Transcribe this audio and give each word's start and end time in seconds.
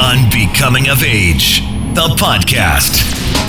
Unbecoming 0.00 0.88
of 0.88 1.02
Age, 1.02 1.60
the 1.94 2.14
podcast. 2.20 3.00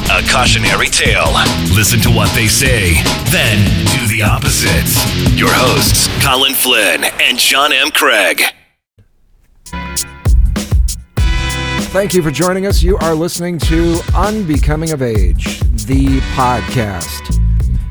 A 0.10 0.26
cautionary 0.32 0.88
tale. 0.88 1.34
Listen 1.76 2.00
to 2.00 2.10
what 2.10 2.34
they 2.34 2.48
say, 2.48 2.94
then 3.30 3.58
do 3.88 4.08
the 4.08 4.24
opposite. 4.24 4.88
Your 5.38 5.50
hosts, 5.52 6.08
Colin 6.26 6.54
Flynn 6.54 7.04
and 7.20 7.38
John 7.38 7.74
M. 7.74 7.92
Craig. 7.92 8.42
Thank 11.92 12.14
you 12.14 12.24
for 12.24 12.32
joining 12.32 12.66
us. 12.66 12.82
You 12.82 12.98
are 13.00 13.14
listening 13.14 13.60
to 13.60 14.00
Unbecoming 14.16 14.92
of 14.92 15.02
Age, 15.02 15.60
the 15.86 16.22
podcast. 16.34 17.38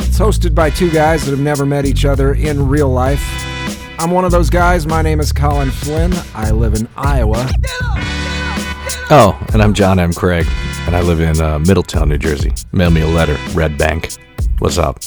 It's 0.00 0.18
hosted 0.18 0.54
by 0.54 0.70
two 0.70 0.90
guys 0.90 1.26
that 1.26 1.32
have 1.32 1.40
never 1.40 1.66
met 1.66 1.84
each 1.84 2.06
other 2.06 2.32
in 2.32 2.66
real 2.68 2.88
life. 2.88 3.22
I'm 3.98 4.10
one 4.10 4.24
of 4.24 4.30
those 4.30 4.48
guys. 4.48 4.86
My 4.86 5.02
name 5.02 5.20
is 5.20 5.30
Colin 5.30 5.70
Flynn. 5.70 6.14
I 6.34 6.50
live 6.52 6.74
in 6.74 6.88
Iowa. 6.96 7.48
Oh, 9.08 9.38
and 9.52 9.62
I'm 9.62 9.72
John 9.72 9.98
M. 9.98 10.12
Craig, 10.12 10.46
and 10.86 10.96
I 10.96 11.00
live 11.00 11.20
in 11.20 11.40
uh, 11.40 11.58
Middletown, 11.60 12.08
New 12.08 12.18
Jersey. 12.18 12.52
Mail 12.72 12.90
me 12.90 13.02
a 13.02 13.06
letter, 13.06 13.36
Red 13.52 13.78
Bank. 13.78 14.12
What's 14.58 14.78
up? 14.78 15.00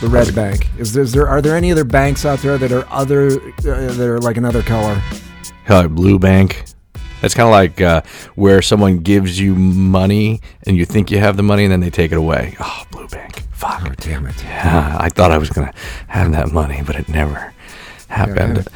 The 0.00 0.08
Red 0.08 0.34
Bank. 0.34 0.66
Is 0.78 0.92
there, 0.92 1.02
is 1.02 1.12
there 1.12 1.28
are 1.28 1.42
there 1.42 1.56
any 1.56 1.70
other 1.70 1.84
banks 1.84 2.24
out 2.24 2.38
there 2.40 2.56
that 2.58 2.72
are 2.72 2.86
other 2.90 3.26
uh, 3.28 3.92
that 3.92 4.00
are 4.00 4.20
like 4.20 4.36
another 4.36 4.62
color? 4.62 5.02
Uh, 5.68 5.88
Blue 5.88 6.18
Bank. 6.18 6.64
That's 7.20 7.34
kind 7.34 7.46
of 7.46 7.52
like 7.52 7.80
uh, 7.80 8.02
where 8.34 8.62
someone 8.62 8.98
gives 8.98 9.38
you 9.40 9.54
money 9.54 10.40
and 10.66 10.76
you 10.76 10.84
think 10.84 11.10
you 11.10 11.18
have 11.18 11.36
the 11.36 11.42
money 11.42 11.64
and 11.64 11.72
then 11.72 11.80
they 11.80 11.90
take 11.90 12.12
it 12.12 12.18
away. 12.18 12.56
Oh, 12.60 12.84
Blue 12.90 13.08
Bank. 13.08 13.42
Fuck. 13.52 13.82
Oh, 13.86 13.92
damn 13.98 14.26
it. 14.26 14.42
Yeah, 14.44 14.96
I 15.00 15.08
thought 15.08 15.30
I 15.30 15.38
was 15.38 15.50
gonna 15.50 15.72
have 16.08 16.32
that 16.32 16.52
money, 16.52 16.82
but 16.86 16.96
it 16.96 17.08
never 17.08 17.52
happened. 18.08 18.58
Yeah, 18.58 18.72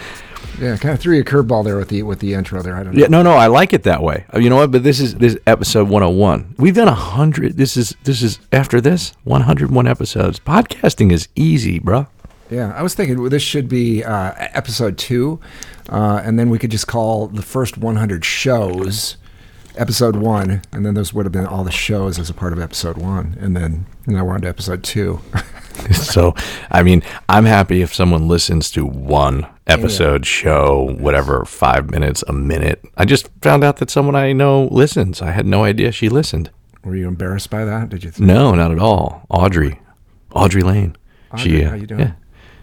kind 0.60 0.94
of 0.94 1.00
threw 1.00 1.14
you 1.16 1.22
a 1.22 1.24
curveball 1.24 1.64
there 1.64 1.76
with 1.76 1.88
the 1.88 2.02
with 2.02 2.20
the 2.20 2.34
intro 2.34 2.62
there. 2.62 2.76
I 2.76 2.82
don't 2.82 2.94
know. 2.94 3.00
Yeah, 3.00 3.08
no, 3.08 3.22
no, 3.22 3.32
I 3.32 3.46
like 3.46 3.72
it 3.72 3.82
that 3.84 4.02
way. 4.02 4.24
Uh, 4.34 4.38
You 4.38 4.50
know 4.50 4.56
what? 4.56 4.70
But 4.70 4.82
this 4.84 5.00
is 5.00 5.14
this 5.16 5.34
is 5.34 5.40
episode 5.46 5.88
101. 5.88 6.54
We've 6.58 6.74
done 6.74 6.88
a 6.88 6.94
hundred. 6.94 7.56
This 7.56 7.76
is 7.76 7.96
this 8.04 8.22
is 8.22 8.38
after 8.52 8.80
this 8.80 9.12
101 9.24 9.86
episodes. 9.86 10.38
Podcasting 10.40 11.12
is 11.12 11.28
easy, 11.34 11.78
bro. 11.78 12.06
Yeah, 12.50 12.72
I 12.76 12.82
was 12.82 12.94
thinking 12.94 13.20
well, 13.20 13.30
this 13.30 13.42
should 13.42 13.68
be 13.68 14.02
uh, 14.04 14.32
episode 14.36 14.98
two, 14.98 15.40
uh, 15.88 16.20
and 16.24 16.38
then 16.38 16.50
we 16.50 16.58
could 16.58 16.70
just 16.70 16.86
call 16.88 17.28
the 17.28 17.42
first 17.42 17.78
100 17.78 18.24
shows 18.24 19.16
episode 19.76 20.16
one, 20.16 20.62
and 20.72 20.84
then 20.84 20.94
those 20.94 21.14
would 21.14 21.24
have 21.24 21.32
been 21.32 21.46
all 21.46 21.62
the 21.62 21.70
shows 21.70 22.18
as 22.18 22.28
a 22.28 22.34
part 22.34 22.52
of 22.52 22.58
episode 22.58 22.98
one, 22.98 23.36
and 23.40 23.56
then 23.56 23.86
now 24.10 24.24
we're 24.24 24.34
on 24.34 24.42
to 24.42 24.48
episode 24.48 24.82
two. 24.84 25.20
so, 25.92 26.34
I 26.70 26.82
mean, 26.82 27.02
I'm 27.28 27.44
happy 27.44 27.82
if 27.82 27.94
someone 27.94 28.28
listens 28.28 28.70
to 28.72 28.84
one 28.84 29.46
episode, 29.66 30.26
show, 30.26 30.96
whatever, 30.98 31.44
five 31.44 31.90
minutes, 31.90 32.22
a 32.28 32.32
minute. 32.32 32.84
I 32.96 33.04
just 33.04 33.28
found 33.40 33.64
out 33.64 33.76
that 33.78 33.90
someone 33.90 34.14
I 34.16 34.32
know 34.32 34.68
listens. 34.70 35.22
I 35.22 35.30
had 35.30 35.46
no 35.46 35.64
idea 35.64 35.92
she 35.92 36.08
listened. 36.08 36.50
Were 36.84 36.96
you 36.96 37.08
embarrassed 37.08 37.50
by 37.50 37.64
that? 37.64 37.90
Did 37.90 38.04
you? 38.04 38.10
Think, 38.10 38.26
No, 38.26 38.54
not 38.54 38.72
at 38.72 38.78
all. 38.78 39.26
Audrey, 39.28 39.80
Audrey 40.34 40.62
Lane. 40.62 40.96
Audrey, 41.32 41.50
she, 41.50 41.64
uh, 41.64 41.70
how 41.70 41.76
you 41.76 41.86
doing? 41.86 42.00
Yeah. 42.00 42.12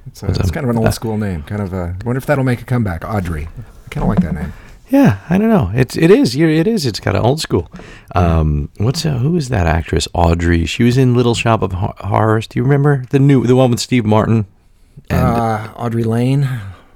It's, 0.08 0.24
uh, 0.24 0.28
it's 0.28 0.52
kind 0.52 0.64
of 0.64 0.70
an 0.70 0.78
old 0.78 0.94
school 0.94 1.18
name. 1.18 1.44
Kind 1.44 1.62
of. 1.62 1.74
Uh, 1.74 1.94
wonder 2.06 2.18
if 2.18 2.26
that'll 2.26 2.44
make 2.44 2.62
a 2.62 2.66
comeback. 2.66 3.04
Audrey. 3.06 3.48
I 3.58 3.90
kind 3.90 4.04
of 4.04 4.10
like 4.10 4.22
that 4.22 4.34
name. 4.34 4.54
Yeah, 4.90 5.20
I 5.30 5.38
don't 5.38 5.50
know. 5.50 5.72
It's 5.76 5.98
it 5.98 6.10
is 6.12 6.36
you- 6.36 6.48
it 6.48 6.68
is. 6.68 6.86
It's 6.86 7.00
kind 7.00 7.18
of 7.18 7.26
old 7.26 7.42
school. 7.42 7.70
Um, 8.16 8.70
what's 8.78 9.06
uh, 9.06 9.18
who 9.18 9.36
is 9.36 9.50
that 9.50 9.68
actress? 9.68 10.08
Audrey. 10.14 10.66
She 10.66 10.84
was 10.84 10.98
in 10.98 11.14
Little 11.14 11.36
Shop 11.36 11.62
of 11.62 11.74
Hor- 11.74 11.96
Horrors. 11.98 12.48
Do 12.48 12.58
you 12.60 12.64
remember 12.64 13.04
the 13.10 13.20
new 13.20 13.46
the 13.46 13.56
one 13.56 13.70
with 13.72 13.80
Steve 13.82 14.06
Martin? 14.06 14.46
And 15.10 15.20
uh, 15.26 15.74
Audrey 15.76 16.04
Lane. 16.04 16.44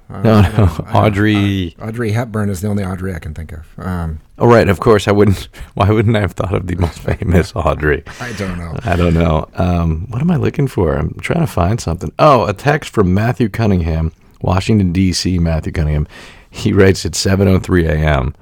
Uh, 0.10 0.22
no, 0.24 0.42
no, 0.42 0.66
Audrey. 0.94 1.76
Audrey 1.82 2.12
Hepburn 2.12 2.50
is 2.50 2.60
the 2.62 2.68
only 2.68 2.84
Audrey 2.84 3.14
I 3.14 3.20
can 3.20 3.34
think 3.34 3.54
of. 3.54 3.66
Um, 3.78 4.20
oh, 4.40 4.48
right. 4.48 4.68
Of 4.68 4.80
course, 4.82 5.08
I 5.08 5.12
wouldn't. 5.12 5.48
Why 5.76 5.90
wouldn't 5.90 6.16
I 6.18 6.22
have 6.22 6.34
thought 6.34 6.54
of 6.54 6.68
the 6.68 6.76
most 6.76 7.00
famous 7.20 7.54
Audrey? 7.56 8.04
I 8.20 8.34
don't 8.34 8.58
know. 8.58 8.74
I 8.84 8.96
don't 8.98 9.14
know. 9.14 9.50
Um, 9.56 10.08
what 10.10 10.22
am 10.22 10.32
I 10.32 10.36
looking 10.38 10.68
for? 10.68 10.96
I'm 10.96 11.14
trying 11.22 11.40
to 11.42 11.48
find 11.48 11.80
something. 11.80 12.12
Oh, 12.20 12.46
a 12.46 12.54
text 12.54 12.94
from 12.94 13.14
Matthew 13.14 13.48
Cunningham, 13.50 14.12
Washington 14.42 14.92
D.C. 14.92 15.40
Matthew 15.40 15.72
Cunningham. 15.72 16.08
He 16.52 16.74
writes 16.74 17.06
at 17.06 17.14
7:03 17.14 17.88
a.m. 17.90 18.36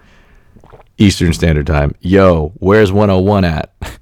Eastern 0.97 1.31
Standard 1.31 1.67
Time. 1.67 1.95
Yo, 2.01 2.51
where's 2.55 2.91
101 2.91 3.45
at? 3.45 3.71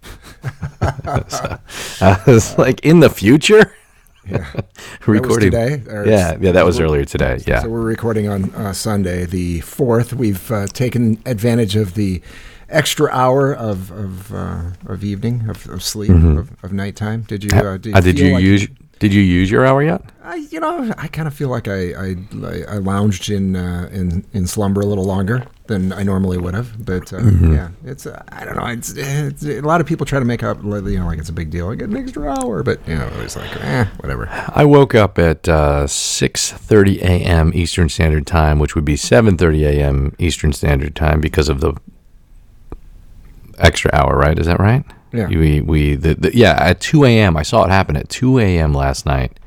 So, 1.28 1.60
I 2.02 2.22
was 2.26 2.58
like, 2.58 2.80
in 2.86 3.00
the 3.02 3.10
future. 3.10 3.76
Yeah. 4.30 4.46
Recording 5.06 5.52
today, 5.52 5.82
Yeah, 6.10 6.38
yeah, 6.40 6.52
that 6.52 6.66
was 6.66 6.80
earlier 6.80 7.04
today. 7.04 7.42
Yeah. 7.46 7.62
So 7.64 7.70
we're 7.70 7.82
recording 7.82 8.28
on 8.30 8.54
uh, 8.56 8.72
Sunday, 8.74 9.26
the 9.26 9.62
fourth. 9.62 10.14
We've 10.14 10.50
uh, 10.52 10.68
taken 10.68 11.22
advantage 11.26 11.76
of 11.76 11.96
the 11.96 12.22
extra 12.70 13.10
hour 13.12 13.54
of 13.54 13.92
of, 13.92 14.34
uh, 14.34 14.62
of 14.86 15.04
evening 15.04 15.50
of, 15.50 15.68
of 15.68 15.82
sleep 15.84 16.12
of, 16.12 16.52
of 16.64 16.72
nighttime. 16.72 17.22
Did 17.24 17.44
you? 17.44 17.50
Uh, 17.58 17.78
did, 17.78 17.96
Uh, 17.96 18.02
did 18.02 18.20
you 18.20 18.34
like 18.34 18.44
use 18.44 18.68
Did 19.00 19.14
you 19.14 19.22
use 19.22 19.52
your 19.52 19.66
hour 19.66 19.84
yet? 19.84 20.02
I, 20.24 20.36
you 20.52 20.60
know, 20.60 20.92
I 20.98 21.08
kind 21.08 21.28
of 21.28 21.34
feel 21.34 21.50
like 21.50 21.68
I 21.68 21.94
I, 21.94 22.16
I 22.68 22.78
lounged 22.78 23.30
in 23.30 23.56
uh, 23.56 23.90
in 23.92 24.26
in 24.34 24.48
slumber 24.48 24.82
a 24.82 24.86
little 24.86 25.06
longer 25.06 25.46
than 25.68 25.92
I 25.94 26.04
normally 26.04 26.38
would 26.38 26.54
have. 26.54 26.84
But 26.86 27.14
uh, 27.14 27.18
Mm-hmm. 27.20 27.54
yeah, 27.54 27.70
it's 27.86 28.06
uh, 28.06 28.22
I 28.30 28.44
don't 28.46 28.56
know. 28.58 28.66
It's, 28.66 28.94
it's 28.96 29.44
a 29.46 29.62
lot 29.62 29.80
of 29.82 29.88
people 29.88 30.06
try 30.06 30.20
to 30.20 30.26
make 30.26 30.44
up 30.44 30.64
you 30.64 31.00
know 31.00 31.06
like 31.06 31.20
it's 31.20 31.30
a 31.30 31.34
big 31.34 31.50
deal. 31.50 31.70
I 31.70 31.76
get 31.76 31.90
an 31.90 31.98
extra 31.98 32.28
hour, 32.30 32.64
but 32.64 32.80
you 32.88 32.96
know 32.96 33.08
it's 33.22 33.36
like 33.36 33.56
eh, 33.64 33.86
whatever. 34.00 34.28
I 34.54 34.66
woke 34.66 34.96
up 34.96 35.18
at 35.20 35.48
uh, 35.48 35.86
6:30 35.86 36.98
a.m. 37.02 37.52
Eastern 37.54 37.88
Standard 37.90 38.26
Time, 38.28 38.60
which 38.60 38.76
would 38.76 38.86
be 38.86 38.96
7:30 38.96 39.62
a.m. 39.68 40.16
Eastern 40.20 40.52
Standard 40.54 40.96
Time 40.96 41.22
because 41.22 41.50
of 41.50 41.62
the 41.62 41.74
extra 43.58 43.92
hour, 43.94 44.18
right? 44.18 44.38
Is 44.38 44.48
that 44.48 44.60
right? 44.60 44.84
Yeah. 45.18 45.28
We 45.28 45.62
we 45.62 45.96
the, 45.96 46.16
the, 46.16 46.36
yeah 46.36 46.56
at 46.60 46.80
2 46.80 47.06
a.m. 47.06 47.36
I 47.38 47.44
saw 47.44 47.64
it 47.66 47.70
happen 47.70 47.96
at 47.96 48.10
2 48.10 48.40
a.m. 48.40 48.74
last 48.74 49.06
night. 49.06 49.40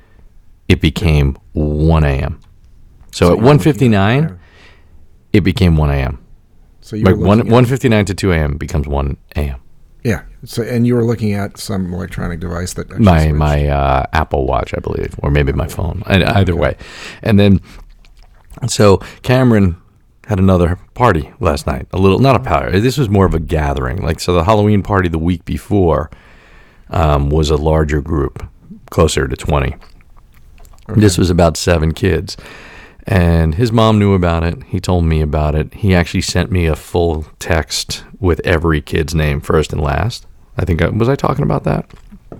It 0.68 0.80
became 0.80 1.36
1 1.52 2.04
a.m. 2.04 2.40
So, 3.12 3.32
at 3.32 3.38
were 3.38 3.52
looking 3.54 3.72
1:59, 3.90 4.38
it 5.32 5.40
became 5.40 5.76
1 5.76 5.90
a.m. 5.90 6.18
So 6.80 6.96
you 6.96 7.04
Like 7.04 7.16
one 7.16 7.38
looking 7.38 7.52
at- 7.52 7.64
1:59 7.64 8.06
to 8.06 8.14
2 8.14 8.32
a.m. 8.32 8.56
becomes 8.56 8.86
1 8.86 9.16
a.m. 9.36 9.60
Yeah. 10.02 10.22
So 10.44 10.62
and 10.62 10.86
you 10.86 10.94
were 10.94 11.04
looking 11.04 11.32
at 11.34 11.58
some 11.58 11.92
electronic 11.92 12.40
device 12.40 12.74
that 12.74 12.88
my 12.98 13.22
switched. 13.24 13.34
my 13.36 13.68
uh, 13.68 14.06
Apple 14.12 14.46
Watch, 14.46 14.72
I 14.76 14.80
believe, 14.80 15.14
or 15.22 15.30
maybe 15.30 15.52
my 15.52 15.66
phone. 15.68 16.02
And 16.06 16.24
either 16.24 16.56
way, 16.56 16.76
and 17.22 17.38
then 17.38 17.60
so 18.66 18.98
Cameron 19.22 19.76
had 20.30 20.38
another 20.38 20.78
party 20.94 21.32
last 21.40 21.66
night. 21.66 21.88
A 21.92 21.98
little, 21.98 22.20
not 22.20 22.36
a 22.36 22.38
party. 22.38 22.78
This 22.78 22.96
was 22.96 23.08
more 23.08 23.26
of 23.26 23.34
a 23.34 23.40
gathering. 23.40 24.00
Like 24.00 24.20
so, 24.20 24.32
the 24.32 24.44
Halloween 24.44 24.80
party 24.80 25.08
the 25.08 25.18
week 25.18 25.44
before 25.44 26.08
um, 26.88 27.30
was 27.30 27.50
a 27.50 27.56
larger 27.56 28.00
group, 28.00 28.48
closer 28.90 29.26
to 29.26 29.36
twenty. 29.36 29.74
This 30.86 31.18
was 31.18 31.30
about 31.30 31.56
seven 31.56 31.92
kids. 31.92 32.36
And 33.06 33.56
his 33.56 33.72
mom 33.72 33.98
knew 33.98 34.14
about 34.14 34.44
it. 34.44 34.62
He 34.64 34.78
told 34.78 35.04
me 35.04 35.20
about 35.20 35.56
it. 35.56 35.74
He 35.74 35.94
actually 35.96 36.20
sent 36.20 36.52
me 36.52 36.66
a 36.66 36.76
full 36.76 37.26
text 37.40 38.04
with 38.20 38.40
every 38.44 38.80
kid's 38.80 39.14
name, 39.16 39.40
first 39.40 39.72
and 39.72 39.82
last. 39.82 40.26
I 40.56 40.64
think 40.64 40.80
I, 40.80 40.90
was 40.90 41.08
I 41.08 41.16
talking 41.16 41.42
about 41.42 41.64
that? 41.64 41.90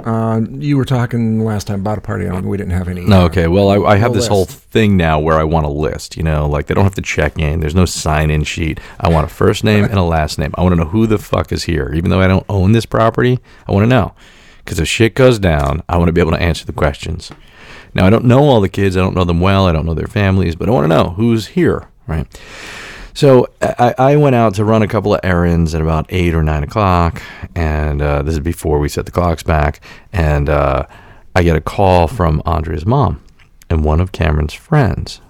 Uh, 0.05 0.41
you 0.51 0.77
were 0.77 0.85
talking 0.85 1.45
last 1.45 1.67
time 1.67 1.81
about 1.81 1.99
a 1.99 2.01
party. 2.01 2.27
and 2.27 2.49
we 2.49 2.57
didn't 2.57 2.73
have 2.73 2.89
any. 2.89 3.03
No, 3.03 3.25
okay. 3.25 3.47
Well, 3.49 3.69
I, 3.71 3.93
I 3.93 3.97
have 3.97 4.13
no 4.13 4.17
this 4.17 4.27
whole 4.27 4.45
thing 4.47 4.97
now 4.97 5.19
where 5.19 5.39
I 5.39 5.45
want 5.45 5.67
a 5.67 5.71
list. 5.71 6.17
You 6.17 6.23
know, 6.23 6.49
like 6.49 6.67
they 6.67 6.75
don't 6.75 6.85
have 6.85 6.95
to 6.97 7.03
check 7.03 7.39
in. 7.39 7.61
There's 7.61 7.75
no 7.75 7.85
sign-in 7.85 8.45
sheet. 8.45 8.81
I 8.99 9.09
want 9.09 9.27
a 9.27 9.29
first 9.35 9.65
name 9.65 9.85
and 9.85 9.95
a 9.95 10.03
last 10.03 10.39
name. 10.39 10.53
I 10.57 10.63
want 10.63 10.73
to 10.73 10.77
know 10.77 10.91
who 10.91 11.07
the 11.07 11.19
fuck 11.19 11.53
is 11.53 11.65
here, 11.65 11.93
even 11.95 12.11
though 12.11 12.21
I 12.21 12.27
don't 12.29 12.47
own 12.49 12.73
this 12.73 12.87
property. 12.87 13.39
I 13.69 13.73
want 13.73 13.85
to 13.85 13.89
know 13.89 14.15
because 14.65 14.79
if 14.79 14.89
shit 14.89 15.15
goes 15.15 15.39
down, 15.39 15.83
I 15.89 15.97
want 15.97 16.09
to 16.09 16.13
be 16.13 16.21
able 16.21 16.33
to 16.33 16.43
answer 16.43 16.65
the 16.65 16.73
questions. 16.73 17.31
Now, 17.95 18.07
I 18.07 18.11
don't 18.11 18.25
know 18.25 18.45
all 18.45 18.61
the 18.61 18.69
kids. 18.69 18.97
I 18.97 19.01
don't 19.01 19.17
know 19.17 19.25
them 19.25 19.41
well. 19.41 19.67
I 19.67 19.73
don't 19.73 19.85
know 19.85 19.95
their 19.95 20.07
families, 20.07 20.55
but 20.55 20.69
I 20.69 20.73
want 20.73 20.85
to 20.85 20.89
know 20.89 21.11
who's 21.11 21.49
here, 21.49 21.89
right? 22.07 22.27
So 23.15 23.49
I, 23.61 23.95
I 23.99 24.17
went 24.17 24.37
out 24.37 24.55
to 24.55 24.65
run 24.65 24.83
a 24.83 24.89
couple 24.89 25.15
of 25.15 25.21
errands 25.23 25.75
at 25.75 25.83
about 25.83 26.07
eight 26.11 26.35
or 26.35 26.43
nine 26.43 26.63
o'clock, 26.63 27.23
and 27.55 28.01
uh, 28.01 28.23
this 28.23 28.35
is 28.35 28.41
before 28.41 28.79
we 28.79 28.89
set 28.89 29.07
the 29.07 29.13
clocks 29.13 29.43
back. 29.43 29.81
And 30.13 30.49
uh, 30.49 30.87
I 31.35 31.43
get 31.43 31.57
a 31.57 31.61
call 31.61 32.07
from 32.07 32.43
Andrea's 32.47 32.87
mom, 32.87 33.23
and 33.69 33.85
one 33.85 34.01
of 34.01 34.13
Cameron's 34.13 34.55
friends 34.55 35.21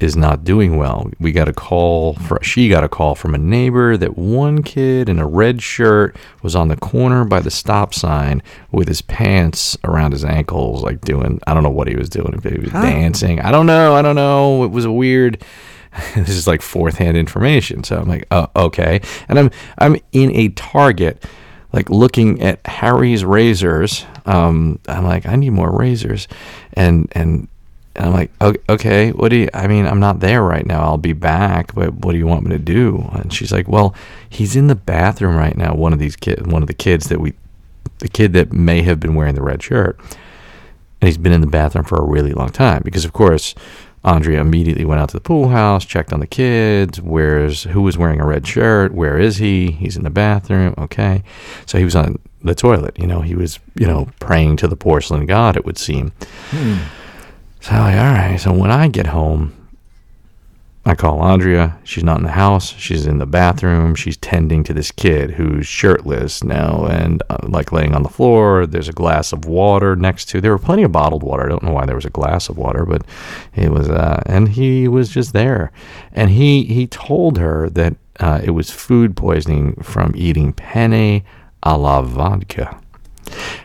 is 0.00 0.16
not 0.16 0.44
doing 0.44 0.76
well. 0.76 1.10
We 1.18 1.32
got 1.32 1.48
a 1.48 1.52
call 1.52 2.14
for 2.14 2.38
she 2.42 2.68
got 2.68 2.84
a 2.84 2.88
call 2.88 3.14
from 3.14 3.34
a 3.34 3.38
neighbor 3.38 3.96
that 3.96 4.16
one 4.16 4.62
kid 4.62 5.08
in 5.08 5.18
a 5.18 5.26
red 5.26 5.60
shirt 5.60 6.16
was 6.42 6.54
on 6.54 6.68
the 6.68 6.76
corner 6.76 7.24
by 7.24 7.40
the 7.40 7.50
stop 7.50 7.92
sign 7.94 8.42
with 8.70 8.86
his 8.86 9.02
pants 9.02 9.76
around 9.84 10.12
his 10.12 10.24
ankles, 10.24 10.82
like 10.82 11.00
doing 11.00 11.40
I 11.46 11.54
don't 11.54 11.62
know 11.62 11.70
what 11.70 11.88
he 11.88 11.96
was 11.96 12.08
doing. 12.08 12.32
If 12.34 12.44
he 12.44 12.60
was 12.60 12.70
dancing, 12.70 13.40
I 13.40 13.50
don't 13.50 13.66
know. 13.66 13.94
I 13.94 14.02
don't 14.02 14.16
know. 14.16 14.64
It 14.64 14.70
was 14.70 14.84
a 14.84 14.92
weird. 14.92 15.42
this 16.16 16.30
is 16.30 16.46
like 16.46 16.62
fourth 16.62 16.96
hand 16.98 17.16
information. 17.16 17.84
So 17.84 17.98
I'm 17.98 18.08
like, 18.08 18.26
oh, 18.30 18.48
okay. 18.56 19.00
And 19.28 19.38
I'm 19.38 19.50
I'm 19.78 19.96
in 20.12 20.34
a 20.34 20.48
Target, 20.50 21.24
like 21.72 21.90
looking 21.90 22.40
at 22.42 22.64
Harry's 22.66 23.24
razors. 23.24 24.04
Um, 24.26 24.78
I'm 24.88 25.04
like, 25.04 25.26
I 25.26 25.36
need 25.36 25.50
more 25.50 25.70
razors, 25.76 26.28
and 26.74 27.08
and 27.12 27.48
And 27.96 28.06
I'm 28.06 28.12
like, 28.12 28.30
"O- 28.40 28.74
okay, 28.74 29.10
what 29.12 29.30
do 29.30 29.36
you, 29.36 29.48
I 29.54 29.66
mean, 29.66 29.86
I'm 29.86 29.98
not 30.00 30.20
there 30.20 30.42
right 30.42 30.64
now. 30.66 30.82
I'll 30.82 30.98
be 30.98 31.14
back, 31.14 31.74
but 31.74 31.94
what 32.04 32.12
do 32.12 32.18
you 32.18 32.26
want 32.28 32.44
me 32.44 32.50
to 32.50 32.58
do? 32.58 33.08
And 33.12 33.32
she's 33.32 33.50
like, 33.52 33.66
well, 33.68 33.92
he's 34.30 34.54
in 34.54 34.68
the 34.68 34.76
bathroom 34.76 35.34
right 35.36 35.56
now. 35.56 35.74
One 35.74 35.92
of 35.92 35.98
these 35.98 36.14
kids, 36.16 36.42
one 36.46 36.62
of 36.62 36.68
the 36.68 36.74
kids 36.74 37.08
that 37.08 37.20
we, 37.20 37.32
the 37.98 38.08
kid 38.08 38.34
that 38.34 38.52
may 38.52 38.82
have 38.82 39.00
been 39.00 39.16
wearing 39.16 39.34
the 39.34 39.42
red 39.42 39.62
shirt. 39.62 39.98
And 41.00 41.08
he's 41.08 41.18
been 41.18 41.32
in 41.32 41.40
the 41.40 41.46
bathroom 41.48 41.84
for 41.84 41.96
a 41.96 42.04
really 42.04 42.32
long 42.32 42.50
time 42.50 42.82
because, 42.84 43.04
of 43.04 43.12
course, 43.12 43.54
Andrea 44.04 44.40
immediately 44.40 44.84
went 44.84 45.00
out 45.00 45.10
to 45.10 45.16
the 45.16 45.20
pool 45.20 45.48
house, 45.48 45.84
checked 45.84 46.12
on 46.12 46.20
the 46.20 46.26
kids. 46.26 47.00
Where's 47.00 47.64
who 47.64 47.82
was 47.82 47.98
wearing 47.98 48.20
a 48.20 48.26
red 48.26 48.46
shirt? 48.46 48.92
Where 48.92 49.18
is 49.18 49.36
he? 49.36 49.72
He's 49.72 49.96
in 49.96 50.04
the 50.04 50.10
bathroom. 50.10 50.74
Okay, 50.78 51.22
so 51.66 51.78
he 51.78 51.84
was 51.84 51.96
on 51.96 52.18
the 52.42 52.54
toilet. 52.54 52.98
You 52.98 53.06
know, 53.06 53.20
he 53.20 53.34
was 53.34 53.58
you 53.74 53.86
know 53.86 54.08
praying 54.20 54.56
to 54.58 54.68
the 54.68 54.76
porcelain 54.76 55.26
god. 55.26 55.56
It 55.56 55.64
would 55.64 55.78
seem. 55.78 56.12
Hmm. 56.50 56.76
So 57.60 57.72
I'm 57.72 57.82
like, 57.82 57.98
all 57.98 58.12
right. 58.12 58.40
So 58.40 58.52
when 58.52 58.70
I 58.70 58.88
get 58.88 59.08
home, 59.08 59.54
I 60.84 60.94
call 60.94 61.20
Andrea. 61.20 61.78
She's 61.84 62.04
not 62.04 62.16
in 62.16 62.22
the 62.22 62.30
house. 62.30 62.74
She's 62.78 63.06
in 63.06 63.18
the 63.18 63.26
bathroom. 63.26 63.94
She's 63.94 64.16
tending 64.16 64.64
to 64.64 64.72
this 64.72 64.90
kid 64.90 65.32
who's 65.32 65.66
shirtless 65.66 66.42
now 66.42 66.86
and 66.86 67.22
uh, 67.28 67.38
like 67.42 67.72
laying 67.72 67.94
on 67.94 68.02
the 68.02 68.08
floor. 68.08 68.64
There's 68.64 68.88
a 68.88 68.94
glass 68.94 69.32
of 69.32 69.44
water 69.44 69.96
next 69.96 70.30
to. 70.30 70.40
There 70.40 70.50
were 70.50 70.58
plenty 70.58 70.84
of 70.84 70.92
bottled 70.92 71.22
water. 71.22 71.44
I 71.44 71.48
don't 71.48 71.62
know 71.62 71.72
why 71.72 71.84
there 71.84 71.94
was 71.94 72.06
a 72.06 72.10
glass 72.10 72.48
of 72.48 72.56
water, 72.56 72.86
but 72.86 73.02
it 73.54 73.70
was. 73.70 73.88
Uh, 73.88 74.22
and 74.24 74.48
he 74.48 74.88
was 74.88 75.10
just 75.10 75.34
there, 75.34 75.72
and 76.12 76.30
he 76.30 76.64
he 76.64 76.86
told 76.86 77.36
her 77.36 77.68
that 77.70 77.96
uh, 78.20 78.40
it 78.42 78.50
was 78.50 78.70
food 78.70 79.14
poisoning 79.16 79.74
from 79.82 80.12
eating 80.16 80.54
penne 80.54 81.22
a 81.62 81.76
la 81.76 82.00
vodka. 82.00 82.80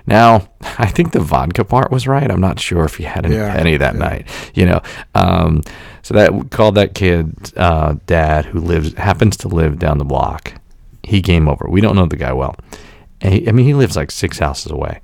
Now, 0.08 0.48
I 0.78 0.88
think 0.88 1.12
the 1.12 1.20
vodka 1.20 1.64
part 1.64 1.92
was 1.92 2.08
right. 2.08 2.30
I'm 2.30 2.42
not 2.42 2.60
sure 2.60 2.84
if 2.86 2.96
he 2.96 3.04
had 3.04 3.26
any 3.26 3.36
Yeah, 3.36 3.56
penny 3.56 3.78
that 3.78 3.94
yeah. 3.96 4.00
night. 4.00 4.28
You 4.54 4.66
know, 4.66 4.82
um, 5.16 5.62
so 6.02 6.14
that 6.16 6.52
called 6.52 6.76
that 6.76 6.96
kid 6.96 7.34
uh, 7.58 7.96
dad 8.06 8.46
who 8.46 8.60
lives 8.60 8.94
happens 8.96 9.38
to 9.38 9.48
live 9.48 9.80
down 9.80 9.98
the 9.98 10.06
block. 10.06 10.54
He 11.04 11.22
came 11.22 11.48
over. 11.50 11.68
We 11.70 11.82
don't 11.82 11.96
know 11.96 12.06
the 12.06 12.16
guy 12.16 12.34
well. 12.34 12.56
He, 13.22 13.48
I 13.48 13.52
mean, 13.52 13.66
he 13.66 13.74
lives 13.74 13.96
like 13.96 14.12
six 14.12 14.40
houses 14.40 14.72
away, 14.72 15.00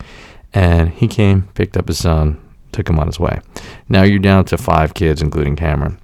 and 0.53 0.89
he 0.89 1.07
came, 1.07 1.43
picked 1.53 1.77
up 1.77 1.87
his 1.87 1.97
son, 1.99 2.39
took 2.71 2.89
him 2.89 2.99
on 2.99 3.07
his 3.07 3.19
way. 3.19 3.39
Now 3.87 4.03
you're 4.03 4.19
down 4.19 4.45
to 4.45 4.57
five 4.57 4.93
kids, 4.93 5.21
including 5.21 5.55
Cameron. 5.55 5.99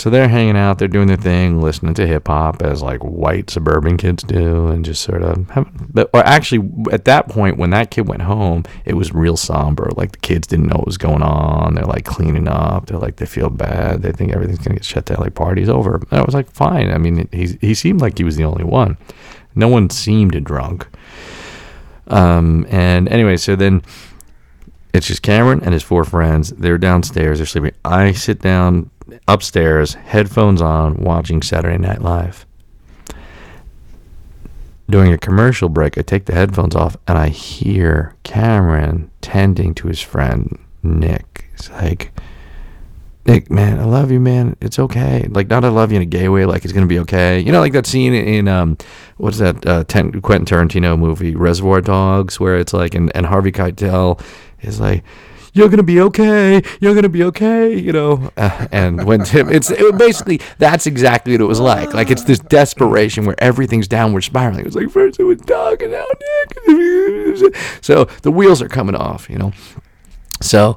So 0.00 0.08
they're 0.08 0.28
hanging 0.28 0.56
out, 0.56 0.78
they're 0.78 0.88
doing 0.88 1.08
their 1.08 1.18
thing, 1.18 1.60
listening 1.60 1.92
to 1.92 2.06
hip 2.06 2.28
hop 2.28 2.62
as 2.62 2.80
like 2.80 3.00
white 3.00 3.50
suburban 3.50 3.98
kids 3.98 4.22
do, 4.22 4.68
and 4.68 4.82
just 4.82 5.02
sort 5.02 5.22
of. 5.22 5.46
But 5.92 6.08
or 6.14 6.20
actually, 6.20 6.66
at 6.90 7.04
that 7.04 7.28
point, 7.28 7.58
when 7.58 7.68
that 7.70 7.90
kid 7.90 8.08
went 8.08 8.22
home, 8.22 8.64
it 8.86 8.94
was 8.94 9.12
real 9.12 9.36
somber. 9.36 9.90
Like 9.96 10.12
the 10.12 10.18
kids 10.20 10.46
didn't 10.46 10.68
know 10.68 10.76
what 10.76 10.86
was 10.86 10.96
going 10.96 11.20
on. 11.22 11.74
They're 11.74 11.84
like 11.84 12.06
cleaning 12.06 12.48
up. 12.48 12.86
They're 12.86 12.98
like 12.98 13.16
they 13.16 13.26
feel 13.26 13.50
bad. 13.50 14.00
They 14.00 14.10
think 14.10 14.32
everything's 14.32 14.60
gonna 14.60 14.76
get 14.76 14.86
shut 14.86 15.04
down. 15.04 15.18
Like 15.20 15.34
party's 15.34 15.68
over. 15.68 15.96
And 15.96 16.18
I 16.18 16.22
was 16.22 16.34
like, 16.34 16.50
fine. 16.50 16.90
I 16.90 16.96
mean, 16.96 17.28
he 17.30 17.58
he 17.60 17.74
seemed 17.74 18.00
like 18.00 18.16
he 18.16 18.24
was 18.24 18.36
the 18.36 18.44
only 18.44 18.64
one. 18.64 18.96
No 19.54 19.68
one 19.68 19.90
seemed 19.90 20.42
drunk. 20.46 20.88
Um, 22.06 22.66
and 22.70 23.06
anyway, 23.10 23.36
so 23.36 23.54
then 23.54 23.82
it's 24.94 25.06
just 25.06 25.20
Cameron 25.20 25.60
and 25.62 25.74
his 25.74 25.82
four 25.82 26.04
friends. 26.04 26.50
They're 26.50 26.78
downstairs. 26.78 27.38
They're 27.38 27.46
sleeping. 27.46 27.72
I 27.84 28.12
sit 28.12 28.40
down 28.40 28.89
upstairs, 29.28 29.94
headphones 29.94 30.62
on, 30.62 30.96
watching 30.96 31.42
Saturday 31.42 31.78
Night 31.78 32.02
Live. 32.02 32.46
During 34.88 35.12
a 35.12 35.18
commercial 35.18 35.68
break, 35.68 35.96
I 35.96 36.02
take 36.02 36.24
the 36.24 36.34
headphones 36.34 36.74
off 36.74 36.96
and 37.06 37.16
I 37.16 37.28
hear 37.28 38.16
Cameron 38.24 39.10
tending 39.20 39.72
to 39.76 39.86
his 39.88 40.00
friend 40.00 40.58
Nick. 40.82 41.48
He's 41.52 41.70
like, 41.70 42.10
Nick, 43.26 43.50
man, 43.50 43.78
I 43.78 43.84
love 43.84 44.10
you, 44.10 44.18
man. 44.18 44.56
It's 44.60 44.78
okay. 44.78 45.28
Like, 45.30 45.48
not 45.48 45.64
I 45.64 45.68
love 45.68 45.92
you 45.92 45.96
in 45.96 46.02
a 46.02 46.06
gay 46.06 46.28
way, 46.28 46.46
like 46.46 46.64
it's 46.64 46.72
gonna 46.72 46.86
be 46.86 46.98
okay. 47.00 47.38
You 47.38 47.52
know, 47.52 47.60
like 47.60 47.74
that 47.74 47.86
scene 47.86 48.14
in 48.14 48.48
um, 48.48 48.76
what's 49.18 49.38
that 49.38 49.64
uh, 49.64 49.84
Ten- 49.84 50.20
Quentin 50.22 50.46
Tarantino 50.46 50.98
movie, 50.98 51.36
Reservoir 51.36 51.80
Dogs, 51.80 52.40
where 52.40 52.56
it's 52.56 52.72
like, 52.72 52.94
and, 52.94 53.14
and 53.14 53.26
Harvey 53.26 53.52
Keitel 53.52 54.20
is 54.62 54.80
like, 54.80 55.04
"You're 55.52 55.68
gonna 55.68 55.82
be 55.82 56.00
okay. 56.00 56.62
You're 56.80 56.94
gonna 56.94 57.08
be 57.08 57.24
okay." 57.24 57.76
You 57.76 57.92
know, 57.92 58.30
uh, 58.36 58.66
and 58.72 59.04
when 59.04 59.24
Tim, 59.24 59.48
it's 59.48 59.70
it, 59.70 59.98
basically 59.98 60.40
that's 60.58 60.86
exactly 60.86 61.32
what 61.32 61.40
it 61.40 61.44
was 61.44 61.60
like. 61.60 61.94
Like 61.94 62.10
it's 62.10 62.24
this 62.24 62.38
desperation 62.38 63.26
where 63.26 63.36
everything's 63.38 63.88
downward 63.88 64.22
spiraling. 64.22 64.60
It 64.60 64.66
was 64.66 64.76
like 64.76 64.90
first 64.90 65.20
it 65.20 65.24
was 65.24 65.40
Doug, 65.40 65.82
and 65.82 65.92
now 65.92 66.04
Nick. 66.66 67.56
So 67.82 68.04
the 68.22 68.30
wheels 68.30 68.60
are 68.62 68.68
coming 68.68 68.94
off. 68.94 69.28
You 69.30 69.38
know, 69.38 69.52
so 70.40 70.76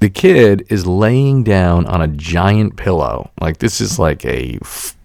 the 0.00 0.10
kid 0.10 0.66
is 0.68 0.86
laying 0.86 1.44
down 1.44 1.86
on 1.86 2.00
a 2.00 2.08
giant 2.08 2.76
pillow. 2.76 3.30
Like 3.40 3.58
this 3.58 3.80
is 3.80 3.98
like 3.98 4.24
a 4.24 4.58
f- 4.62 4.96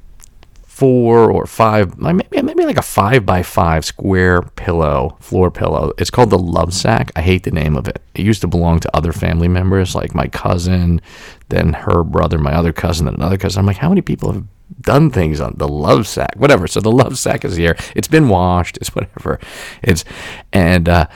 four 0.75 1.31
or 1.31 1.45
five, 1.45 1.98
maybe 1.98 2.27
maybe 2.42 2.66
like 2.66 2.77
a 2.77 2.81
five 2.81 3.25
by 3.25 3.42
five 3.42 3.86
square 3.86 4.42
pillow, 4.42 5.16
floor 5.22 5.50
pillow. 5.50 5.94
It's 5.98 6.10
called 6.10 6.31
the 6.31 6.38
love 6.38 6.74
sack. 6.74 7.13
I 7.16 7.22
hate 7.22 7.44
the 7.44 7.51
name 7.51 7.77
of 7.77 7.88
it. 7.88 8.01
It 8.13 8.25
used 8.25 8.42
to 8.42 8.48
belong 8.48 8.81
to 8.81 8.94
other 8.94 9.13
family 9.13 9.48
members, 9.48 9.95
like 9.95 10.13
my 10.13 10.27
cousin, 10.27 11.00
then 11.48 11.72
her 11.72 12.04
brother, 12.04 12.38
my 12.38 12.51
other 12.54 12.74
cousin, 12.74 13.07
and 13.07 13.18
another 13.18 13.38
cousin. 13.38 13.62
I'm 13.62 13.66
like, 13.66 13.77
how 13.77 13.88
many 13.88 14.01
people 14.01 14.33
have 14.33 14.44
done 14.81 15.12
things 15.12 15.39
on 15.39 15.54
the 15.56 15.68
love 15.69 16.10
sack? 16.10 16.36
Whatever. 16.36 16.68
So 16.68 16.81
the 16.81 16.92
love 16.92 17.18
sack 17.18 17.45
is 17.45 17.56
here. 17.56 17.77
It's 17.95 18.10
been 18.10 18.27
washed. 18.27 18.75
It's 18.77 18.89
whatever. 18.95 19.39
It's 19.81 20.04
and. 20.51 20.89
uh 20.89 21.07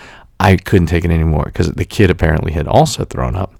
I 0.41 0.55
couldn't 0.55 0.87
take 0.87 1.03
it 1.03 1.11
anymore 1.11 1.43
because 1.43 1.69
the 1.73 1.83
kid 1.83 2.09
apparently 2.09 2.53
had 2.53 2.65
also 2.65 3.03
thrown 3.03 3.35
up 3.35 3.55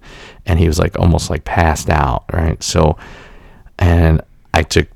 and 0.45 0.57
he 0.59 0.65
was 0.65 0.79
like 0.79 0.97
almost 0.97 1.29
like 1.29 1.43
passed 1.43 1.89
out, 1.89 2.23
right? 2.31 2.63
So, 2.63 2.97
and 3.77 4.21
I 4.53 4.63
took 4.63 4.87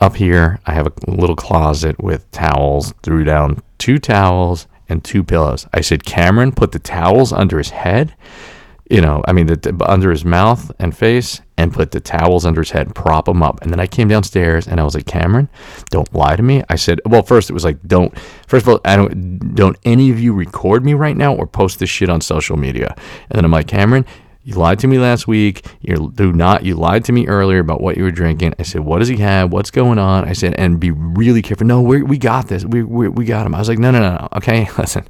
up 0.00 0.16
here, 0.16 0.60
I 0.66 0.74
have 0.74 0.86
a 0.86 1.10
little 1.10 1.36
closet 1.36 2.02
with 2.02 2.30
towels, 2.30 2.94
threw 3.02 3.24
down 3.24 3.62
two 3.78 3.98
towels 3.98 4.66
and 4.88 5.04
two 5.04 5.24
pillows. 5.24 5.66
I 5.72 5.80
said, 5.80 6.04
Cameron, 6.04 6.52
put 6.52 6.72
the 6.72 6.78
towels 6.78 7.32
under 7.32 7.58
his 7.58 7.70
head, 7.70 8.14
you 8.90 9.02
know, 9.02 9.22
I 9.26 9.32
mean, 9.32 9.46
the, 9.46 9.76
under 9.86 10.10
his 10.10 10.24
mouth 10.24 10.72
and 10.78 10.96
face, 10.96 11.42
and 11.58 11.72
put 11.72 11.90
the 11.90 12.00
towels 12.00 12.46
under 12.46 12.62
his 12.62 12.70
head, 12.70 12.94
prop 12.94 13.28
him 13.28 13.42
up. 13.42 13.60
And 13.60 13.70
then 13.70 13.80
I 13.80 13.86
came 13.86 14.08
downstairs 14.08 14.66
and 14.66 14.80
I 14.80 14.84
was 14.84 14.94
like, 14.94 15.06
Cameron, 15.06 15.48
don't 15.90 16.12
lie 16.14 16.36
to 16.36 16.42
me. 16.42 16.62
I 16.68 16.76
said, 16.76 17.00
well, 17.04 17.22
first 17.22 17.50
it 17.50 17.52
was 17.52 17.64
like, 17.64 17.82
don't, 17.86 18.16
first 18.46 18.64
of 18.64 18.68
all, 18.68 18.80
I 18.84 18.96
don't, 18.96 19.54
don't 19.54 19.76
any 19.84 20.10
of 20.10 20.20
you 20.20 20.32
record 20.32 20.84
me 20.84 20.94
right 20.94 21.16
now 21.16 21.34
or 21.34 21.46
post 21.46 21.80
this 21.80 21.90
shit 21.90 22.08
on 22.08 22.20
social 22.20 22.56
media. 22.56 22.94
And 23.28 23.36
then 23.36 23.44
I'm 23.44 23.50
like, 23.50 23.66
Cameron, 23.66 24.06
you 24.48 24.54
lied 24.54 24.78
to 24.78 24.86
me 24.86 24.98
last 24.98 25.28
week. 25.28 25.66
You 25.82 26.10
do 26.14 26.32
not. 26.32 26.64
You 26.64 26.74
lied 26.74 27.04
to 27.04 27.12
me 27.12 27.26
earlier 27.26 27.58
about 27.58 27.82
what 27.82 27.98
you 27.98 28.02
were 28.02 28.10
drinking. 28.10 28.54
I 28.58 28.62
said, 28.62 28.80
"What 28.80 29.00
does 29.00 29.08
he 29.08 29.18
have? 29.18 29.52
What's 29.52 29.70
going 29.70 29.98
on?" 29.98 30.26
I 30.26 30.32
said, 30.32 30.54
"And 30.54 30.80
be 30.80 30.90
really 30.90 31.42
careful." 31.42 31.66
No, 31.66 31.82
we 31.82 32.02
we 32.02 32.16
got 32.16 32.48
this. 32.48 32.64
We, 32.64 32.82
we 32.82 33.10
we 33.10 33.26
got 33.26 33.44
him. 33.44 33.54
I 33.54 33.58
was 33.58 33.68
like, 33.68 33.78
"No, 33.78 33.90
no, 33.90 34.00
no, 34.00 34.16
no. 34.16 34.28
Okay, 34.36 34.66
listen, 34.78 35.06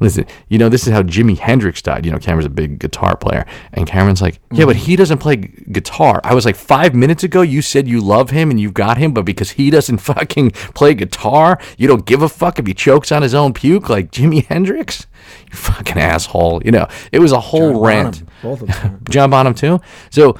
listen. 0.00 0.24
You 0.48 0.56
know, 0.56 0.70
this 0.70 0.86
is 0.86 0.92
how 0.94 1.02
Jimi 1.02 1.36
Hendrix 1.36 1.82
died. 1.82 2.06
You 2.06 2.12
know, 2.12 2.18
Cameron's 2.18 2.46
a 2.46 2.48
big 2.48 2.78
guitar 2.78 3.14
player, 3.14 3.44
and 3.74 3.86
Cameron's 3.86 4.22
like, 4.22 4.40
"Yeah, 4.52 4.64
but 4.64 4.76
he 4.76 4.96
doesn't 4.96 5.18
play 5.18 5.36
guitar." 5.36 6.22
I 6.24 6.32
was 6.32 6.46
like, 6.46 6.56
five 6.56 6.94
minutes 6.94 7.22
ago, 7.22 7.42
you 7.42 7.60
said 7.60 7.86
you 7.86 8.00
love 8.00 8.30
him 8.30 8.50
and 8.50 8.58
you 8.58 8.70
got 8.70 8.96
him, 8.96 9.12
but 9.12 9.26
because 9.26 9.50
he 9.50 9.68
doesn't 9.68 9.98
fucking 10.12 10.52
play 10.72 10.94
guitar, 10.94 11.60
you 11.76 11.88
don't 11.88 12.06
give 12.06 12.22
a 12.22 12.28
fuck 12.28 12.58
if 12.58 12.66
he 12.66 12.72
chokes 12.72 13.12
on 13.12 13.20
his 13.20 13.34
own 13.34 13.52
puke 13.52 13.90
like 13.90 14.10
Jimi 14.10 14.46
Hendrix. 14.46 15.06
You 15.50 15.56
fucking 15.58 15.98
asshole. 15.98 16.62
You 16.64 16.70
know, 16.70 16.88
it 17.12 17.18
was 17.18 17.32
a 17.32 17.40
whole 17.40 17.72
John 17.72 17.82
rant. 17.82 18.20
Bonham, 18.20 18.27
both 18.42 18.62
of 18.62 18.68
them. 18.68 19.02
John 19.10 19.30
Bonham 19.30 19.54
too. 19.54 19.80
So 20.10 20.38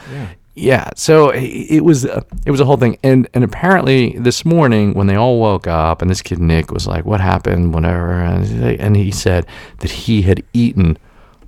yeah, 0.59 0.91
so 0.97 1.31
it, 1.31 1.85
was 1.85 2.05
uh, 2.05 2.23
it 2.45 2.51
was 2.51 2.61
a 2.61 2.65
whole 2.65 2.77
thing, 2.77 2.99
and 3.05 3.29
and 3.33 3.45
apparently 3.45 4.19
this 4.19 4.45
morning 4.45 4.93
when 4.93 5.07
they 5.07 5.15
all 5.15 5.39
woke 5.39 5.69
up, 5.69 6.03
and 6.03 6.11
this 6.11 6.21
kid 6.21 6.41
Nick 6.41 6.73
was 6.73 6.87
like, 6.87 7.05
"What 7.05 7.21
happened?" 7.21 7.73
Whatever, 7.73 8.13
and 8.13 8.81
and 8.81 8.97
he 8.97 9.13
said 9.13 9.47
that 9.79 9.91
he 9.91 10.23
had 10.23 10.43
eaten 10.53 10.99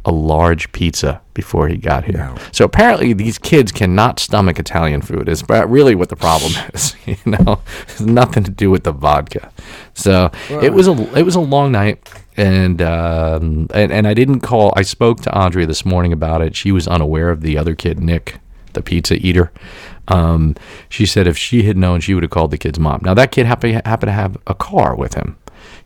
a 0.04 0.12
large 0.12 0.72
pizza 0.72 1.20
before 1.34 1.68
he 1.68 1.76
got 1.76 2.04
here. 2.04 2.16
No. 2.16 2.36
So 2.52 2.64
apparently 2.64 3.12
these 3.12 3.38
kids 3.38 3.70
cannot 3.70 4.18
stomach 4.18 4.58
Italian 4.58 5.02
food. 5.02 5.28
Is 5.28 5.44
really 5.48 5.94
what 5.94 6.08
the 6.08 6.16
problem 6.16 6.52
is. 6.74 6.94
You 7.06 7.16
know, 7.26 7.60
it's 7.82 8.00
nothing 8.00 8.44
to 8.44 8.50
do 8.50 8.70
with 8.70 8.84
the 8.84 8.92
vodka. 8.92 9.52
So 9.94 10.30
it 10.48 10.72
was 10.72 10.88
a 10.88 11.18
it 11.18 11.24
was 11.24 11.34
a 11.34 11.40
long 11.40 11.72
night, 11.72 12.08
and 12.36 12.80
um, 12.80 13.68
and 13.74 13.92
and 13.92 14.06
I 14.06 14.14
didn't 14.14 14.40
call. 14.40 14.72
I 14.76 14.82
spoke 14.82 15.20
to 15.22 15.34
Andrea 15.36 15.66
this 15.66 15.84
morning 15.84 16.12
about 16.12 16.40
it. 16.40 16.56
She 16.56 16.72
was 16.72 16.88
unaware 16.88 17.30
of 17.30 17.42
the 17.42 17.58
other 17.58 17.74
kid, 17.74 18.00
Nick, 18.00 18.40
the 18.72 18.82
pizza 18.82 19.14
eater. 19.14 19.52
Um, 20.08 20.56
she 20.88 21.06
said 21.06 21.26
if 21.26 21.36
she 21.36 21.64
had 21.64 21.76
known, 21.76 22.00
she 22.00 22.14
would 22.14 22.22
have 22.22 22.30
called 22.30 22.50
the 22.50 22.58
kid's 22.58 22.78
mom. 22.78 23.00
Now 23.02 23.14
that 23.14 23.32
kid 23.32 23.46
happened 23.46 23.82
happened 23.86 24.08
to 24.08 24.12
have 24.12 24.36
a 24.46 24.54
car 24.54 24.94
with 24.94 25.14
him. 25.14 25.36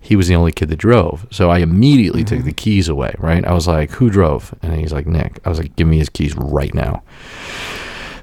He 0.04 0.16
was 0.16 0.28
the 0.28 0.34
only 0.34 0.52
kid 0.52 0.68
that 0.68 0.76
drove. 0.76 1.26
So 1.30 1.50
I 1.50 1.58
immediately 1.58 2.24
took 2.24 2.40
mm-hmm. 2.40 2.48
the 2.48 2.52
keys 2.52 2.90
away, 2.90 3.14
right? 3.18 3.42
I 3.42 3.54
was 3.54 3.66
like, 3.66 3.90
who 3.92 4.10
drove? 4.10 4.54
And 4.60 4.78
he's 4.78 4.92
like, 4.92 5.06
Nick. 5.06 5.40
I 5.46 5.48
was 5.48 5.58
like, 5.58 5.74
give 5.76 5.88
me 5.88 5.96
his 5.96 6.10
keys 6.10 6.36
right 6.36 6.74
now. 6.74 7.02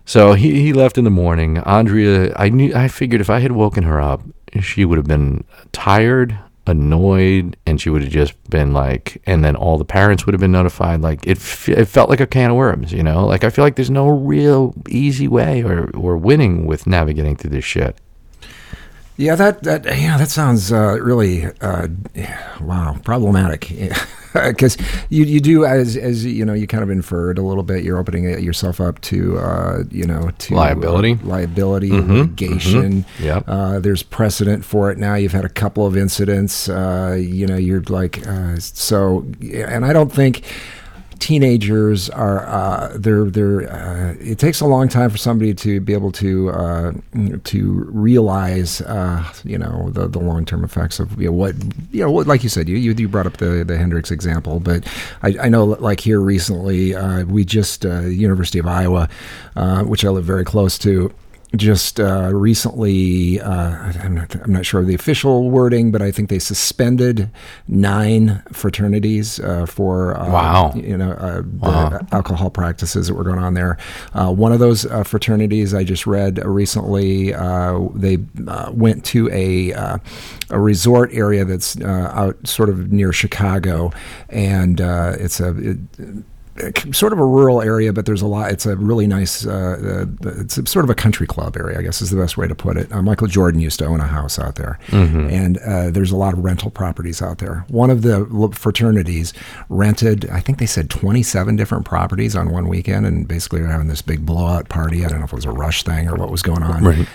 So 0.05 0.33
he, 0.33 0.61
he 0.61 0.73
left 0.73 0.99
in 0.99 1.05
the 1.05 1.09
morning. 1.09 1.57
Andrea, 1.57 2.33
I 2.35 2.49
knew, 2.49 2.71
I 2.75 2.87
figured 2.87 3.19
if 3.19 3.31
I 3.31 3.39
had 3.39 3.53
woken 3.53 3.83
her 3.83 3.99
up, 3.99 4.21
she 4.59 4.85
would 4.85 4.97
have 4.97 5.07
been 5.07 5.43
tired 5.71 6.37
annoyed 6.67 7.57
and 7.65 7.81
she 7.81 7.89
would 7.89 8.03
have 8.03 8.11
just 8.11 8.35
been 8.49 8.71
like 8.71 9.19
and 9.25 9.43
then 9.43 9.55
all 9.55 9.79
the 9.79 9.85
parents 9.85 10.25
would 10.25 10.33
have 10.33 10.39
been 10.39 10.51
notified 10.51 11.01
like 11.01 11.25
it, 11.25 11.37
f- 11.37 11.67
it 11.67 11.85
felt 11.85 12.07
like 12.07 12.19
a 12.19 12.27
can 12.27 12.51
of 12.51 12.55
worms 12.55 12.93
you 12.93 13.01
know 13.01 13.25
like 13.25 13.43
i 13.43 13.49
feel 13.49 13.65
like 13.65 13.75
there's 13.75 13.89
no 13.89 14.07
real 14.07 14.75
easy 14.87 15.27
way 15.27 15.63
or, 15.63 15.89
or 15.97 16.15
winning 16.17 16.67
with 16.67 16.85
navigating 16.85 17.35
through 17.35 17.49
this 17.49 17.65
shit 17.65 17.97
Yeah, 19.17 19.35
that 19.35 19.63
that 19.63 19.85
yeah, 19.85 20.17
that 20.17 20.29
sounds 20.29 20.71
uh, 20.71 20.97
really 21.01 21.45
uh, 21.61 21.87
wow 22.61 22.97
problematic. 23.03 23.71
Because 24.33 24.77
you 25.09 25.25
you 25.25 25.41
do 25.41 25.65
as 25.65 25.97
as 25.97 26.23
you 26.23 26.45
know 26.45 26.53
you 26.53 26.65
kind 26.65 26.83
of 26.83 26.89
inferred 26.89 27.37
a 27.37 27.41
little 27.41 27.63
bit. 27.63 27.83
You're 27.83 27.97
opening 27.97 28.23
yourself 28.41 28.79
up 28.79 29.01
to 29.01 29.37
uh, 29.37 29.83
you 29.91 30.05
know 30.05 30.31
to 30.37 30.55
Liability. 30.55 31.19
uh, 31.21 31.25
liability, 31.27 31.91
litigation. 31.91 33.03
Yep. 33.19 33.43
Uh, 33.45 33.79
there's 33.79 34.03
precedent 34.03 34.63
for 34.63 34.89
it 34.89 34.97
now. 34.97 35.15
You've 35.15 35.33
had 35.33 35.43
a 35.43 35.49
couple 35.49 35.85
of 35.85 35.97
incidents. 35.97 36.69
Uh, 36.69 37.17
you 37.19 37.45
know, 37.45 37.57
you're 37.57 37.81
like 37.89 38.25
uh, 38.25 38.55
so, 38.57 39.25
and 39.53 39.85
I 39.85 39.91
don't 39.91 40.13
think 40.13 40.43
teenagers 41.21 42.09
are 42.09 42.45
uh, 42.47 42.97
they're 42.97 43.25
they're 43.25 43.71
uh, 43.71 44.15
it 44.19 44.39
takes 44.39 44.59
a 44.59 44.65
long 44.65 44.89
time 44.89 45.09
for 45.09 45.17
somebody 45.17 45.53
to 45.53 45.79
be 45.79 45.93
able 45.93 46.11
to 46.11 46.49
uh, 46.49 46.91
to 47.43 47.85
realize 47.89 48.81
uh, 48.81 49.23
you 49.43 49.57
know 49.57 49.91
the, 49.91 50.07
the 50.07 50.19
long 50.19 50.43
term 50.43 50.63
effects 50.63 50.99
of 50.99 51.21
you 51.21 51.27
know 51.27 51.31
what 51.31 51.55
you 51.91 52.03
know 52.03 52.11
what 52.11 52.25
like 52.25 52.43
you 52.43 52.49
said 52.49 52.67
you 52.67 52.75
you, 52.75 53.07
brought 53.07 53.27
up 53.27 53.37
the 53.37 53.63
the 53.63 53.77
Hendrix 53.77 54.09
example 54.09 54.59
but 54.59 54.85
I, 55.21 55.35
I 55.43 55.49
know 55.49 55.65
like 55.65 55.99
here 55.99 56.19
recently 56.19 56.95
uh, 56.95 57.23
we 57.25 57.45
just 57.45 57.85
uh, 57.85 58.01
University 58.01 58.57
of 58.57 58.65
Iowa 58.65 59.07
which 59.85 60.03
I 60.03 60.09
live 60.09 60.25
very 60.25 60.43
close 60.43 60.77
to 60.79 61.13
just 61.57 61.99
uh, 61.99 62.29
recently, 62.33 63.41
uh, 63.41 63.91
I'm, 64.01 64.15
not, 64.15 64.33
I'm 64.35 64.53
not 64.53 64.65
sure 64.65 64.79
of 64.79 64.87
the 64.87 64.95
official 64.95 65.49
wording, 65.49 65.91
but 65.91 66.01
I 66.01 66.09
think 66.09 66.29
they 66.29 66.39
suspended 66.39 67.29
nine 67.67 68.41
fraternities 68.53 69.37
uh, 69.41 69.65
for 69.65 70.17
uh, 70.17 70.31
Wow. 70.31 70.71
you 70.75 70.95
know 70.97 71.11
uh, 71.11 71.41
Wow. 71.59 71.89
the 71.89 72.07
alcohol 72.15 72.49
practices 72.49 73.07
that 73.07 73.15
were 73.15 73.25
going 73.25 73.39
on 73.39 73.53
there. 73.53 73.77
Uh, 74.13 74.31
one 74.31 74.53
of 74.53 74.59
those 74.59 74.85
uh, 74.85 75.03
fraternities 75.03 75.73
I 75.73 75.83
just 75.83 76.07
read 76.07 76.43
recently, 76.45 77.33
uh, 77.33 77.79
they 77.95 78.17
uh, 78.47 78.71
went 78.73 79.03
to 79.05 79.29
a 79.31 79.73
uh, 79.73 79.97
a 80.51 80.59
resort 80.59 81.09
area 81.13 81.43
that's 81.43 81.75
uh, 81.81 82.11
out 82.13 82.47
sort 82.47 82.69
of 82.69 82.91
near 82.93 83.11
Chicago, 83.11 83.91
and 84.29 84.79
uh, 84.79 85.15
it's 85.19 85.39
a. 85.41 85.49
It, 85.71 85.77
sort 86.91 87.13
of 87.13 87.19
a 87.19 87.25
rural 87.25 87.61
area, 87.61 87.93
but 87.93 88.05
there's 88.05 88.21
a 88.21 88.27
lot. 88.27 88.51
It's 88.51 88.65
a 88.65 88.75
really 88.75 89.07
nice. 89.07 89.45
Uh, 89.45 90.05
uh, 90.25 90.31
it's 90.41 90.57
a, 90.57 90.65
sort 90.65 90.83
of 90.85 90.89
a 90.89 90.95
country 90.95 91.25
club 91.25 91.55
area, 91.57 91.79
I 91.79 91.81
guess 91.81 92.01
is 92.01 92.09
the 92.09 92.17
best 92.17 92.37
way 92.37 92.47
to 92.47 92.55
put 92.55 92.77
it. 92.77 92.91
Uh, 92.91 93.01
Michael 93.01 93.27
Jordan 93.27 93.61
used 93.61 93.79
to 93.79 93.85
own 93.85 93.99
a 93.99 94.07
house 94.07 94.37
out 94.37 94.55
there, 94.55 94.77
and 94.91 95.57
uh, 95.59 95.89
there's 95.91 96.11
a 96.11 96.17
lot 96.17 96.33
of 96.33 96.39
rental 96.39 96.69
properties 96.69 97.21
out 97.21 97.37
there. 97.37 97.65
One 97.69 97.89
of 97.89 98.01
the 98.01 98.25
fraternities 98.53 99.33
rented, 99.69 100.29
I 100.29 100.39
think 100.41 100.59
they 100.59 100.65
said 100.65 100.89
27 100.89 101.55
different 101.55 101.85
properties 101.85 102.35
on 102.35 102.51
one 102.51 102.67
weekend, 102.67 103.05
and 103.05 103.27
basically 103.27 103.61
they're 103.61 103.69
having 103.71 103.87
this 103.87 104.01
big 104.01 104.25
blowout 104.25 104.69
party. 104.69 105.05
I 105.05 105.09
don't 105.09 105.19
know 105.19 105.25
if 105.25 105.31
it 105.33 105.35
was 105.35 105.45
a 105.45 105.51
rush 105.51 105.83
thing 105.83 106.07
or 106.09 106.15
what 106.15 106.29
was 106.31 106.41
going 106.41 106.63
on, 106.63 106.83
Right. 106.83 107.07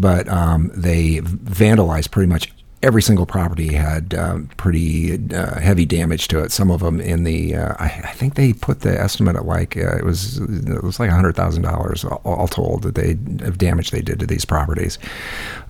but 0.00 0.28
um, 0.28 0.70
they 0.74 1.20
vandalized 1.20 2.10
pretty 2.10 2.28
much 2.28 2.52
every 2.82 3.02
single 3.02 3.26
property 3.26 3.74
had 3.74 4.14
um, 4.14 4.48
pretty 4.56 5.14
uh, 5.34 5.58
heavy 5.58 5.84
damage 5.84 6.28
to 6.28 6.38
it. 6.38 6.52
Some 6.52 6.70
of 6.70 6.80
them 6.80 7.00
in 7.00 7.24
the, 7.24 7.56
uh, 7.56 7.74
I, 7.78 7.86
I 8.04 8.12
think 8.12 8.34
they 8.34 8.52
put 8.52 8.80
the 8.80 9.00
estimate 9.00 9.36
at 9.36 9.44
like 9.44 9.76
uh, 9.76 9.96
it 9.96 10.04
was 10.04 10.38
it 10.38 10.82
was 10.82 11.00
like 11.00 11.10
hundred 11.10 11.34
thousand 11.34 11.62
dollars 11.62 12.04
all, 12.04 12.48
told 12.48 12.82
that 12.82 12.94
they 12.94 13.12
of 13.44 13.58
damage 13.58 13.90
they 13.90 14.00
did 14.00 14.20
to 14.20 14.26
these 14.26 14.44
properties. 14.44 14.98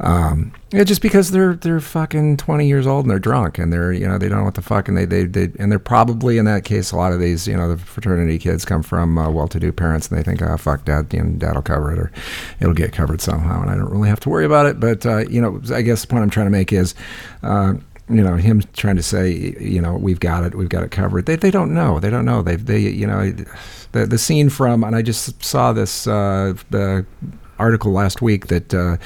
Um, 0.00 0.52
yeah, 0.70 0.84
just 0.84 1.00
because 1.00 1.30
they're 1.30 1.54
they're 1.54 1.80
fucking 1.80 2.36
twenty 2.36 2.66
years 2.66 2.86
old 2.86 3.06
and 3.06 3.10
they're 3.10 3.18
drunk 3.18 3.58
and 3.58 3.72
they're 3.72 3.90
you 3.90 4.06
know 4.06 4.18
they 4.18 4.28
don't 4.28 4.38
know 4.38 4.44
what 4.44 4.54
the 4.54 4.60
fuck 4.60 4.86
and 4.86 4.98
they 4.98 5.06
they, 5.06 5.24
they 5.24 5.50
and 5.58 5.72
they're 5.72 5.78
probably 5.78 6.36
in 6.36 6.44
that 6.44 6.64
case 6.64 6.92
a 6.92 6.96
lot 6.96 7.10
of 7.10 7.20
these 7.20 7.48
you 7.48 7.56
know 7.56 7.74
the 7.74 7.78
fraternity 7.78 8.38
kids 8.38 8.66
come 8.66 8.82
from 8.82 9.16
uh, 9.16 9.30
well-to-do 9.30 9.72
parents 9.72 10.08
and 10.08 10.18
they 10.18 10.22
think 10.22 10.42
oh 10.42 10.58
fuck 10.58 10.84
dad 10.84 11.06
you 11.12 11.22
know, 11.22 11.38
dad'll 11.38 11.62
cover 11.62 11.90
it 11.90 11.98
or 11.98 12.12
it'll 12.60 12.74
get 12.74 12.92
covered 12.92 13.22
somehow 13.22 13.62
and 13.62 13.70
I 13.70 13.76
don't 13.76 13.90
really 13.90 14.10
have 14.10 14.20
to 14.20 14.28
worry 14.28 14.44
about 14.44 14.66
it 14.66 14.78
but 14.78 15.06
uh, 15.06 15.18
you 15.30 15.40
know 15.40 15.58
I 15.72 15.80
guess 15.80 16.02
the 16.02 16.08
point 16.08 16.22
I'm 16.22 16.28
trying 16.28 16.46
to 16.46 16.50
make 16.50 16.70
is 16.70 16.94
uh, 17.42 17.74
you 18.08 18.22
know 18.22 18.36
him 18.36 18.62
trying 18.72 18.96
to 18.96 19.02
say 19.02 19.30
you 19.60 19.80
know 19.80 19.94
we've 19.96 20.20
got 20.20 20.44
it 20.44 20.54
we've 20.54 20.68
got 20.68 20.82
it 20.82 20.90
covered. 20.90 21.26
They, 21.26 21.36
they 21.36 21.50
don't 21.50 21.74
know. 21.74 22.00
They 22.00 22.10
don't 22.10 22.24
know. 22.24 22.42
They 22.42 22.56
they 22.56 22.78
you 22.80 23.06
know 23.06 23.32
the 23.92 24.06
the 24.06 24.18
scene 24.18 24.48
from 24.48 24.84
and 24.84 24.96
I 24.96 25.02
just 25.02 25.42
saw 25.42 25.72
this 25.72 26.06
uh, 26.06 26.54
the 26.70 27.04
article 27.58 27.92
last 27.92 28.22
week 28.22 28.46
that 28.48 28.72
uh, 28.74 28.96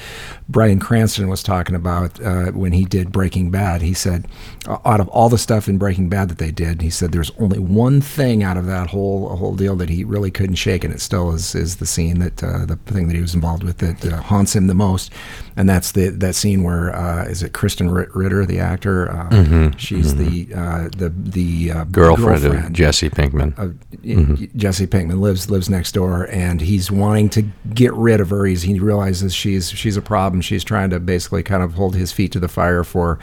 Bryan 0.49 0.79
Cranston 0.79 1.29
was 1.29 1.43
talking 1.43 1.75
about 1.75 2.21
uh, 2.21 2.47
when 2.53 2.73
he 2.73 2.85
did 2.85 3.11
Breaking 3.13 3.51
Bad. 3.51 3.83
He 3.83 3.95
said, 3.95 4.27
out 4.69 5.01
of 5.01 5.09
all 5.09 5.29
the 5.29 5.39
stuff 5.39 5.69
in 5.69 5.79
Breaking 5.79 6.09
Bad 6.09 6.29
that 6.29 6.39
they 6.39 6.51
did, 6.51 6.83
he 6.83 6.91
said 6.91 7.13
there's 7.13 7.33
only 7.39 7.59
one 7.59 8.01
thing 8.01 8.43
out 8.43 8.57
of 8.57 8.67
that 8.67 8.89
whole 8.89 9.37
whole 9.37 9.55
deal 9.55 9.77
that 9.77 9.89
he 9.89 10.05
really 10.05 10.31
couldn't 10.31 10.57
shake, 10.57 10.85
and 10.85 10.93
it 10.93 11.01
still 11.01 11.33
is 11.33 11.55
is 11.55 11.77
the 11.77 11.87
scene 11.87 12.19
that 12.19 12.43
uh, 12.43 12.67
the 12.67 12.77
thing 12.87 13.09
that 13.09 13.15
he 13.15 13.23
was 13.23 13.35
involved 13.35 13.63
with 13.63 13.79
that 13.79 14.05
uh, 14.13 14.21
haunts 14.21 14.55
him 14.55 14.67
the 14.67 14.75
most, 14.75 15.13
and 15.57 15.69
that's 15.69 15.93
the 15.93 16.09
that 16.09 16.35
scene 16.35 16.63
where 16.63 16.95
uh, 16.95 17.25
is 17.25 17.43
it 17.43 17.53
Krysten 17.53 17.93
Ritter, 18.15 18.45
the 18.45 18.61
actor? 18.61 19.11
Uh, 19.11 19.71
she's 19.77 20.17
the 20.17 20.49
uh, 20.55 20.89
the 20.97 21.13
the 21.17 21.73
uh, 21.73 21.85
girlfriend, 21.85 22.45
of 22.45 22.73
Jesse 22.73 23.11
Pinkman. 23.11 23.55
uh, 23.59 24.49
Jesse 24.57 24.87
Pinkman 24.87 25.21
lives 25.21 25.51
lives 25.51 25.71
next 25.71 25.93
door, 25.93 26.29
and 26.31 26.61
he's 26.61 26.91
wanting 26.91 27.29
to 27.31 27.43
get 27.75 27.93
rid 27.95 28.21
of 28.21 28.31
her. 28.31 28.42
He's, 28.45 28.63
he 28.63 28.79
realizes 28.79 29.35
she's 29.35 29.71
she's 29.71 29.97
a 29.97 30.03
problem. 30.03 30.41
She's 30.41 30.65
trying 30.65 30.91
to 30.91 31.01
basically 31.01 31.43
kind 31.43 31.63
of 31.63 31.75
hold 31.75 31.97
his 31.97 32.13
feet 32.13 32.33
to 32.33 32.41
the 32.41 32.49
fire 32.49 32.85
for 32.85 33.19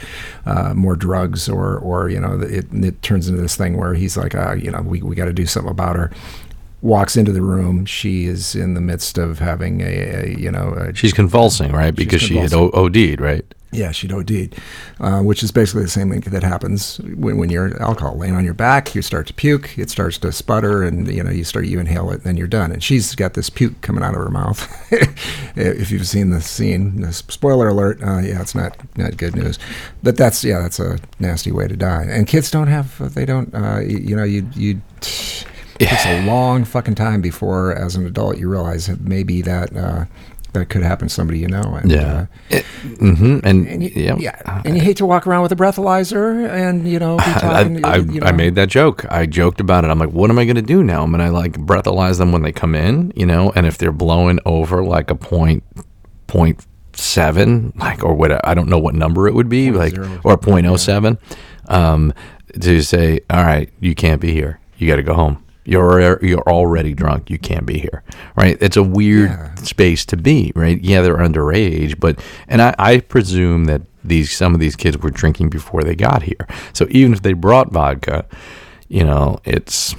uh, 0.45 0.73
more 0.73 0.95
drugs, 0.95 1.47
or 1.49 1.77
or 1.77 2.09
you 2.09 2.19
know, 2.19 2.39
it, 2.41 2.65
it 2.71 3.01
turns 3.01 3.27
into 3.27 3.41
this 3.41 3.55
thing 3.55 3.77
where 3.77 3.93
he's 3.93 4.17
like, 4.17 4.35
uh, 4.35 4.53
you 4.53 4.71
know, 4.71 4.81
we 4.81 5.01
we 5.01 5.15
got 5.15 5.25
to 5.25 5.33
do 5.33 5.45
something 5.45 5.71
about 5.71 5.95
her. 5.95 6.11
Walks 6.81 7.17
into 7.17 7.33
the 7.33 7.41
room. 7.41 7.85
She 7.85 8.25
is 8.25 8.55
in 8.55 8.73
the 8.73 8.79
midst 8.79 9.17
of 9.17 9.39
having 9.39 9.81
a, 9.81 9.85
a 9.85 10.35
you 10.37 10.49
know, 10.49 10.73
a, 10.77 10.95
She's 10.95 11.11
convulsing, 11.11 11.73
right? 11.73 11.93
Because 11.93 12.21
she 12.21 12.37
had 12.37 12.53
o- 12.53 12.71
OD'd, 12.71 13.19
right? 13.19 13.43
Yeah, 13.71 13.91
she'd 13.91 14.11
OD'd, 14.11 14.55
uh, 14.99 15.21
which 15.21 15.43
is 15.43 15.51
basically 15.51 15.83
the 15.83 15.89
same 15.89 16.09
thing 16.09 16.21
that 16.21 16.43
happens 16.43 16.97
when, 16.99 17.37
when 17.37 17.49
you're 17.49 17.79
alcohol 17.81 18.17
laying 18.17 18.35
on 18.35 18.43
your 18.43 18.55
back. 18.55 18.95
You 18.95 19.01
start 19.01 19.27
to 19.27 19.33
puke, 19.33 19.77
it 19.77 19.91
starts 19.91 20.17
to 20.19 20.31
sputter, 20.31 20.83
and 20.83 21.07
you 21.07 21.23
know 21.23 21.29
you 21.29 21.43
start 21.43 21.65
you 21.65 21.79
inhale 21.79 22.09
it, 22.09 22.15
and 22.15 22.23
then 22.23 22.37
you're 22.37 22.47
done. 22.47 22.71
And 22.71 22.83
she's 22.83 23.13
got 23.13 23.35
this 23.35 23.49
puke 23.49 23.79
coming 23.81 24.03
out 24.03 24.15
of 24.15 24.21
her 24.21 24.29
mouth. 24.29 24.67
if 25.55 25.91
you've 25.91 26.07
seen 26.07 26.31
the 26.31 26.41
scene, 26.41 27.11
spoiler 27.11 27.67
alert, 27.67 28.01
uh, 28.01 28.19
yeah, 28.19 28.41
it's 28.41 28.55
not 28.55 28.75
not 28.97 29.17
good 29.17 29.35
news, 29.35 29.59
but 30.01 30.17
that's 30.17 30.43
yeah, 30.43 30.59
that's 30.61 30.79
a 30.79 30.97
nasty 31.19 31.51
way 31.51 31.67
to 31.67 31.77
die. 31.77 32.05
And 32.09 32.27
kids 32.27 32.49
don't 32.49 32.67
have 32.67 33.13
they 33.13 33.25
don't 33.25 33.53
uh, 33.53 33.79
you, 33.81 33.99
you 33.99 34.15
know 34.15 34.23
you 34.23 34.49
you. 34.55 34.81
It's 35.81 36.05
a 36.05 36.25
long 36.25 36.65
fucking 36.65 36.95
time 36.95 37.21
before, 37.21 37.73
as 37.73 37.95
an 37.95 38.05
adult, 38.05 38.37
you 38.37 38.49
realize 38.49 38.87
that 38.87 38.99
maybe 38.99 39.41
that 39.43 39.73
uh, 39.73 40.05
that 40.53 40.69
could 40.69 40.83
happen 40.83 41.07
to 41.07 41.13
somebody 41.13 41.39
you 41.39 41.47
know. 41.47 41.79
And, 41.81 41.93
uh, 41.93 42.25
hmm 42.99 43.39
And, 43.43 43.67
and 43.67 43.83
you, 43.83 43.91
yeah, 43.95 44.15
yeah, 44.19 44.61
and 44.65 44.75
you 44.75 44.81
hate 44.81 44.97
to 44.97 45.05
walk 45.05 45.27
around 45.27 45.43
with 45.43 45.51
a 45.51 45.55
breathalyzer 45.55 46.49
and 46.49 46.87
you 46.87 46.99
know 46.99 47.17
be 47.17 47.23
I, 47.27 47.39
talking. 47.39 47.85
I, 47.85 47.95
you 47.97 48.19
know. 48.19 48.27
I 48.27 48.31
made 48.31 48.55
that 48.55 48.69
joke. 48.69 49.05
I 49.11 49.25
joked 49.25 49.59
about 49.59 49.83
it. 49.85 49.89
I'm 49.89 49.99
like, 49.99 50.11
what 50.11 50.29
am 50.29 50.39
I 50.39 50.45
going 50.45 50.55
to 50.55 50.61
do 50.61 50.83
now? 50.83 51.03
I'm 51.03 51.11
going 51.11 51.25
to 51.25 51.31
like 51.31 51.53
breathalyze 51.53 52.17
them 52.17 52.31
when 52.31 52.41
they 52.41 52.51
come 52.51 52.75
in, 52.75 53.11
you 53.15 53.25
know, 53.25 53.51
and 53.55 53.65
if 53.65 53.77
they're 53.77 53.91
blowing 53.91 54.39
over 54.45 54.83
like 54.83 55.09
a 55.09 55.15
point, 55.15 55.63
point 56.27 56.65
seven, 56.93 57.73
like, 57.77 58.03
or 58.03 58.13
what, 58.13 58.45
I 58.47 58.53
don't 58.53 58.69
know 58.69 58.79
what 58.79 58.95
number 58.95 59.27
it 59.27 59.33
would 59.33 59.49
be, 59.49 59.71
like, 59.71 59.93
zero. 59.93 60.19
or 60.23 60.37
0.07, 60.37 61.17
um, 61.67 62.13
to 62.59 62.81
say, 62.81 63.21
all 63.29 63.43
right, 63.43 63.69
you 63.79 63.95
can't 63.95 64.21
be 64.21 64.33
here. 64.33 64.59
You 64.77 64.87
got 64.87 64.97
to 64.97 65.03
go 65.03 65.13
home. 65.13 65.43
You're 65.69 66.23
you're 66.25 66.41
already 66.47 66.93
drunk. 66.93 67.29
You 67.29 67.37
can't 67.37 67.65
be 67.65 67.77
here, 67.77 68.03
right? 68.35 68.57
It's 68.59 68.77
a 68.77 68.83
weird 68.83 69.29
Yeah. 69.29 69.55
space 69.55 70.05
to 70.07 70.17
be, 70.17 70.51
right? 70.55 70.81
Yeah, 70.81 71.01
they're 71.01 71.17
underage, 71.17 71.99
but 71.99 72.19
and 72.47 72.61
I, 72.61 72.73
I 72.79 72.99
presume 73.01 73.65
that 73.65 73.81
these 74.03 74.31
some 74.31 74.53
of 74.53 74.59
these 74.59 74.75
kids 74.75 74.97
were 74.97 75.11
drinking 75.11 75.49
before 75.49 75.83
they 75.83 75.95
got 75.95 76.23
here. 76.23 76.47
So 76.73 76.87
even 76.89 77.13
if 77.13 77.21
they 77.21 77.33
brought 77.33 77.71
vodka, 77.71 78.25
you 78.87 79.03
know, 79.03 79.39
it's 79.45 79.93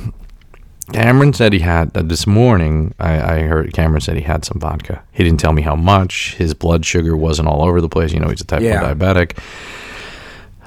Cameron 0.92 1.32
said 1.32 1.52
he 1.52 1.60
had 1.60 1.96
uh, 1.96 2.02
this 2.02 2.26
morning. 2.26 2.94
I, 2.98 3.34
I 3.36 3.38
heard 3.42 3.72
Cameron 3.72 4.00
said 4.00 4.16
he 4.16 4.22
had 4.22 4.44
some 4.44 4.58
vodka. 4.58 5.04
He 5.12 5.22
didn't 5.22 5.38
tell 5.38 5.52
me 5.52 5.62
how 5.62 5.76
much. 5.76 6.34
His 6.34 6.52
blood 6.52 6.84
sugar 6.84 7.16
wasn't 7.16 7.46
all 7.46 7.62
over 7.62 7.80
the 7.80 7.88
place. 7.88 8.12
You 8.12 8.18
know, 8.18 8.28
he's 8.28 8.40
a 8.40 8.44
type 8.44 8.62
Yeah. 8.62 8.82
one 8.82 8.98
diabetic. 8.98 9.38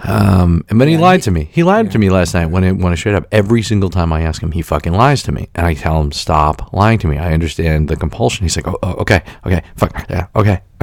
Um, 0.06 0.66
and 0.70 0.78
but 0.80 0.88
he 0.88 0.98
lied 0.98 1.22
to 1.24 1.32
me. 1.32 1.50
He 1.52 1.64
lied 1.64 1.92
to 1.92 1.98
me 1.98 2.10
last 2.10 2.34
night 2.34 2.48
when 2.48 2.64
it 2.64 2.74
when 2.74 2.92
I 2.92 2.96
showed 2.96 3.16
up. 3.16 3.26
Every 3.32 3.62
single 3.62 3.90
time 3.90 4.12
I 4.12 4.22
ask 4.22 4.42
him, 4.42 4.52
he 4.52 4.62
fucking 4.62 4.94
lies 4.94 5.24
to 5.24 5.32
me, 5.32 5.50
and 5.56 5.66
I 5.66 5.74
tell 5.74 6.00
him 6.02 6.12
stop 6.12 6.74
lying 6.74 7.00
to 7.00 7.08
me. 7.08 7.18
I 7.18 7.34
understand 7.34 7.88
the 7.88 7.96
compulsion. 7.96 8.44
He's 8.44 8.56
like, 8.56 8.68
oh, 8.68 8.78
oh 8.84 8.94
okay, 8.96 9.24
okay, 9.46 9.64
fuck, 9.76 10.06
yeah, 10.10 10.28
okay, 10.36 10.62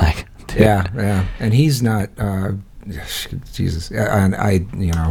like, 0.00 0.26
dude. 0.46 0.60
yeah, 0.60 0.86
yeah, 0.94 1.26
and 1.40 1.52
he's 1.52 1.82
not. 1.82 2.10
Uh, 2.16 2.52
Jesus, 3.52 3.90
and 3.90 4.34
I, 4.34 4.64
you 4.76 4.92
know, 4.92 5.10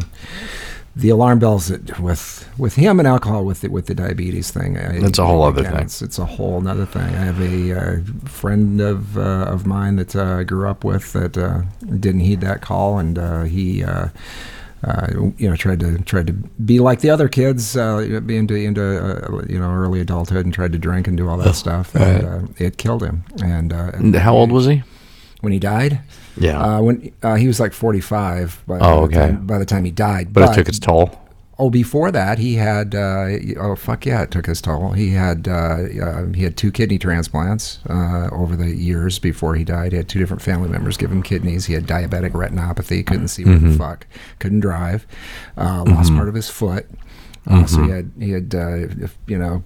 the 0.96 1.10
alarm 1.10 1.40
bells 1.40 1.68
that 1.68 2.00
with 2.00 2.50
with 2.58 2.76
him 2.76 3.00
and 3.00 3.08
alcohol 3.08 3.46
with 3.46 3.62
the, 3.62 3.70
with 3.70 3.86
the 3.86 3.96
diabetes 3.96 4.52
thing. 4.52 4.78
I, 4.78 5.00
That's 5.00 5.20
a 5.20 5.26
whole 5.26 5.44
other 5.44 5.64
thing. 5.64 5.76
It's, 5.78 6.02
it's 6.02 6.20
a 6.20 6.26
whole 6.26 6.66
other 6.68 6.86
thing. 6.86 7.02
I 7.04 7.26
have 7.26 7.40
a 7.42 7.80
uh, 7.80 7.98
friend 8.26 8.82
of 8.82 9.18
uh, 9.18 9.46
of 9.48 9.66
mine 9.66 9.96
that 9.98 10.16
uh, 10.16 10.40
I 10.40 10.44
grew 10.44 10.68
up 10.68 10.84
with 10.84 11.14
that 11.14 11.38
uh, 11.38 11.62
didn't 12.00 12.22
heed 12.22 12.42
that 12.42 12.62
call, 12.62 13.00
and 13.00 13.18
uh, 13.18 13.44
he. 13.44 13.84
Uh, 13.84 14.10
uh, 14.82 15.08
you 15.38 15.50
know, 15.50 15.58
tried 15.58 15.82
to 15.82 15.98
tried 16.04 16.26
to 16.28 16.32
be 16.32 16.80
like 16.80 17.02
the 17.02 17.10
other 17.10 17.28
kids, 17.28 17.76
uh, 17.76 18.22
be 18.26 18.38
into 18.38 18.56
into 18.56 18.82
uh, 18.82 19.44
you 19.50 19.60
know 19.60 19.70
early 19.74 20.00
adulthood, 20.00 20.46
and 20.46 20.54
tried 20.54 20.72
to 20.72 20.78
drink 20.80 21.06
and 21.06 21.18
do 21.18 21.28
all 21.28 21.36
that 21.38 21.56
stuff. 21.56 21.94
And, 21.96 22.26
uh, 22.26 22.40
it 22.58 22.78
killed 22.78 23.04
him. 23.04 23.26
And, 23.44 23.74
uh, 23.74 23.92
And 23.94 24.16
How 24.16 24.34
old 24.34 24.54
was 24.54 24.68
he? 24.68 24.84
when 25.42 25.52
he 25.52 25.60
died? 25.60 26.00
Yeah. 26.40 26.60
Uh, 26.62 26.82
when 26.82 27.12
uh, 27.24 27.36
he 27.36 27.48
was 27.48 27.60
like 27.60 27.74
45 27.74 28.64
by, 28.68 28.80
Oh, 28.80 29.08
the 29.08 29.18
okay. 29.18 29.32
time, 29.32 29.46
by 29.46 29.58
the 29.58 29.66
time 29.66 29.86
he 29.86 29.92
died. 29.92 30.34
but, 30.34 30.50
it 30.52 30.56
took 30.56 30.68
its 30.70 30.80
toll. 30.80 31.12
oh, 31.62 31.70
before 31.70 32.10
that 32.12 32.38
he 32.40 32.56
had 32.56 32.96
uh, 32.96 33.28
oh 33.60 33.76
fuck 33.76 34.06
yeah, 34.06 34.22
it 34.24 34.32
took 34.32 34.46
his 34.46 34.62
toll. 34.62 34.92
He 34.94 35.10
had 35.12 35.48
uh, 35.48 35.52
uh, 36.02 36.26
he 36.34 36.44
had 36.44 36.56
two 36.56 36.72
kidney 36.72 36.98
transplants 36.98 37.80
uh, 37.90 38.30
over 38.32 38.56
the 38.56 38.74
years 38.74 39.20
before 39.20 39.56
he 39.56 39.66
died. 39.66 39.92
He 39.92 39.98
had 39.98 40.08
two 40.08 40.20
different 40.20 40.42
family 40.42 40.70
members 40.70 40.96
give 40.96 41.12
him 41.12 41.22
kidneys. 41.22 41.66
He 41.66 41.74
had 41.74 41.86
diabetic 41.86 42.32
retinopathy, 42.32 43.06
couldn't 43.06 43.28
see 43.28 43.44
Mm-hmm. 43.44 43.72
the 43.72 43.78
fuck, 43.78 44.08
couldn't 44.40 44.62
drive, 44.62 45.06
uh, 45.58 45.84
lost 45.86 46.14
part 46.14 46.30
of 46.30 46.36
his 46.36 46.50
foot. 46.50 46.86
Uh, 47.48 47.66
So 47.66 47.78
Mm-hmm. 47.78 47.84
he 47.86 47.90
had 47.92 48.12
he 48.20 48.32
had 48.32 48.56
uh, 48.56 49.04
if, 49.06 49.18
you 49.28 49.38
know 49.38 49.64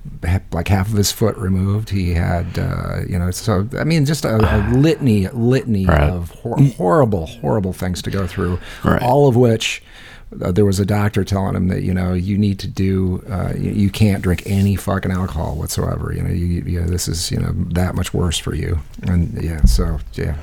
like 0.52 0.68
half 0.68 0.88
of 0.90 0.94
his 0.96 1.12
foot 1.12 1.36
removed. 1.38 1.90
He 1.90 2.14
had 2.14 2.58
uh, 2.58 3.02
you 3.08 3.18
know 3.20 3.32
so 3.32 3.68
I 3.78 3.84
mean 3.84 4.06
just 4.06 4.26
a, 4.26 4.36
a 4.38 4.58
litany 4.78 5.28
litany 5.30 5.86
Right. 5.86 6.10
of 6.10 6.30
hor- 6.32 6.62
horrible 6.78 7.26
horrible 7.28 7.74
things 7.74 8.02
to 8.04 8.12
go 8.12 8.28
through. 8.28 8.60
Right. 8.84 9.02
All 9.02 9.28
of 9.28 9.36
which 9.36 9.82
uh, 10.42 10.52
there 10.52 10.66
was 10.66 10.80
a 10.80 10.86
doctor 10.86 11.24
telling 11.24 11.56
him 11.56 11.68
that 11.68 11.84
you 11.84 11.94
know 11.94 12.14
you 12.14 12.38
need 12.38 12.60
to 12.60 12.68
do 12.68 13.24
uh, 13.30 13.54
you, 13.56 13.72
you 13.72 13.90
can't 13.90 14.22
drink 14.22 14.44
any 14.46 14.76
fucking 14.76 15.12
alcohol 15.12 15.56
whatsoever. 15.56 16.14
You 16.14 16.24
know 16.24 16.30
you, 16.30 16.64
you 16.66 16.82
know 16.82 16.88
this 16.88 17.08
is 17.08 17.32
you 17.32 17.40
know 17.40 17.52
that 17.74 17.96
much 17.96 18.14
worse 18.14 18.38
for 18.38 18.56
you. 18.56 18.80
And 19.04 19.42
yeah, 19.42 19.64
so 19.66 20.00
yeah. 20.14 20.38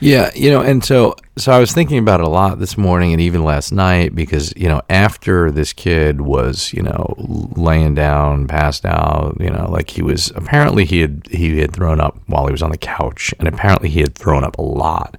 Yeah, 0.00 0.30
you 0.34 0.50
know, 0.50 0.60
and 0.60 0.84
so 0.84 1.16
so 1.36 1.52
I 1.52 1.58
was 1.58 1.72
thinking 1.72 1.98
about 1.98 2.20
it 2.20 2.26
a 2.26 2.28
lot 2.28 2.58
this 2.58 2.76
morning 2.76 3.12
and 3.12 3.20
even 3.20 3.44
last 3.44 3.72
night 3.72 4.14
because 4.14 4.52
you 4.56 4.68
know 4.68 4.82
after 4.90 5.50
this 5.50 5.72
kid 5.72 6.20
was 6.20 6.72
you 6.72 6.82
know 6.82 7.14
laying 7.56 7.94
down, 7.94 8.46
passed 8.46 8.84
out, 8.84 9.36
you 9.40 9.50
know, 9.50 9.68
like 9.70 9.90
he 9.90 10.02
was 10.02 10.30
apparently 10.34 10.84
he 10.84 11.00
had 11.00 11.26
he 11.30 11.58
had 11.58 11.72
thrown 11.72 12.00
up 12.00 12.18
while 12.26 12.46
he 12.46 12.52
was 12.52 12.62
on 12.62 12.70
the 12.70 12.78
couch, 12.78 13.34
and 13.38 13.48
apparently 13.48 13.88
he 13.88 14.00
had 14.00 14.14
thrown 14.14 14.44
up 14.44 14.58
a 14.58 14.62
lot, 14.62 15.16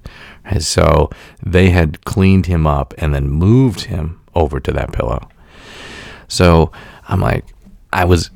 and 0.50 0.64
so 0.64 1.10
they 1.42 1.70
had 1.70 2.04
cleaned 2.04 2.46
him 2.46 2.66
up 2.66 2.92
and 2.98 3.14
then 3.14 3.28
moved 3.28 3.82
him 3.82 4.20
over 4.34 4.60
to 4.60 4.72
that 4.72 4.92
pillow. 4.92 5.28
So 6.28 6.72
I'm 7.08 7.20
like, 7.20 7.44
I 7.92 8.04
was, 8.04 8.30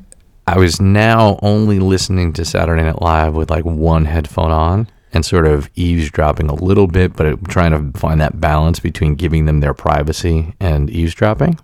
I 0.46 0.58
was 0.58 0.80
now 0.80 1.38
only 1.42 1.80
listening 1.80 2.32
to 2.34 2.44
Saturday 2.44 2.82
Night 2.82 3.02
Live 3.02 3.34
with 3.34 3.50
like 3.50 3.64
one 3.64 4.04
headphone 4.04 4.50
on 4.50 4.88
and 5.12 5.24
sort 5.24 5.46
of 5.46 5.70
eavesdropping 5.74 6.48
a 6.48 6.54
little 6.54 6.86
bit, 6.86 7.14
but 7.14 7.44
trying 7.48 7.70
to 7.72 7.98
find 7.98 8.20
that 8.20 8.40
balance 8.40 8.80
between 8.80 9.14
giving 9.14 9.46
them 9.46 9.60
their 9.60 9.74
privacy 9.74 10.54
and 10.60 10.90
eavesdropping. 10.90 11.58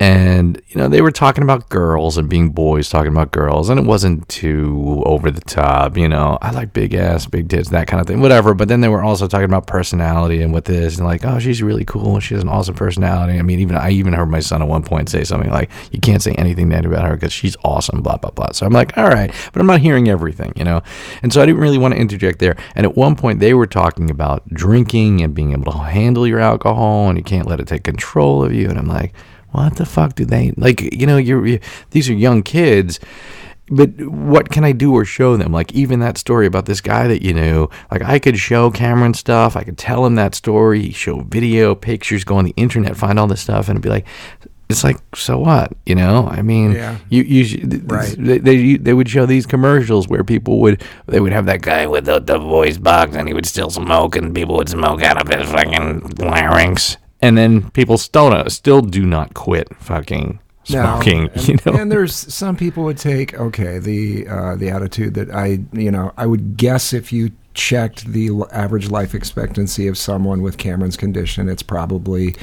And 0.00 0.62
you 0.68 0.76
know 0.76 0.88
they 0.88 1.00
were 1.00 1.10
talking 1.10 1.42
about 1.42 1.68
girls 1.70 2.18
and 2.18 2.28
being 2.28 2.50
boys 2.50 2.88
talking 2.88 3.10
about 3.10 3.32
girls, 3.32 3.68
and 3.68 3.80
it 3.80 3.86
wasn't 3.86 4.28
too 4.28 5.02
over 5.04 5.28
the 5.30 5.40
top. 5.40 5.96
You 5.96 6.08
know, 6.08 6.38
I 6.40 6.52
like 6.52 6.72
big 6.72 6.94
ass, 6.94 7.26
big 7.26 7.48
tits, 7.48 7.70
that 7.70 7.88
kind 7.88 8.00
of 8.00 8.06
thing, 8.06 8.20
whatever. 8.20 8.54
But 8.54 8.68
then 8.68 8.80
they 8.80 8.88
were 8.88 9.02
also 9.02 9.26
talking 9.26 9.46
about 9.46 9.66
personality 9.66 10.40
and 10.40 10.52
what 10.52 10.66
this, 10.66 10.98
and 10.98 11.06
like, 11.06 11.24
oh, 11.24 11.40
she's 11.40 11.62
really 11.62 11.84
cool, 11.84 12.20
she 12.20 12.34
has 12.34 12.44
an 12.44 12.48
awesome 12.48 12.76
personality. 12.76 13.38
I 13.40 13.42
mean, 13.42 13.58
even 13.58 13.76
I 13.76 13.90
even 13.90 14.12
heard 14.12 14.30
my 14.30 14.38
son 14.38 14.62
at 14.62 14.68
one 14.68 14.84
point 14.84 15.08
say 15.08 15.24
something 15.24 15.50
like, 15.50 15.68
"You 15.90 15.98
can't 15.98 16.22
say 16.22 16.32
anything 16.34 16.68
negative 16.68 16.92
about 16.92 17.08
her 17.08 17.14
because 17.14 17.32
she's 17.32 17.56
awesome." 17.64 18.00
Blah 18.00 18.18
blah 18.18 18.30
blah. 18.30 18.52
So 18.52 18.66
I'm 18.66 18.72
like, 18.72 18.96
all 18.96 19.08
right, 19.08 19.34
but 19.52 19.60
I'm 19.60 19.66
not 19.66 19.80
hearing 19.80 20.08
everything, 20.08 20.52
you 20.54 20.64
know. 20.64 20.80
And 21.22 21.32
so 21.32 21.42
I 21.42 21.46
didn't 21.46 21.60
really 21.60 21.78
want 21.78 21.94
to 21.94 22.00
interject 22.00 22.38
there. 22.38 22.56
And 22.76 22.86
at 22.86 22.96
one 22.96 23.16
point 23.16 23.40
they 23.40 23.52
were 23.52 23.66
talking 23.66 24.10
about 24.10 24.48
drinking 24.48 25.22
and 25.22 25.34
being 25.34 25.50
able 25.52 25.72
to 25.72 25.78
handle 25.78 26.24
your 26.24 26.38
alcohol, 26.38 27.08
and 27.08 27.18
you 27.18 27.24
can't 27.24 27.48
let 27.48 27.58
it 27.58 27.66
take 27.66 27.82
control 27.82 28.44
of 28.44 28.52
you. 28.52 28.68
And 28.68 28.78
I'm 28.78 28.86
like 28.86 29.12
what 29.52 29.76
the 29.76 29.86
fuck 29.86 30.14
do 30.14 30.24
they 30.24 30.52
like 30.56 30.80
you 30.94 31.06
know 31.06 31.16
you're 31.16 31.46
you, 31.46 31.58
these 31.90 32.08
are 32.10 32.14
young 32.14 32.42
kids 32.42 33.00
but 33.70 33.90
what 34.00 34.48
can 34.50 34.64
I 34.64 34.72
do 34.72 34.94
or 34.94 35.04
show 35.04 35.36
them? 35.36 35.52
Like 35.52 35.74
even 35.74 36.00
that 36.00 36.16
story 36.16 36.46
about 36.46 36.64
this 36.64 36.80
guy 36.80 37.06
that 37.06 37.20
you 37.20 37.34
knew, 37.34 37.68
like 37.90 38.00
I 38.00 38.18
could 38.18 38.38
show 38.38 38.70
Cameron 38.70 39.12
stuff, 39.12 39.56
I 39.56 39.62
could 39.62 39.76
tell 39.76 40.06
him 40.06 40.14
that 40.14 40.34
story, 40.34 40.90
show 40.90 41.20
video, 41.20 41.74
pictures, 41.74 42.24
go 42.24 42.38
on 42.38 42.46
the 42.46 42.54
internet, 42.56 42.96
find 42.96 43.18
all 43.18 43.26
this 43.26 43.42
stuff, 43.42 43.68
and 43.68 43.82
be 43.82 43.90
like, 43.90 44.06
it's 44.70 44.84
like 44.84 44.96
so 45.14 45.38
what, 45.38 45.72
you 45.84 45.94
know? 45.94 46.26
I 46.30 46.40
mean, 46.40 46.72
Yeah. 46.72 46.96
you 47.10 47.22
you 47.24 47.44
sh- 47.44 47.56
th- 47.56 47.82
Right. 47.84 48.14
they, 48.18 48.38
they 48.38 48.76
they 48.78 48.94
would 48.94 49.10
show 49.10 49.26
these 49.26 49.44
commercials 49.44 50.08
where 50.08 50.24
people 50.24 50.60
would 50.60 50.82
they 51.06 51.20
would 51.20 51.32
have 51.34 51.44
that 51.44 51.60
guy 51.60 51.86
with 51.86 52.06
the, 52.06 52.20
the 52.20 52.38
voice 52.38 52.78
box 52.78 53.16
and 53.16 53.28
he 53.28 53.34
would 53.34 53.44
still 53.44 53.68
smoke 53.68 54.16
and 54.16 54.34
people 54.34 54.56
would 54.56 54.70
smoke 54.70 55.02
out 55.02 55.20
of 55.20 55.28
his 55.28 55.46
fucking 55.50 56.00
larynx 56.16 56.96
and 57.20 57.36
then 57.36 57.70
people 57.70 57.98
still 57.98 58.30
not, 58.30 58.52
still 58.52 58.80
do 58.80 59.04
not 59.04 59.34
quit 59.34 59.68
fucking 59.78 60.38
No, 60.70 60.82
smoking 61.00 61.28
and, 61.34 61.48
you 61.48 61.56
know? 61.66 61.72
and 61.78 61.90
there's 61.90 62.14
some 62.14 62.56
people 62.56 62.84
would 62.84 62.98
take 62.98 63.38
okay 63.38 63.78
the 63.78 64.26
uh, 64.28 64.56
the 64.56 64.70
attitude 64.70 65.14
that 65.14 65.30
I 65.30 65.60
you 65.72 65.90
know 65.90 66.12
I 66.16 66.26
would 66.26 66.56
guess 66.56 66.92
if 66.92 67.12
you 67.12 67.30
checked 67.54 68.06
the 68.12 68.30
average 68.52 68.88
life 68.88 69.14
expectancy 69.16 69.88
of 69.88 69.98
someone 69.98 70.42
with 70.42 70.58
Cameron's 70.58 70.96
condition, 70.96 71.48
it's 71.48 71.62
probably 71.62 72.36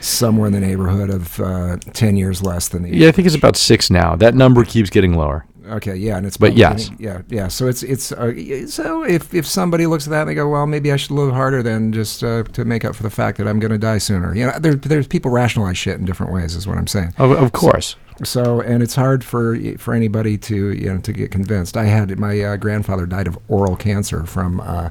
somewhere 0.00 0.48
in 0.48 0.52
the 0.52 0.60
neighborhood 0.60 1.08
of 1.08 1.40
uh, 1.40 1.78
ten 1.94 2.16
years 2.16 2.42
less 2.42 2.68
than 2.68 2.82
the 2.82 2.94
yeah 2.94 3.08
I 3.08 3.12
think 3.12 3.26
it's 3.26 3.36
about 3.36 3.56
six 3.56 3.90
now. 3.90 4.16
That 4.16 4.34
number 4.34 4.64
keeps 4.64 4.90
getting 4.90 5.14
lower 5.14 5.46
Okay, 5.70 5.96
yeah, 5.96 6.16
and 6.16 6.26
it's 6.26 6.36
But 6.36 6.56
yes. 6.56 6.90
yeah, 6.98 7.22
yeah. 7.28 7.48
So 7.48 7.68
it's 7.68 7.82
it's 7.82 8.12
uh, 8.12 8.66
so 8.66 9.04
if 9.04 9.32
if 9.32 9.46
somebody 9.46 9.86
looks 9.86 10.06
at 10.06 10.10
that 10.10 10.22
and 10.22 10.30
they 10.30 10.34
go, 10.34 10.48
well, 10.48 10.66
maybe 10.66 10.92
I 10.92 10.96
should 10.96 11.12
live 11.12 11.32
harder 11.32 11.62
than 11.62 11.92
just 11.92 12.24
uh, 12.24 12.42
to 12.42 12.64
make 12.64 12.84
up 12.84 12.96
for 12.96 13.02
the 13.02 13.10
fact 13.10 13.38
that 13.38 13.46
I'm 13.46 13.60
going 13.60 13.72
to 13.72 13.78
die 13.78 13.98
sooner. 13.98 14.34
You 14.34 14.46
know, 14.46 14.58
there, 14.58 14.74
there's 14.74 15.06
people 15.06 15.30
rationalize 15.30 15.78
shit 15.78 15.98
in 15.98 16.04
different 16.04 16.32
ways, 16.32 16.54
is 16.54 16.66
what 16.66 16.76
I'm 16.76 16.86
saying. 16.86 17.14
of, 17.18 17.30
of 17.30 17.52
course 17.52 17.96
So, 18.24 18.60
and 18.60 18.82
it's 18.82 18.94
hard 18.94 19.24
for 19.24 19.58
for 19.78 19.94
anybody 19.94 20.36
to 20.38 20.72
you 20.72 20.92
know 20.92 20.98
to 21.00 21.12
get 21.12 21.30
convinced. 21.30 21.76
I 21.76 21.84
had 21.84 22.18
my 22.18 22.40
uh, 22.40 22.56
grandfather 22.56 23.06
died 23.06 23.26
of 23.26 23.38
oral 23.48 23.76
cancer 23.76 24.24
from 24.24 24.60
uh, 24.60 24.90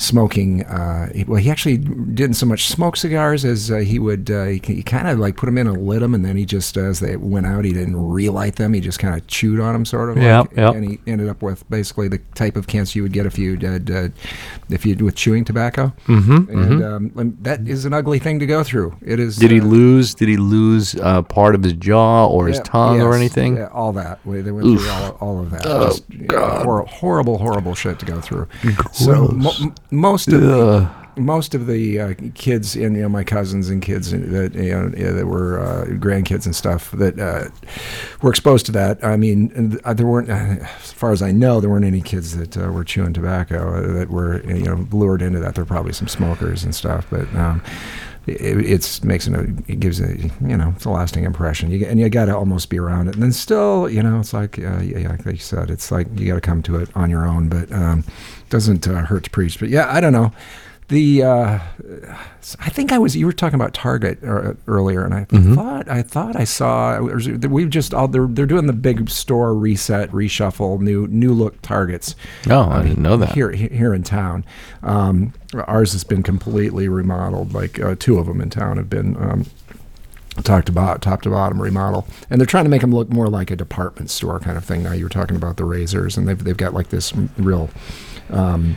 smoking. 0.00 0.64
Uh, 0.64 1.12
he- 1.12 1.24
well, 1.24 1.40
he 1.40 1.50
actually 1.50 1.76
didn't 1.78 2.34
so 2.34 2.46
much 2.46 2.66
smoke 2.66 2.96
cigars 2.96 3.44
as 3.44 3.70
uh, 3.70 3.76
he 3.78 3.98
would. 3.98 4.30
Uh, 4.30 4.44
he, 4.46 4.60
he 4.64 4.82
kind 4.82 5.08
of 5.08 5.18
like 5.18 5.36
put 5.36 5.46
them 5.46 5.58
in 5.58 5.66
and 5.66 5.86
lit 5.86 6.00
them, 6.00 6.14
and 6.14 6.24
then 6.24 6.36
he 6.36 6.44
just 6.44 6.76
uh, 6.76 6.80
as 6.82 7.00
they 7.00 7.16
went 7.16 7.46
out, 7.46 7.64
he 7.64 7.72
didn't 7.72 7.96
relight 7.96 8.56
them. 8.56 8.72
He 8.72 8.80
just 8.80 8.98
kind 8.98 9.14
of 9.14 9.26
chewed 9.26 9.60
on 9.60 9.72
them, 9.74 9.84
sort 9.84 10.10
of. 10.10 10.16
Yeah, 10.16 10.40
like, 10.40 10.56
yep. 10.56 10.74
And 10.74 10.84
he 10.88 10.98
ended 11.06 11.28
up 11.28 11.42
with 11.42 11.68
basically 11.70 12.08
the 12.08 12.18
type 12.34 12.56
of 12.56 12.66
cancer 12.66 12.98
you 12.98 13.02
would 13.02 13.12
get 13.12 13.26
if 13.26 13.38
you 13.38 13.56
did 13.56 13.90
uh, 13.90 14.08
if 14.70 14.86
you 14.86 14.96
with 14.96 15.14
chewing 15.16 15.44
tobacco. 15.44 15.92
Mm-hmm, 16.06 16.58
and 16.58 16.84
Um, 16.84 17.12
and 17.16 17.36
that 17.44 17.68
is 17.68 17.84
an 17.84 17.92
ugly 17.92 18.18
thing 18.18 18.38
to 18.40 18.46
go 18.46 18.64
through. 18.64 18.96
It 19.02 19.20
is. 19.20 19.36
did 19.36 19.50
he 19.50 19.60
uh, 19.60 19.64
lose 19.64 20.14
did 20.14 20.28
he 20.28 20.36
lose 20.36 20.94
uh, 20.96 21.22
part 21.22 21.54
of 21.54 21.62
his 21.62 21.74
jaw 21.74 22.26
or 22.26 22.48
his 22.48 22.56
yeah, 22.58 22.62
tongue 22.64 23.00
or 23.02 23.14
anything 23.14 23.56
yeah, 23.56 23.66
all 23.72 23.92
that. 23.92 24.18
They 24.24 24.50
went 24.50 24.80
through 24.80 24.88
all, 24.90 25.10
all 25.20 25.40
of 25.40 25.50
that. 25.50 25.62
Just, 25.62 26.04
yeah, 26.10 26.62
hor- 26.64 26.84
horrible, 26.86 27.38
horrible 27.38 27.74
shit 27.74 27.98
to 27.98 28.06
go 28.06 28.20
through. 28.20 28.48
So 28.92 29.28
mo- 29.28 29.74
most 29.90 30.28
of 30.28 30.40
the, 30.40 30.90
most 31.16 31.54
of 31.54 31.66
the 31.66 32.00
uh, 32.00 32.14
kids 32.34 32.76
and 32.76 32.96
you 32.96 33.02
know 33.02 33.08
my 33.08 33.24
cousins 33.24 33.68
and 33.68 33.82
kids 33.82 34.10
that 34.10 34.54
you 34.54 34.70
know 34.70 34.92
yeah, 34.96 35.12
that 35.12 35.26
were 35.26 35.60
uh, 35.60 35.84
grandkids 35.96 36.46
and 36.46 36.54
stuff 36.54 36.90
that 36.92 37.18
uh, 37.18 37.48
were 38.22 38.30
exposed 38.30 38.66
to 38.66 38.72
that. 38.72 39.02
I 39.04 39.16
mean, 39.16 39.78
uh, 39.84 39.94
there 39.94 40.06
weren't, 40.06 40.30
uh, 40.30 40.64
as 40.78 40.92
far 40.92 41.12
as 41.12 41.22
I 41.22 41.32
know, 41.32 41.60
there 41.60 41.70
weren't 41.70 41.84
any 41.84 42.00
kids 42.00 42.36
that 42.36 42.56
uh, 42.56 42.70
were 42.70 42.84
chewing 42.84 43.12
tobacco 43.12 43.92
that 43.92 44.10
were 44.10 44.42
you 44.44 44.64
know 44.64 44.86
lured 44.90 45.22
into 45.22 45.38
that. 45.40 45.54
There 45.54 45.64
were 45.64 45.68
probably 45.68 45.92
some 45.92 46.08
smokers 46.08 46.64
and 46.64 46.74
stuff, 46.74 47.06
but. 47.10 47.32
Um, 47.34 47.62
it, 48.30 48.70
it's 48.70 49.02
makes 49.02 49.26
it, 49.26 49.34
it 49.68 49.80
gives 49.80 50.00
a 50.00 50.16
you 50.16 50.56
know 50.56 50.72
it's 50.76 50.84
a 50.84 50.90
lasting 50.90 51.24
impression. 51.24 51.70
You, 51.70 51.86
and 51.86 51.98
you 51.98 52.08
got 52.08 52.26
to 52.26 52.36
almost 52.36 52.70
be 52.70 52.78
around 52.78 53.08
it. 53.08 53.14
And 53.14 53.22
then 53.22 53.32
still 53.32 53.88
you 53.88 54.02
know 54.02 54.20
it's 54.20 54.32
like 54.32 54.58
uh, 54.58 54.80
yeah, 54.80 55.08
like 55.08 55.24
you 55.26 55.36
said 55.36 55.70
it's 55.70 55.90
like 55.90 56.06
you 56.14 56.28
got 56.28 56.34
to 56.34 56.40
come 56.40 56.62
to 56.64 56.76
it 56.76 56.88
on 56.94 57.10
your 57.10 57.26
own 57.26 57.48
but 57.48 57.70
um, 57.72 58.04
doesn't 58.48 58.86
uh, 58.86 59.04
hurt 59.04 59.24
to 59.24 59.30
preach. 59.30 59.58
But 59.58 59.68
yeah 59.68 59.92
I 59.92 60.00
don't 60.00 60.12
know. 60.12 60.32
The 60.88 61.22
uh, 61.22 61.58
I 62.58 62.68
think 62.68 62.90
I 62.90 62.98
was 62.98 63.14
you 63.14 63.24
were 63.24 63.32
talking 63.32 63.54
about 63.54 63.74
Target 63.74 64.18
uh, 64.24 64.54
earlier 64.66 65.04
and 65.04 65.14
I 65.14 65.24
thought 65.54 65.88
I 65.88 66.02
thought 66.02 66.34
I 66.34 66.42
saw 66.42 66.98
we've 67.00 67.70
just 67.70 67.94
all 67.94 68.08
they're 68.08 68.26
they're 68.26 68.44
doing 68.44 68.66
the 68.66 68.72
big 68.72 69.08
store 69.08 69.54
reset 69.54 70.10
reshuffle 70.10 70.80
new 70.80 71.06
new 71.06 71.32
look 71.32 71.62
Targets. 71.62 72.16
Oh 72.48 72.68
I 72.68 72.82
didn't 72.82 72.98
know 73.02 73.16
that. 73.18 73.34
Here 73.34 73.52
here 73.52 73.94
in 73.94 74.02
town. 74.02 74.44
Um, 74.82 75.32
ours 75.54 75.92
has 75.92 76.04
been 76.04 76.22
completely 76.22 76.88
remodeled. 76.88 77.52
Like 77.54 77.80
uh, 77.80 77.96
two 77.98 78.18
of 78.18 78.26
them 78.26 78.40
in 78.40 78.50
town 78.50 78.76
have 78.76 78.90
been 78.90 79.16
um, 79.16 79.46
talked 80.42 80.68
about 80.68 81.02
top 81.02 81.22
to 81.22 81.30
bottom 81.30 81.60
remodel, 81.60 82.06
and 82.28 82.40
they're 82.40 82.46
trying 82.46 82.64
to 82.64 82.70
make 82.70 82.80
them 82.82 82.94
look 82.94 83.10
more 83.10 83.28
like 83.28 83.50
a 83.50 83.56
department 83.56 84.10
store 84.10 84.40
kind 84.40 84.56
of 84.56 84.64
thing. 84.64 84.82
Now 84.82 84.92
you 84.92 85.04
were 85.04 85.10
talking 85.10 85.36
about 85.36 85.56
the 85.56 85.64
razors, 85.64 86.16
and 86.16 86.28
they've 86.28 86.42
they've 86.42 86.56
got 86.56 86.74
like 86.74 86.88
this 86.88 87.12
real. 87.36 87.70
Um, 88.30 88.76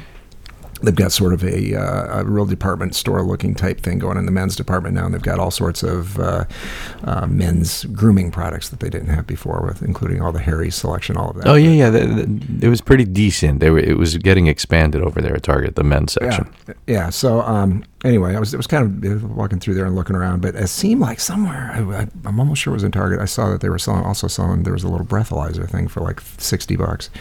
they've 0.83 0.95
got 0.95 1.11
sort 1.11 1.33
of 1.33 1.43
a, 1.43 1.75
uh, 1.75 2.21
a 2.21 2.23
real 2.25 2.45
department 2.45 2.95
store 2.95 3.23
looking 3.23 3.55
type 3.55 3.79
thing 3.81 3.99
going 3.99 4.17
in 4.17 4.25
the 4.25 4.31
men's 4.31 4.55
department 4.55 4.95
now, 4.95 5.05
and 5.05 5.13
they've 5.13 5.21
got 5.21 5.39
all 5.39 5.51
sorts 5.51 5.83
of 5.83 6.19
uh, 6.19 6.45
uh, 7.03 7.25
men's 7.27 7.85
grooming 7.85 8.31
products 8.31 8.69
that 8.69 8.79
they 8.79 8.89
didn't 8.89 9.09
have 9.09 9.25
before, 9.25 9.61
with 9.65 9.81
including 9.81 10.21
all 10.21 10.31
the 10.31 10.39
Harry's 10.39 10.75
selection, 10.75 11.17
all 11.17 11.31
of 11.31 11.37
that. 11.37 11.47
Oh 11.47 11.55
yeah, 11.55 11.71
yeah. 11.71 11.89
The, 11.89 12.05
the, 12.05 12.65
it 12.65 12.69
was 12.69 12.81
pretty 12.81 13.05
decent. 13.05 13.59
They 13.59 13.69
were. 13.69 13.79
It 13.79 13.97
was 13.97 14.17
getting 14.17 14.47
expanded 14.47 15.01
over 15.01 15.21
there 15.21 15.35
at 15.35 15.43
Target, 15.43 15.75
the 15.75 15.83
men's 15.83 16.13
section. 16.13 16.53
Yeah, 16.67 16.73
yeah. 16.87 17.09
So 17.09 17.41
um, 17.41 17.83
anyway, 18.03 18.35
I 18.35 18.39
was 18.39 18.53
it 18.53 18.57
was 18.57 18.67
kind 18.67 19.03
of 19.05 19.35
walking 19.35 19.59
through 19.59 19.75
there 19.75 19.85
and 19.85 19.95
looking 19.95 20.15
around, 20.15 20.41
but 20.41 20.55
it 20.55 20.67
seemed 20.67 21.01
like 21.01 21.19
somewhere 21.19 21.71
I, 21.73 22.27
am 22.27 22.39
almost 22.39 22.61
sure 22.61 22.73
it 22.73 22.75
was 22.75 22.83
in 22.83 22.91
Target. 22.91 23.19
I 23.19 23.25
saw 23.25 23.49
that 23.49 23.61
they 23.61 23.69
were 23.69 23.79
selling 23.79 24.03
also 24.03 24.27
selling 24.27 24.63
there 24.63 24.73
was 24.73 24.83
a 24.83 24.87
little 24.87 25.05
breathalyzer 25.05 25.69
thing 25.69 25.87
for 25.87 26.01
like 26.01 26.21
sixty 26.37 26.75
bucks. 26.75 27.09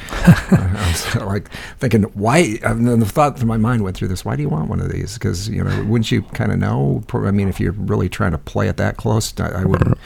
Uh, 0.53 0.69
I 0.77 0.89
was 0.89 1.15
like 1.17 1.51
thinking, 1.79 2.03
why? 2.15 2.59
And 2.63 2.87
then 2.87 3.01
the 3.01 3.07
thought 3.07 3.37
to 3.39 3.47
my 3.47 3.57
mind 3.57 3.83
went 3.83 3.97
through 3.97 4.09
this: 4.09 4.25
Why 4.25 4.37
do 4.37 4.43
you 4.43 4.49
want 4.49 4.69
one 4.69 4.81
of 4.81 4.91
these? 4.91 5.15
Because 5.15 5.49
you 5.49 5.63
know, 5.65 5.85
wouldn't 5.85 6.11
you 6.11 6.23
kind 6.23 6.53
of 6.53 6.59
know? 6.59 7.03
I 7.13 7.31
mean, 7.31 7.49
if 7.49 7.59
you're 7.59 7.73
really 7.73 8.09
trying 8.09 8.33
to 8.33 8.39
play 8.39 8.69
it 8.69 8.77
that 8.77 8.97
close, 8.97 9.39
I, 9.41 9.63
I 9.63 9.65
wouldn't 9.65 9.99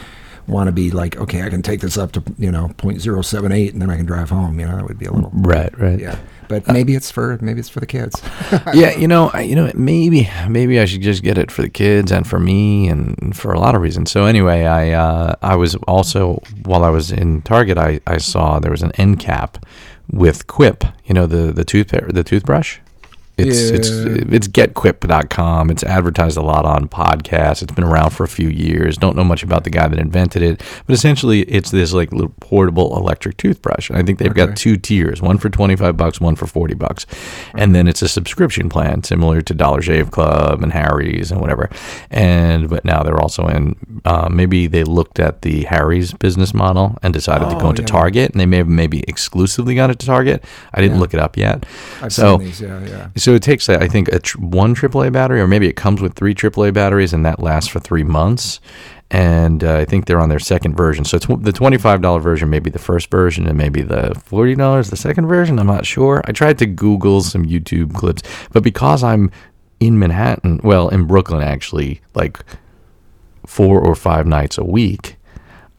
want 0.48 0.68
to 0.68 0.72
be 0.72 0.90
like, 0.90 1.16
okay, 1.16 1.42
I 1.42 1.48
can 1.48 1.62
take 1.62 1.80
this 1.80 1.98
up 1.98 2.12
to 2.12 2.22
you 2.38 2.50
know 2.50 2.68
0.078 2.78 3.72
and 3.72 3.82
then 3.82 3.90
I 3.90 3.96
can 3.96 4.06
drive 4.06 4.30
home. 4.30 4.58
You 4.60 4.66
know, 4.66 4.76
that 4.76 4.86
would 4.86 4.98
be 4.98 5.06
a 5.06 5.12
little 5.12 5.30
right, 5.32 5.76
right. 5.78 5.98
Yeah, 5.98 6.18
but 6.48 6.66
maybe 6.68 6.94
it's 6.94 7.10
for 7.10 7.38
maybe 7.40 7.60
it's 7.60 7.68
for 7.68 7.80
the 7.80 7.86
kids. 7.86 8.20
yeah, 8.74 8.96
you 8.96 9.08
know, 9.08 9.32
you 9.34 9.54
know, 9.54 9.70
maybe 9.74 10.28
maybe 10.48 10.80
I 10.80 10.84
should 10.84 11.02
just 11.02 11.22
get 11.22 11.38
it 11.38 11.50
for 11.50 11.62
the 11.62 11.70
kids 11.70 12.12
and 12.12 12.26
for 12.26 12.38
me 12.38 12.88
and 12.88 13.36
for 13.36 13.52
a 13.52 13.58
lot 13.58 13.74
of 13.74 13.82
reasons. 13.82 14.10
So 14.10 14.24
anyway, 14.24 14.64
I 14.64 14.92
uh, 14.92 15.34
I 15.42 15.56
was 15.56 15.74
also 15.86 16.42
while 16.64 16.84
I 16.84 16.90
was 16.90 17.10
in 17.10 17.42
Target, 17.42 17.78
I, 17.78 18.00
I 18.06 18.18
saw 18.18 18.58
there 18.58 18.70
was 18.70 18.82
an 18.82 18.92
end 18.92 19.20
cap 19.20 19.64
with 20.10 20.46
Quip. 20.46 20.84
You 21.04 21.14
know 21.14 21.26
the 21.26 21.52
the 21.52 21.64
tooth 21.64 21.88
the 21.88 22.24
toothbrush. 22.24 22.78
It's 23.38 23.70
yeah. 23.70 23.76
it's 23.76 23.88
it's 23.90 24.48
getquip.com. 24.48 25.70
It's 25.70 25.82
advertised 25.82 26.38
a 26.38 26.42
lot 26.42 26.64
on 26.64 26.88
podcasts. 26.88 27.62
It's 27.62 27.72
been 27.72 27.84
around 27.84 28.10
for 28.10 28.24
a 28.24 28.28
few 28.28 28.48
years. 28.48 28.96
Don't 28.96 29.14
know 29.14 29.24
much 29.24 29.42
about 29.42 29.64
the 29.64 29.70
guy 29.70 29.88
that 29.88 29.98
invented 29.98 30.42
it, 30.42 30.62
but 30.86 30.94
essentially 30.94 31.42
it's 31.42 31.70
this 31.70 31.92
like 31.92 32.12
little 32.12 32.32
portable 32.40 32.96
electric 32.96 33.36
toothbrush. 33.36 33.90
And 33.90 33.98
I 33.98 34.02
think 34.02 34.18
they've 34.18 34.30
okay. 34.30 34.46
got 34.46 34.56
two 34.56 34.78
tiers, 34.78 35.20
one 35.20 35.36
for 35.36 35.50
25 35.50 35.98
bucks, 35.98 36.18
one 36.18 36.34
for 36.34 36.46
40 36.46 36.74
bucks. 36.74 37.04
And 37.54 37.74
then 37.74 37.88
it's 37.88 38.00
a 38.00 38.08
subscription 38.08 38.70
plan 38.70 39.02
similar 39.02 39.42
to 39.42 39.52
Dollar 39.52 39.82
Shave 39.82 40.10
Club 40.10 40.62
and 40.62 40.72
Harry's 40.72 41.30
and 41.30 41.38
whatever. 41.38 41.68
And 42.10 42.70
but 42.70 42.86
now 42.86 43.02
they're 43.02 43.20
also 43.20 43.46
in 43.48 43.76
uh, 44.06 44.30
maybe 44.32 44.66
they 44.66 44.84
looked 44.84 45.20
at 45.20 45.42
the 45.42 45.64
Harry's 45.64 46.14
business 46.14 46.54
model 46.54 46.96
and 47.02 47.12
decided 47.12 47.48
oh, 47.48 47.54
to 47.54 47.60
go 47.60 47.68
into 47.68 47.82
yeah. 47.82 47.86
Target 47.86 48.30
and 48.30 48.40
they 48.40 48.46
may 48.46 48.56
have 48.56 48.68
maybe 48.68 49.04
exclusively 49.06 49.74
got 49.74 49.90
it 49.90 49.98
to 49.98 50.06
Target. 50.06 50.42
I 50.72 50.80
didn't 50.80 50.94
yeah. 50.94 51.00
look 51.00 51.12
it 51.12 51.20
up 51.20 51.36
yet. 51.36 51.66
I've 52.00 52.14
so, 52.14 52.38
seen 52.38 52.46
these, 52.46 52.60
yeah, 52.62 52.86
yeah 52.86 53.08
so 53.26 53.34
it 53.34 53.42
takes, 53.42 53.68
I 53.68 53.88
think, 53.88 54.06
a 54.10 54.20
tr- 54.20 54.38
one 54.38 54.72
AAA 54.72 55.10
battery, 55.10 55.40
or 55.40 55.48
maybe 55.48 55.66
it 55.66 55.74
comes 55.74 56.00
with 56.00 56.14
three 56.14 56.32
AAA 56.32 56.72
batteries, 56.72 57.12
and 57.12 57.26
that 57.26 57.40
lasts 57.40 57.68
for 57.68 57.80
three 57.80 58.04
months. 58.04 58.60
And 59.10 59.64
uh, 59.64 59.78
I 59.78 59.84
think 59.84 60.06
they're 60.06 60.20
on 60.20 60.28
their 60.28 60.38
second 60.38 60.76
version. 60.76 61.04
So 61.04 61.16
it's 61.16 61.26
the 61.26 61.50
twenty-five 61.50 62.00
dollar 62.00 62.20
version, 62.20 62.48
maybe 62.50 62.70
the 62.70 62.78
first 62.78 63.10
version, 63.10 63.48
and 63.48 63.58
maybe 63.58 63.82
the 63.82 64.14
forty 64.24 64.54
dollars 64.54 64.90
the 64.90 64.96
second 64.96 65.26
version. 65.26 65.58
I'm 65.58 65.66
not 65.66 65.84
sure. 65.84 66.22
I 66.24 66.30
tried 66.30 66.56
to 66.58 66.66
Google 66.66 67.20
some 67.20 67.44
YouTube 67.44 67.94
clips, 67.94 68.22
but 68.52 68.62
because 68.62 69.02
I'm 69.02 69.32
in 69.80 69.98
Manhattan, 69.98 70.60
well, 70.62 70.88
in 70.88 71.08
Brooklyn 71.08 71.42
actually, 71.42 72.02
like 72.14 72.38
four 73.44 73.80
or 73.80 73.96
five 73.96 74.28
nights 74.28 74.56
a 74.56 74.64
week, 74.64 75.16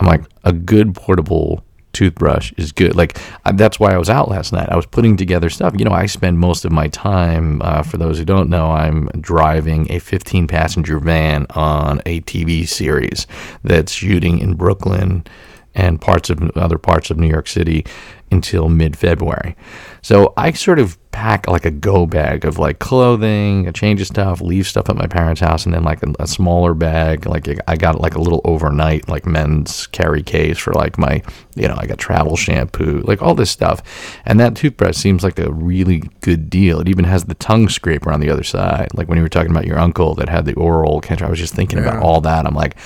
I'm 0.01 0.07
like 0.07 0.25
a 0.43 0.51
good 0.51 0.93
portable 0.95 1.63
toothbrush 1.97 2.53
is 2.57 2.71
good. 2.71 2.95
Like 2.95 3.19
that's 3.53 3.79
why 3.79 3.91
I 3.91 3.97
was 3.97 4.09
out 4.09 4.29
last 4.29 4.53
night. 4.53 4.69
I 4.69 4.75
was 4.75 4.85
putting 4.85 5.17
together 5.17 5.49
stuff. 5.49 5.73
You 5.75 5.83
know, 5.83 5.91
I 5.91 6.05
spend 6.05 6.37
most 6.37 6.63
of 6.63 6.71
my 6.71 6.87
time. 6.89 7.59
Uh, 7.63 7.81
for 7.81 7.97
those 7.97 8.19
who 8.19 8.25
don't 8.25 8.49
know, 8.49 8.71
I'm 8.71 9.07
driving 9.19 9.91
a 9.91 9.97
15 9.97 10.47
passenger 10.47 10.99
van 10.99 11.47
on 11.55 12.01
a 12.05 12.21
TV 12.21 12.67
series 12.67 13.25
that's 13.63 13.91
shooting 13.91 14.37
in 14.37 14.53
Brooklyn 14.53 15.25
and 15.73 15.99
parts 15.99 16.29
of 16.29 16.39
other 16.55 16.77
parts 16.77 17.09
of 17.09 17.17
New 17.17 17.27
York 17.27 17.47
City 17.47 17.83
until 18.31 18.69
mid 18.69 18.95
February. 18.95 19.55
So 20.03 20.33
I 20.37 20.51
sort 20.51 20.77
of 20.77 20.99
pack 21.17 21.47
like 21.47 21.65
a 21.65 21.71
go 21.71 22.05
bag 22.05 22.45
of 22.45 22.59
like 22.59 22.77
clothing, 22.77 23.67
a 23.67 23.73
change 23.73 23.99
of 23.99 24.05
stuff, 24.05 24.39
leave 24.39 24.67
stuff 24.67 24.87
at 24.87 24.95
my 24.95 25.07
parents' 25.07 25.41
house, 25.41 25.65
and 25.65 25.73
then 25.73 25.83
like 25.83 26.03
a, 26.03 26.13
a, 26.19 26.27
smaller 26.27 26.75
bag. 26.75 27.25
Like 27.25 27.47
I 27.67 27.75
got 27.75 27.99
like 27.99 28.13
a 28.13 28.21
little 28.21 28.39
overnight 28.45 29.09
like 29.09 29.25
men's 29.25 29.87
carry 29.87 30.21
case 30.21 30.59
for 30.59 30.73
like 30.73 30.99
my, 30.99 31.23
you 31.55 31.67
know, 31.67 31.73
I 31.75 31.87
got 31.87 31.97
travel 31.97 32.35
shampoo, 32.37 33.01
like 33.07 33.23
all 33.23 33.33
this 33.33 33.49
stuff. 33.49 33.81
And 34.25 34.39
that 34.39 34.55
toothbrush 34.55 34.95
seems 34.95 35.23
like 35.23 35.39
a 35.39 35.51
really 35.51 36.03
good 36.21 36.51
deal. 36.51 36.81
It 36.81 36.87
even 36.87 37.05
has 37.05 37.25
the 37.25 37.33
tongue 37.33 37.67
scraper 37.67 38.11
on 38.11 38.19
the 38.19 38.29
other 38.29 38.43
side. 38.43 38.89
Like 38.93 39.07
when 39.07 39.17
you 39.17 39.23
were 39.23 39.29
talking 39.29 39.49
about 39.49 39.65
your 39.65 39.79
uncle 39.79 40.13
that 40.15 40.29
had 40.29 40.45
the 40.45 40.53
oral 40.53 41.01
cancer, 41.01 41.25
I 41.25 41.31
was 41.31 41.39
just 41.39 41.55
thinking 41.55 41.79
yeah. 41.79 41.85
about 41.85 42.03
all 42.03 42.21
that. 42.21 42.45
I'm 42.45 42.53
like, 42.53 42.77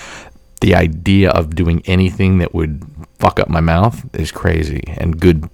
the 0.61 0.73
idea 0.73 1.31
of 1.31 1.53
doing 1.53 1.81
anything 1.85 2.37
that 2.37 2.53
would 2.53 2.81
fuck 3.19 3.41
up 3.41 3.49
my 3.49 3.59
mouth 3.59 4.05
is 4.15 4.31
crazy, 4.31 4.85
and 4.87 5.19
good 5.19 5.49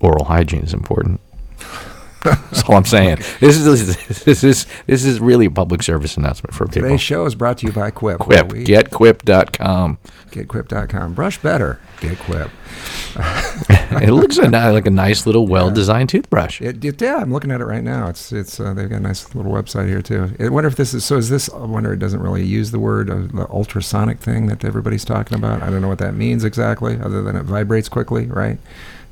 oral 0.00 0.24
hygiene 0.24 0.62
is 0.62 0.74
important. 0.74 1.20
That's 2.26 2.68
all 2.68 2.76
I'm 2.76 2.84
saying. 2.84 3.18
This 3.40 3.56
is 3.56 3.96
this 4.24 4.44
is 4.44 4.66
this 4.86 5.04
is 5.04 5.20
really 5.20 5.46
a 5.46 5.50
public 5.50 5.82
service 5.82 6.16
announcement 6.16 6.54
for 6.54 6.66
people. 6.66 6.82
Today's 6.82 7.00
show 7.00 7.24
is 7.26 7.34
brought 7.34 7.58
to 7.58 7.66
you 7.66 7.72
by 7.72 7.90
Quip. 7.90 8.18
Quip. 8.18 8.52
We, 8.52 8.64
getquip.com. 8.64 9.98
Getquip.com. 10.30 11.14
Brush 11.14 11.38
better. 11.38 11.80
Get 12.00 12.18
Quip. 12.18 12.50
it 14.02 14.12
looks 14.12 14.36
like 14.38 14.86
a 14.86 14.90
nice 14.90 15.24
little 15.24 15.46
well-designed 15.46 16.12
yeah. 16.12 16.18
toothbrush. 16.18 16.60
It, 16.60 16.84
it, 16.84 17.00
yeah, 17.00 17.16
I'm 17.16 17.32
looking 17.32 17.50
at 17.50 17.60
it 17.60 17.64
right 17.64 17.82
now. 17.82 18.08
It's 18.08 18.32
it's 18.32 18.60
uh, 18.60 18.74
they've 18.74 18.90
got 18.90 18.96
a 18.96 19.00
nice 19.00 19.34
little 19.34 19.52
website 19.52 19.88
here 19.88 20.02
too. 20.02 20.34
I 20.38 20.48
wonder 20.48 20.68
if 20.68 20.76
this 20.76 20.92
is 20.92 21.04
so. 21.04 21.16
Is 21.16 21.30
this? 21.30 21.48
I 21.48 21.64
wonder 21.64 21.92
it 21.92 21.98
doesn't 21.98 22.20
really 22.20 22.44
use 22.44 22.72
the 22.72 22.78
word 22.78 23.08
uh, 23.08 23.14
the 23.32 23.46
ultrasonic 23.50 24.18
thing 24.18 24.46
that 24.46 24.64
everybody's 24.64 25.04
talking 25.04 25.38
about. 25.38 25.62
I 25.62 25.70
don't 25.70 25.80
know 25.80 25.88
what 25.88 25.98
that 25.98 26.14
means 26.14 26.44
exactly, 26.44 26.98
other 27.00 27.22
than 27.22 27.36
it 27.36 27.44
vibrates 27.44 27.88
quickly, 27.88 28.26
right? 28.26 28.58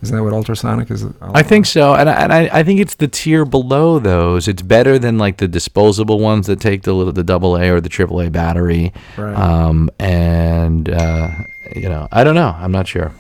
Isn't 0.05 0.17
that 0.17 0.23
what 0.23 0.35
ultrasonic 0.35 0.91
is? 0.91 1.07
I 1.23 1.43
think 1.43 1.65
so, 1.65 1.95
and 1.95 2.11
I, 2.11 2.13
and 2.13 2.33
I, 2.33 2.51
I 2.53 2.63
think 2.63 2.79
it's 2.79 2.95
the 2.95 3.09
tier 3.09 3.47
below 3.47 3.99
those. 3.99 4.47
It's 4.49 4.61
better 4.61 4.99
than 4.99 5.17
like 5.17 5.39
the 5.39 5.49
disposable 5.49 6.21
ones 6.21 6.47
that 6.47 6.61
take 6.61 6.83
the 6.83 6.93
little 6.93 7.13
the 7.13 7.25
double 7.25 7.57
A 7.57 7.71
or 7.71 7.81
the 7.81 7.89
triple 7.89 8.21
A 8.21 8.29
battery. 8.29 8.93
Right. 9.17 9.35
Um, 9.35 9.89
and 9.99 10.91
uh, 10.91 11.31
you 11.75 11.89
know, 11.89 12.07
I 12.13 12.23
don't 12.23 12.35
know. 12.35 12.55
I'm 12.59 12.71
not 12.71 12.87
sure. 12.87 13.13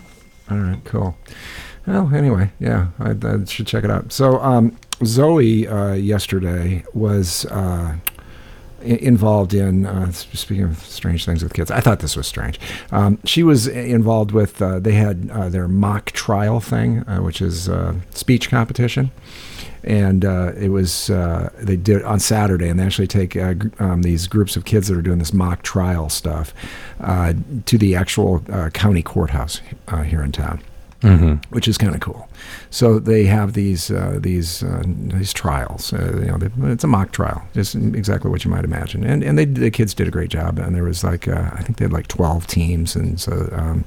All 0.51 0.59
right, 0.59 0.85
cool. 0.85 1.16
Well, 1.87 2.14
anyway, 2.14 2.53
yeah, 2.61 2.88
I, 2.99 3.12
I 3.12 3.44
should 3.44 3.66
check 3.66 3.83
it 3.85 3.90
out. 3.90 4.12
So, 4.12 4.38
um, 4.40 4.77
Zoe 5.05 5.66
uh, 5.66 5.94
yesterday 5.94 6.85
was. 6.92 7.47
Uh, 7.47 7.97
involved 8.85 9.55
in 9.55 9.87
uh, 9.87 10.12
speaking 10.12 10.64
of 10.64 10.79
strange 10.79 11.25
things 11.25 11.42
with 11.42 11.53
kids. 11.55 11.70
I 11.70 11.81
thought 11.81 12.01
this 12.01 12.16
was 12.16 12.27
strange. 12.27 12.61
Um, 12.92 13.18
she 13.25 13.42
was 13.42 13.66
involved 13.66 14.33
with. 14.33 14.61
Uh, 14.61 14.79
they 14.79 14.92
had 14.92 15.31
uh, 15.33 15.49
their 15.49 15.68
mock 15.68 16.12
trial 16.12 16.61
thing, 16.61 17.07
uh, 17.09 17.18
which 17.18 17.40
is 17.40 17.68
uh, 17.68 17.94
speech 18.11 18.51
competition, 18.51 19.11
and 19.83 20.25
uh, 20.25 20.53
it 20.57 20.68
was 20.68 21.07
they 21.07 21.77
did 21.77 21.99
it 21.99 22.05
on 22.05 22.20
Saturday, 22.20 22.68
and 22.68 22.79
they 22.79 22.85
actually 22.85 23.07
take 23.07 23.37
um, 23.37 24.03
these 24.03 24.27
groups 24.27 24.57
of 24.57 24.64
kids 24.64 24.88
that 24.88 24.97
are 24.97 25.03
doing 25.03 25.18
this 25.18 25.33
mock 25.33 25.62
trial 25.62 26.09
stuff 26.09 26.55
to 27.66 27.79
the 27.79 27.97
actual 27.97 28.40
county 28.73 29.03
courthouse 29.03 29.61
here 30.07 30.23
in 30.23 30.33
town 30.33 30.61
mm-hmm. 31.05 31.55
which 31.55 31.69
is 31.69 31.77
kind 31.79 31.95
of 31.95 32.01
cool. 32.01 32.29
So 32.71 32.99
they 32.99 33.25
have 33.25 33.53
these 33.53 33.90
uh, 33.90 34.19
these 34.21 34.62
uh, 34.62 34.83
these 34.87 35.33
trials. 35.33 35.93
Uh, 35.93 36.19
you 36.21 36.27
know, 36.27 36.38
they, 36.38 36.73
it's 36.73 36.85
a 36.85 36.87
mock 36.87 37.12
trial, 37.12 37.47
just 37.53 37.75
exactly 37.75 38.31
what 38.31 38.45
you 38.45 38.51
might 38.51 38.64
imagine. 38.64 39.05
And 39.05 39.23
and 39.23 39.38
they, 39.38 39.45
the 39.45 39.71
kids 39.71 39.95
did 39.95 40.09
a 40.09 40.11
great 40.11 40.31
job. 40.31 40.59
And 40.59 40.75
there 40.75 40.85
was 40.85 41.05
like 41.05 41.29
uh, 41.29 41.51
I 41.53 41.62
think 41.62 41.79
they 41.79 41.85
had 41.85 41.93
like 41.93 42.09
twelve 42.09 42.47
teams, 42.47 42.97
and 42.97 43.21
so 43.21 43.49
um, 43.53 43.85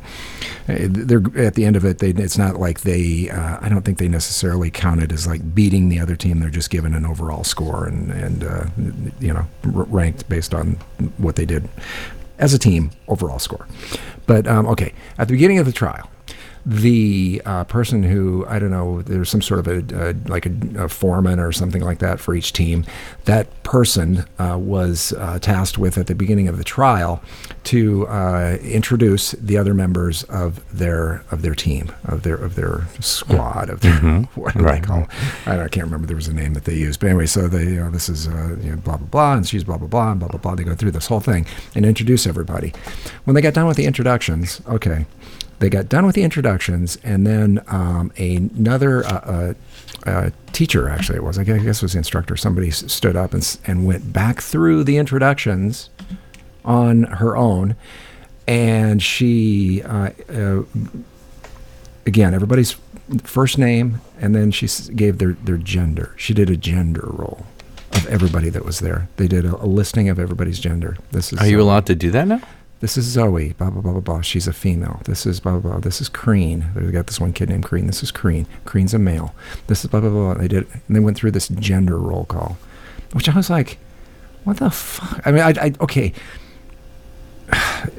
eh, 0.67 0.87
they're 0.89 1.23
at 1.35 1.55
the 1.55 1.65
end 1.65 1.75
of 1.75 1.83
it. 1.83 1.99
They, 1.99 2.09
it's 2.09 2.37
not 2.37 2.57
like 2.57 2.81
they. 2.81 3.29
Uh, 3.29 3.57
I 3.61 3.69
don't 3.69 3.83
think 3.83 3.97
they 3.97 4.07
necessarily 4.07 4.69
counted 4.69 5.11
as 5.11 5.27
like 5.27 5.55
beating 5.55 5.89
the 5.89 5.99
other 5.99 6.15
team. 6.15 6.39
They're 6.39 6.49
just 6.49 6.69
given 6.69 6.93
an 6.93 7.05
overall 7.05 7.43
score 7.43 7.85
and 7.85 8.11
and 8.11 8.43
uh, 8.43 8.65
you 9.19 9.33
know 9.33 9.45
ranked 9.63 10.29
based 10.29 10.53
on 10.53 10.73
what 11.17 11.35
they 11.35 11.45
did 11.45 11.67
as 12.37 12.53
a 12.53 12.59
team 12.59 12.91
overall 13.07 13.39
score. 13.39 13.67
But 14.27 14.47
um, 14.47 14.67
okay, 14.67 14.93
at 15.17 15.27
the 15.27 15.33
beginning 15.33 15.57
of 15.57 15.65
the 15.65 15.71
trial 15.71 16.09
the 16.69 17.41
uh, 17.45 17.63
person 17.63 18.03
who 18.03 18.45
I 18.49 18.59
don't 18.59 18.71
know, 18.71 19.01
there's 19.01 19.29
some 19.29 19.41
sort 19.41 19.65
of 19.65 19.67
a, 19.69 20.09
a 20.09 20.29
like 20.29 20.45
a, 20.45 20.83
a, 20.83 20.89
foreman 20.89 21.39
or 21.39 21.53
something 21.53 21.81
like 21.81 21.99
that 21.99 22.19
for 22.19 22.35
each 22.35 22.51
team. 22.51 22.83
That 23.23 23.63
person 23.63 24.25
uh, 24.37 24.57
was 24.59 25.13
uh, 25.13 25.39
tasked 25.39 25.77
with 25.77 25.97
at 25.97 26.07
the 26.07 26.15
beginning 26.15 26.49
of 26.49 26.57
the 26.57 26.65
trial 26.65 27.23
to 27.65 28.05
uh, 28.07 28.57
introduce 28.61 29.31
the 29.31 29.57
other 29.57 29.73
members 29.73 30.23
of 30.23 30.61
their 30.77 31.23
of 31.31 31.41
their 31.41 31.55
team 31.55 31.89
of 32.03 32.23
their 32.23 32.35
of 32.35 32.55
their 32.55 32.85
squad 32.99 33.69
of 33.69 33.79
their 33.79 33.93
mm-hmm. 33.93 34.23
what 34.39 34.53
do 34.53 34.59
right. 34.59 34.81
they 34.81 34.85
call? 34.85 35.07
I, 35.45 35.61
I, 35.61 35.67
can't 35.69 35.85
remember. 35.85 36.05
There 36.05 36.17
was 36.17 36.27
a 36.27 36.33
name 36.33 36.53
that 36.55 36.65
they 36.65 36.75
used, 36.75 36.99
but 36.99 37.07
anyway, 37.07 37.27
so 37.27 37.47
they 37.47 37.63
you 37.63 37.75
know 37.77 37.91
this 37.91 38.09
is 38.09 38.27
uh, 38.27 38.57
you 38.59 38.71
know, 38.71 38.77
blah 38.77 38.97
blah 38.97 39.07
blah, 39.07 39.33
and 39.35 39.47
she's 39.47 39.63
blah 39.63 39.77
blah 39.77 39.87
blah, 39.87 40.11
and 40.11 40.19
blah 40.19 40.27
blah 40.27 40.39
blah. 40.39 40.55
They 40.55 40.65
go 40.65 40.75
through 40.75 40.91
this 40.91 41.07
whole 41.07 41.21
thing 41.21 41.45
and 41.75 41.85
introduce 41.85 42.27
everybody. 42.27 42.73
When 43.23 43.35
they 43.35 43.41
got 43.41 43.53
done 43.53 43.67
with 43.67 43.77
the 43.77 43.85
introductions, 43.85 44.61
okay 44.67 45.05
they 45.59 45.69
got 45.69 45.89
done 45.89 46.05
with 46.05 46.15
the 46.15 46.23
introductions, 46.23 46.97
and 47.03 47.25
then 47.25 47.63
um, 47.67 48.11
another 48.17 49.03
uh, 49.05 49.09
uh, 49.09 49.53
uh, 50.05 50.29
teacher, 50.53 50.87
actually, 50.87 51.17
it 51.17 51.23
was, 51.23 51.39
I 51.39 51.43
guess 51.43 51.77
it 51.77 51.81
was 51.81 51.93
the 51.93 51.97
instructor, 51.97 52.37
somebody 52.37 52.69
stood 52.71 53.15
up 53.15 53.33
and, 53.33 53.57
and 53.65 53.85
went 53.85 54.13
back 54.13 54.41
through 54.41 54.83
the 54.83 54.97
introductions 54.97 55.89
on 56.63 57.03
her 57.03 57.35
own. 57.35 57.75
And 58.47 59.01
she, 59.01 59.81
uh, 59.83 60.11
uh, 60.29 60.63
again, 62.05 62.33
everybody's 62.33 62.77
first 63.23 63.57
name, 63.57 63.99
and 64.19 64.35
then 64.35 64.51
she 64.51 64.67
gave 64.93 65.17
their, 65.17 65.33
their 65.33 65.57
gender. 65.57 66.13
She 66.17 66.33
did 66.33 66.49
a 66.49 66.57
gender 66.57 67.05
roll 67.05 67.45
of 67.93 68.05
everybody 68.07 68.49
that 68.49 68.63
was 68.63 68.79
there. 68.79 69.09
They 69.17 69.27
did 69.27 69.45
a, 69.45 69.55
a 69.55 69.65
listing 69.65 70.07
of 70.07 70.19
everybody's 70.19 70.59
gender. 70.59 70.97
This 71.11 71.33
is 71.33 71.39
Are 71.39 71.47
you 71.47 71.61
allowed 71.61 71.87
to 71.87 71.95
do 71.95 72.11
that 72.11 72.27
now? 72.27 72.41
This 72.79 72.97
is 72.97 73.05
Zoe, 73.05 73.53
blah, 73.53 73.69
blah, 73.69 73.81
blah, 73.81 73.93
blah, 73.93 74.01
blah. 74.01 74.21
She's 74.21 74.47
a 74.47 74.53
female. 74.53 75.01
This 75.05 75.25
is 75.25 75.39
blah, 75.39 75.53
blah, 75.57 75.71
blah. 75.71 75.79
This 75.79 75.99
is 75.99 76.09
Crean. 76.09 76.69
They've 76.75 76.91
got 76.91 77.07
this 77.07 77.19
one 77.19 77.33
kid 77.33 77.49
named 77.49 77.65
Crean. 77.65 77.87
This 77.87 78.03
is 78.03 78.11
Crean. 78.11 78.47
Crean's 78.65 78.93
a 78.93 78.99
male. 78.99 79.33
This 79.67 79.83
is 79.83 79.89
blah, 79.89 79.99
blah, 79.99 80.09
blah. 80.09 80.35
They 80.35 80.47
did, 80.47 80.67
and 80.87 80.95
they 80.95 80.99
went 80.99 81.17
through 81.17 81.31
this 81.31 81.47
gender 81.47 81.97
roll 81.97 82.25
call, 82.25 82.57
which 83.13 83.27
I 83.27 83.35
was 83.35 83.49
like, 83.49 83.79
what 84.43 84.57
the 84.57 84.69
fuck? 84.69 85.21
I 85.25 85.31
mean, 85.31 85.41
I, 85.41 85.53
I 85.65 85.73
okay. 85.81 86.13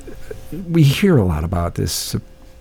We 0.67 0.83
hear 0.83 1.19
a 1.19 1.25
lot 1.25 1.45
about 1.45 1.75
this 1.75 2.17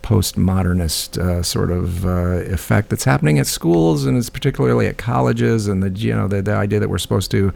postmodernist 0.08 1.18
uh, 1.18 1.44
sort 1.44 1.70
of 1.70 2.06
uh, 2.06 2.40
effect 2.50 2.88
that's 2.88 3.04
happening 3.04 3.40
at 3.40 3.46
schools 3.46 4.06
and 4.06 4.18
it's 4.18 4.30
particularly 4.30 4.88
at 4.88 4.98
colleges 4.98 5.68
and 5.68 5.84
the 5.84 5.90
you 6.00 6.16
know 6.16 6.30
the, 6.30 6.42
the 6.42 6.54
idea 6.54 6.80
that 6.80 6.88
we're 6.88 6.98
supposed 6.98 7.30
to 7.30 7.52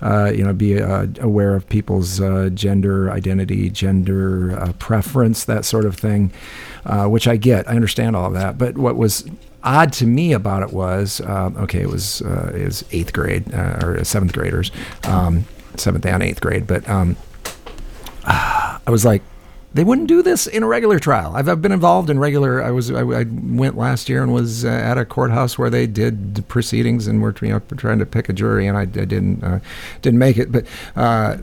uh, 0.00 0.32
you 0.34 0.42
know 0.42 0.54
be 0.54 0.80
uh, 0.80 1.06
aware 1.20 1.54
of 1.54 1.68
people's 1.68 2.18
uh, 2.18 2.48
gender 2.54 3.10
identity 3.10 3.68
gender 3.68 4.58
uh, 4.58 4.72
preference 4.78 5.44
that 5.44 5.62
sort 5.66 5.84
of 5.84 5.94
thing 5.94 6.32
which 7.04 7.28
I 7.28 7.36
get. 7.36 7.68
I 7.68 7.74
understand 7.74 8.16
all 8.16 8.24
of 8.24 8.32
that. 8.32 8.56
But 8.56 8.78
what 8.78 8.96
was 8.96 9.28
odd 9.62 9.92
to 9.92 10.06
me 10.06 10.32
about 10.32 10.62
it 10.62 10.72
was 10.72 11.20
uh, 11.20 11.50
okay 11.58 11.82
it 11.82 11.90
was 11.90 12.22
it 12.22 12.82
eighth 12.92 13.12
grade 13.12 13.52
or 13.52 14.02
seventh 14.04 14.32
graders 14.32 14.70
um, 15.04 15.44
seventh 15.76 16.06
and 16.06 16.22
eighth 16.22 16.40
grade 16.40 16.66
but 16.66 16.88
um, 16.88 17.14
I 18.24 18.90
was 18.90 19.04
like, 19.04 19.22
they 19.72 19.84
wouldn't 19.84 20.08
do 20.08 20.22
this 20.22 20.46
in 20.46 20.62
a 20.62 20.66
regular 20.66 20.98
trial. 20.98 21.32
I've, 21.36 21.48
I've 21.48 21.62
been 21.62 21.72
involved 21.72 22.10
in 22.10 22.18
regular. 22.18 22.62
I 22.62 22.70
was 22.70 22.90
I, 22.90 23.02
I 23.02 23.24
went 23.24 23.76
last 23.76 24.08
year 24.08 24.22
and 24.22 24.32
was 24.32 24.64
uh, 24.64 24.68
at 24.68 24.98
a 24.98 25.04
courthouse 25.04 25.58
where 25.58 25.70
they 25.70 25.86
did 25.86 26.34
the 26.34 26.42
proceedings 26.42 27.06
and 27.06 27.22
were 27.22 27.34
you 27.40 27.48
know 27.48 27.60
trying 27.76 28.00
to 28.00 28.06
pick 28.06 28.28
a 28.28 28.32
jury, 28.32 28.66
and 28.66 28.76
I, 28.76 28.82
I 28.82 28.84
didn't 28.86 29.44
uh, 29.44 29.60
didn't 30.02 30.18
make 30.18 30.38
it. 30.38 30.50
But 30.50 30.66
uh, 30.96 31.36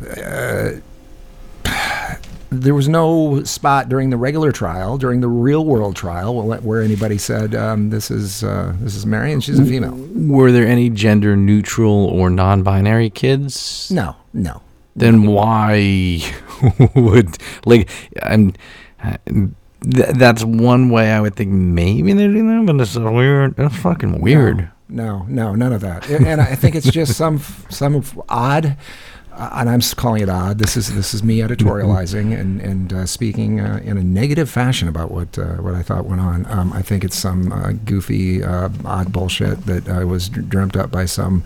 uh, 1.65 2.15
there 2.49 2.73
was 2.73 2.87
no 2.87 3.43
spot 3.43 3.89
during 3.89 4.09
the 4.09 4.17
regular 4.17 4.51
trial, 4.51 4.97
during 4.97 5.21
the 5.21 5.27
real 5.27 5.65
world 5.65 5.95
trial, 5.95 6.41
where 6.43 6.81
anybody 6.81 7.17
said 7.17 7.55
um, 7.55 7.89
this 7.89 8.11
is 8.11 8.43
uh, 8.43 8.73
this 8.79 8.95
is 8.95 9.05
Mary 9.05 9.31
and 9.31 9.43
she's 9.43 9.59
a 9.59 9.65
female. 9.65 9.95
Were 10.15 10.51
there 10.51 10.67
any 10.67 10.89
gender 10.89 11.35
neutral 11.35 12.05
or 12.07 12.29
non 12.29 12.63
binary 12.63 13.09
kids? 13.09 13.89
No, 13.91 14.15
no. 14.33 14.61
Then 14.97 15.27
why 15.27 16.21
would, 16.95 17.37
like, 17.65 17.89
and. 18.21 18.57
Th- 19.83 20.09
that's 20.15 20.43
one 20.43 20.89
way 20.89 21.11
I 21.11 21.21
would 21.21 21.35
think 21.35 21.51
maybe 21.51 22.11
they're 22.13 22.31
doing 22.31 22.47
that, 22.47 22.65
but 22.65 22.81
it's 22.81 22.91
so 22.91 23.11
weird. 23.11 23.55
That's 23.55 23.75
fucking 23.75 24.21
weird. 24.21 24.71
No, 24.89 25.23
no, 25.29 25.53
none 25.53 25.71
of 25.71 25.81
that. 25.81 26.09
And 26.09 26.41
I 26.41 26.55
think 26.55 26.73
it's 26.75 26.89
just 26.89 27.15
some 27.15 27.39
some 27.69 28.03
odd, 28.27 28.65
uh, 28.65 28.75
and 29.37 29.69
I'm 29.69 29.81
calling 29.81 30.23
it 30.23 30.29
odd. 30.29 30.57
This 30.57 30.75
is 30.75 30.93
this 30.95 31.13
is 31.13 31.23
me 31.23 31.39
editorializing 31.39 32.37
and 32.37 32.59
and 32.61 32.93
uh, 32.93 33.05
speaking 33.05 33.59
uh, 33.59 33.79
in 33.83 33.97
a 33.97 34.03
negative 34.03 34.49
fashion 34.49 34.87
about 34.87 35.11
what 35.11 35.37
uh, 35.37 35.55
what 35.57 35.75
I 35.75 35.83
thought 35.83 36.05
went 36.05 36.21
on. 36.21 36.49
Um, 36.49 36.73
I 36.73 36.81
think 36.81 37.03
it's 37.03 37.15
some 37.15 37.51
uh, 37.51 37.73
goofy, 37.85 38.43
uh, 38.43 38.69
odd 38.83 39.11
bullshit 39.11 39.65
that 39.65 40.07
was 40.07 40.29
dreamt 40.29 40.75
up 40.75 40.91
by 40.91 41.05
some 41.05 41.43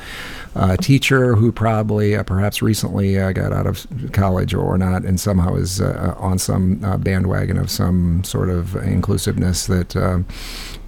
uh, 0.55 0.77
teacher 0.77 1.35
who 1.35 1.51
probably, 1.51 2.21
perhaps 2.23 2.61
recently, 2.61 3.15
got 3.33 3.51
out 3.51 3.67
of 3.67 3.85
college 4.13 4.53
or 4.53 4.77
not, 4.77 5.03
and 5.03 5.19
somehow 5.19 5.55
is 5.55 5.81
on 5.81 6.39
some 6.39 6.75
bandwagon 7.01 7.57
of 7.57 7.69
some 7.69 8.23
sort 8.23 8.49
of 8.49 8.75
inclusiveness 8.75 9.67
that. 9.67 9.95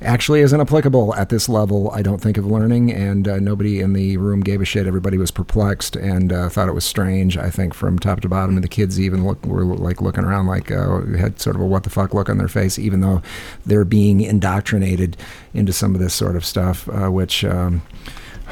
Actually 0.03 0.41
isn't 0.41 0.59
applicable 0.59 1.15
at 1.15 1.29
this 1.29 1.47
level, 1.47 1.89
I 1.91 2.01
don't 2.01 2.19
think, 2.19 2.37
of 2.37 2.45
learning. 2.45 2.91
And 2.91 3.27
uh, 3.27 3.39
nobody 3.39 3.79
in 3.79 3.93
the 3.93 4.17
room 4.17 4.41
gave 4.41 4.61
a 4.61 4.65
shit. 4.65 4.85
Everybody 4.85 5.17
was 5.17 5.31
perplexed 5.31 5.95
and 5.95 6.31
uh, 6.33 6.49
thought 6.49 6.67
it 6.67 6.73
was 6.73 6.85
strange. 6.85 7.37
I 7.37 7.49
think 7.49 7.73
from 7.73 7.97
top 7.97 8.21
to 8.21 8.29
bottom, 8.29 8.55
and 8.55 8.63
the 8.63 8.69
kids 8.69 8.99
even 8.99 9.25
look 9.25 9.45
were 9.45 9.63
like 9.63 10.01
looking 10.01 10.23
around 10.23 10.47
like 10.47 10.71
uh, 10.71 11.01
had 11.17 11.39
sort 11.39 11.55
of 11.55 11.61
a 11.61 11.65
what 11.65 11.83
the 11.83 11.89
fuck 11.89 12.13
look 12.13 12.29
on 12.29 12.37
their 12.37 12.47
face, 12.47 12.77
even 12.77 13.01
though 13.01 13.21
they're 13.65 13.85
being 13.85 14.21
indoctrinated 14.21 15.15
into 15.53 15.71
some 15.71 15.95
of 15.95 16.01
this 16.01 16.13
sort 16.13 16.35
of 16.35 16.45
stuff, 16.45 16.87
uh, 16.89 17.09
which. 17.09 17.43
Um, 17.43 17.81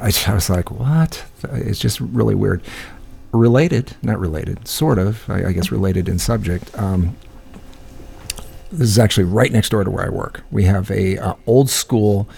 I, 0.00 0.12
I 0.28 0.34
was 0.34 0.48
like, 0.48 0.70
what? 0.70 1.24
It's 1.52 1.78
just 1.78 2.00
really 2.00 2.34
weird. 2.34 2.62
Related, 3.32 3.96
not 4.02 4.18
related, 4.18 4.66
sort 4.66 4.98
of, 4.98 5.28
I, 5.28 5.46
I 5.46 5.52
guess 5.52 5.70
related 5.70 6.08
in 6.08 6.18
subject. 6.18 6.76
Um, 6.78 7.16
this 8.70 8.88
is 8.88 8.98
actually 8.98 9.24
right 9.24 9.52
next 9.52 9.70
door 9.70 9.84
to 9.84 9.90
where 9.90 10.06
I 10.06 10.10
work. 10.10 10.42
We 10.50 10.64
have 10.64 10.90
a 10.90 11.18
uh, 11.18 11.34
old 11.46 11.70
school 11.70 12.28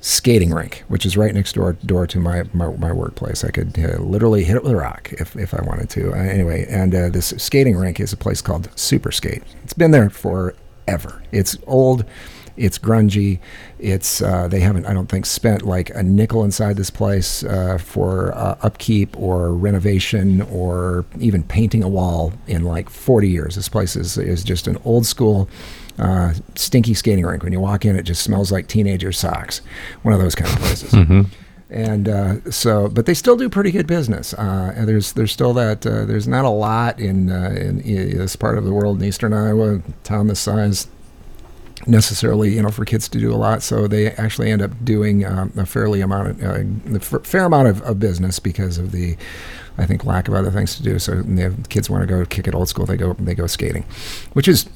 skating 0.00 0.52
rink, 0.52 0.84
which 0.88 1.04
is 1.04 1.16
right 1.16 1.34
next 1.34 1.54
door 1.54 1.72
door 1.84 2.06
to 2.06 2.20
my 2.20 2.44
my, 2.52 2.68
my 2.76 2.92
workplace. 2.92 3.44
I 3.44 3.50
could 3.50 3.78
uh, 3.78 4.00
literally 4.00 4.44
hit 4.44 4.56
it 4.56 4.62
with 4.62 4.72
a 4.72 4.76
rock 4.76 5.12
if, 5.14 5.36
if 5.36 5.54
I 5.54 5.62
wanted 5.62 5.90
to. 5.90 6.12
Uh, 6.12 6.16
anyway, 6.16 6.66
and 6.68 6.94
uh, 6.94 7.08
this 7.08 7.34
skating 7.36 7.76
rink 7.76 8.00
is 8.00 8.12
a 8.12 8.16
place 8.16 8.40
called 8.40 8.68
Super 8.78 9.12
Skate. 9.12 9.42
It's 9.64 9.72
been 9.72 9.90
there 9.90 10.10
forever. 10.10 11.22
It's 11.32 11.58
old. 11.66 12.04
It's 12.58 12.78
grungy. 12.78 13.38
It's 13.78 14.20
uh, 14.20 14.48
they 14.48 14.60
haven't 14.60 14.86
I 14.86 14.92
don't 14.92 15.08
think 15.08 15.26
spent 15.26 15.62
like 15.62 15.90
a 15.90 16.02
nickel 16.02 16.44
inside 16.44 16.76
this 16.76 16.90
place 16.90 17.44
uh, 17.44 17.78
for 17.78 18.34
uh, 18.34 18.56
upkeep 18.62 19.16
or 19.16 19.52
renovation 19.52 20.42
or 20.42 21.04
even 21.18 21.42
painting 21.42 21.82
a 21.82 21.88
wall 21.88 22.32
in 22.46 22.64
like 22.64 22.90
40 22.90 23.28
years. 23.28 23.54
This 23.54 23.68
place 23.68 23.96
is 23.96 24.18
is 24.18 24.44
just 24.44 24.66
an 24.66 24.78
old 24.84 25.06
school 25.06 25.48
uh, 25.98 26.34
stinky 26.54 26.94
skating 26.94 27.24
rink. 27.26 27.42
When 27.42 27.52
you 27.52 27.60
walk 27.60 27.84
in, 27.84 27.96
it 27.96 28.02
just 28.02 28.22
smells 28.22 28.52
like 28.52 28.68
teenager 28.68 29.12
socks. 29.12 29.60
One 30.02 30.14
of 30.14 30.20
those 30.20 30.34
kind 30.34 30.50
of 30.52 30.58
places. 30.58 30.92
And 31.70 32.08
uh, 32.08 32.50
so, 32.50 32.88
but 32.88 33.04
they 33.04 33.12
still 33.12 33.36
do 33.36 33.50
pretty 33.50 33.70
good 33.70 33.86
business. 33.86 34.32
Uh, 34.32 34.72
and 34.74 34.88
there's 34.88 35.12
there's 35.12 35.32
still 35.32 35.52
that 35.54 35.86
uh, 35.86 36.06
there's 36.06 36.26
not 36.26 36.46
a 36.46 36.50
lot 36.50 36.98
in, 36.98 37.30
uh, 37.30 37.50
in 37.50 37.80
in 37.80 38.16
this 38.16 38.36
part 38.36 38.56
of 38.56 38.64
the 38.64 38.72
world 38.72 39.02
in 39.02 39.08
eastern 39.08 39.34
Iowa, 39.34 39.82
town 40.02 40.28
this 40.28 40.40
size, 40.40 40.88
necessarily 41.86 42.54
you 42.54 42.62
know 42.62 42.70
for 42.70 42.84
kids 42.84 43.08
to 43.10 43.18
do 43.18 43.32
a 43.32 43.36
lot. 43.36 43.62
So 43.62 43.86
they 43.86 44.10
actually 44.12 44.50
end 44.50 44.62
up 44.62 44.70
doing 44.84 45.24
um, 45.24 45.52
a 45.56 45.66
fairly 45.66 46.00
amount 46.00 46.28
of 46.28 46.42
uh, 46.42 46.96
a 46.96 47.00
fair 47.24 47.44
amount 47.44 47.68
of, 47.68 47.82
of 47.82 47.98
business 48.00 48.38
because 48.38 48.78
of 48.78 48.92
the 48.92 49.16
I 49.78 49.86
think 49.86 50.04
lack 50.04 50.26
of 50.28 50.34
other 50.34 50.50
things 50.50 50.74
to 50.76 50.82
do. 50.82 50.98
So 50.98 51.22
the 51.22 51.54
kids 51.68 51.88
want 51.88 52.02
to 52.02 52.06
go 52.06 52.24
kick 52.24 52.48
it 52.48 52.54
old 52.54 52.68
school, 52.68 52.84
they 52.86 52.96
go 52.96 53.12
they 53.14 53.34
go 53.34 53.46
skating, 53.46 53.84
which 54.32 54.48
is 54.48 54.66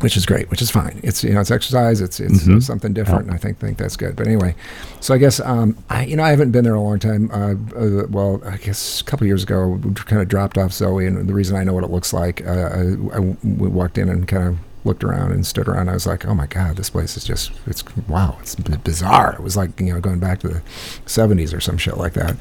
which 0.00 0.14
is 0.14 0.26
great, 0.26 0.50
which 0.50 0.60
is 0.60 0.70
fine. 0.70 1.00
It's 1.02 1.24
you 1.24 1.32
know 1.32 1.40
it's 1.40 1.50
exercise, 1.50 2.02
it's 2.02 2.20
it's 2.20 2.44
Mhm. 2.44 2.62
something 2.62 2.92
different, 2.92 3.22
and 3.28 3.30
I 3.34 3.38
think 3.38 3.58
think 3.58 3.78
that's 3.78 3.96
good. 3.96 4.14
But 4.14 4.26
anyway, 4.26 4.54
so 5.00 5.14
I 5.14 5.18
guess 5.18 5.40
um, 5.40 5.74
I 5.88 6.04
you 6.04 6.16
know 6.16 6.22
I 6.22 6.28
haven't 6.28 6.50
been 6.50 6.64
there 6.64 6.74
a 6.74 6.80
long 6.82 6.98
time. 6.98 7.30
Uh, 7.32 7.54
uh, 7.74 8.06
well, 8.10 8.42
I 8.44 8.58
guess 8.58 9.00
a 9.00 9.04
couple 9.04 9.26
years 9.26 9.42
ago, 9.42 9.68
we 9.68 9.94
kind 9.94 10.20
of 10.20 10.28
dropped 10.28 10.58
off 10.58 10.74
Zoe, 10.74 11.06
and 11.06 11.26
the 11.26 11.32
reason 11.32 11.56
I 11.56 11.64
know 11.64 11.72
what 11.72 11.82
it 11.82 11.90
looks 11.90 12.12
like, 12.12 12.46
uh, 12.46 12.50
I, 12.50 12.80
I 13.16 13.20
we 13.20 13.68
walked 13.68 13.96
in 13.96 14.10
and 14.10 14.28
kind 14.28 14.46
of 14.48 14.58
looked 14.86 15.04
around 15.04 15.32
and 15.32 15.46
stood 15.46 15.68
around. 15.68 15.88
I 15.88 15.94
was 15.94 16.06
like, 16.06 16.26
oh 16.26 16.34
my 16.34 16.46
god, 16.46 16.76
this 16.76 16.90
place 16.90 17.16
is 17.16 17.24
just 17.24 17.52
it's 17.66 17.84
wow, 18.08 18.36
it's 18.40 18.54
bizarre. 18.54 19.34
It 19.34 19.42
was 19.42 19.56
like 19.56 19.78
you 19.80 19.92
know 19.92 20.00
going 20.00 20.20
back 20.20 20.40
to 20.40 20.48
the 20.48 20.62
'70s 21.06 21.54
or 21.54 21.60
some 21.60 21.76
shit 21.76 21.96
like 21.96 22.14
that. 22.14 22.36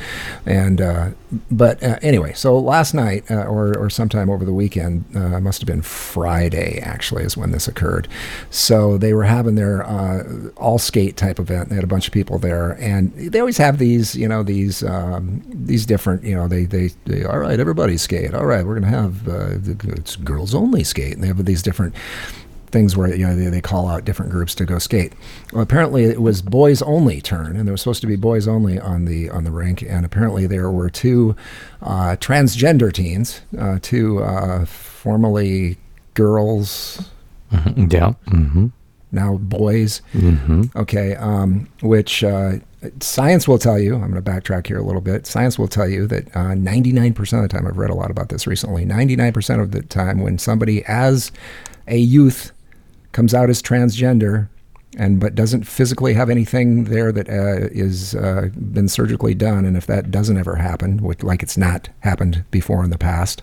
And 0.46 0.82
uh, 0.82 1.10
but 1.52 1.82
uh, 1.84 1.98
anyway, 2.02 2.34
so 2.34 2.58
last 2.58 2.94
night 2.94 3.30
uh, 3.30 3.46
or 3.46 3.78
or 3.78 3.90
sometime 3.90 4.30
over 4.30 4.46
the 4.46 4.54
weekend, 4.54 5.06
uh, 5.16 5.40
must 5.46 5.62
have 5.62 5.68
been 5.68 5.82
Friday 5.82 6.80
actually 6.80 7.24
is 7.24 7.38
when 7.38 7.52
this 7.52 7.68
occurred. 7.68 8.08
So 8.50 8.98
they 8.98 9.14
were 9.14 9.24
having 9.24 9.56
their 9.56 9.86
uh, 9.86 10.50
all 10.58 10.78
skate 10.78 11.16
type 11.16 11.40
event. 11.40 11.70
They 11.70 11.76
had 11.76 11.84
a 11.84 11.88
bunch 11.88 12.08
of 12.08 12.14
people 12.14 12.40
there, 12.40 12.72
and 12.82 13.14
they 13.14 13.40
always 13.40 13.58
have 13.58 13.78
these 13.78 14.16
you 14.16 14.28
know 14.28 14.44
these 14.44 14.84
um, 14.84 15.44
these 15.48 15.86
different 15.86 16.24
you 16.24 16.36
know 16.36 16.48
they, 16.48 16.66
they 16.66 16.90
they 17.06 17.24
all 17.24 17.38
right 17.38 17.60
everybody 17.60 17.98
skate. 17.98 18.34
All 18.34 18.46
right, 18.46 18.66
we're 18.66 18.80
gonna 18.80 18.88
have 18.88 19.28
uh, 19.28 19.58
it's 19.98 20.16
girls 20.18 20.54
only 20.56 20.84
skate, 20.84 21.14
and 21.14 21.24
they 21.24 21.28
have 21.28 21.44
these 21.46 21.62
different 21.62 21.96
things 22.76 22.96
where 22.98 23.16
you 23.16 23.26
know 23.26 23.36
they, 23.36 23.46
they 23.50 23.62
call 23.62 23.88
out 23.88 24.04
different 24.06 24.32
groups 24.32 24.54
to 24.56 24.66
go 24.66 24.78
skate. 24.80 25.14
Well, 25.54 25.64
apparently 25.64 26.04
it 26.04 26.22
was 26.22 26.42
boys 26.42 26.82
only 26.82 27.22
turn, 27.22 27.56
and 27.56 27.66
there 27.68 27.72
was 27.74 27.82
supposed 27.82 28.02
to 28.02 28.08
be 28.08 28.16
boys 28.18 28.48
only 28.48 28.78
on 28.80 29.06
the 29.06 29.30
on 29.30 29.44
the 29.46 29.52
rink, 29.52 29.82
and 29.82 30.06
apparently 30.06 30.46
there 30.48 30.70
were 30.70 30.90
two 30.90 31.36
uh, 31.82 32.18
transgender 32.20 32.92
teens, 32.92 33.42
uh, 33.58 33.80
two 33.82 34.22
uh, 34.22 34.66
formerly 34.66 35.78
girls, 36.16 37.10
Mhm. 37.54 37.94
Yeah. 37.94 38.14
Mm-hmm. 38.28 38.68
now 39.12 39.38
boys. 39.38 40.02
Mm-hmm. 40.14 40.64
Okay, 40.76 41.16
um, 41.16 41.68
which 41.82 42.24
uh, 42.24 42.54
science 43.00 43.48
will 43.48 43.58
tell 43.60 43.80
you. 43.80 43.94
I'm 43.96 44.12
going 44.12 44.22
to 44.22 44.32
backtrack 44.32 44.68
here 44.68 44.78
a 44.80 44.84
little 44.84 45.02
bit. 45.02 45.26
Science 45.28 45.58
will 45.60 45.68
tell 45.68 45.88
you 45.88 46.08
that 46.08 46.28
uh, 46.36 46.54
99% 46.56 47.18
of 47.38 47.42
the 47.44 47.48
time, 47.48 47.66
I've 47.68 47.78
read 47.78 47.90
a 47.92 47.96
lot 47.96 48.12
about 48.12 48.30
this 48.30 48.46
recently. 48.48 48.86
99% 48.86 49.62
of 49.62 49.72
the 49.72 49.82
time, 49.84 50.20
when 50.22 50.38
somebody, 50.38 50.84
as 50.86 51.32
a 51.88 51.98
youth, 51.98 52.52
comes 53.16 53.34
out 53.34 53.50
as 53.50 53.62
transgender, 53.62 54.50
and 54.98 55.20
but 55.20 55.36
doesn't 55.36 55.64
physically 55.64 56.14
have 56.14 56.30
anything 56.30 56.86
there 56.86 57.12
that 57.12 57.30
uh, 57.30 57.68
is 57.72 58.14
uh, 58.16 58.50
been 58.56 58.88
surgically 58.88 59.34
done, 59.34 59.66
and 59.66 59.78
if 59.78 59.88
that 59.88 60.12
doesn't 60.12 60.38
ever 60.38 60.56
happen, 60.56 60.98
which, 61.00 61.24
like 61.24 61.42
it's 61.42 61.58
not 61.58 61.90
happened 62.02 62.44
before 62.52 62.84
in 62.84 62.90
the 62.90 62.98
past, 62.98 63.42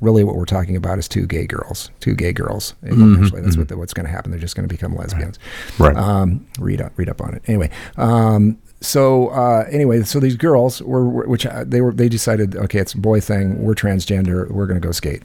really 0.00 0.24
what 0.24 0.34
we're 0.34 0.44
talking 0.44 0.76
about 0.76 0.98
is 0.98 1.08
two 1.08 1.26
gay 1.26 1.46
girls, 1.46 1.90
two 2.00 2.14
gay 2.14 2.32
girls. 2.32 2.74
Eventually, 2.82 3.40
that's 3.42 3.56
what 3.56 3.68
the, 3.68 3.76
what's 3.78 3.94
going 3.94 4.06
to 4.06 4.12
happen. 4.12 4.30
They're 4.32 4.40
just 4.40 4.56
going 4.56 4.68
to 4.68 4.72
become 4.72 4.94
lesbians. 4.94 5.38
Right. 5.78 5.96
Um, 5.96 6.46
read 6.58 6.80
up, 6.80 6.92
read 6.96 7.08
up 7.08 7.20
on 7.20 7.34
it. 7.34 7.42
Anyway, 7.46 7.70
um, 7.96 8.58
so 8.80 9.28
uh, 9.28 9.66
anyway, 9.70 10.02
so 10.02 10.20
these 10.20 10.36
girls 10.36 10.82
were, 10.82 11.08
were 11.08 11.26
which 11.28 11.46
uh, 11.46 11.64
they 11.64 11.80
were 11.80 11.92
they 11.92 12.08
decided, 12.08 12.56
okay, 12.56 12.78
it's 12.80 12.94
a 12.94 12.98
boy 12.98 13.20
thing. 13.20 13.62
We're 13.62 13.74
transgender. 13.74 14.50
We're 14.50 14.66
going 14.66 14.80
to 14.80 14.86
go 14.86 14.92
skate. 14.92 15.22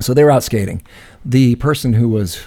So 0.00 0.14
they 0.14 0.24
were 0.24 0.30
out 0.30 0.42
skating. 0.42 0.82
The 1.24 1.54
person 1.56 1.92
who 1.92 2.08
was, 2.08 2.42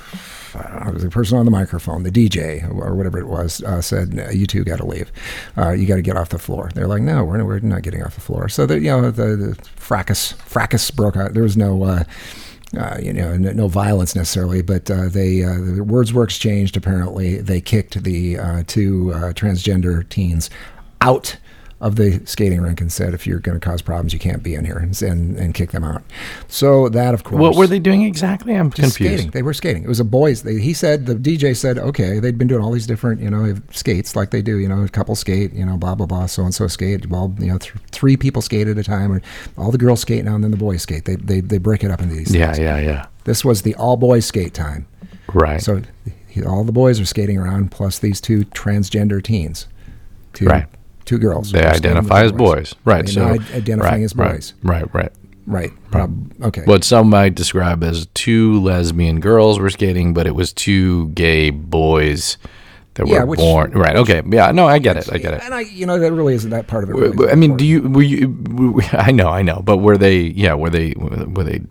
I 0.53 0.83
don't 0.83 0.93
know, 0.93 0.99
the 0.99 1.09
person 1.09 1.37
on 1.37 1.45
the 1.45 1.51
microphone, 1.51 2.03
the 2.03 2.11
DJ 2.11 2.63
or 2.69 2.95
whatever 2.95 3.17
it 3.19 3.27
was, 3.27 3.63
uh, 3.63 3.81
said, 3.81 4.13
"No, 4.13 4.29
"You 4.29 4.45
two 4.45 4.63
got 4.63 4.77
to 4.77 4.85
leave. 4.85 5.11
Uh, 5.57 5.71
you 5.71 5.87
got 5.87 5.95
to 5.95 6.01
get 6.01 6.17
off 6.17 6.29
the 6.29 6.39
floor." 6.39 6.69
They're 6.73 6.87
like, 6.87 7.01
"No, 7.01 7.23
we're, 7.23 7.43
we're 7.43 7.59
not 7.59 7.81
getting 7.81 8.03
off 8.03 8.15
the 8.15 8.21
floor." 8.21 8.49
So 8.49 8.65
the 8.65 8.79
you 8.79 8.91
know 8.91 9.11
the, 9.11 9.35
the 9.35 9.55
fracas 9.75 10.33
fracas 10.33 10.91
broke 10.91 11.17
out. 11.17 11.33
There 11.33 11.43
was 11.43 11.57
no. 11.57 11.83
Uh, 11.83 12.03
uh, 12.77 12.97
you 13.01 13.13
know, 13.13 13.37
no, 13.37 13.51
no 13.53 13.67
violence 13.69 14.13
necessarily, 14.13 14.61
but 14.61 14.91
uh, 14.91 15.07
they 15.07 15.41
uh, 15.41 15.53
the 15.53 15.85
words 15.85 16.11
were 16.11 16.25
exchanged. 16.25 16.75
Apparently, 16.75 17.37
they 17.37 17.61
kicked 17.61 18.03
the 18.03 18.37
uh, 18.37 18.63
two 18.67 19.13
uh, 19.13 19.31
transgender 19.31 20.07
teens 20.09 20.49
out 20.99 21.37
of 21.79 21.95
the 21.95 22.19
skating 22.25 22.59
rink 22.61 22.81
and 22.81 22.91
said, 22.91 23.13
"If 23.13 23.27
you're 23.27 23.39
going 23.39 23.59
to 23.59 23.63
cause 23.63 23.83
problems, 23.83 24.11
you 24.11 24.17
can't 24.19 24.41
be 24.41 24.55
in 24.55 24.65
here," 24.65 24.77
and 24.77 24.99
and, 25.01 25.37
and 25.37 25.53
kick 25.53 25.71
them 25.71 25.83
out. 25.83 26.01
So 26.47 26.89
that, 26.89 27.13
of 27.13 27.23
course, 27.23 27.39
What 27.39 27.55
were 27.55 27.67
they 27.67 27.77
doing 27.79 28.01
exactly? 28.03 28.55
I'm 28.55 28.71
confused. 28.71 28.93
skating. 28.95 29.29
They 29.31 29.43
were 29.43 29.53
skating. 29.53 29.83
It 29.83 29.87
was 29.87 29.99
a 29.99 30.03
boys. 30.03 30.41
They, 30.41 30.59
he 30.59 30.73
said 30.73 31.05
the 31.05 31.13
DJ 31.13 31.55
said, 31.55 31.77
okay, 31.77 32.19
they'd 32.19 32.37
been 32.37 32.47
doing 32.47 32.63
all 32.63 32.71
these 32.71 32.87
different, 32.87 33.21
you 33.21 33.29
know, 33.29 33.53
skates 33.71 34.15
like 34.15 34.31
they 34.31 34.41
do. 34.41 34.57
You 34.57 34.67
know, 34.67 34.83
a 34.83 34.89
couple 34.89 35.15
skate, 35.15 35.53
you 35.53 35.65
know, 35.65 35.77
blah 35.77 35.93
blah 35.93 36.07
blah, 36.07 36.25
so 36.25 36.43
and 36.43 36.53
so 36.53 36.67
skate. 36.67 37.05
Well, 37.09 37.35
you 37.39 37.47
know, 37.47 37.59
th- 37.59 37.73
three 37.91 38.17
people 38.17 38.41
skate 38.41 38.67
at 38.67 38.77
a 38.77 38.83
time, 38.83 39.11
or 39.11 39.21
all 39.57 39.69
the 39.71 39.77
girls 39.77 40.01
skate 40.01 40.25
now, 40.25 40.33
and 40.35 40.43
then 40.43 40.51
the 40.51 40.57
boys 40.57 40.81
skate. 40.81 41.05
They 41.05 41.15
they 41.15 41.41
they 41.41 41.59
break 41.59 41.83
it 41.83 41.91
up 41.91 42.01
into 42.01 42.15
these. 42.15 42.33
Yeah, 42.33 42.47
things. 42.47 42.59
yeah, 42.59 42.79
yeah. 42.79 43.05
This 43.25 43.45
was 43.45 43.61
the 43.61 43.75
all 43.75 43.97
boys 43.97 44.25
skate 44.25 44.53
time. 44.55 44.87
Right. 45.33 45.61
So 45.61 45.81
he, 46.27 46.43
all 46.43 46.63
the 46.63 46.71
boys 46.71 46.99
are 46.99 47.05
skating 47.05 47.37
around, 47.37 47.69
plus 47.71 47.99
these 47.99 48.19
two 48.19 48.45
transgender 48.45 49.21
teens. 49.21 49.67
Two, 50.33 50.45
Right. 50.45 50.65
Two 51.07 51.17
girls. 51.17 51.51
they 51.51 51.63
are 51.65 51.73
skating 51.73 51.95
with 51.95 51.97
identify 52.11 52.23
as 52.25 52.31
boys. 52.31 52.75
Right. 52.85 53.05
They're 53.05 53.13
so 53.13 53.55
identifying 53.55 54.01
right, 54.01 54.03
as 54.03 54.15
right, 54.15 54.31
boys. 54.33 54.53
Right, 54.61 54.93
right. 54.93 55.11
Right. 55.47 55.71
Prob- 55.91 56.33
okay. 56.43 56.61
What 56.65 56.83
some 56.83 57.09
might 57.09 57.33
describe 57.33 57.81
as 57.83 58.05
two 58.13 58.61
lesbian 58.61 59.19
girls 59.21 59.57
were 59.59 59.69
skating, 59.69 60.13
but 60.13 60.27
it 60.27 60.35
was 60.35 60.51
two 60.53 61.07
gay 61.09 61.49
boys 61.49 62.37
that 62.95 63.07
Yeah, 63.07 63.21
were 63.21 63.25
which- 63.27 63.39
born. 63.39 63.71
Right. 63.71 63.95
Okay. 63.95 64.21
Yeah. 64.29 64.51
No, 64.51 64.67
I 64.67 64.79
get 64.79 64.97
it. 64.97 65.09
I 65.11 65.17
get 65.17 65.33
it. 65.33 65.41
And 65.43 65.53
I, 65.53 65.61
you 65.61 65.85
know, 65.85 65.97
that 65.97 66.11
really 66.11 66.33
isn't 66.35 66.49
that 66.51 66.67
part 66.67 66.83
of 66.83 66.89
it. 66.89 66.93
Really 66.95 67.31
I 67.31 67.35
mean, 67.35 67.55
do 67.55 67.65
you 67.65 67.81
were 67.83 68.01
you? 68.03 68.29
were- 68.51 68.83
I 68.91 69.11
know, 69.11 69.29
I 69.29 69.41
know, 69.41 69.61
but 69.63 69.77
were 69.77 69.97
they? 69.97 70.19
Yeah, 70.19 70.53
were 70.55 70.69
they? 70.69 70.93
Were 70.97 71.43
they 71.45 71.61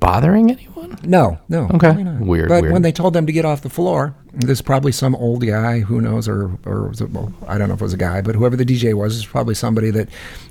bothering 0.00 0.50
anyone? 0.50 0.98
No, 1.04 1.38
no. 1.48 1.64
Okay. 1.64 1.78
probably 1.78 2.04
not. 2.04 2.20
Weird, 2.20 2.48
But 2.48 2.62
weird. 2.62 2.72
when 2.72 2.82
they 2.82 2.92
told 2.92 3.14
them 3.14 3.26
to 3.26 3.32
get 3.32 3.44
off 3.44 3.62
the 3.62 3.70
floor, 3.70 4.14
there's 4.32 4.62
probably 4.62 4.92
some 4.92 5.14
old 5.14 5.44
guy, 5.46 5.80
who 5.80 6.00
knows, 6.00 6.28
or 6.28 6.50
or 6.64 6.88
was 6.88 7.00
it, 7.00 7.10
well, 7.10 7.32
I 7.46 7.58
don't 7.58 7.68
know 7.68 7.74
if 7.74 7.80
it 7.80 7.84
was 7.84 7.94
a 7.94 7.98
guy, 7.98 8.20
but 8.20 8.34
whoever 8.34 8.56
the 8.56 8.64
DJ 8.64 8.94
was, 8.94 9.16
is 9.16 9.26
probably 9.26 9.54
somebody 9.54 9.90
that 9.90 10.08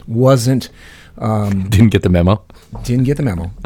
wasn't 0.08 0.70
um, 1.20 1.64
Didn't 1.70 1.90
get 1.90 2.04
the 2.04 2.10
memo. 2.10 2.44
didn't 2.84 3.06
get 3.06 3.18
the 3.18 3.24
memo. 3.24 3.52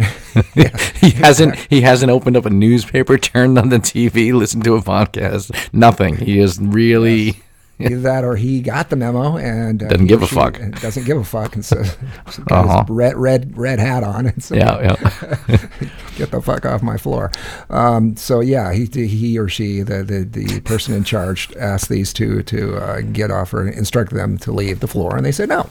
He 1.01 1.09
hasn't. 1.11 1.55
He 1.69 1.81
hasn't 1.81 2.11
opened 2.11 2.37
up 2.37 2.45
a 2.45 2.49
newspaper, 2.49 3.17
turned 3.17 3.57
on 3.57 3.69
the 3.69 3.77
TV, 3.79 4.31
listened 4.33 4.63
to 4.65 4.75
a 4.75 4.81
podcast. 4.81 5.51
Nothing. 5.73 6.15
He 6.17 6.39
is 6.39 6.59
really. 6.61 7.41
Either 7.83 7.99
that, 8.01 8.23
or 8.23 8.35
he 8.35 8.61
got 8.61 8.89
the 8.89 8.95
memo 8.95 9.37
and 9.37 9.81
uh, 9.83 9.87
Doesn't 9.89 10.07
give 10.07 10.21
a 10.21 10.27
fuck. 10.27 10.59
Doesn't 10.81 11.05
give 11.05 11.17
a 11.17 11.23
fuck, 11.23 11.55
and 11.55 11.63
so 11.65 11.75
got 12.47 12.65
Uh-huh. 12.65 12.81
his 12.81 12.89
red 12.89 13.15
red 13.17 13.57
red 13.57 13.79
hat 13.79 14.03
on, 14.03 14.27
and 14.27 14.43
so 14.43 14.55
Yeah, 14.55 14.79
yeah. 14.81 15.57
get 16.17 16.31
the 16.31 16.41
fuck 16.41 16.65
off 16.65 16.81
my 16.81 16.97
floor. 16.97 17.31
Um, 17.69 18.15
so 18.15 18.39
yeah, 18.39 18.73
he 18.73 18.85
he 18.85 19.37
or 19.37 19.47
she, 19.49 19.81
the, 19.81 20.03
the 20.03 20.23
the 20.23 20.61
person 20.61 20.93
in 20.93 21.03
charge, 21.03 21.51
asked 21.57 21.89
these 21.89 22.13
two 22.13 22.43
to 22.43 22.77
uh, 22.77 23.01
get 23.01 23.31
off 23.31 23.53
or 23.53 23.67
instruct 23.67 24.13
them 24.13 24.37
to 24.39 24.51
leave 24.51 24.79
the 24.79 24.87
floor, 24.87 25.15
and 25.15 25.25
they 25.25 25.31
said 25.31 25.49
no. 25.49 25.69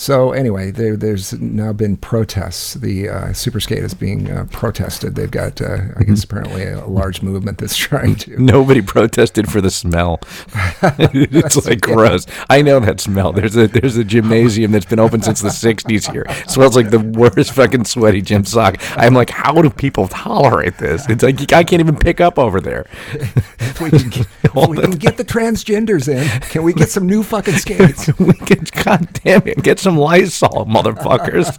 So 0.00 0.32
anyway, 0.32 0.70
there, 0.70 0.96
there's 0.96 1.38
now 1.38 1.74
been 1.74 1.98
protests. 1.98 2.72
The 2.72 3.10
uh, 3.10 3.32
super 3.34 3.60
skate 3.60 3.84
is 3.84 3.92
being 3.92 4.30
uh, 4.30 4.46
protested. 4.50 5.14
They've 5.14 5.30
got, 5.30 5.60
uh, 5.60 5.88
I 5.94 6.04
guess, 6.04 6.24
apparently 6.24 6.66
a 6.66 6.86
large 6.86 7.20
movement 7.20 7.58
that's 7.58 7.76
trying 7.76 8.14
to. 8.16 8.42
Nobody 8.42 8.80
protested 8.80 9.52
for 9.52 9.60
the 9.60 9.70
smell. 9.70 10.18
it's 10.82 11.66
like 11.66 11.82
gross. 11.82 12.24
I 12.48 12.62
know 12.62 12.80
that 12.80 12.98
smell. 13.00 13.34
There's 13.34 13.58
a 13.58 13.66
there's 13.66 13.98
a 13.98 14.04
gymnasium 14.04 14.72
that's 14.72 14.86
been 14.86 14.98
open 14.98 15.20
since 15.20 15.42
the 15.42 15.50
'60s 15.50 16.10
here. 16.10 16.24
It 16.26 16.48
smells 16.50 16.76
like 16.76 16.88
the 16.88 17.00
worst 17.00 17.52
fucking 17.52 17.84
sweaty 17.84 18.22
gym 18.22 18.46
sock. 18.46 18.76
I'm 18.96 19.12
like, 19.12 19.28
how 19.28 19.60
do 19.60 19.68
people 19.68 20.08
tolerate 20.08 20.78
this? 20.78 21.06
It's 21.10 21.22
like 21.22 21.52
I 21.52 21.62
can't 21.62 21.80
even 21.80 21.96
pick 21.96 22.22
up 22.22 22.38
over 22.38 22.58
there. 22.58 22.86
If 23.12 23.82
we 23.82 23.90
can 23.90 24.08
get, 24.08 24.26
if 24.44 24.54
we 24.54 24.78
can 24.78 24.92
get 24.92 25.18
the 25.18 25.24
transgenders 25.26 26.08
in, 26.08 26.26
can 26.48 26.62
we 26.62 26.72
get 26.72 26.88
some 26.88 27.06
new 27.06 27.22
fucking 27.22 27.56
skates? 27.56 28.18
we 28.18 28.32
could, 28.32 28.72
God 28.72 29.06
damn 29.24 29.46
it, 29.46 29.62
get 29.62 29.78
some 29.78 29.89
Lysol, 29.96 30.66
motherfuckers. 30.66 31.56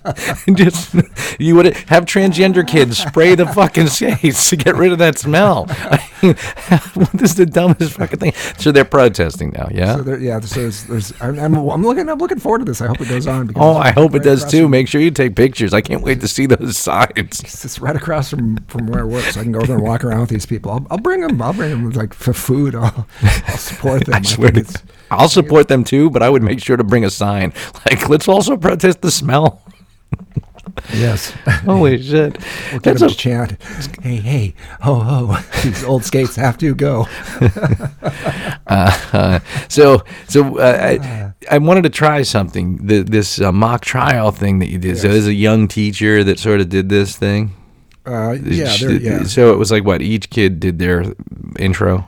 Just 0.58 1.40
you 1.40 1.56
would 1.56 1.76
have 1.90 2.06
transgender 2.06 2.66
kids 2.68 2.98
spray 2.98 3.36
the 3.36 3.46
fucking 3.48 3.88
skates 3.88 4.50
to 4.50 4.56
get 4.56 4.76
rid 4.76 4.92
of 4.92 5.00
that 5.00 5.18
smell. 5.20 5.66
I 5.70 6.00
mean, 6.96 7.08
this 7.14 7.32
is 7.32 7.36
the 7.36 7.46
dumbest 7.46 7.94
fucking 7.94 8.20
thing. 8.20 8.34
So 8.58 8.72
they're 8.72 8.86
protesting 8.86 9.52
now, 9.52 9.68
yeah. 9.72 9.98
So 9.98 10.16
yeah, 10.16 10.40
so 10.42 10.60
there's, 10.62 10.84
there's 10.86 11.14
I'm, 11.22 11.40
I'm, 11.40 11.56
I'm 11.56 11.84
looking, 11.84 12.10
I'm 12.10 12.18
looking 12.20 12.40
forward 12.40 12.60
to 12.60 12.66
this. 12.66 12.82
I 12.82 12.88
hope 12.88 13.02
it 13.02 13.10
goes 13.10 13.28
on. 13.28 13.48
Because 13.48 13.62
Oh, 13.64 13.78
I 13.78 13.92
hope 13.92 14.16
it 14.16 14.24
does 14.24 14.46
too. 14.50 14.64
from- 14.64 14.72
Make 14.72 14.88
sure 14.88 15.02
you 15.02 15.12
take 15.12 15.36
pictures. 15.36 15.74
I 15.74 15.82
can't 15.82 16.02
wait 16.04 16.22
to 16.22 16.28
see 16.28 16.46
those 16.46 16.78
signs. 16.78 17.40
It's 17.42 17.80
right 17.80 17.96
across 17.96 18.30
from, 18.30 18.58
from 18.68 18.88
where 18.88 19.02
I 19.02 19.04
work, 19.04 19.24
so 19.26 19.40
I 19.40 19.44
can 19.44 19.52
go 19.52 19.62
there 19.62 19.76
and 19.78 19.86
walk 19.86 20.04
around 20.04 20.22
with 20.22 20.30
these 20.30 20.46
people. 20.46 20.72
I'll, 20.72 20.88
I'll 20.92 20.98
bring 20.98 21.22
them. 21.22 21.42
I'll 21.42 21.54
bring 21.54 21.70
them 21.72 21.90
like 21.92 22.14
for 22.14 22.34
food. 22.34 22.76
I'll, 22.76 23.08
I'll 23.22 23.58
support 23.58 24.06
them. 24.06 24.16
I 24.16 24.22
swear 24.22 24.52
to. 24.52 24.82
I'll 25.10 25.28
support 25.28 25.68
them 25.68 25.84
too, 25.84 26.10
but 26.10 26.24
I 26.24 26.30
would 26.30 26.42
make 26.42 26.64
sure 26.64 26.78
to 26.78 26.84
bring 26.86 27.04
a 27.04 27.10
sign. 27.10 27.52
Like, 27.86 28.08
let's 28.08 28.21
also 28.28 28.58
protest 28.68 29.02
the 29.02 29.12
smell. 29.12 29.62
yes. 30.94 31.32
Holy 31.66 32.02
shit. 32.02 32.38
We'll 32.72 32.80
get 32.80 32.84
That's 32.84 33.00
them 33.02 33.08
a- 33.10 33.12
to 33.12 33.18
chant, 33.18 33.62
"Hey, 34.02 34.16
hey, 34.18 34.54
ho, 34.82 34.96
ho! 35.00 35.38
These 35.64 35.84
old 35.84 36.04
skates 36.06 36.36
have 36.36 36.58
to 36.60 36.74
go." 36.76 37.08
Uh, 38.68 39.40
so, 39.68 40.02
so 40.30 40.58
uh, 40.60 40.98
I, 41.02 41.34
I 41.54 41.58
wanted 41.58 41.82
to 41.84 41.90
try 41.90 42.22
something. 42.22 42.86
The, 42.86 43.02
this 43.04 43.42
uh, 43.42 43.52
mock 43.52 43.84
trial 43.84 44.32
thing 44.32 44.60
that 44.60 44.70
you 44.70 44.78
did. 44.78 44.98
So, 44.98 45.08
Yes. 45.08 45.14
there's 45.16 45.28
a 45.28 45.34
young 45.34 45.68
teacher 45.68 46.24
that 46.24 46.40
sort 46.40 46.62
of 46.62 46.70
did 46.70 46.88
this 46.88 47.18
thing. 47.18 47.52
Uh, 48.06 48.38
yeah, 48.42 48.74
yeah. 48.88 49.24
So 49.24 49.52
it 49.52 49.58
was 49.58 49.72
like 49.72 49.84
what 49.84 50.02
each 50.02 50.30
kid 50.30 50.60
did 50.62 50.80
their 50.80 51.04
intro. 51.60 52.08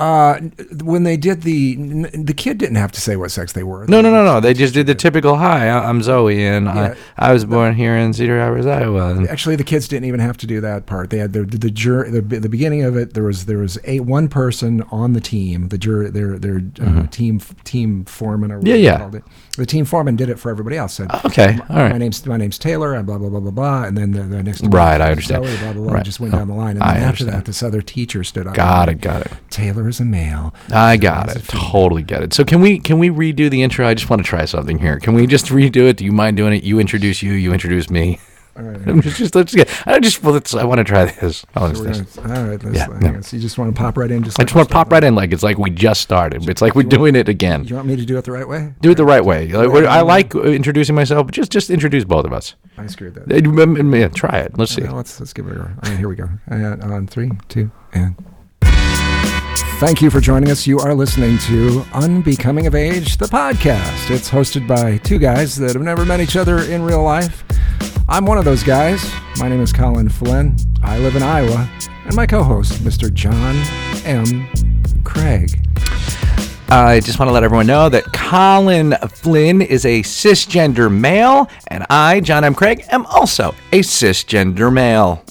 Uh, 0.00 0.40
when 0.82 1.02
they 1.02 1.16
did 1.16 1.42
the, 1.42 1.76
the 2.14 2.32
kid 2.34 2.56
didn't 2.58 2.76
have 2.76 2.90
to 2.92 3.00
say 3.00 3.16
what 3.16 3.30
sex 3.30 3.52
they 3.52 3.62
were. 3.62 3.86
No, 3.86 4.00
no, 4.00 4.10
no, 4.10 4.24
no. 4.24 4.40
They 4.40 4.54
just 4.54 4.72
did 4.72 4.86
the 4.86 4.94
typical. 4.94 5.36
Hi, 5.36 5.68
I- 5.68 5.88
I'm 5.88 6.02
Zoe, 6.02 6.42
and 6.44 6.66
Yeah. 6.66 6.94
I, 7.18 7.30
I 7.30 7.32
was 7.32 7.44
born 7.44 7.74
here 7.74 7.94
in 7.96 8.12
Cedar 8.14 8.36
Rapids, 8.36 8.66
Iowa. 8.66 9.26
Actually, 9.28 9.56
the 9.56 9.64
kids 9.64 9.88
didn't 9.88 10.06
even 10.06 10.20
have 10.20 10.36
to 10.38 10.46
do 10.46 10.60
that 10.62 10.86
part. 10.86 11.10
They 11.10 11.18
had 11.18 11.32
the 11.34 11.44
the 11.44 11.70
jur 11.70 12.08
the, 12.10 12.20
the 12.22 12.48
beginning 12.48 12.82
of 12.82 12.96
it. 12.96 13.12
There 13.14 13.24
was 13.24 13.44
there 13.46 13.58
was 13.58 13.78
a 13.84 14.00
one 14.00 14.28
person 14.28 14.82
on 14.90 15.12
the 15.12 15.20
team. 15.20 15.68
The 15.68 15.78
jur 15.78 16.08
their 16.08 16.38
their 16.38 16.62
uh, 16.80 17.06
team 17.08 17.38
team 17.64 18.04
foreman 18.06 18.50
or 18.52 18.58
whatever 18.58 18.70
Mm-hmm. 18.76 18.84
Yeah, 18.84 18.90
yeah. 18.92 18.98
called 18.98 19.14
it. 19.16 19.24
The 19.56 19.66
team 19.66 19.84
foreman 19.84 20.16
did 20.16 20.30
it 20.30 20.38
for 20.38 20.50
everybody 20.50 20.76
else. 20.78 20.94
Said, 20.94 21.10
Okay, 21.26 21.58
all 21.68 21.76
right. 21.76 21.92
My 21.92 21.98
name's 21.98 22.24
my 22.24 22.36
name's 22.38 22.58
Taylor. 22.58 22.94
And 22.94 23.04
blah 23.06 23.18
blah 23.18 23.28
blah 23.28 23.40
blah 23.40 23.50
blah. 23.50 23.82
And 23.84 23.98
then 23.98 24.12
the, 24.12 24.22
the 24.22 24.42
next 24.42 24.62
Right, 24.62 25.00
I 25.00 25.10
understand. 25.10 25.44
Zoe, 25.44 25.56
blah 25.58 25.72
blah 25.74 25.82
blah. 25.82 25.92
Right. 25.94 26.04
Just 26.04 26.20
went 26.20 26.32
down 26.32 26.48
the 26.48 26.54
line. 26.54 26.76
And 26.76 26.82
I 26.82 26.94
then 26.94 27.02
after 27.02 27.24
understand. 27.24 27.32
that, 27.32 27.44
this 27.44 27.62
other 27.62 27.82
teacher 27.82 28.24
stood 28.24 28.46
up. 28.46 28.54
Got 28.54 28.88
it, 28.88 29.00
got 29.02 29.22
it. 29.26 29.32
Taylor 29.50 29.89
is 29.90 30.00
a 30.00 30.04
male. 30.04 30.54
I 30.72 30.96
got 30.96 31.34
it. 31.36 31.44
Totally 31.48 32.02
get 32.02 32.22
it. 32.22 32.32
So 32.32 32.44
can 32.44 32.60
we 32.60 32.78
can 32.78 32.98
we 32.98 33.10
redo 33.10 33.50
the 33.50 33.62
intro? 33.62 33.86
I 33.86 33.94
just 33.94 34.08
want 34.08 34.22
to 34.24 34.28
try 34.28 34.44
something 34.46 34.78
here. 34.78 34.98
Can 34.98 35.12
we 35.14 35.26
just 35.26 35.46
redo 35.46 35.88
it? 35.88 35.96
Do 35.98 36.04
you 36.04 36.12
mind 36.12 36.36
doing 36.38 36.54
it? 36.54 36.62
You 36.64 36.78
introduce 36.78 37.22
you. 37.22 37.32
You 37.32 37.52
introduce 37.52 37.90
me. 37.90 38.18
All 38.56 38.64
right. 38.64 38.80
I'm 38.88 39.00
just, 39.00 39.16
just 39.16 39.34
let's 39.36 39.54
get. 39.54 39.68
I 39.86 40.00
just 40.00 40.22
well, 40.24 40.32
let's, 40.34 40.54
I 40.54 40.64
want 40.64 40.78
to 40.78 40.84
try 40.84 41.04
this. 41.04 41.46
I 41.54 41.60
want 41.60 41.76
So 41.76 41.84
this. 41.84 42.16
gonna, 42.16 42.40
all 42.40 42.48
right. 42.48 42.62
Let's, 42.64 42.76
Yeah, 42.76 42.88
I 42.90 42.98
no. 42.98 43.12
guess 43.12 43.32
you 43.32 43.38
just 43.38 43.56
want 43.58 43.74
to 43.74 43.80
pop 43.80 43.96
right 43.96 44.10
in. 44.10 44.24
Just 44.24 44.38
I 44.38 44.42
like 44.42 44.48
just 44.48 44.56
want 44.56 44.68
to 44.68 44.72
pop 44.74 44.90
right 44.90 45.04
in 45.04 45.14
like 45.14 45.32
it's 45.32 45.42
like 45.44 45.56
we 45.56 45.70
just 45.70 46.00
started. 46.00 46.48
It's 46.48 46.60
like 46.60 46.74
we're 46.74 46.82
doing 46.82 47.14
it 47.14 47.28
again. 47.28 47.64
You 47.64 47.76
want 47.76 47.86
me 47.86 47.96
to 47.96 48.04
do 48.04 48.18
it 48.18 48.24
the 48.24 48.32
right 48.32 48.48
way? 48.48 48.74
Do 48.80 48.90
it 48.90 48.96
the 48.96 49.04
right 49.04 49.24
way. 49.24 49.48
Like, 49.48 49.84
I 49.86 50.00
like 50.00 50.34
uh, 50.34 50.42
introducing 50.42 50.94
myself, 50.94 51.26
but 51.26 51.34
just 51.34 51.52
just 51.52 51.70
introduce 51.70 52.04
both 52.04 52.24
of 52.24 52.32
us. 52.32 52.56
I 52.76 52.86
screwed 52.88 53.14
that. 53.14 53.28
Yeah, 53.30 54.08
try 54.08 54.38
it. 54.40 54.58
Let's 54.58 54.74
see. 54.74 54.82
Well, 54.82 54.96
let's 54.96 55.20
let's 55.20 55.32
give 55.32 55.46
it 55.46 55.52
a 55.52 55.54
go. 55.56 55.62
All 55.62 55.68
right, 55.90 55.98
here 55.98 56.08
we 56.08 56.16
go. 56.16 56.28
On 56.50 57.06
three, 57.06 57.30
two, 57.48 57.70
and. 57.92 58.16
Thank 59.80 60.02
you 60.02 60.10
for 60.10 60.20
joining 60.20 60.50
us. 60.50 60.66
You 60.66 60.78
are 60.78 60.94
listening 60.94 61.38
to 61.38 61.82
Unbecoming 61.94 62.66
of 62.66 62.74
Age, 62.74 63.16
the 63.16 63.24
podcast. 63.24 64.10
It's 64.10 64.28
hosted 64.28 64.68
by 64.68 64.98
two 64.98 65.18
guys 65.18 65.56
that 65.56 65.72
have 65.72 65.82
never 65.82 66.04
met 66.04 66.20
each 66.20 66.36
other 66.36 66.58
in 66.58 66.82
real 66.82 67.02
life. 67.02 67.42
I'm 68.06 68.26
one 68.26 68.36
of 68.36 68.44
those 68.44 68.62
guys. 68.62 69.10
My 69.38 69.48
name 69.48 69.62
is 69.62 69.72
Colin 69.72 70.10
Flynn. 70.10 70.54
I 70.82 70.98
live 70.98 71.16
in 71.16 71.22
Iowa, 71.22 71.66
and 72.04 72.14
my 72.14 72.26
co 72.26 72.42
host, 72.42 72.74
Mr. 72.84 73.10
John 73.10 73.56
M. 74.04 74.46
Craig. 75.02 75.66
I 76.68 77.00
just 77.02 77.18
want 77.18 77.30
to 77.30 77.32
let 77.32 77.42
everyone 77.42 77.66
know 77.66 77.88
that 77.88 78.04
Colin 78.12 78.92
Flynn 79.08 79.62
is 79.62 79.86
a 79.86 80.02
cisgender 80.02 80.94
male, 80.94 81.48
and 81.68 81.86
I, 81.88 82.20
John 82.20 82.44
M. 82.44 82.54
Craig, 82.54 82.84
am 82.90 83.06
also 83.06 83.54
a 83.72 83.80
cisgender 83.80 84.70
male. 84.70 85.24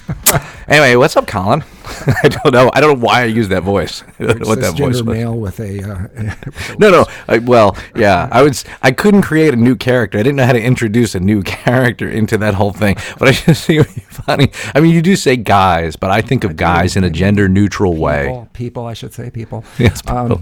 anyway, 0.66 0.96
what's 0.96 1.16
up, 1.16 1.28
Colin? 1.28 1.62
I 2.22 2.28
don't 2.28 2.52
know. 2.52 2.70
I 2.74 2.80
don't 2.80 2.98
know 2.98 3.04
why 3.04 3.22
I 3.22 3.24
use 3.26 3.48
that 3.48 3.62
voice. 3.62 4.00
What 4.18 4.60
that 4.60 4.74
voice 4.76 4.94
was. 5.02 5.04
male 5.04 5.38
with 5.38 5.60
a. 5.60 5.82
Uh, 5.82 6.34
No, 6.78 6.90
no. 6.90 7.06
I, 7.28 7.38
well, 7.38 7.76
yeah. 7.94 8.28
I 8.30 8.42
was. 8.42 8.64
I 8.82 8.90
couldn't 8.92 9.22
create 9.22 9.54
a 9.54 9.56
new 9.56 9.76
character. 9.76 10.18
I 10.18 10.22
didn't 10.22 10.36
know 10.36 10.46
how 10.46 10.52
to 10.52 10.62
introduce 10.62 11.14
a 11.14 11.20
new 11.20 11.42
character 11.42 12.08
into 12.08 12.36
that 12.38 12.54
whole 12.54 12.72
thing. 12.72 12.96
But 13.18 13.28
I 13.28 13.32
just 13.32 13.64
think 13.66 13.80
it 13.80 13.86
would 13.86 13.94
be 13.94 14.00
funny. 14.02 14.50
I 14.74 14.80
mean, 14.80 14.92
you 14.94 15.02
do 15.02 15.16
say 15.16 15.36
guys, 15.36 15.96
but 15.96 16.10
I 16.10 16.20
think 16.22 16.44
of 16.44 16.56
guys 16.56 16.96
in 16.96 17.04
a 17.04 17.10
gender 17.10 17.48
neutral 17.48 17.96
way. 17.96 18.24
people, 18.26 18.48
people, 18.52 18.86
I 18.86 18.94
should 18.94 19.14
say, 19.14 19.30
people. 19.30 19.64
Yes, 19.78 20.02
Um, 20.08 20.40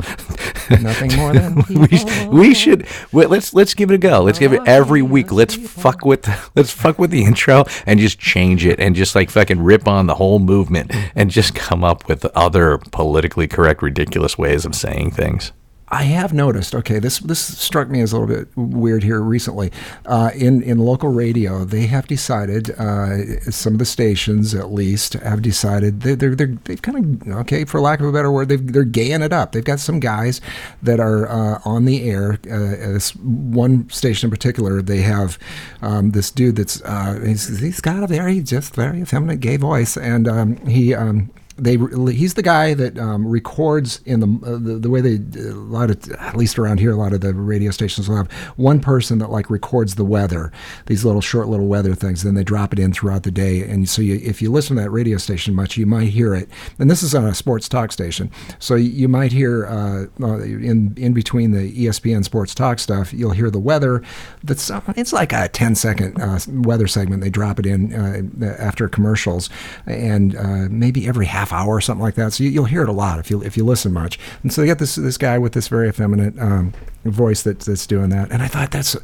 nothing 0.81 1.15
more 1.17 1.33
than 1.33 1.63
we, 1.69 1.87
sh- 1.99 2.25
we 2.27 2.55
should 2.55 2.87
let's 3.13 3.53
let's 3.55 3.75
give 3.75 3.91
it 3.91 3.95
a 3.95 3.99
go. 3.99 4.23
Let's 4.23 4.39
give 4.39 4.53
it 4.53 4.63
every 4.67 5.03
week. 5.03 5.31
Let's 5.33 5.55
fuck 5.55 6.05
with 6.05 6.27
let's 6.57 6.71
fuck 6.71 6.99
with 6.99 7.11
the 7.11 7.25
intro 7.25 7.65
and 7.87 8.01
just 8.01 8.19
change 8.19 8.65
it 8.67 8.81
and 8.81 8.95
just 8.97 9.15
like 9.15 9.31
fucking 9.31 9.61
rip 9.63 9.87
on 9.89 10.07
the 10.07 10.15
whole 10.15 10.39
movement 10.39 10.93
and 11.15 11.31
just 11.35 11.55
come 11.55 11.83
up 11.83 12.07
with 12.09 12.25
other 12.37 12.79
politically 12.93 13.49
correct 13.49 13.83
ridiculous 13.83 14.39
ways 14.39 14.65
of 14.65 14.75
saying 14.75 15.11
things. 15.11 15.51
I 15.95 16.03
have 16.03 16.33
noticed. 16.33 16.75
Okay, 16.75 16.99
this 16.99 17.21
this 17.21 17.39
struck 17.39 17.89
me 17.89 18.01
as 18.01 18.13
a 18.13 18.19
little 18.19 18.35
bit 18.35 18.49
weird 18.57 19.05
here 19.05 19.21
recently. 19.21 19.71
Uh, 20.05 20.33
in 20.35 20.61
in 20.61 20.79
local 20.79 21.09
radio, 21.09 21.65
they 21.65 21.87
have 21.87 22.09
decided 22.09 22.71
uh, 22.71 23.41
some 23.53 23.75
of 23.75 23.79
the 23.79 23.85
stations, 23.85 24.57
at 24.57 24.73
least, 24.73 25.13
have 25.13 25.41
decided 25.41 26.01
they, 26.01 26.17
they're 26.17 26.35
they're 26.35 26.59
they've 26.65 26.83
kind 26.83 27.23
of 27.23 27.29
okay, 27.43 27.65
for 27.65 27.81
lack 27.81 28.01
of 28.01 28.07
a 28.07 28.13
better 28.13 28.33
word, 28.33 28.49
they've, 28.49 28.73
they're 28.73 28.83
gaying 28.83 29.23
it 29.23 29.33
up. 29.33 29.53
They've 29.53 29.65
got 29.65 29.79
some 29.79 30.01
guys 30.01 30.41
that 30.83 30.99
are 30.99 31.29
uh, 31.29 31.61
on 31.65 31.85
the 31.85 32.11
air. 32.11 32.41
Uh, 32.51 32.93
this 32.93 33.15
one 33.15 33.89
station 33.89 34.27
in 34.27 34.31
particular, 34.33 34.83
they 34.83 35.03
have 35.03 35.39
um, 35.81 36.11
this 36.11 36.33
dude 36.33 36.57
that's 36.57 36.83
uh, 36.83 37.21
he's, 37.25 37.61
he's 37.61 37.81
got 37.81 38.03
a 38.03 38.09
very 38.09 38.41
just 38.41 38.75
very 38.75 39.01
effeminate 39.03 39.39
gay 39.39 39.59
voice, 39.59 39.97
and 39.97 40.27
um, 40.27 40.57
he. 40.67 40.93
Um, 40.93 41.31
they 41.57 41.77
he's 42.13 42.35
the 42.35 42.43
guy 42.43 42.75
that 42.75 42.99
um, 42.99 43.27
records 43.27 44.01
in 44.05 44.21
the, 44.21 44.47
uh, 44.47 44.59
the 44.59 44.79
the 44.79 44.91
way 44.91 45.01
they 45.01 45.41
a 45.41 45.55
lot 45.55 45.91
of 45.91 46.11
at 46.13 46.37
least 46.37 46.59
around 46.59 46.79
here 46.79 46.93
a 46.93 46.97
lot 46.97 47.13
of 47.13 47.21
the 47.21 47.33
radio 47.33 47.71
stations 47.71 48.09
will 48.09 48.17
have 48.17 48.31
one 48.57 48.81
person 48.81 49.19
that 49.19 49.31
like 49.31 49.49
records 49.49 49.95
the 49.95 50.05
weather 50.05 50.51
these 50.87 51.05
little 51.05 51.21
short 51.21 51.49
little 51.49 51.69
weather 51.69 51.95
things 51.95 52.25
then 52.25 52.35
they 52.35 52.43
drop 52.43 52.73
it 52.73 52.79
in 52.79 52.93
throughout 52.93 53.23
the 53.23 53.31
day. 53.31 53.63
And 53.63 53.89
so 53.89 54.03
you, 54.03 54.21
if 54.23 54.43
you 54.43 54.51
listen 54.51 54.77
to 54.77 54.83
that 54.83 54.91
radio 54.91 55.17
station 55.19 55.55
much 55.55 55.77
you 55.77 55.87
might 55.87 56.09
hear 56.09 56.35
it. 56.35 56.49
And 56.79 56.91
this 56.91 57.03
is 57.03 57.15
on 57.15 57.25
a 57.25 57.35
sports 57.35 57.69
talk 57.69 57.93
station. 57.93 58.31
So 58.59 58.75
you 58.75 59.09
might 59.09 59.33
hear 59.33 59.67
uh, 59.67 60.07
uh, 60.21 60.39
in 60.39 60.95
in 60.97 61.13
between 61.13 61.53
the 61.53 61.73
ESPN 61.87 62.25
sports 62.25 62.55
talk 62.55 62.79
stuff 62.79 63.13
you'll 63.13 63.31
hear 63.31 63.51
the 63.51 63.61
weather 63.61 64.03
that's 64.43 64.71
uh, 64.71 64.81
it's 64.97 65.13
like 65.13 65.33
a 65.33 65.49
10 65.49 65.75
second 65.75 66.21
uh, 66.21 66.39
weather 66.49 66.87
segment 66.87 67.23
they 67.23 67.31
drop 67.31 67.59
it 67.59 67.67
in 67.67 67.93
uh, 67.93 68.47
after 68.59 68.89
commercials. 68.89 69.51
And 69.87 70.35
maybe 70.71 71.07
every 71.07 71.27
half 71.27 71.44
hour 71.53 71.75
or 71.75 71.81
something 71.81 72.03
like 72.03 72.15
that. 72.15 72.33
So 72.33 72.45
you, 72.45 72.51
you'll 72.51 72.65
hear 72.65 72.83
it 72.83 72.89
a 72.89 72.93
lot 72.93 73.19
if 73.19 73.31
you 73.31 73.43
if 73.43 73.57
you 73.57 73.65
listen 73.65 73.93
much. 73.93 74.19
And 74.43 74.53
so 74.53 74.61
they 74.61 74.67
got 74.67 74.79
this 74.79 74.97
this 74.97 75.19
guy 75.19 75.39
with 75.39 75.53
this 75.53 75.69
very 75.69 75.89
effeminate 75.89 76.39
um, 76.39 76.73
voice 77.05 77.43
that, 77.43 77.61
that's 77.61 77.87
doing 77.87 78.11
that. 78.11 78.31
And 78.31 78.43
I 78.43 78.49
thought 78.49 78.71
that's 78.71 78.97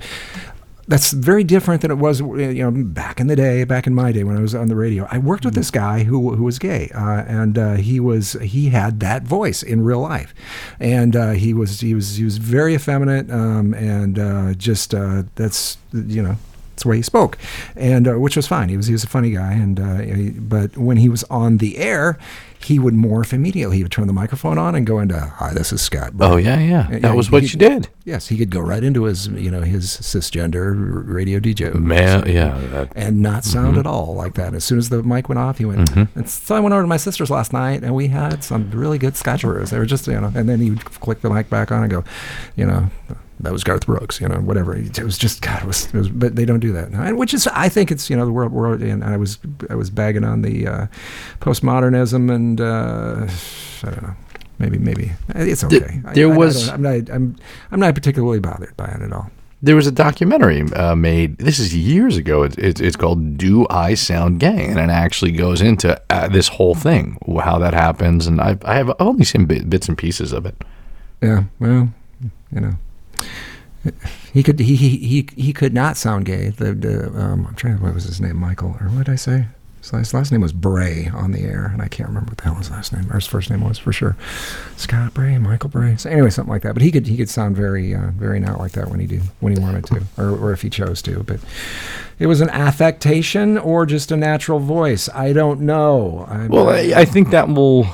that's 0.90 1.12
very 1.12 1.44
different 1.44 1.82
than 1.82 1.90
it 1.92 1.98
was 1.98 2.18
you 2.20 2.68
know 2.68 2.70
back 2.70 3.20
in 3.20 3.28
the 3.28 3.36
day 3.36 3.62
back 3.62 3.86
in 3.86 3.94
my 3.94 4.10
day 4.10 4.24
when 4.24 4.36
i 4.36 4.40
was 4.40 4.56
on 4.56 4.66
the 4.66 4.74
radio 4.74 5.06
i 5.10 5.18
worked 5.18 5.44
with 5.44 5.54
this 5.54 5.70
guy 5.70 6.02
who, 6.02 6.34
who 6.34 6.42
was 6.42 6.58
gay 6.58 6.90
uh, 6.96 7.22
and 7.28 7.56
uh, 7.56 7.74
he 7.74 8.00
was 8.00 8.32
he 8.42 8.70
had 8.70 8.98
that 8.98 9.22
voice 9.22 9.62
in 9.62 9.82
real 9.84 10.00
life 10.00 10.34
and 10.80 11.14
uh, 11.14 11.30
he 11.30 11.54
was 11.54 11.78
he 11.78 11.94
was 11.94 12.16
he 12.16 12.24
was 12.24 12.38
very 12.38 12.74
effeminate 12.74 13.30
um, 13.30 13.72
and 13.74 14.18
uh, 14.18 14.52
just 14.54 14.92
uh, 14.92 15.22
that's 15.36 15.78
you 15.92 16.22
know 16.22 16.36
that's 16.80 16.84
the 16.84 16.88
way 16.88 16.96
he 16.96 17.02
spoke, 17.02 17.36
and 17.76 18.08
uh, 18.08 18.14
which 18.14 18.36
was 18.36 18.46
fine. 18.46 18.70
He 18.70 18.76
was 18.76 18.86
he 18.86 18.92
was 18.92 19.04
a 19.04 19.08
funny 19.08 19.32
guy, 19.32 19.52
and 19.52 19.78
uh, 19.78 20.40
but 20.40 20.78
when 20.78 20.96
he 20.96 21.10
was 21.10 21.24
on 21.24 21.58
the 21.58 21.76
air, 21.76 22.18
he 22.62 22.78
would 22.78 22.92
morph 22.94 23.32
immediately. 23.32 23.78
He 23.78 23.82
would 23.82 23.90
turn 23.92 24.06
the 24.06 24.12
microphone 24.12 24.58
on 24.58 24.74
and 24.74 24.86
go 24.86 24.98
into 24.98 25.18
"Hi, 25.18 25.54
this 25.54 25.72
is 25.72 25.80
Scott." 25.80 26.12
Oh 26.20 26.36
yeah, 26.36 26.58
yeah. 26.58 26.88
Yeah, 26.90 26.98
That 27.00 27.16
was 27.16 27.28
he- 27.28 27.32
what 27.32 27.42
you 27.52 27.58
did. 27.58 27.88
Yes, 28.04 28.28
he 28.28 28.36
could 28.36 28.50
go 28.50 28.60
right 28.60 28.82
into 28.82 29.04
his 29.04 29.28
you 29.28 29.50
know 29.50 29.60
his 29.62 29.86
cisgender 29.86 31.02
radio 31.06 31.38
DJ 31.40 31.74
Man, 31.74 32.28
yeah. 32.28 32.58
That, 32.72 32.92
and 32.96 33.20
not 33.22 33.44
sound 33.44 33.70
Mm-hmm. 33.72 33.80
at 33.80 33.86
all 33.86 34.14
like 34.14 34.34
that. 34.34 34.54
As 34.54 34.64
soon 34.64 34.78
as 34.78 34.88
the 34.88 35.02
mic 35.02 35.28
went 35.28 35.38
off, 35.38 35.58
he 35.58 35.64
went. 35.64 35.90
And 35.96 36.28
so 36.28 36.54
I 36.54 36.60
went 36.60 36.72
over 36.72 36.82
to 36.82 36.88
my 36.88 36.96
sister's 36.96 37.30
last 37.30 37.52
night, 37.52 37.82
and 37.82 37.94
we 37.94 38.08
had 38.08 38.42
some 38.44 38.70
really 38.72 38.98
good 38.98 39.16
Scotch 39.16 39.42
brews. 39.42 39.70
They 39.70 39.78
were 39.78 39.86
just, 39.86 40.06
you 40.06 40.20
know, 40.20 40.32
and 40.34 40.48
then 40.48 40.60
he 40.60 40.70
would 40.70 40.84
click 40.84 41.20
the 41.20 41.30
mic 41.30 41.48
back 41.50 41.70
on 41.72 41.82
and 41.82 41.90
go, 41.90 42.04
you 42.56 42.66
know, 42.66 42.90
that 43.40 43.52
was 43.52 43.64
Garth 43.64 43.86
Brooks, 43.86 44.20
you 44.20 44.28
know, 44.28 44.36
whatever. 44.40 44.74
It 44.76 44.98
was 44.98 45.16
just 45.16 45.40
God, 45.40 45.62
it 45.62 45.66
was, 45.66 45.86
it 45.86 45.94
was 45.94 46.08
but 46.10 46.36
they 46.36 46.44
don't 46.44 46.60
do 46.60 46.72
that, 46.72 46.88
And 46.90 47.16
which 47.16 47.32
is, 47.32 47.46
I 47.46 47.68
think 47.70 47.90
it's, 47.90 48.10
you 48.10 48.16
know, 48.16 48.26
the 48.26 48.32
world, 48.32 48.52
world, 48.52 48.82
and 48.82 49.02
I 49.04 49.16
was, 49.16 49.38
I 49.70 49.74
was 49.76 49.88
bagging 49.88 50.24
on 50.24 50.42
the 50.42 50.66
uh, 50.66 50.86
postmodernism, 51.40 52.30
and 52.34 52.49
uh, 52.58 53.26
I 53.82 53.90
don't 53.90 54.02
know. 54.02 54.14
Maybe, 54.58 54.78
maybe 54.78 55.12
it's 55.34 55.62
okay. 55.64 56.00
There 56.14 56.28
I- 56.28 56.32
I 56.32 56.36
was- 56.36 56.66
don't- 56.66 56.74
I'm 56.74 56.82
not, 56.82 57.10
I'm, 57.14 57.36
I'm 57.72 57.80
not 57.80 57.94
particularly 57.94 58.40
bothered 58.40 58.74
by 58.76 58.86
it 58.86 59.02
at 59.02 59.12
all. 59.12 59.30
there 59.62 59.76
was 59.76 59.86
a 59.86 59.92
documentary 59.92 60.62
uh, 60.72 60.94
made. 60.94 61.36
This 61.38 61.58
is 61.58 61.74
years 61.74 62.16
ago. 62.16 62.42
It's, 62.44 62.56
it's 62.58 62.80
it's 62.80 62.96
called 62.96 63.36
"Do 63.38 63.66
I 63.70 63.94
Sound 63.94 64.40
Gay?" 64.40 64.66
and 64.68 64.78
it 64.78 64.90
actually 64.90 65.32
goes 65.32 65.60
into 65.62 66.00
uh, 66.10 66.28
this 66.28 66.48
whole 66.48 66.74
thing, 66.74 67.18
how 67.44 67.58
that 67.58 67.74
happens. 67.74 68.26
And 68.26 68.40
I've, 68.40 68.64
I 68.64 68.74
have 68.76 68.90
only 69.00 69.24
seen 69.24 69.44
bit, 69.46 69.68
bits 69.68 69.88
and 69.88 69.96
pieces 69.98 70.32
of 70.32 70.46
it. 70.46 70.56
Yeah, 71.22 71.44
well, 71.58 71.88
you 72.52 72.60
know, 72.60 72.74
he 74.32 74.42
could 74.42 74.58
he 74.60 74.76
he 74.76 74.96
he, 74.98 75.28
he 75.36 75.52
could 75.52 75.72
not 75.74 75.96
sound 75.96 76.24
gay. 76.26 76.50
The, 76.50 76.72
the 76.74 77.06
um, 77.18 77.46
I'm 77.46 77.54
trying 77.54 77.76
to 77.78 77.82
what 77.82 77.94
was 77.94 78.04
his 78.04 78.20
name, 78.20 78.36
Michael, 78.36 78.76
or 78.80 78.88
what 78.88 79.06
did 79.06 79.12
I 79.12 79.16
say? 79.16 79.46
His 79.80 80.12
last, 80.12 80.30
name 80.30 80.42
was 80.42 80.52
Bray 80.52 81.10
on 81.12 81.32
the 81.32 81.40
air, 81.40 81.70
and 81.72 81.80
I 81.80 81.88
can't 81.88 82.08
remember 82.08 82.30
what 82.30 82.38
the 82.38 82.44
hell 82.44 82.54
his 82.54 82.70
last 82.70 82.92
name 82.92 83.10
or 83.10 83.14
his 83.14 83.26
first 83.26 83.48
name 83.48 83.62
was 83.62 83.78
for 83.78 83.92
sure. 83.92 84.14
Scott 84.76 85.14
Bray, 85.14 85.38
Michael 85.38 85.70
Bray. 85.70 85.96
So 85.96 86.10
anyway, 86.10 86.28
something 86.30 86.52
like 86.52 86.62
that. 86.62 86.74
But 86.74 86.82
he 86.82 86.90
could 86.92 87.06
he 87.06 87.16
could 87.16 87.30
sound 87.30 87.56
very 87.56 87.94
uh, 87.94 88.10
very 88.10 88.40
not 88.40 88.58
like 88.58 88.72
that 88.72 88.88
when 88.88 89.00
he 89.00 89.06
did 89.06 89.22
when 89.40 89.54
he 89.54 89.58
wanted 89.58 89.86
to, 89.86 90.02
or 90.18 90.30
or 90.30 90.52
if 90.52 90.60
he 90.62 90.68
chose 90.70 91.00
to. 91.02 91.22
But 91.22 91.40
it 92.18 92.26
was 92.26 92.40
an 92.42 92.50
affectation 92.50 93.56
or 93.56 93.86
just 93.86 94.12
a 94.12 94.16
natural 94.16 94.58
voice. 94.60 95.08
I 95.14 95.32
don't 95.32 95.62
know. 95.62 96.26
I, 96.28 96.46
Well, 96.46 96.68
I, 96.68 96.92
I 97.00 97.04
think 97.06 97.30
that 97.30 97.48
will 97.48 97.86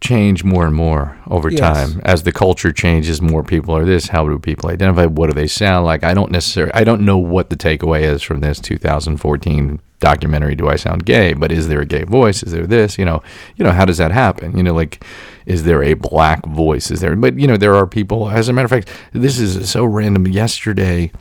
change 0.00 0.44
more 0.44 0.66
and 0.66 0.74
more 0.74 1.16
over 1.28 1.50
Yes. 1.50 1.60
time 1.60 2.00
as 2.04 2.22
the 2.24 2.32
culture 2.32 2.72
changes. 2.72 3.20
More 3.22 3.42
people 3.42 3.76
are 3.76 3.84
this. 3.84 4.08
How 4.08 4.26
do 4.28 4.38
people 4.38 4.70
identify? 4.70 5.06
What 5.06 5.28
do 5.28 5.34
they 5.34 5.46
sound 5.46 5.84
like? 5.86 6.04
I 6.04 6.14
don't 6.14 6.30
necessarily. 6.30 6.72
I 6.74 6.84
don't 6.84 7.02
know 7.02 7.18
what 7.18 7.50
the 7.50 7.56
takeaway 7.56 8.02
is 8.02 8.22
from 8.22 8.40
this 8.40 8.60
2014 8.60 9.80
documentary. 10.04 10.54
Do 10.54 10.68
I 10.68 10.76
sound 10.76 11.06
gay? 11.06 11.32
But 11.32 11.50
is 11.50 11.68
there 11.68 11.80
a 11.80 11.86
gay 11.86 12.04
voice? 12.04 12.42
Is 12.42 12.52
there 12.52 12.66
this? 12.66 12.98
You 12.98 13.04
know. 13.04 13.22
You 13.56 13.64
know. 13.64 13.72
How 13.72 13.84
does 13.84 13.98
that 13.98 14.12
happen? 14.12 14.56
You 14.56 14.62
know, 14.62 14.74
like. 14.74 15.04
Is 15.46 15.64
there 15.64 15.82
a 15.82 15.92
black 15.92 16.46
voice? 16.46 16.90
Is 16.90 17.00
there? 17.00 17.14
But 17.16 17.38
you 17.38 17.46
know, 17.46 17.58
there 17.58 17.74
are 17.74 17.86
people. 17.86 18.30
As 18.30 18.48
a 18.48 18.52
matter 18.52 18.64
of 18.64 18.70
fact, 18.70 18.88
this 19.12 19.38
is 19.38 19.68
so 19.68 19.84
random. 19.84 20.26
Yesterday, 20.26 21.12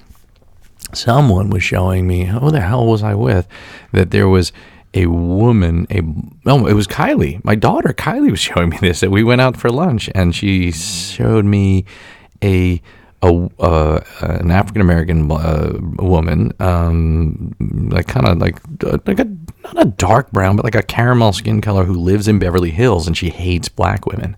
someone 0.93 1.49
was 1.49 1.63
showing 1.63 2.07
me 2.07 2.25
who 2.25 2.51
the 2.51 2.61
hell 2.61 2.85
was 2.85 3.03
I 3.03 3.15
with 3.15 3.47
that 3.91 4.11
there 4.11 4.29
was 4.29 4.51
a 4.93 5.07
woman 5.07 5.87
a 5.89 6.01
no 6.45 6.67
it 6.67 6.73
was 6.73 6.87
Kylie 6.87 7.43
my 7.43 7.55
daughter 7.55 7.93
Kylie 7.93 8.31
was 8.31 8.39
showing 8.49 8.69
me 8.69 8.77
this 8.79 8.99
that 8.99 9.11
we 9.11 9.23
went 9.23 9.41
out 9.41 9.57
for 9.57 9.69
lunch 9.69 10.09
and 10.13 10.35
she 10.35 10.71
showed 10.71 11.45
me 11.45 11.85
a 12.43 12.81
a 13.23 13.49
uh, 13.59 14.03
an 14.19 14.51
African 14.51 14.81
American 14.81 15.31
uh, 15.31 15.73
woman 15.97 16.53
um 16.59 17.55
like 17.89 18.07
kind 18.07 18.27
of 18.27 18.37
like 18.37 18.59
like 19.07 19.19
a 19.19 19.25
not 19.63 19.81
a 19.81 19.85
dark 19.85 20.31
brown 20.31 20.55
but 20.55 20.65
like 20.65 20.75
a 20.75 20.83
caramel 20.83 21.33
skin 21.33 21.61
color 21.61 21.85
who 21.85 21.93
lives 21.93 22.27
in 22.27 22.37
Beverly 22.37 22.71
Hills 22.71 23.07
and 23.07 23.17
she 23.17 23.29
hates 23.29 23.69
black 23.69 24.05
women 24.05 24.35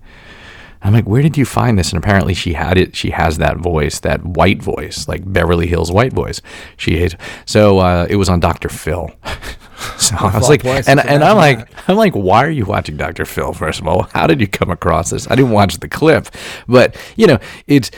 I'm 0.85 0.93
like, 0.93 1.05
where 1.05 1.23
did 1.23 1.35
you 1.35 1.45
find 1.45 1.79
this? 1.79 1.91
And 1.91 1.97
apparently, 1.97 2.35
she 2.35 2.53
had 2.53 2.77
it. 2.77 2.95
She 2.95 3.09
has 3.09 3.39
that 3.39 3.57
voice, 3.57 3.99
that 4.01 4.23
white 4.23 4.61
voice, 4.61 5.07
like 5.07 5.23
Beverly 5.25 5.65
Hills 5.65 5.91
white 5.91 6.13
voice. 6.13 6.43
She 6.77 6.99
hates. 6.99 7.15
So 7.45 7.79
uh, 7.79 8.05
it 8.07 8.17
was 8.17 8.29
on 8.29 8.39
Dr. 8.39 8.69
Phil. 8.69 9.09
so 9.97 10.15
I 10.19 10.37
was 10.37 10.49
like, 10.49 10.65
and 10.65 10.99
and 10.99 11.23
I'm 11.23 11.37
like, 11.37 11.67
I'm 11.89 11.97
like, 11.97 12.13
why 12.13 12.45
are 12.45 12.49
you 12.49 12.65
watching 12.65 12.97
Dr. 12.97 13.25
Phil? 13.25 13.53
First 13.53 13.79
of 13.79 13.87
all, 13.87 14.03
how 14.13 14.27
did 14.27 14.41
you 14.41 14.47
come 14.47 14.69
across 14.69 15.09
this? 15.09 15.29
I 15.29 15.35
didn't 15.35 15.51
watch 15.51 15.77
the 15.79 15.89
clip, 15.89 16.27
but 16.67 16.95
you 17.15 17.27
know, 17.27 17.39
it's 17.67 17.91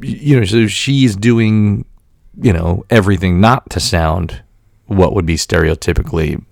you 0.00 0.38
know, 0.38 0.44
so 0.44 0.66
she's 0.66 1.16
doing 1.16 1.84
you 2.40 2.52
know 2.52 2.84
everything 2.90 3.40
not 3.40 3.68
to 3.70 3.80
sound 3.80 4.42
what 4.86 5.14
would 5.14 5.26
be 5.26 5.36
stereotypically 5.36 6.44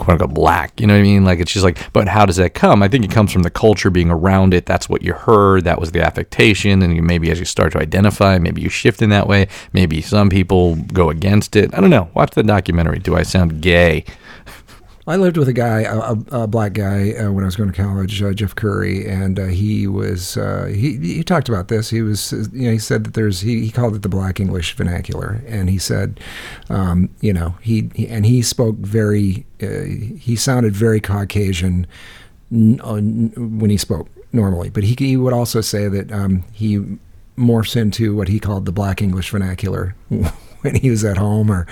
quote 0.00 0.20
unquote 0.20 0.34
black. 0.34 0.80
You 0.80 0.86
know 0.86 0.94
what 0.94 1.00
I 1.00 1.02
mean? 1.02 1.24
Like 1.24 1.38
it's 1.38 1.52
just 1.52 1.64
like, 1.64 1.92
but 1.92 2.08
how 2.08 2.26
does 2.26 2.36
that 2.36 2.54
come? 2.54 2.82
I 2.82 2.88
think 2.88 3.04
it 3.04 3.10
comes 3.10 3.32
from 3.32 3.42
the 3.42 3.50
culture 3.50 3.90
being 3.90 4.10
around 4.10 4.54
it. 4.54 4.66
That's 4.66 4.88
what 4.88 5.02
you 5.02 5.12
heard. 5.12 5.64
That 5.64 5.78
was 5.78 5.92
the 5.92 6.02
affectation. 6.02 6.82
And 6.82 7.02
maybe 7.06 7.30
as 7.30 7.38
you 7.38 7.44
start 7.44 7.72
to 7.72 7.78
identify, 7.78 8.38
maybe 8.38 8.62
you 8.62 8.70
shift 8.70 9.02
in 9.02 9.10
that 9.10 9.28
way. 9.28 9.48
Maybe 9.72 10.00
some 10.00 10.30
people 10.30 10.76
go 10.76 11.10
against 11.10 11.54
it. 11.54 11.74
I 11.74 11.80
don't 11.80 11.90
know. 11.90 12.10
Watch 12.14 12.30
the 12.30 12.42
documentary. 12.42 12.98
Do 12.98 13.14
I 13.14 13.22
sound 13.22 13.60
gay? 13.60 14.04
I 15.06 15.16
lived 15.16 15.38
with 15.38 15.48
a 15.48 15.54
guy, 15.54 15.80
a, 15.80 16.14
a, 16.30 16.46
black 16.46 16.74
guy, 16.74 17.12
uh, 17.12 17.32
when 17.32 17.42
I 17.42 17.46
was 17.46 17.56
going 17.56 17.72
to 17.72 17.82
college, 17.82 18.22
uh, 18.22 18.34
Jeff 18.34 18.54
Curry, 18.54 19.08
and 19.08 19.40
uh, 19.40 19.46
he 19.46 19.86
was 19.86 20.36
uh, 20.36 20.66
he 20.66 20.98
he 20.98 21.24
talked 21.24 21.48
about 21.48 21.68
this. 21.68 21.88
He 21.88 22.02
was 22.02 22.32
uh, 22.32 22.44
you 22.52 22.66
know 22.66 22.72
he 22.72 22.78
said 22.78 23.04
that 23.04 23.14
there's 23.14 23.40
he, 23.40 23.64
he 23.64 23.70
called 23.70 23.94
it 23.94 24.02
the 24.02 24.10
Black 24.10 24.40
English 24.40 24.74
vernacular, 24.74 25.42
and 25.46 25.70
he 25.70 25.78
said, 25.78 26.20
um, 26.68 27.08
you 27.20 27.32
know 27.32 27.54
he, 27.62 27.90
he 27.94 28.08
and 28.08 28.26
he 28.26 28.42
spoke 28.42 28.76
very 28.76 29.46
uh, 29.62 29.84
he 30.18 30.36
sounded 30.36 30.76
very 30.76 31.00
Caucasian 31.00 31.86
when 32.50 33.70
he 33.70 33.78
spoke 33.78 34.08
normally, 34.32 34.68
but 34.68 34.84
he 34.84 34.94
he 34.98 35.16
would 35.16 35.32
also 35.32 35.62
say 35.62 35.88
that 35.88 36.12
um, 36.12 36.44
he 36.52 36.98
morphs 37.38 37.74
into 37.74 38.14
what 38.14 38.28
he 38.28 38.38
called 38.38 38.66
the 38.66 38.72
Black 38.72 39.00
English 39.00 39.30
vernacular 39.30 39.94
when 40.62 40.74
he 40.74 40.90
was 40.90 41.04
at 41.04 41.16
home 41.16 41.50
or 41.50 41.66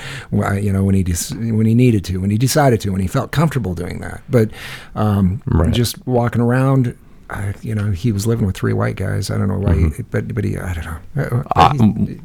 you 0.58 0.72
know 0.72 0.82
when 0.84 0.94
he 0.94 1.02
des- 1.02 1.34
when 1.34 1.66
he 1.66 1.74
needed 1.74 2.04
to 2.04 2.18
when 2.18 2.30
he 2.30 2.38
decided 2.38 2.80
to 2.80 2.90
when 2.90 3.00
he 3.00 3.06
felt 3.06 3.30
comfortable 3.32 3.74
doing 3.74 4.00
that 4.00 4.22
but 4.28 4.50
um, 4.94 5.42
Right. 5.46 5.72
just 5.72 6.04
walking 6.06 6.40
around 6.40 6.96
I, 7.30 7.54
you 7.62 7.74
know 7.74 7.90
he 7.90 8.10
was 8.12 8.26
living 8.26 8.46
with 8.46 8.56
three 8.56 8.72
white 8.72 8.96
guys 8.96 9.30
I 9.30 9.36
don't 9.38 9.48
know 9.48 9.58
why 9.58 9.74
he, 9.74 10.02
but 10.10 10.34
but 10.34 10.44
he 10.44 10.56
I 10.56 10.72
don't 10.74 10.84
know 11.14 11.44
Uh, 11.56 11.72
he- 11.72 11.78
mm, 11.78 12.20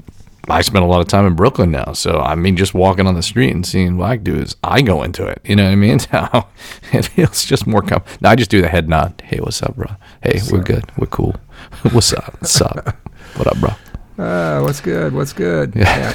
I 0.50 0.62
spend 0.62 0.84
a 0.84 0.88
lot 0.90 1.00
of 1.00 1.08
time 1.08 1.26
in 1.26 1.36
Brooklyn 1.36 1.72
now, 1.72 1.94
so 1.94 2.20
I 2.20 2.36
mean, 2.36 2.58
just 2.58 2.74
walking 2.74 3.08
on 3.08 3.16
the 3.16 3.22
street 3.24 3.52
and 3.52 3.66
seeing 3.66 3.96
black 3.96 4.24
dudes, 4.26 4.58
I 4.62 4.82
go 4.82 5.02
into 5.02 5.26
it. 5.26 5.40
You 5.46 5.56
know 5.56 5.64
what 5.64 5.72
I 5.72 5.76
mean? 5.76 6.00
So 6.12 6.48
it 6.92 7.06
feels 7.06 7.46
just 7.46 7.66
more 7.66 7.82
com 7.82 8.04
No, 8.20 8.28
I 8.28 8.36
just 8.36 8.52
do 8.52 8.62
the 8.62 8.68
head 8.68 8.90
nod. 8.90 9.22
Hey, 9.24 9.40
what's 9.40 9.64
up, 9.64 9.74
bro? 9.78 9.88
Hey, 10.22 10.42
we're 10.52 10.62
good. 10.62 10.84
We're 10.98 11.08
cool. 11.08 11.38
what's 11.94 12.12
up? 12.12 12.36
What's 12.42 12.60
up? 12.62 12.94
What 13.38 13.48
up, 13.48 13.58
bro? 13.62 13.70
Uh, 14.18 14.62
what's 14.62 14.82
good? 14.82 15.14
What's 15.14 15.34
good? 15.34 15.74
Yeah. 15.76 16.14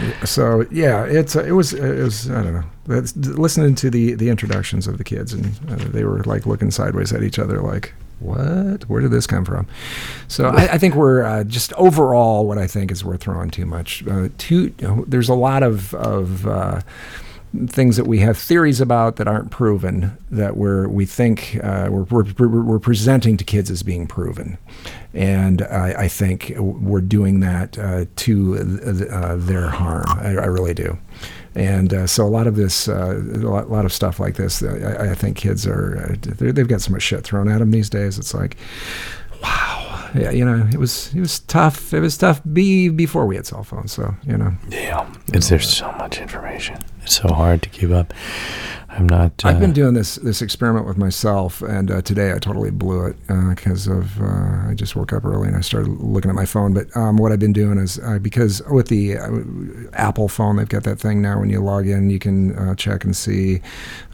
Yeah. 0.00 0.24
So 0.24 0.66
yeah, 0.70 1.04
it's 1.04 1.36
uh, 1.36 1.44
it 1.44 1.52
was 1.52 1.74
it 1.74 2.02
was 2.02 2.30
I 2.30 2.42
don't 2.42 2.54
know. 2.54 2.64
That's, 2.86 3.14
listening 3.16 3.74
to 3.76 3.90
the 3.90 4.14
the 4.14 4.30
introductions 4.30 4.86
of 4.86 4.98
the 4.98 5.04
kids, 5.04 5.32
and 5.32 5.46
uh, 5.68 5.76
they 5.76 6.04
were 6.04 6.22
like 6.24 6.46
looking 6.46 6.70
sideways 6.70 7.12
at 7.12 7.22
each 7.22 7.38
other, 7.38 7.60
like 7.60 7.94
what? 8.18 8.88
Where 8.88 9.00
did 9.00 9.10
this 9.10 9.26
come 9.26 9.44
from? 9.44 9.66
So 10.28 10.48
I, 10.48 10.74
I 10.74 10.78
think 10.78 10.94
we're 10.94 11.22
uh, 11.24 11.44
just 11.44 11.72
overall. 11.74 12.46
What 12.46 12.58
I 12.58 12.66
think 12.66 12.90
is 12.90 13.04
we're 13.04 13.16
throwing 13.16 13.50
too 13.50 13.66
much. 13.66 14.06
Uh, 14.06 14.28
too. 14.38 14.70
There's 15.06 15.28
a 15.28 15.34
lot 15.34 15.62
of 15.62 15.94
of. 15.94 16.46
Uh, 16.46 16.80
things 17.66 17.96
that 17.96 18.06
we 18.06 18.18
have 18.20 18.38
theories 18.38 18.80
about 18.80 19.16
that 19.16 19.28
aren't 19.28 19.50
proven 19.50 20.16
that 20.30 20.56
we're 20.56 20.88
we 20.88 21.04
think 21.04 21.58
uh, 21.62 21.88
we're, 21.90 22.24
we're, 22.38 22.62
we're 22.62 22.78
presenting 22.78 23.36
to 23.36 23.44
kids 23.44 23.70
as 23.70 23.82
being 23.82 24.06
proven, 24.06 24.58
and 25.12 25.62
I, 25.62 26.02
I 26.04 26.08
think 26.08 26.54
we're 26.56 27.00
doing 27.00 27.40
that 27.40 27.78
uh, 27.78 28.06
to 28.16 29.08
uh, 29.10 29.36
their 29.36 29.68
harm. 29.68 30.04
I, 30.08 30.30
I 30.30 30.46
really 30.46 30.74
do. 30.74 30.98
And 31.54 31.92
uh, 31.92 32.06
so 32.06 32.24
a 32.24 32.28
lot 32.28 32.46
of 32.46 32.56
this, 32.56 32.88
uh, 32.88 33.22
a 33.34 33.46
lot, 33.46 33.70
lot 33.70 33.84
of 33.84 33.92
stuff 33.92 34.18
like 34.18 34.36
this, 34.36 34.62
I, 34.62 35.10
I 35.10 35.14
think 35.14 35.36
kids 35.36 35.66
are, 35.66 35.98
uh, 36.10 36.16
they've 36.38 36.66
got 36.66 36.80
so 36.80 36.92
much 36.92 37.02
shit 37.02 37.24
thrown 37.24 37.46
at 37.48 37.58
them 37.58 37.72
these 37.72 37.90
days. 37.90 38.18
It's 38.18 38.32
like, 38.32 38.56
wow, 39.42 40.10
yeah, 40.14 40.30
you 40.30 40.44
know, 40.44 40.66
it 40.72 40.78
was 40.78 41.14
it 41.14 41.20
was 41.20 41.40
tough. 41.40 41.92
It 41.92 42.00
was 42.00 42.16
tough 42.16 42.40
be 42.52 42.88
before 42.88 43.26
we 43.26 43.36
had 43.36 43.46
cell 43.46 43.64
phones. 43.64 43.92
So 43.92 44.14
you 44.26 44.36
know, 44.36 44.52
Yeah, 44.68 45.12
it's 45.32 45.48
there's 45.48 45.68
so 45.68 45.92
much 45.92 46.18
information. 46.18 46.78
It's 47.02 47.16
so 47.16 47.28
hard 47.28 47.62
to 47.62 47.68
keep 47.68 47.90
up. 47.90 48.14
I'm 48.94 49.08
not. 49.08 49.44
Uh, 49.44 49.48
I've 49.48 49.60
been 49.60 49.72
doing 49.72 49.94
this 49.94 50.16
this 50.16 50.42
experiment 50.42 50.86
with 50.86 50.98
myself, 50.98 51.62
and 51.62 51.90
uh, 51.90 52.02
today 52.02 52.32
I 52.32 52.38
totally 52.38 52.70
blew 52.70 53.06
it 53.06 53.16
because 53.26 53.86
of 53.86 54.20
uh, 54.20 54.68
I 54.68 54.74
just 54.74 54.94
woke 54.94 55.14
up 55.14 55.24
early 55.24 55.48
and 55.48 55.56
I 55.56 55.62
started 55.62 55.88
looking 55.88 56.28
at 56.28 56.34
my 56.34 56.44
phone. 56.44 56.74
But 56.74 56.94
um, 56.94 57.16
what 57.16 57.32
I've 57.32 57.38
been 57.38 57.54
doing 57.54 57.78
is 57.78 57.98
uh, 57.98 58.18
because 58.18 58.62
with 58.70 58.88
the 58.88 59.16
uh, 59.16 59.30
Apple 59.94 60.28
phone, 60.28 60.56
they've 60.56 60.68
got 60.68 60.84
that 60.84 60.98
thing 61.00 61.22
now 61.22 61.40
when 61.40 61.48
you 61.48 61.60
log 61.60 61.88
in, 61.88 62.10
you 62.10 62.18
can 62.18 62.54
uh, 62.56 62.74
check 62.74 63.04
and 63.04 63.16
see 63.16 63.62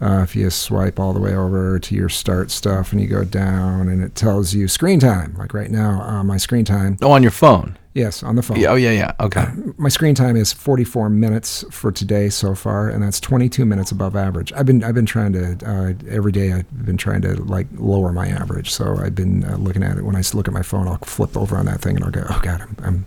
uh, 0.01 0.21
if 0.23 0.33
you 0.33 0.49
swipe 0.49 0.97
all 0.97 1.11
the 1.11 1.19
way 1.19 1.35
over 1.35 1.77
to 1.79 1.95
your 1.95 2.09
start 2.09 2.49
stuff, 2.49 2.93
and 2.93 3.01
you 3.01 3.07
go 3.07 3.25
down, 3.25 3.89
and 3.89 4.01
it 4.01 4.15
tells 4.15 4.53
you 4.53 4.69
screen 4.69 5.01
time. 5.01 5.35
Like 5.37 5.53
right 5.53 5.71
now, 5.71 6.01
uh, 6.01 6.23
my 6.23 6.37
screen 6.37 6.63
time, 6.63 6.97
oh, 7.01 7.11
on 7.11 7.21
your 7.21 7.31
phone. 7.31 7.77
Yes, 7.99 8.23
on 8.23 8.35
the 8.35 8.41
phone 8.41 8.59
Yeah, 8.59 8.69
oh 8.71 8.75
yeah, 8.75 8.91
yeah. 8.91 9.11
Okay. 9.19 9.45
my 9.77 9.89
screen 9.89 10.15
time 10.15 10.35
is 10.35 10.51
44 10.53 11.09
minutes 11.09 11.63
for 11.71 11.91
today 11.91 12.29
so 12.29 12.55
far, 12.55 12.89
and 12.89 13.03
that's 13.03 13.19
22 13.19 13.65
minutes 13.65 13.91
above 13.91 14.15
average. 14.15 14.51
I've 14.53 14.65
been 14.65 14.83
I've 14.83 14.95
been 14.95 15.05
trying 15.05 15.33
to 15.33 15.57
uh, 15.65 15.93
every 16.09 16.31
day. 16.31 16.53
I've 16.53 16.85
been 16.85 16.97
trying 16.97 17.21
to 17.23 17.35
like 17.43 17.67
lower 17.77 18.11
my 18.11 18.27
average. 18.27 18.71
So 18.71 18.97
I've 18.97 19.15
been 19.15 19.43
uh, 19.43 19.57
looking 19.57 19.83
at 19.83 19.97
it. 19.97 20.03
When 20.05 20.15
I 20.15 20.23
look 20.33 20.47
at 20.47 20.53
my 20.53 20.63
phone, 20.63 20.87
I'll 20.87 20.97
flip 20.99 21.35
over 21.37 21.57
on 21.57 21.65
that 21.65 21.81
thing 21.81 21.95
and 21.95 22.05
I'll 22.05 22.11
go, 22.11 22.23
oh 22.29 22.39
god, 22.41 22.61
I'm, 22.61 22.75
I'm 22.83 23.05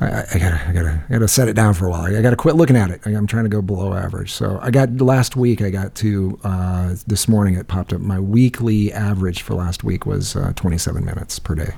I, 0.00 0.06
I- 0.34 0.38
gotta 0.38 0.60
I 0.68 0.72
gotta 0.72 1.04
I 1.08 1.12
gotta 1.14 1.28
set 1.28 1.48
it 1.48 1.54
down 1.54 1.74
for 1.74 1.86
a 1.86 1.90
while. 1.90 2.02
I 2.16 2.20
gotta 2.22 2.36
quit 2.36 2.56
looking 2.56 2.76
at 2.76 2.90
it. 2.90 3.00
I- 3.06 3.10
I'm 3.10 3.26
trying 3.26 3.44
to 3.44 3.50
go 3.50 3.62
below 3.62 3.94
average. 3.94 4.32
So 4.32 4.58
I 4.62 4.70
got 4.70 4.90
last 5.00 5.36
week. 5.36 5.62
I 5.62 5.70
got 5.70 5.94
to 5.96 6.38
uh, 6.44 6.94
this 7.06 7.28
morning. 7.28 7.54
It 7.54 7.68
popped 7.68 7.92
up. 7.92 8.00
My 8.00 8.20
weekly 8.20 8.92
average 8.92 9.42
for 9.42 9.54
last 9.54 9.84
week 9.84 10.04
was 10.06 10.36
uh, 10.36 10.52
27 10.56 11.04
minutes 11.04 11.38
per 11.38 11.54
day. 11.54 11.72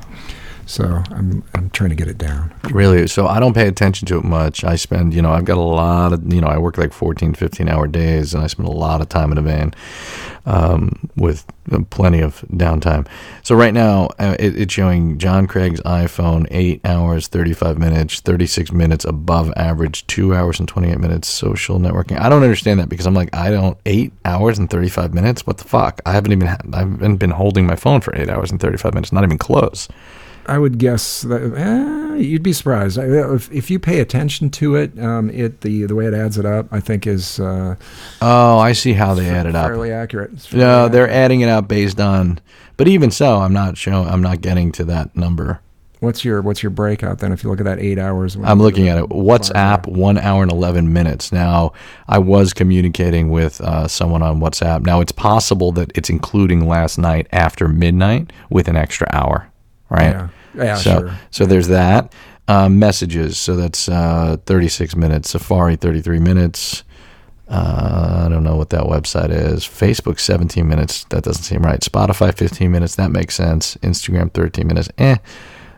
So 0.67 1.03
I'm 1.11 1.43
I'm 1.55 1.71
trying 1.71 1.91
to 1.91 1.97
get 1.97 2.09
it 2.09 2.19
down. 2.19 2.53
Really? 2.71 3.07
So 3.07 3.27
I 3.27 3.41
don't 3.41 3.55
pay 3.55 3.69
attention 3.69 4.07
to 4.09 4.19
it 4.19 4.25
much. 4.25 4.65
I 4.65 4.77
spend, 4.77 5.13
you 5.15 5.23
know, 5.23 5.33
I've 5.33 5.45
got 5.45 5.59
a 5.59 5.61
lot 5.61 6.13
of, 6.13 6.33
you 6.33 6.41
know, 6.41 6.47
I 6.47 6.59
work 6.59 6.79
like 6.79 6.93
14, 6.93 7.35
15 7.35 7.69
hour 7.69 7.87
days 7.87 8.35
and 8.35 8.43
I 8.43 8.47
spend 8.47 8.69
a 8.69 8.73
lot 8.73 9.01
of 9.01 9.09
time 9.09 9.33
in 9.33 9.39
a 9.39 9.43
van 9.43 9.75
um, 10.47 11.11
with 11.17 11.47
plenty 11.91 12.21
of 12.21 12.41
downtime. 12.53 13.07
So 13.43 13.55
right 13.55 13.75
now 13.75 14.09
uh, 14.19 14.37
it, 14.39 14.59
it's 14.59 14.73
showing 14.73 15.19
John 15.19 15.47
Craig's 15.47 15.81
iPhone 15.83 16.47
8 16.51 16.81
hours, 16.85 17.29
35 17.29 17.79
minutes, 17.79 18.21
36 18.21 18.73
minutes 18.73 19.05
above 19.05 19.53
average, 19.57 20.07
2 20.07 20.35
hours 20.35 20.59
and 20.59 20.69
28 20.69 20.99
minutes 20.99 21.29
social 21.29 21.79
networking. 21.79 22.19
I 22.19 22.29
don't 22.29 22.43
understand 22.43 22.81
that 22.81 22.89
because 22.89 23.07
I'm 23.07 23.15
like, 23.15 23.35
I 23.35 23.51
don't, 23.51 23.79
8 23.87 24.13
hours 24.25 24.59
and 24.59 24.71
35 24.71 25.15
minutes? 25.15 25.47
What 25.47 25.59
the 25.59 25.65
fuck? 25.65 26.01
I 26.07 26.13
haven't 26.13 26.33
even, 26.33 26.49
I 26.49 26.79
haven't 26.79 27.17
been 27.17 27.31
holding 27.31 27.67
my 27.67 27.77
phone 27.77 28.01
for 28.01 28.15
8 28.17 28.29
hours 28.29 28.51
and 28.51 28.61
35 28.61 28.95
minutes, 28.95 29.13
not 29.13 29.25
even 29.25 29.39
close. 29.39 29.89
I 30.47 30.59
would 30.59 30.79
guess 30.79 31.23
that 31.23 31.41
eh, 31.57 32.17
you'd 32.17 32.43
be 32.43 32.53
surprised 32.53 32.99
if, 32.99 33.51
if 33.53 33.71
you 33.71 33.79
pay 33.79 34.01
attention 34.01 34.51
to 34.51 34.77
it. 34.77 34.99
Um, 34.99 35.31
it 35.31 35.61
the 35.63 35.85
the 35.87 35.95
way 35.95 36.07
it 36.07 36.15
adds 36.15 36.39
it 36.39 36.45
up, 36.47 36.67
I 36.71 36.81
think, 36.81 37.07
is 37.07 37.41
uh, 37.41 37.77
Oh, 38.21 38.59
I 38.59 38.73
see 38.73 38.93
how 38.93 39.15
they 39.15 39.29
add 39.29 39.47
it 39.47 39.55
up. 39.55 39.67
fairly 39.67 39.93
accurate. 39.93 40.39
Fairly 40.41 40.65
No, 40.65 40.89
they're 40.89 41.11
adding 41.11 41.41
it 41.41 41.49
up 41.49 41.69
based 41.69 42.01
on, 42.01 42.41
but 42.77 42.89
even 42.89 43.11
so, 43.11 43.39
I'm 43.39 43.53
not 43.53 43.77
showing. 43.77 44.09
I'm 44.09 44.23
not 44.23 44.41
getting 44.41 44.71
to 44.73 44.85
that 44.85 45.17
number. 45.17 45.61
What's 46.01 46.23
your 46.23 46.43
what's 46.43 46.63
your 46.63 46.69
breakout 46.69 47.21
then? 47.21 47.33
If 47.33 47.43
you 47.43 47.49
look 47.49 47.61
at 47.61 47.65
that 47.65 47.79
eight 47.79 47.99
hours, 47.99 48.37
I'm 48.37 48.61
looking 48.61 48.89
at 48.89 48.99
it. 48.99 49.09
WhatsApp, 49.09 49.87
one 49.87 50.19
hour 50.19 50.43
and 50.43 50.53
eleven 50.53 50.93
minutes. 50.93 51.33
Now, 51.33 51.73
I 52.07 52.19
was 52.19 52.53
communicating 52.53 53.31
with 53.31 53.59
uh, 53.63 53.89
someone 53.89 54.21
on 54.23 54.39
WhatsApp. 54.39 54.85
Now, 54.85 55.01
it's 55.01 55.13
possible 55.13 55.73
that 55.73 55.93
it's 55.95 56.11
including 56.11 56.69
last 56.69 56.99
night 56.99 57.27
after 57.33 57.69
midnight 57.69 58.35
with 58.51 58.69
an 58.69 58.77
extra 58.77 59.07
hour, 59.13 59.49
right? 59.91 60.13
Yeah, 60.13 60.29
yeah, 60.55 60.77
so, 60.77 60.99
sure. 61.01 61.19
So 61.31 61.47
there's 61.47 61.69
that. 61.69 62.13
Um, 62.47 62.79
messages. 62.79 63.39
So 63.39 63.57
that's 63.57 63.89
uh, 63.89 64.37
36 64.45 64.97
minutes. 64.97 65.31
Safari, 65.31 65.77
33 65.77 66.19
minutes. 66.19 66.85
Uh, 67.49 68.25
I 68.27 68.29
don't 68.29 68.45
know 68.45 68.57
what 68.57 68.71
that 68.71 68.85
website 68.85 69.31
is. 69.31 69.65
Facebook, 69.65 70.19
17 70.19 70.67
minutes. 70.67 71.05
That 71.05 71.25
doesn't 71.25 71.45
seem 71.45 71.63
right. 71.63 71.81
Spotify, 71.81 72.37
15 72.37 72.71
minutes. 72.71 72.97
That 72.97 73.11
makes 73.11 73.35
sense. 73.35 73.77
Instagram, 73.77 74.33
13 74.33 74.67
minutes. 74.67 74.89
Eh. 74.99 75.17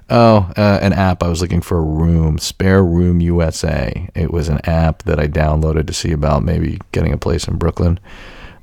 Oh, 0.08 0.52
uh, 0.56 0.78
an 0.80 0.92
app. 0.92 1.22
I 1.22 1.28
was 1.28 1.40
looking 1.40 1.60
for 1.60 1.78
a 1.78 1.82
room, 1.82 2.38
Spare 2.38 2.84
Room 2.84 3.20
USA. 3.20 4.08
It 4.14 4.32
was 4.32 4.48
an 4.48 4.60
app 4.64 5.02
that 5.02 5.18
I 5.18 5.26
downloaded 5.26 5.88
to 5.88 5.92
see 5.92 6.12
about 6.12 6.44
maybe 6.44 6.80
getting 6.92 7.12
a 7.12 7.18
place 7.18 7.48
in 7.48 7.56
Brooklyn. 7.56 7.98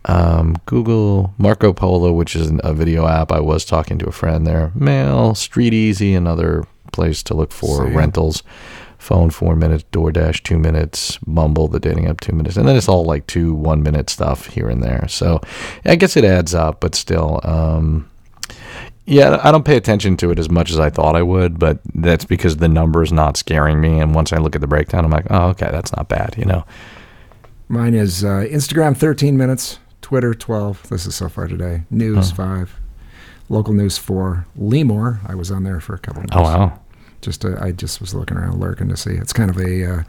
Um, 0.05 0.57
Google 0.65 1.33
Marco 1.37 1.71
Polo, 1.73 2.11
which 2.11 2.35
is 2.35 2.51
a 2.63 2.73
video 2.73 3.07
app. 3.07 3.31
I 3.31 3.39
was 3.39 3.63
talking 3.63 3.97
to 3.99 4.07
a 4.07 4.11
friend 4.11 4.45
there. 4.45 4.71
Mail, 4.75 5.33
Street 5.35 5.73
Easy, 5.73 6.13
another 6.13 6.65
place 6.91 7.23
to 7.23 7.33
look 7.33 7.51
for 7.51 7.87
See. 7.87 7.93
rentals. 7.93 8.43
Phone 8.97 9.31
four 9.31 9.57
minutes, 9.57 9.83
DoorDash 9.91 10.43
two 10.43 10.57
minutes, 10.57 11.17
Bumble 11.27 11.67
the 11.67 11.79
dating 11.79 12.07
app 12.07 12.21
two 12.21 12.31
minutes, 12.33 12.55
and 12.55 12.65
then 12.65 12.77
it's 12.77 12.87
all 12.87 13.03
like 13.03 13.27
two 13.27 13.53
one 13.53 13.83
minute 13.83 14.09
stuff 14.09 14.45
here 14.47 14.69
and 14.69 14.81
there. 14.81 15.09
So 15.09 15.41
I 15.83 15.97
guess 15.97 16.15
it 16.15 16.23
adds 16.23 16.53
up, 16.55 16.79
but 16.79 16.95
still, 16.95 17.41
um, 17.43 18.09
yeah, 19.05 19.41
I 19.43 19.51
don't 19.51 19.65
pay 19.65 19.75
attention 19.75 20.15
to 20.17 20.31
it 20.31 20.39
as 20.39 20.49
much 20.49 20.71
as 20.71 20.79
I 20.79 20.89
thought 20.89 21.17
I 21.17 21.21
would, 21.21 21.59
but 21.59 21.79
that's 21.93 22.23
because 22.23 22.57
the 22.57 22.69
number 22.69 23.03
is 23.03 23.11
not 23.11 23.35
scaring 23.35 23.81
me. 23.81 23.99
And 23.99 24.15
once 24.15 24.31
I 24.31 24.37
look 24.37 24.55
at 24.55 24.61
the 24.61 24.67
breakdown, 24.67 25.03
I'm 25.03 25.11
like, 25.11 25.27
oh, 25.29 25.49
okay, 25.49 25.69
that's 25.69 25.93
not 25.93 26.07
bad, 26.07 26.35
you 26.37 26.45
know. 26.45 26.63
Mine 27.67 27.95
is 27.95 28.23
uh, 28.23 28.45
Instagram 28.49 28.95
13 28.95 29.35
minutes, 29.37 29.79
Twitter 30.13 30.35
12. 30.35 30.89
This 30.89 31.07
is 31.07 31.15
so 31.15 31.27
far 31.27 31.47
today. 31.47 31.85
News 31.89 32.29
five, 32.29 32.79
local 33.49 33.73
news 33.73 33.97
four. 33.97 34.45
Lemore, 34.55 35.17
I 35.27 35.33
was 35.33 35.49
on 35.49 35.63
there 35.63 35.79
for 35.79 35.95
a 35.95 35.97
couple 35.97 36.21
of 36.21 36.29
Oh 36.33 36.43
wow, 36.43 36.79
Just 37.21 37.43
uh, 37.43 37.55
I 37.59 37.71
just 37.71 37.99
was 37.99 38.13
looking 38.13 38.37
around, 38.37 38.59
lurking 38.59 38.89
to 38.89 38.95
see. 38.95 39.09
It's 39.13 39.33
kind 39.33 39.49
of 39.49 39.57
a 39.57 39.91
uh, 39.91 40.03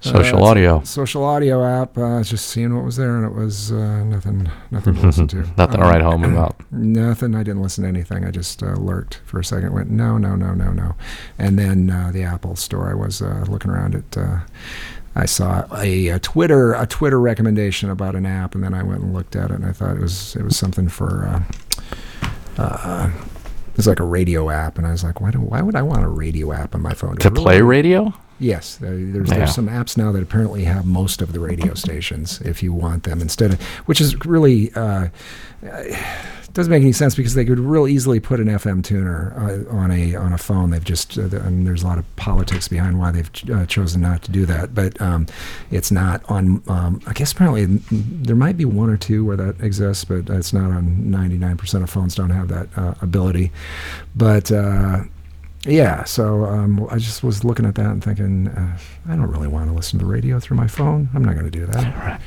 social 0.00 0.42
Uh, 0.42 0.48
audio, 0.48 0.82
social 0.82 1.24
audio 1.24 1.62
app. 1.62 1.98
Uh, 1.98 2.22
just 2.22 2.46
seeing 2.48 2.74
what 2.74 2.86
was 2.86 2.96
there, 2.96 3.18
and 3.18 3.26
it 3.26 3.34
was 3.38 3.70
uh, 3.70 4.02
nothing, 4.04 4.50
nothing 4.70 4.94
to 4.94 5.02
listen 5.02 5.28
to. 5.28 5.36
nothing 5.58 5.76
to 5.78 5.84
Um, 5.84 5.90
write 5.90 6.00
home 6.00 6.24
about. 6.24 6.56
Nothing. 6.70 7.34
I 7.34 7.42
didn't 7.42 7.60
listen 7.60 7.82
to 7.84 7.88
anything. 7.88 8.24
I 8.24 8.30
just 8.30 8.62
uh, 8.62 8.76
lurked 8.76 9.20
for 9.26 9.38
a 9.40 9.44
second. 9.44 9.74
Went 9.74 9.90
no, 9.90 10.16
no, 10.16 10.36
no, 10.36 10.54
no, 10.54 10.72
no, 10.72 10.94
and 11.38 11.58
then 11.58 11.90
uh, 11.90 12.12
the 12.14 12.22
Apple 12.22 12.56
Store. 12.56 12.90
I 12.90 12.94
was 12.94 13.20
uh, 13.20 13.44
looking 13.46 13.70
around 13.70 13.94
at 13.94 14.16
uh, 14.16 14.38
I 15.14 15.26
saw 15.26 15.64
a, 15.76 16.08
a 16.08 16.18
Twitter 16.18 16.74
a 16.74 16.86
Twitter 16.86 17.20
recommendation 17.20 17.90
about 17.90 18.14
an 18.14 18.26
app, 18.26 18.54
and 18.54 18.62
then 18.62 18.74
I 18.74 18.82
went 18.82 19.02
and 19.02 19.12
looked 19.12 19.34
at 19.36 19.50
it, 19.50 19.54
and 19.54 19.64
I 19.66 19.72
thought 19.72 19.96
it 19.96 20.02
was 20.02 20.36
it 20.36 20.42
was 20.42 20.56
something 20.56 20.88
for. 20.88 21.26
Uh, 21.26 21.42
uh, 22.62 23.10
it's 23.76 23.86
like 23.86 24.00
a 24.00 24.04
radio 24.04 24.50
app, 24.50 24.76
and 24.78 24.86
I 24.86 24.90
was 24.90 25.04
like, 25.04 25.20
why 25.20 25.30
do 25.30 25.38
why 25.38 25.62
would 25.62 25.76
I 25.76 25.82
want 25.82 26.02
a 26.04 26.08
radio 26.08 26.52
app 26.52 26.74
on 26.74 26.82
my 26.82 26.94
phone 26.94 27.16
To 27.18 27.30
play 27.30 27.62
radio? 27.62 28.12
Yes, 28.40 28.76
there's, 28.76 29.28
Yeah. 29.28 29.38
there's 29.38 29.54
some 29.54 29.68
apps 29.68 29.96
now 29.96 30.12
that 30.12 30.22
apparently 30.22 30.62
have 30.64 30.86
most 30.86 31.22
of 31.22 31.32
the 31.32 31.40
radio 31.40 31.74
stations 31.74 32.40
if 32.42 32.62
you 32.62 32.72
want 32.72 33.02
them 33.02 33.20
instead 33.20 33.52
of, 33.52 33.60
which 33.86 34.00
is 34.00 34.14
really 34.24 34.72
uh, 34.74 35.08
doesn't 36.58 36.72
make 36.72 36.82
any 36.82 36.90
sense 36.90 37.14
because 37.14 37.34
they 37.34 37.44
could 37.44 37.60
real 37.60 37.86
easily 37.86 38.18
put 38.18 38.40
an 38.40 38.48
FM 38.48 38.82
tuner 38.82 39.32
uh, 39.36 39.72
on 39.72 39.92
a 39.92 40.16
on 40.16 40.32
a 40.32 40.38
phone. 40.38 40.70
They've 40.70 40.82
just 40.82 41.16
uh, 41.16 41.28
there's 41.28 41.84
a 41.84 41.86
lot 41.86 41.98
of 41.98 42.16
politics 42.16 42.66
behind 42.66 42.98
why 42.98 43.12
they've 43.12 43.30
uh, 43.52 43.64
chosen 43.66 44.00
not 44.00 44.22
to 44.24 44.32
do 44.32 44.44
that. 44.46 44.74
But 44.74 45.00
um, 45.00 45.26
it's 45.70 45.92
not 45.92 46.20
on. 46.28 46.60
Um, 46.66 47.00
I 47.06 47.12
guess 47.12 47.30
apparently 47.30 47.66
there 47.92 48.34
might 48.34 48.56
be 48.56 48.64
one 48.64 48.90
or 48.90 48.96
two 48.96 49.24
where 49.24 49.36
that 49.36 49.60
exists, 49.60 50.04
but 50.04 50.28
it's 50.30 50.52
not 50.52 50.72
on 50.72 51.04
99% 51.04 51.80
of 51.84 51.90
phones. 51.90 52.16
Don't 52.16 52.30
have 52.30 52.48
that 52.48 52.66
uh, 52.76 52.94
ability. 53.02 53.52
But 54.16 54.50
uh, 54.50 55.02
yeah, 55.64 56.02
so 56.02 56.44
um, 56.44 56.88
I 56.90 56.98
just 56.98 57.22
was 57.22 57.44
looking 57.44 57.66
at 57.66 57.76
that 57.76 57.86
and 57.86 58.02
thinking, 58.02 58.48
uh, 58.48 58.76
I 59.08 59.14
don't 59.14 59.30
really 59.30 59.46
want 59.46 59.68
to 59.68 59.76
listen 59.76 60.00
to 60.00 60.04
the 60.04 60.10
radio 60.10 60.40
through 60.40 60.56
my 60.56 60.66
phone. 60.66 61.08
I'm 61.14 61.24
not 61.24 61.34
going 61.34 61.48
to 61.48 61.56
do 61.56 61.66
that. 61.66 62.20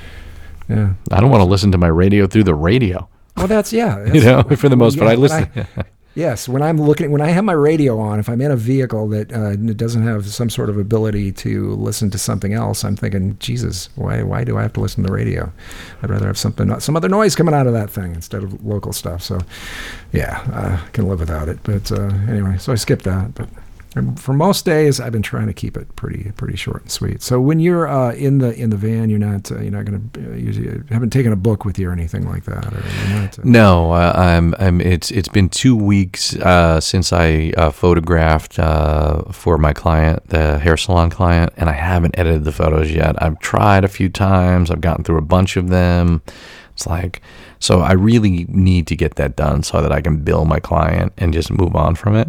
Yeah. 0.70 0.94
I 1.12 1.20
don't 1.20 1.32
want 1.32 1.42
to 1.42 1.50
listen 1.50 1.74
to 1.74 1.78
my 1.78 1.88
radio 1.90 2.28
through 2.28 2.46
the 2.46 2.56
radio. 2.56 3.10
Well, 3.38 3.48
that's 3.48 3.72
yeah. 3.74 4.06
You 4.14 4.22
know, 4.22 4.44
for 4.44 4.70
the 4.70 4.76
most 4.76 4.98
part, 4.98 5.12
I 5.12 5.16
listen. 5.16 5.50
yes, 6.16 6.48
when 6.50 6.62
I'm 6.62 6.82
looking, 6.82 7.12
when 7.12 7.22
I 7.22 7.30
have 7.30 7.44
my 7.44 7.54
radio 7.54 7.98
on, 8.00 8.20
if 8.20 8.28
I'm 8.30 8.42
in 8.42 8.52
a 8.52 8.56
vehicle 8.56 9.08
that 9.10 9.32
uh, 9.32 9.56
doesn't 9.56 10.04
have 10.04 10.26
some 10.28 10.50
sort 10.50 10.70
of 10.70 10.78
ability 10.78 11.32
to 11.34 11.72
listen 11.76 12.10
to 12.12 12.18
something 12.18 12.54
else, 12.54 12.84
I'm 12.84 12.96
thinking, 12.96 13.38
Jesus, 13.40 13.90
why 13.96 14.22
why 14.24 14.44
do 14.44 14.58
I 14.58 14.62
have 14.64 14.74
to 14.74 14.80
listen 14.82 15.04
to 15.04 15.08
the 15.08 15.14
radio? 15.14 15.52
I'd 16.04 16.10
rather 16.10 16.28
have 16.28 16.38
something, 16.38 16.80
some 16.80 16.96
other 16.96 17.10
noise 17.10 17.36
coming 17.36 17.54
out 17.54 17.68
of 17.68 17.74
that 17.74 17.90
thing 17.90 18.14
instead 18.14 18.44
of 18.44 18.64
local 18.66 18.94
stuff. 18.94 19.24
So, 19.24 19.40
yeah, 20.12 20.42
uh, 20.54 20.86
I 20.86 20.90
can 20.92 21.08
live 21.08 21.20
without 21.20 21.48
it. 21.50 21.60
But 21.64 21.92
uh, 21.92 22.12
anyway, 22.30 22.58
so 22.58 22.72
I 22.72 22.76
skipped 22.76 23.06
that. 23.06 23.34
But 23.34 23.48
um, 23.96 24.16
for 24.16 24.34
most 24.34 24.64
days, 24.64 25.02
I've 25.02 25.12
been 25.12 25.22
trying 25.22 25.48
to 25.48 25.54
keep 25.54 25.76
it 25.76 25.94
pretty 25.96 26.32
pretty 26.38 26.56
short 26.56 26.84
and 26.84 26.92
sweet. 26.92 27.22
So 27.22 27.42
when 27.42 27.60
you're 27.60 27.88
uh, 27.88 28.14
in 28.14 28.38
the 28.38 28.54
in 28.54 28.70
the 28.70 28.78
van, 28.78 29.10
you're 29.10 29.20
not 29.20 29.52
uh, 29.52 29.60
you're 29.60 29.72
not 29.72 29.86
going 29.86 30.10
to 30.14 30.32
uh, 30.32 30.36
you 30.36 30.84
haven't 30.90 31.10
taken 31.10 31.34
a 31.34 31.36
book 31.36 31.66
with 31.66 31.78
you 31.78 31.90
or 31.90 31.92
anything 31.92 32.28
like 32.28 32.46
that, 32.46 32.64
not. 33.10 33.40
Uh, 33.40 33.42
No, 33.44 33.92
uh, 33.92 34.14
I'm, 34.16 34.56
I'm. 34.60 34.80
It's 34.80 35.12
it's 35.12 35.28
been 35.28 35.50
two 35.50 35.76
weeks 35.76 36.36
uh, 36.38 36.80
since 36.80 37.12
I 37.12 37.54
uh, 37.58 37.72
photographed 37.72 38.56
for 38.56 39.58
my 39.58 39.74
client, 39.74 40.28
the 40.30 40.58
hair 40.60 40.78
salon 40.78 41.10
client, 41.10 41.52
and 41.58 41.70
I 41.70 41.74
haven't 41.74 42.18
edited 42.18 42.46
the 42.46 42.54
photos 42.54 42.92
yet. 42.92 43.22
I've 43.22 43.40
tried 43.40 43.84
a 43.84 43.90
few 43.90 44.08
times. 44.08 44.72
I've 44.72 44.82
gotten 44.82 45.04
through 45.04 45.18
a 45.18 45.22
bunch 45.22 45.58
of 45.58 45.68
them. 45.70 46.22
It's 46.74 46.88
like 46.88 47.22
so. 47.62 47.82
I 47.82 47.94
really 47.94 48.46
need 48.48 48.88
to 48.88 48.96
get 48.96 49.16
that 49.16 49.36
done 49.36 49.64
so 49.64 49.82
that 49.82 49.92
I 49.92 50.02
can 50.02 50.24
bill 50.24 50.46
my 50.46 50.60
client 50.60 51.14
and 51.18 51.34
just 51.34 51.52
move 51.52 51.76
on 51.76 51.96
from 51.96 52.16
it. 52.16 52.28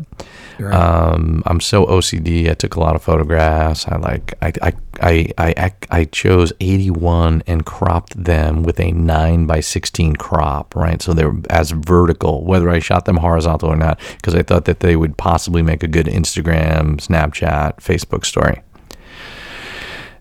Right. 0.59 0.75
Um, 0.75 1.43
I'm 1.47 1.61
so 1.61 1.87
OCD. 1.87 2.51
I 2.51 2.55
took 2.55 2.77
a 2.77 2.81
lot 2.81 2.95
of 2.95 3.03
photographs. 3.03 3.87
I 3.89 3.97
like 3.97 4.35
I 4.43 4.53
I 4.63 4.73
I 5.01 5.33
I, 5.39 5.73
I 5.91 6.05
chose 6.05 6.53
81 6.61 7.43
and 7.47 7.67
cropped 7.67 8.23
them 8.23 8.63
with 8.63 8.79
a 8.79 8.93
nine 8.93 9.47
by 9.47 9.61
16 9.61 10.17
crop. 10.17 10.75
Right, 10.75 11.01
so 11.03 11.13
they're 11.13 11.35
as 11.51 11.71
vertical, 11.71 12.45
whether 12.45 12.71
I 12.71 12.79
shot 12.79 13.05
them 13.05 13.17
horizontal 13.17 13.71
or 13.71 13.77
not, 13.77 13.99
because 14.17 14.35
I 14.35 14.43
thought 14.43 14.67
that 14.67 14.81
they 14.81 14.97
would 14.97 15.17
possibly 15.17 15.63
make 15.63 15.83
a 15.83 15.89
good 15.89 16.07
Instagram, 16.07 16.97
Snapchat, 16.97 17.77
Facebook 17.77 18.25
story. 18.25 18.63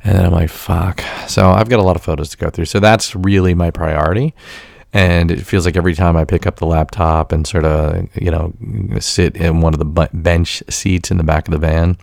And 0.04 0.18
then 0.18 0.26
I'm 0.26 0.32
like, 0.32 0.50
fuck. 0.50 1.04
So 1.28 1.52
I've 1.52 1.70
got 1.70 1.80
a 1.80 1.84
lot 1.84 1.96
of 1.96 2.02
photos 2.02 2.30
to 2.30 2.38
go 2.38 2.50
through. 2.50 2.66
So 2.66 2.80
that's 2.80 3.16
really 3.16 3.54
my 3.54 3.70
priority. 3.70 4.34
And 4.94 5.32
it 5.32 5.46
feels 5.46 5.66
like 5.66 5.78
every 5.78 5.96
time 5.96 6.18
I 6.18 6.26
pick 6.26 6.46
up 6.46 6.58
the 6.58 6.66
laptop 6.66 7.32
and 7.32 7.48
sort 7.48 7.64
of, 7.64 8.10
you 8.16 8.30
know, 8.30 8.54
sit 9.00 9.38
in 9.38 9.62
one 9.62 9.74
of 9.74 9.80
the 9.80 10.10
bench 10.12 10.62
seats 10.70 11.12
in 11.12 11.18
the 11.18 11.24
back 11.24 11.48
of 11.48 11.54
the 11.54 11.58
van 11.58 11.98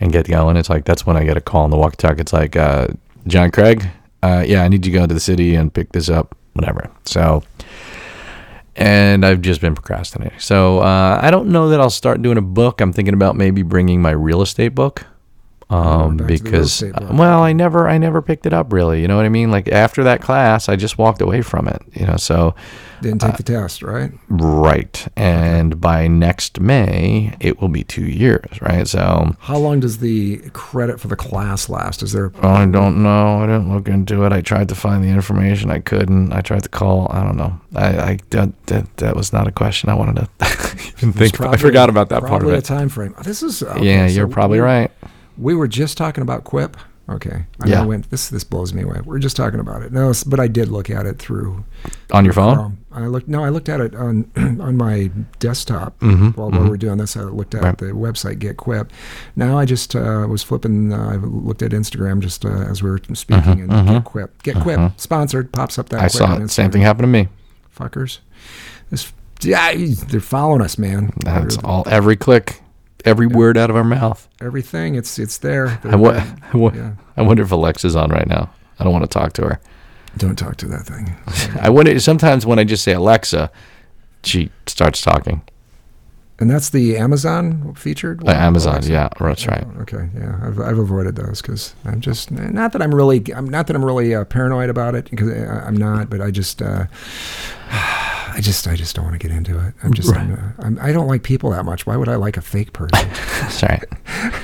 and 0.00 0.10
get 0.10 0.26
going, 0.26 0.56
it's 0.56 0.70
like 0.70 0.86
that's 0.86 1.04
when 1.04 1.18
I 1.18 1.24
get 1.24 1.36
a 1.36 1.40
call 1.42 1.64
on 1.64 1.70
the 1.70 1.76
walkie 1.76 1.96
talkie. 1.96 2.22
It's 2.22 2.32
like, 2.32 2.56
uh, 2.56 2.88
John 3.26 3.50
Craig, 3.50 3.86
uh, 4.22 4.42
yeah, 4.46 4.62
I 4.62 4.68
need 4.68 4.86
you 4.86 4.92
to 4.92 4.98
go 4.98 5.06
to 5.06 5.12
the 5.12 5.20
city 5.20 5.54
and 5.54 5.72
pick 5.72 5.92
this 5.92 6.08
up, 6.08 6.34
whatever. 6.54 6.90
So, 7.04 7.42
and 8.76 9.26
I've 9.26 9.42
just 9.42 9.60
been 9.60 9.74
procrastinating. 9.74 10.38
So 10.38 10.78
uh, 10.78 11.20
I 11.22 11.30
don't 11.30 11.48
know 11.48 11.68
that 11.68 11.80
I'll 11.80 11.90
start 11.90 12.22
doing 12.22 12.38
a 12.38 12.42
book. 12.42 12.80
I'm 12.80 12.94
thinking 12.94 13.12
about 13.12 13.36
maybe 13.36 13.62
bringing 13.62 14.00
my 14.00 14.12
real 14.12 14.40
estate 14.40 14.74
book. 14.74 15.04
Um, 15.70 16.16
back 16.16 16.26
to 16.28 16.34
the 16.34 16.42
real 16.42 16.50
because 16.52 16.82
well, 17.12 17.42
I 17.42 17.52
never, 17.52 17.88
I 17.88 17.96
never 17.98 18.20
picked 18.20 18.44
it 18.46 18.52
up 18.52 18.72
really. 18.72 19.00
You 19.02 19.08
know 19.08 19.16
what 19.16 19.24
I 19.24 19.28
mean? 19.28 19.50
Like 19.50 19.68
after 19.68 20.02
that 20.04 20.20
class, 20.20 20.68
I 20.68 20.76
just 20.76 20.98
walked 20.98 21.20
away 21.22 21.42
from 21.42 21.68
it. 21.68 21.80
You 21.94 22.06
know, 22.06 22.16
so 22.16 22.56
Didn't 23.02 23.22
uh, 23.22 23.28
take 23.28 23.36
the 23.36 23.42
test, 23.44 23.82
right? 23.82 24.10
right. 24.28 25.06
And 25.16 25.80
by 25.80 26.08
next 26.08 26.60
May, 26.60 27.36
it 27.38 27.60
will 27.60 27.68
be 27.68 27.84
two 27.84 28.04
years, 28.04 28.60
right? 28.60 28.86
So 28.88 29.36
How 29.40 29.58
long 29.58 29.78
does 29.78 29.98
the 29.98 30.38
credit 30.52 30.98
for 30.98 31.06
the 31.06 31.14
class 31.16 31.68
last? 31.68 32.02
Is 32.02 32.10
there? 32.12 32.32
I 32.42 32.66
don't 32.66 33.02
know. 33.04 33.38
I 33.42 33.46
didn't 33.46 33.72
look 33.72 33.86
into 33.86 34.24
it. 34.24 34.32
I 34.32 34.40
tried 34.40 34.68
to 34.70 34.74
find 34.74 35.04
the 35.04 35.08
information. 35.08 35.70
I 35.70 35.78
couldn't. 35.78 36.32
I 36.32 36.40
tried 36.40 36.64
to 36.64 36.68
call. 36.68 37.06
I 37.12 37.22
don't 37.22 37.36
know. 37.36 37.60
I, 37.76 37.86
I 38.12 38.18
that, 38.30 38.66
that, 38.66 38.96
that 38.96 39.14
was 39.14 39.32
not 39.32 39.46
a 39.46 39.52
question 39.52 39.88
I 39.88 39.94
wanted 39.94 40.16
to 40.16 40.28
even 40.98 41.12
think. 41.12 41.38
about. 41.38 41.54
I 41.54 41.58
forgot 41.58 41.88
about 41.88 42.08
that 42.08 42.22
part 42.22 42.42
of 42.42 42.48
Probably 42.48 42.58
a 42.58 42.62
time 42.62 42.88
frame. 42.88 43.14
This 43.22 43.42
is 43.44 43.62
okay, 43.62 43.84
yeah, 43.86 44.06
you're 44.08 44.26
probably 44.26 44.58
we- 44.58 44.64
right. 44.66 44.90
We 45.40 45.54
were 45.54 45.68
just 45.68 45.96
talking 45.96 46.22
about 46.22 46.44
Quip. 46.44 46.76
Okay, 47.08 47.44
I 47.60 47.66
Yeah. 47.66 47.80
know 47.82 47.88
went, 47.88 48.10
this 48.10 48.28
this 48.28 48.44
blows 48.44 48.72
me 48.72 48.82
away. 48.82 49.00
We're 49.04 49.18
just 49.18 49.34
talking 49.36 49.58
about 49.58 49.82
it. 49.82 49.90
No, 49.92 50.12
but 50.26 50.38
I 50.38 50.46
did 50.46 50.68
look 50.68 50.88
at 50.90 51.06
it 51.06 51.18
through. 51.18 51.64
On 52.12 52.24
your 52.24 52.34
phone? 52.34 52.78
I 52.92 53.06
looked. 53.06 53.26
No, 53.26 53.42
I 53.42 53.48
looked 53.48 53.68
at 53.68 53.80
it 53.80 53.96
on 53.96 54.30
on 54.36 54.76
my 54.76 55.10
desktop 55.40 55.98
Mhm, 55.98 56.36
while, 56.36 56.50
while 56.52 56.62
we 56.62 56.68
we're 56.70 56.76
doing 56.76 56.98
this. 56.98 57.16
I 57.16 57.22
looked 57.22 57.56
at 57.56 57.64
Right. 57.64 57.76
the 57.78 57.86
website 57.86 58.38
Get 58.38 58.58
Quip. 58.58 58.92
Now 59.34 59.58
I 59.58 59.64
just 59.64 59.96
uh, 59.96 60.24
was 60.30 60.44
flipping. 60.44 60.92
Uh, 60.92 61.08
I 61.14 61.16
looked 61.16 61.62
at 61.62 61.72
Instagram 61.72 62.20
just 62.20 62.44
uh, 62.44 62.48
as 62.48 62.80
we 62.80 62.90
were 62.90 63.00
speaking 63.14 63.60
and 63.68 63.88
Get 63.88 64.04
Quip. 64.04 64.40
Get 64.44 64.60
Quip 64.60 64.92
sponsored 64.96 65.50
pops 65.52 65.80
up 65.80 65.88
that. 65.88 65.96
Mm-hmm, 65.96 66.04
I 66.04 66.08
saw 66.36 66.36
it. 66.44 66.48
Same 66.50 66.70
thing 66.70 66.82
happened 66.82 67.04
to 67.04 67.08
me. 67.08 67.28
Fuckers. 67.76 68.18
This. 68.90 69.12
Yeah, 69.42 69.72
they're 69.74 70.20
following 70.20 70.62
us, 70.62 70.78
man. 70.78 71.12
That's 71.24 71.56
They're- 71.56 71.66
all. 71.66 71.82
Every 71.86 72.14
click, 72.14 72.60
every 73.04 73.26
word 73.26 73.56
out 73.56 73.70
of 73.70 73.76
our 73.76 73.84
mouth. 73.84 74.28
everything. 74.40 74.94
It's 74.94 75.18
it's 75.18 75.38
there. 75.38 75.66
I, 75.84 75.96
They're- 75.96 76.34
I, 76.52 76.56
wo- 76.56 76.72
yeah. 76.74 76.92
I 77.16 77.22
wonder 77.22 77.42
if 77.42 77.50
Alexa's 77.52 77.96
on 77.96 78.10
right 78.10 78.26
now. 78.26 78.50
I 78.78 78.84
don't 78.84 78.92
want 78.92 79.04
to 79.04 79.08
talk 79.18 79.32
to 79.34 79.42
her. 79.42 79.60
Don't 80.16 80.36
talk 80.36 80.56
to 80.56 80.66
that 80.68 80.86
thing. 80.86 81.14
I 81.60 81.70
wonder. 81.70 81.98
Sometimes 82.00 82.44
when 82.46 82.58
I 82.58 82.64
just 82.64 82.82
say 82.82 82.92
Alexa, 82.92 83.50
she 84.24 84.50
starts 84.66 85.00
talking. 85.02 85.42
And 86.40 86.50
that's 86.50 86.70
the 86.70 86.96
Amazon 86.96 87.74
featured. 87.74 88.26
Uh, 88.26 88.30
Amazon, 88.32 88.72
Alexa? 88.76 88.90
yeah, 88.90 89.08
that's 89.20 89.46
right. 89.46 89.62
Oh, 89.76 89.82
Okay, 89.82 90.08
yeah, 90.16 90.40
I've, 90.42 90.58
I've 90.58 90.78
avoided 90.78 91.14
those 91.14 91.42
because 91.42 91.74
I'm 91.84 92.00
just 92.00 92.30
not 92.30 92.72
that 92.72 92.80
I'm 92.80 92.94
really 92.94 93.22
I'm 93.34 93.46
not 93.46 93.66
that 93.66 93.76
I'm 93.76 93.84
really 93.84 94.14
uh, 94.14 94.24
paranoid 94.24 94.70
about 94.70 94.94
it 94.94 95.10
because 95.10 95.30
I'm 95.30 95.76
not, 95.76 96.08
but 96.08 96.22
I 96.22 96.30
just 96.30 96.62
uh, 96.62 96.86
I 98.32 98.40
just 98.40 98.66
I 98.66 98.76
just 98.76 98.96
don't 98.96 99.04
want 99.04 99.20
to 99.20 99.26
get 99.28 99.36
into 99.36 99.58
it. 99.58 99.74
I'm 99.82 99.94
just 99.94 100.14
I'm, 100.14 100.32
uh, 100.32 100.64
I'm, 100.64 100.78
I 100.80 100.92
don't 100.92 101.08
like 101.08 101.22
people 101.22 101.50
that 101.50 101.64
much. 101.64 101.86
Why 101.86 101.96
would 101.96 102.08
I 102.08 102.16
like 102.16 102.36
a 102.36 102.42
fake 102.42 102.72
person? 102.72 103.12
Sorry. 103.50 103.80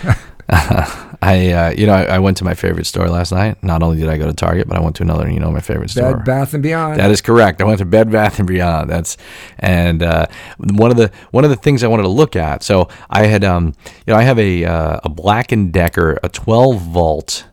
right. 0.04 0.18
I, 0.48 1.50
uh, 1.50 1.70
you 1.70 1.86
know, 1.86 1.94
I, 1.94 2.04
I 2.04 2.18
went 2.20 2.36
to 2.36 2.44
my 2.44 2.54
favorite 2.54 2.86
store 2.86 3.08
last 3.08 3.32
night. 3.32 3.60
Not 3.64 3.82
only 3.82 3.98
did 3.98 4.08
I 4.08 4.16
go 4.16 4.26
to 4.26 4.32
Target, 4.32 4.68
but 4.68 4.76
I 4.76 4.80
went 4.80 4.94
to 4.96 5.02
another, 5.02 5.28
you 5.28 5.40
know, 5.40 5.50
my 5.50 5.60
favorite 5.60 5.90
store. 5.90 6.16
Bed 6.16 6.24
Bath 6.24 6.54
and 6.54 6.62
Beyond. 6.62 7.00
That 7.00 7.10
is 7.10 7.20
correct. 7.20 7.60
I 7.60 7.64
went 7.64 7.78
to 7.78 7.84
Bed 7.84 8.12
Bath 8.12 8.38
and 8.38 8.46
Beyond. 8.46 8.88
That's 8.88 9.16
and 9.58 10.02
uh, 10.02 10.26
one 10.58 10.92
of 10.92 10.96
the 10.96 11.10
one 11.32 11.42
of 11.42 11.50
the 11.50 11.56
things 11.56 11.82
I 11.82 11.88
wanted 11.88 12.04
to 12.04 12.10
look 12.10 12.36
at. 12.36 12.62
So 12.62 12.88
I 13.10 13.26
had, 13.26 13.42
um, 13.42 13.74
you 14.06 14.12
know, 14.12 14.16
I 14.16 14.22
have 14.22 14.38
a 14.38 14.64
uh, 14.64 15.00
a 15.02 15.08
Black 15.08 15.50
and 15.50 15.72
Decker, 15.72 16.20
a 16.22 16.28
12 16.28 16.80
volt 16.80 17.46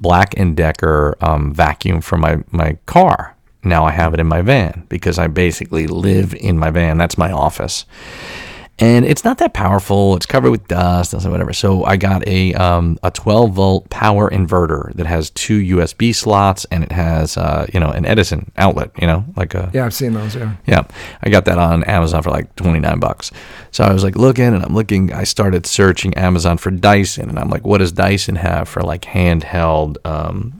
Black 0.00 0.34
and 0.38 0.56
Decker 0.56 1.16
um, 1.20 1.52
vacuum 1.52 2.00
for 2.00 2.16
my 2.16 2.42
my 2.50 2.78
car. 2.86 3.36
Now 3.62 3.84
I 3.84 3.90
have 3.90 4.14
it 4.14 4.20
in 4.20 4.26
my 4.26 4.42
van 4.42 4.86
because 4.88 5.18
I 5.18 5.26
basically 5.26 5.86
live 5.86 6.34
in 6.34 6.58
my 6.58 6.70
van. 6.70 6.98
That's 6.98 7.18
my 7.18 7.30
office 7.30 7.84
and 8.80 9.04
it's 9.04 9.24
not 9.24 9.38
that 9.38 9.52
powerful. 9.52 10.16
It's 10.16 10.24
covered 10.24 10.50
with 10.50 10.66
dust 10.66 11.12
and 11.12 11.22
whatever. 11.30 11.52
So 11.52 11.84
I 11.84 11.98
got 11.98 12.26
a 12.26 12.54
um, 12.54 12.98
a 13.02 13.10
12 13.10 13.52
volt 13.52 13.90
power 13.90 14.30
inverter 14.30 14.92
that 14.94 15.06
has 15.06 15.28
two 15.30 15.60
USB 15.76 16.14
slots 16.14 16.64
and 16.70 16.82
it 16.82 16.90
has 16.90 17.36
uh, 17.36 17.66
you 17.72 17.78
know 17.78 17.90
an 17.90 18.06
Edison 18.06 18.50
outlet. 18.56 18.90
You 18.98 19.06
know, 19.06 19.24
like 19.36 19.54
a 19.54 19.70
yeah, 19.74 19.84
I've 19.84 19.94
seen 19.94 20.14
those. 20.14 20.34
Yeah, 20.34 20.54
yeah, 20.66 20.84
I 21.22 21.28
got 21.28 21.44
that 21.44 21.58
on 21.58 21.84
Amazon 21.84 22.22
for 22.22 22.30
like 22.30 22.56
29 22.56 22.98
bucks. 22.98 23.30
So 23.70 23.84
I 23.84 23.92
was 23.92 24.02
like 24.02 24.16
looking 24.16 24.46
and 24.46 24.62
I'm 24.64 24.74
looking, 24.74 25.12
I 25.12 25.24
started 25.24 25.66
searching 25.66 26.14
Amazon 26.14 26.56
for 26.56 26.70
Dyson 26.70 27.28
and 27.28 27.38
I'm 27.38 27.50
like, 27.50 27.64
what 27.66 27.78
does 27.78 27.92
Dyson 27.92 28.36
have 28.36 28.68
for 28.68 28.82
like 28.82 29.02
handheld, 29.02 29.98
um, 30.06 30.59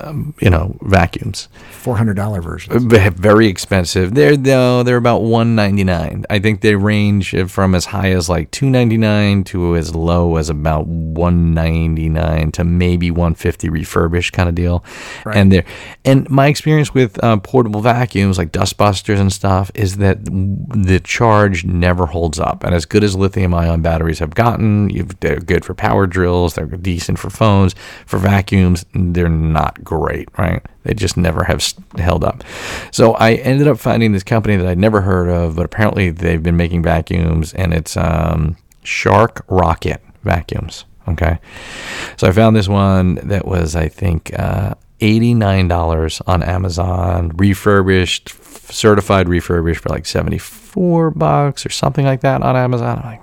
um, 0.00 0.34
you 0.40 0.50
know, 0.50 0.76
vacuums. 0.82 1.48
Four 1.70 1.96
hundred 1.96 2.14
dollar 2.14 2.40
versions. 2.42 2.84
Very 2.84 3.46
expensive. 3.46 4.14
They're 4.14 4.36
though 4.36 4.82
they're 4.82 4.96
about 4.96 5.22
one 5.22 5.54
ninety 5.54 5.84
nine. 5.84 6.24
I 6.30 6.38
think 6.38 6.60
they 6.60 6.74
range 6.74 7.34
from 7.48 7.74
as 7.74 7.86
high 7.86 8.10
as 8.10 8.28
like 8.28 8.50
two 8.50 8.68
ninety 8.68 8.96
nine 8.96 9.44
to 9.44 9.76
as 9.76 9.94
low 9.94 10.36
as 10.36 10.50
about 10.50 10.86
one 10.86 11.54
ninety 11.54 12.08
nine 12.08 12.52
to 12.52 12.64
maybe 12.64 13.10
one 13.10 13.34
fifty 13.34 13.68
refurbished 13.68 14.32
kind 14.32 14.48
of 14.48 14.54
deal. 14.54 14.84
Right. 15.24 15.36
And 15.36 15.52
there, 15.52 15.64
and 16.04 16.28
my 16.28 16.48
experience 16.48 16.92
with 16.92 17.22
uh, 17.24 17.38
portable 17.38 17.80
vacuums 17.80 18.38
like 18.38 18.52
dustbusters 18.52 19.18
and 19.18 19.32
stuff 19.32 19.70
is 19.74 19.96
that 19.96 20.24
the 20.24 21.00
charge 21.02 21.64
never 21.64 22.06
holds 22.06 22.38
up. 22.38 22.64
And 22.64 22.74
as 22.74 22.84
good 22.84 23.04
as 23.04 23.16
lithium 23.16 23.54
ion 23.54 23.82
batteries 23.82 24.18
have 24.18 24.34
gotten, 24.34 24.90
you've, 24.90 25.18
they're 25.20 25.40
good 25.40 25.64
for 25.64 25.74
power 25.74 26.06
drills. 26.06 26.54
They're 26.54 26.66
decent 26.66 27.18
for 27.18 27.30
phones. 27.30 27.74
For 28.06 28.18
vacuums, 28.18 28.84
they're 28.94 29.28
not 29.28 29.79
great, 29.84 30.28
right? 30.38 30.64
They 30.84 30.94
just 30.94 31.16
never 31.16 31.44
have 31.44 31.62
held 31.98 32.24
up. 32.24 32.42
So 32.90 33.14
I 33.14 33.34
ended 33.34 33.68
up 33.68 33.78
finding 33.78 34.12
this 34.12 34.22
company 34.22 34.56
that 34.56 34.66
I'd 34.66 34.78
never 34.78 35.00
heard 35.00 35.28
of, 35.28 35.56
but 35.56 35.64
apparently 35.64 36.10
they've 36.10 36.42
been 36.42 36.56
making 36.56 36.82
vacuums, 36.82 37.54
and 37.54 37.72
it's 37.72 37.96
um, 37.96 38.56
Shark 38.82 39.44
Rocket 39.48 40.02
vacuums. 40.22 40.84
Okay, 41.08 41.38
so 42.16 42.28
I 42.28 42.32
found 42.32 42.54
this 42.54 42.68
one 42.68 43.14
that 43.26 43.44
was, 43.46 43.74
I 43.74 43.88
think, 43.88 44.38
uh, 44.38 44.74
eighty-nine 45.00 45.66
dollars 45.66 46.20
on 46.26 46.42
Amazon, 46.42 47.30
refurbished, 47.30 48.28
certified 48.72 49.28
refurbished 49.28 49.80
for 49.80 49.88
like 49.88 50.06
seventy-four 50.06 51.10
bucks 51.12 51.66
or 51.66 51.70
something 51.70 52.04
like 52.04 52.20
that 52.20 52.42
on 52.42 52.54
Amazon. 52.54 52.98
I'm 52.98 53.04
like, 53.04 53.22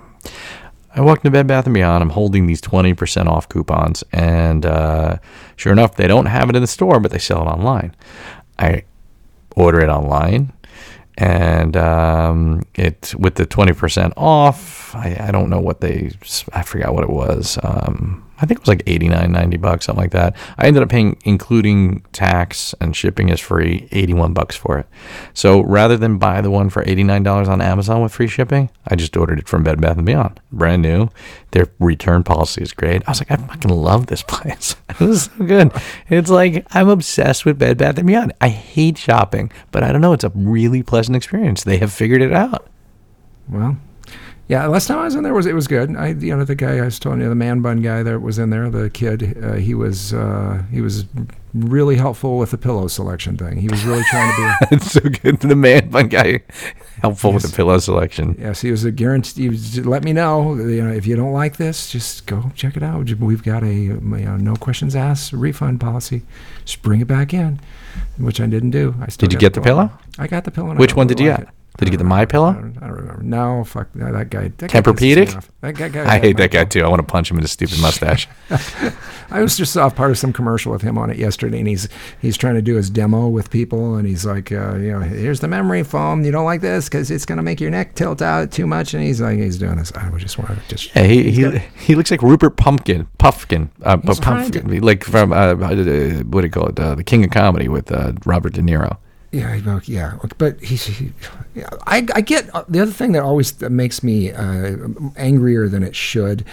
I 0.97 1.01
walked 1.01 1.19
into 1.19 1.31
Bed 1.31 1.45
Bath 1.45 1.65
and 1.65 1.75
Beyond. 1.75 2.01
I'm 2.01 2.09
holding 2.09 2.47
these 2.47 2.59
twenty 2.59 2.95
percent 2.95 3.29
off 3.29 3.47
coupons, 3.47 4.03
and 4.11 4.65
uh, 4.65 5.19
sure 5.55 5.71
enough, 5.71 5.95
they 5.95 6.07
don't 6.07 6.25
have 6.25 6.49
it 6.49 6.55
in 6.55 6.61
the 6.61 6.67
store, 6.67 6.99
but 6.99 7.11
they 7.11 7.19
sell 7.19 7.43
it 7.43 7.45
online. 7.45 7.95
I 8.57 8.83
order 9.55 9.79
it 9.79 9.89
online, 9.89 10.51
and 11.15 11.77
um, 11.77 12.63
it 12.73 13.13
with 13.17 13.35
the 13.35 13.45
twenty 13.45 13.73
percent 13.73 14.13
off. 14.17 14.95
I, 14.95 15.27
I 15.27 15.31
don't 15.31 15.51
know 15.51 15.59
what 15.59 15.81
they. 15.81 16.11
I 16.53 16.63
forgot 16.63 16.95
what 16.95 17.03
it 17.03 17.11
was. 17.11 17.59
Um, 17.61 18.26
I 18.39 18.45
think 18.45 18.59
it 18.59 18.61
was 18.61 18.67
like 18.67 18.83
89, 18.85 19.31
90 19.31 19.57
bucks, 19.57 19.85
something 19.85 20.01
like 20.01 20.11
that. 20.11 20.35
I 20.57 20.67
ended 20.67 20.83
up 20.83 20.89
paying, 20.89 21.17
including 21.25 22.01
tax 22.11 22.75
and 22.79 22.95
shipping 22.95 23.29
is 23.29 23.39
free, 23.39 23.87
81 23.91 24.33
bucks 24.33 24.55
for 24.55 24.77
it. 24.77 24.87
So 25.33 25.61
rather 25.61 25.97
than 25.97 26.17
buy 26.17 26.41
the 26.41 26.51
one 26.51 26.69
for 26.69 26.83
$89 26.83 27.47
on 27.47 27.61
Amazon 27.61 28.01
with 28.01 28.13
free 28.13 28.27
shipping, 28.27 28.69
I 28.87 28.95
just 28.95 29.17
ordered 29.17 29.39
it 29.39 29.47
from 29.47 29.63
Bed 29.63 29.81
Bath 29.81 30.03
& 30.03 30.05
Beyond. 30.05 30.39
Brand 30.51 30.83
new. 30.83 31.09
Their 31.51 31.67
return 31.79 32.23
policy 32.23 32.61
is 32.61 32.73
great. 32.73 33.03
I 33.07 33.11
was 33.11 33.21
like, 33.21 33.31
I 33.31 33.37
fucking 33.37 33.71
love 33.71 34.07
this 34.07 34.23
place. 34.27 34.75
this 34.99 35.01
is 35.01 35.23
so 35.23 35.45
good. 35.45 35.71
It's 36.09 36.29
like, 36.29 36.65
I'm 36.71 36.89
obsessed 36.89 37.45
with 37.45 37.57
Bed 37.57 37.77
Bath 37.77 38.03
& 38.03 38.05
Beyond. 38.05 38.33
I 38.39 38.49
hate 38.49 38.97
shopping, 38.97 39.51
but 39.71 39.83
I 39.83 39.91
don't 39.91 40.01
know. 40.01 40.13
It's 40.13 40.23
a 40.23 40.31
really 40.35 40.83
pleasant 40.83 41.15
experience. 41.15 41.63
They 41.63 41.77
have 41.77 41.91
figured 41.91 42.21
it 42.21 42.33
out. 42.33 42.67
Well, 43.49 43.77
yeah. 44.47 44.65
Last 44.67 44.87
time 44.87 44.99
I 44.99 45.05
was 45.05 45.15
in 45.15 45.23
there 45.23 45.33
was 45.33 45.45
it 45.45 45.53
was 45.53 45.67
good. 45.67 45.95
I 45.95 46.09
you 46.09 46.35
know 46.35 46.43
the 46.43 46.55
guy 46.55 46.77
I 46.77 46.81
was 46.81 46.99
telling 46.99 47.21
you 47.21 47.29
the 47.29 47.35
man 47.35 47.61
bun 47.61 47.81
guy 47.81 48.03
that 48.03 48.21
was 48.21 48.39
in 48.39 48.49
there 48.49 48.69
the 48.69 48.89
kid 48.89 49.43
uh, 49.43 49.53
he 49.53 49.73
was 49.73 50.13
uh, 50.13 50.63
he 50.71 50.81
was 50.81 51.05
really 51.53 51.95
helpful 51.95 52.37
with 52.37 52.51
the 52.51 52.57
pillow 52.57 52.87
selection 52.87 53.37
thing. 53.37 53.57
He 53.57 53.67
was 53.67 53.83
really 53.85 54.03
trying 54.09 54.31
to 54.31 54.37
be. 54.37 54.67
it's 54.75 54.91
so 54.91 55.01
good. 55.01 55.39
The 55.39 55.55
man 55.55 55.89
bun 55.89 56.07
guy, 56.07 56.41
helpful 57.01 57.33
with 57.33 57.43
the 57.43 57.55
pillow 57.55 57.77
selection. 57.79 58.35
Yes, 58.37 58.61
he 58.61 58.71
was 58.71 58.83
a 58.83 58.91
guarantee. 58.91 59.43
He 59.43 59.49
was, 59.49 59.85
let 59.85 60.03
me 60.03 60.13
know. 60.13 60.55
You 60.55 60.83
know, 60.83 60.91
if 60.91 61.07
you 61.07 61.15
don't 61.15 61.33
like 61.33 61.57
this, 61.57 61.89
just 61.91 62.25
go 62.25 62.51
check 62.55 62.77
it 62.77 62.83
out. 62.83 63.05
We've 63.19 63.43
got 63.43 63.63
a 63.63 63.73
you 63.73 63.99
know, 63.99 64.37
no 64.37 64.55
questions 64.55 64.95
asked 64.95 65.33
refund 65.33 65.79
policy. 65.79 66.23
Just 66.65 66.81
bring 66.81 67.01
it 67.01 67.07
back 67.07 67.33
in, 67.33 67.59
which 68.17 68.39
I 68.39 68.47
didn't 68.47 68.71
do. 68.71 68.95
I 69.01 69.07
still 69.07 69.27
Did 69.27 69.33
you 69.33 69.39
get 69.39 69.53
the 69.53 69.61
pillow? 69.61 69.91
I 70.17 70.27
got 70.27 70.43
the 70.43 70.51
pillow. 70.51 70.75
Which 70.75 70.95
one 70.95 71.07
did 71.07 71.19
you 71.19 71.29
like 71.29 71.39
get? 71.39 71.47
it. 71.49 71.53
Did 71.77 71.87
you 71.87 71.91
get 71.91 71.97
the 71.97 72.03
My 72.03 72.25
Pillow? 72.25 72.49
I 72.49 72.53
don't, 72.53 72.77
I 72.81 72.87
don't 72.87 72.95
remember. 72.95 73.21
No, 73.21 73.63
fuck 73.63 73.95
no, 73.95 74.11
that 74.11 74.31
guy. 74.31 74.51
That 74.57 74.71
guy 74.71 74.81
pisses 74.81 75.01
me 75.01 75.15
Tempur-Pedic? 75.15 75.37
off. 75.37 75.51
That 75.61 75.75
guy, 75.75 75.89
guy 75.89 76.15
I 76.15 76.19
hate 76.19 76.37
that 76.37 76.49
guy 76.49 76.65
too. 76.65 76.83
I 76.83 76.87
want 76.87 77.07
to 77.07 77.11
punch 77.11 77.29
him 77.29 77.37
in 77.37 77.43
his 77.43 77.51
stupid 77.51 77.79
mustache. 77.79 78.27
I 79.29 79.41
was 79.41 79.55
just 79.55 79.77
off 79.77 79.95
part 79.95 80.09
of 80.09 80.17
some 80.17 80.33
commercial 80.33 80.71
with 80.71 80.81
him 80.81 80.97
on 80.97 81.11
it 81.11 81.17
yesterday, 81.17 81.59
and 81.59 81.67
he's 81.67 81.87
he's 82.19 82.35
trying 82.35 82.55
to 82.55 82.63
do 82.63 82.75
his 82.75 82.89
demo 82.89 83.27
with 83.27 83.51
people, 83.51 83.95
and 83.95 84.07
he's 84.07 84.25
like, 84.25 84.51
uh, 84.51 84.75
you 84.77 84.91
know, 84.91 85.01
here's 85.01 85.39
the 85.39 85.47
memory 85.47 85.83
foam. 85.83 86.23
You 86.23 86.31
don't 86.31 86.45
like 86.45 86.61
this 86.61 86.85
because 86.85 87.11
it's 87.11 87.25
gonna 87.25 87.43
make 87.43 87.61
your 87.61 87.69
neck 87.69 87.93
tilt 87.93 88.23
out 88.23 88.51
too 88.51 88.65
much, 88.65 88.95
and 88.95 89.03
he's 89.03 89.21
like, 89.21 89.37
he's 89.37 89.57
doing 89.57 89.77
this. 89.77 89.91
I 89.93 90.09
would 90.09 90.21
just 90.21 90.39
want 90.39 90.49
to 90.51 90.67
just. 90.67 90.95
Yeah, 90.95 91.03
he 91.03 91.29
he, 91.31 91.59
he 91.79 91.95
looks 91.95 92.09
like 92.09 92.23
Rupert 92.23 92.57
Pumpkin, 92.57 93.07
Puffkin, 93.19 93.69
uh, 93.83 93.97
He's 94.03 94.19
trying 94.19 94.51
Pumpkin, 94.51 94.81
like 94.81 95.03
from 95.03 95.31
uh, 95.31 95.35
uh, 95.35 95.55
what 95.55 96.41
do 96.41 96.47
you 96.47 96.49
call 96.49 96.69
it, 96.69 96.79
uh, 96.79 96.95
the 96.95 97.03
King 97.03 97.23
of 97.23 97.29
Comedy 97.29 97.67
with 97.67 97.91
uh, 97.91 98.13
Robert 98.25 98.53
De 98.53 98.61
Niro. 98.61 98.97
Yeah, 99.39 99.79
yeah, 99.85 100.17
but 100.37 100.59
he's. 100.63 100.85
He, 100.85 101.11
I, 101.85 102.05
I 102.15 102.21
get 102.21 102.53
uh, 102.55 102.63
the 102.67 102.79
other 102.81 102.91
thing 102.91 103.11
that 103.13 103.23
always 103.23 103.59
makes 103.61 104.03
me 104.03 104.31
uh, 104.31 104.75
angrier 105.15 105.67
than 105.67 105.83
it 105.83 105.95
should 105.95 106.45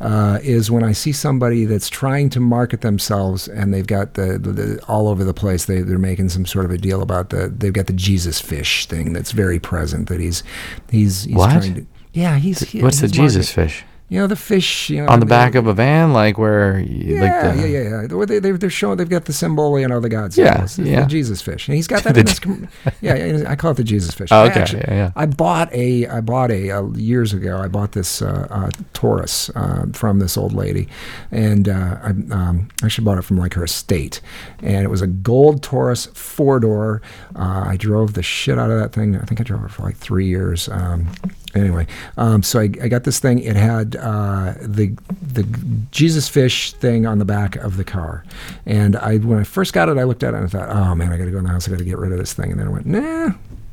uh, 0.00 0.38
is 0.42 0.70
when 0.70 0.82
I 0.84 0.92
see 0.92 1.12
somebody 1.12 1.64
that's 1.64 1.88
trying 1.88 2.30
to 2.30 2.40
market 2.40 2.80
themselves 2.82 3.48
and 3.48 3.72
they've 3.74 3.86
got 3.86 4.14
the, 4.14 4.38
the, 4.38 4.52
the 4.52 4.84
all 4.86 5.08
over 5.08 5.24
the 5.24 5.34
place. 5.34 5.64
They 5.66 5.80
they're 5.82 5.98
making 5.98 6.28
some 6.30 6.46
sort 6.46 6.64
of 6.64 6.70
a 6.70 6.78
deal 6.78 7.02
about 7.02 7.30
the 7.30 7.48
they've 7.48 7.72
got 7.72 7.86
the 7.86 7.92
Jesus 7.92 8.40
fish 8.40 8.86
thing 8.86 9.12
that's 9.12 9.32
very 9.32 9.58
present. 9.58 10.08
That 10.08 10.20
he's 10.20 10.42
he's, 10.90 11.24
he's 11.24 11.34
What? 11.34 11.50
trying 11.52 11.74
to. 11.74 11.86
Yeah, 12.12 12.38
he's. 12.38 12.60
he- 12.60 12.82
What's 12.82 12.98
the 12.98 13.02
his 13.06 13.12
Jesus 13.12 13.56
market- 13.56 13.72
fish? 13.72 13.84
You 14.10 14.18
know 14.18 14.26
the 14.26 14.34
fish. 14.34 14.90
You 14.90 15.04
know, 15.04 15.08
On 15.08 15.20
the 15.20 15.26
back 15.26 15.54
of 15.54 15.68
a 15.68 15.72
van, 15.72 16.12
like 16.12 16.36
where, 16.36 16.80
you, 16.80 17.14
yeah, 17.14 17.20
like 17.20 17.54
the, 17.56 17.60
yeah, 17.62 17.66
yeah, 17.66 18.02
yeah. 18.02 18.14
Where 18.14 18.26
They, 18.26 18.40
they, 18.40 18.50
they're 18.50 18.68
showing 18.68 18.96
they've 18.96 19.08
got 19.08 19.26
the 19.26 19.32
symbol, 19.32 19.78
you 19.78 19.86
know, 19.86 20.00
the 20.00 20.08
God 20.08 20.36
Yeah. 20.36 20.66
Yeah. 20.78 21.02
The 21.02 21.06
Jesus 21.06 21.40
fish, 21.40 21.68
and 21.68 21.76
he's 21.76 21.86
got 21.86 22.02
that 22.04 22.16
in 22.16 22.26
his. 22.26 22.40
Yeah, 23.00 23.44
I 23.48 23.54
call 23.54 23.70
it 23.70 23.76
the 23.76 23.84
Jesus 23.84 24.12
fish. 24.12 24.30
Oh, 24.32 24.46
okay, 24.46 24.62
actually- 24.62 24.80
yeah, 24.88 24.94
yeah. 24.94 25.12
I 25.14 25.26
bought 25.26 25.72
a, 25.72 26.08
I 26.08 26.20
bought 26.22 26.50
a 26.50 26.72
uh, 26.72 26.86
years 26.94 27.32
ago. 27.32 27.58
I 27.58 27.68
bought 27.68 27.92
this 27.92 28.20
uh, 28.20 28.48
uh, 28.50 28.70
Taurus 28.94 29.48
uh, 29.54 29.86
from 29.92 30.18
this 30.18 30.36
old 30.36 30.54
lady, 30.54 30.88
and 31.30 31.68
uh, 31.68 31.98
I 32.02 32.08
um, 32.32 32.68
actually 32.82 33.04
bought 33.04 33.18
it 33.18 33.22
from 33.22 33.36
like 33.38 33.54
her 33.54 33.62
estate, 33.62 34.20
and 34.60 34.82
it 34.84 34.90
was 34.90 35.02
a 35.02 35.06
gold 35.06 35.62
Taurus 35.62 36.06
four 36.06 36.58
door. 36.58 37.00
Uh, 37.36 37.62
I 37.68 37.76
drove 37.76 38.14
the 38.14 38.24
shit 38.24 38.58
out 38.58 38.72
of 38.72 38.80
that 38.80 38.92
thing. 38.92 39.14
I 39.16 39.20
think 39.24 39.40
I 39.40 39.44
drove 39.44 39.64
it 39.64 39.70
for 39.70 39.84
like 39.84 39.96
three 39.96 40.26
years. 40.26 40.68
Um, 40.68 41.10
anyway, 41.54 41.86
um, 42.16 42.42
so 42.42 42.60
I, 42.60 42.64
I 42.64 42.88
got 42.88 43.04
this 43.04 43.18
thing. 43.18 43.38
It 43.40 43.56
had 43.56 43.96
uh, 43.96 44.54
the 44.60 44.96
the 45.22 45.42
Jesus 45.90 46.28
fish 46.28 46.72
thing 46.74 47.06
on 47.06 47.18
the 47.18 47.24
back 47.24 47.56
of 47.56 47.76
the 47.76 47.84
car, 47.84 48.24
and 48.66 48.96
I 48.96 49.18
when 49.18 49.38
I 49.38 49.44
first 49.44 49.72
got 49.72 49.88
it, 49.88 49.98
I 49.98 50.04
looked 50.04 50.22
at 50.22 50.34
it 50.34 50.38
and 50.38 50.46
I 50.46 50.48
thought, 50.48 50.68
oh 50.70 50.94
man, 50.94 51.12
I 51.12 51.16
got 51.16 51.26
to 51.26 51.30
go 51.30 51.38
in 51.38 51.44
the 51.44 51.50
house. 51.50 51.66
I 51.68 51.70
got 51.70 51.78
to 51.78 51.84
get 51.84 51.98
rid 51.98 52.12
of 52.12 52.18
this 52.18 52.32
thing. 52.32 52.50
And 52.50 52.60
then 52.60 52.68
I 52.68 52.70
went, 52.70 52.86
nah. 52.86 53.30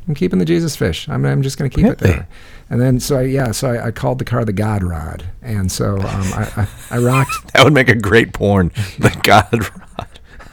I'm 0.08 0.16
keeping 0.16 0.40
the 0.40 0.46
Jesus 0.46 0.76
fish. 0.76 1.10
I'm, 1.10 1.26
I'm 1.26 1.42
just 1.42 1.58
going 1.58 1.70
to 1.70 1.76
keep 1.76 1.86
it 1.86 1.98
there. 1.98 2.30
And 2.70 2.80
then, 2.80 3.00
so 3.00 3.18
I, 3.18 3.24
yeah, 3.24 3.52
so 3.52 3.72
I, 3.72 3.88
I 3.88 3.92
called 3.92 4.20
the 4.20 4.26
car 4.26 4.46
the 4.46 4.54
God 4.54 4.82
Rod. 4.82 5.26
And 5.42 5.70
so 5.70 5.98
um, 5.98 6.34
I, 6.34 6.68
I, 6.92 6.96
I 6.96 6.98
rocked, 7.00 7.32
that 7.54 7.64
would 7.66 7.74
make 7.74 7.90
a 7.90 7.96
great 7.96 8.34
porn. 8.34 8.72
The 9.00 9.18
God 9.24 9.52
Rod. 9.54 9.87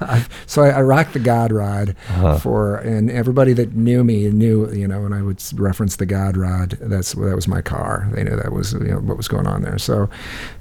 I, 0.05 0.27
so 0.47 0.63
I, 0.63 0.71
I 0.71 0.83
rocked 0.83 1.13
the 1.13 1.19
God 1.19 1.53
Rod 1.53 1.97
for, 2.39 2.77
and 2.77 3.11
everybody 3.11 3.53
that 3.55 3.75
knew 3.75 4.05
me 4.05 4.31
knew, 4.31 4.71
you 4.73 4.87
know, 4.89 5.03
when 5.03 5.13
I 5.13 5.23
would 5.23 5.43
reference 5.59 5.97
the 5.97 6.07
God 6.07 6.37
Rod, 6.37 6.71
that's 6.81 7.13
that 7.13 7.35
was 7.35 7.49
my 7.49 7.63
car. 7.63 8.09
They 8.13 8.25
knew 8.25 8.37
that 8.37 8.53
was 8.53 8.73
you 8.75 8.81
know 8.81 8.99
what 9.01 9.17
was 9.17 9.29
going 9.29 9.47
on 9.47 9.63
there. 9.63 9.79
So, 9.79 10.09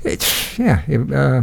it, 0.03 0.57
yeah, 0.57 0.81
it, 0.87 1.11
uh, 1.13 1.41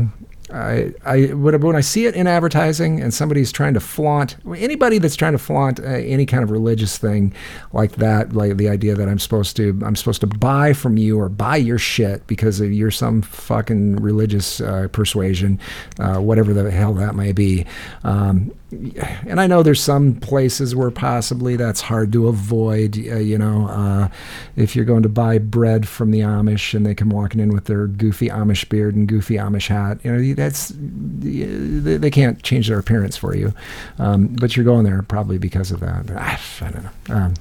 I, 0.53 0.93
I 1.05 1.27
when, 1.27 1.77
I 1.77 1.81
see 1.81 2.07
it 2.07 2.15
in 2.15 2.27
advertising 2.27 3.01
and 3.01 3.13
somebody's 3.13 3.53
trying 3.53 3.75
to 3.75 3.81
flaunt 3.81 4.37
anybody 4.57 4.99
that's 4.99 5.17
trying 5.17 5.33
to 5.33 5.39
flaunt 5.39 5.81
uh, 5.81 5.85
any 5.85 6.27
kind 6.27 6.43
of 6.43 6.51
religious 6.51 6.99
thing 6.99 7.33
like 7.73 7.93
that, 7.97 8.33
like 8.33 8.57
the 8.57 8.69
idea 8.69 8.95
that 8.95 9.09
I'm 9.09 9.19
supposed 9.19 9.57
to 9.57 9.81
I'm 9.85 9.97
supposed 9.97 10.21
to 10.23 10.27
buy 10.27 10.73
from 10.73 10.97
you 10.97 11.19
or 11.19 11.29
buy 11.29 11.57
your 11.57 11.79
shit 11.79 12.27
because 12.27 12.61
you're 12.61 12.91
some 12.91 13.23
fucking 13.23 13.97
religious 13.97 14.61
uh, 14.61 14.89
persuasion, 14.93 15.59
uh, 15.99 16.19
whatever 16.19 16.53
the 16.53 16.71
hell 16.71 16.95
that 16.95 17.15
may 17.15 17.33
be. 17.33 17.67
Um, 18.05 18.53
and 18.73 19.41
I 19.41 19.47
know 19.47 19.63
there's 19.63 19.81
some 19.81 20.15
places 20.15 20.77
where 20.77 20.91
possibly 20.91 21.57
that's 21.57 21.81
hard 21.81 22.13
to 22.13 22.29
avoid. 22.29 22.97
Uh, 22.97 23.17
you 23.17 23.37
know, 23.37 23.67
uh, 23.69 24.09
if 24.57 24.77
you're 24.77 24.85
going 24.85 25.03
to 25.03 25.09
buy 25.09 25.39
bread 25.39 25.89
from 25.89 26.11
the 26.13 26.21
Amish 26.21 26.75
and 26.75 26.87
they 26.87 26.95
come 26.95 27.11
walking 27.11 27.41
in 27.41 27.51
with 27.51 27.65
their 27.65 27.87
goofy 27.87 28.29
Amish 28.29 28.69
beard 28.69 28.95
and 28.95 29.09
goofy 29.09 29.35
Amish 29.35 29.69
hat, 29.69 29.99
you 30.05 30.13
know, 30.13 30.35
that's 30.35 30.73
they, 30.77 32.11
can't 32.11 32.43
change 32.43 32.69
their 32.69 32.79
appearance 32.79 33.17
for 33.17 33.37
you. 33.37 33.53
Um, 33.99 34.29
but 34.29 34.57
you're 34.57 34.65
going 34.65 34.85
there 34.85 35.03
probably 35.03 35.39
because 35.39 35.71
of 35.71 35.81
that. 35.81 36.11
I, 36.11 36.39
I 36.61 36.71
don't 36.71 36.85
know. 36.85 37.15
Um, 37.15 37.35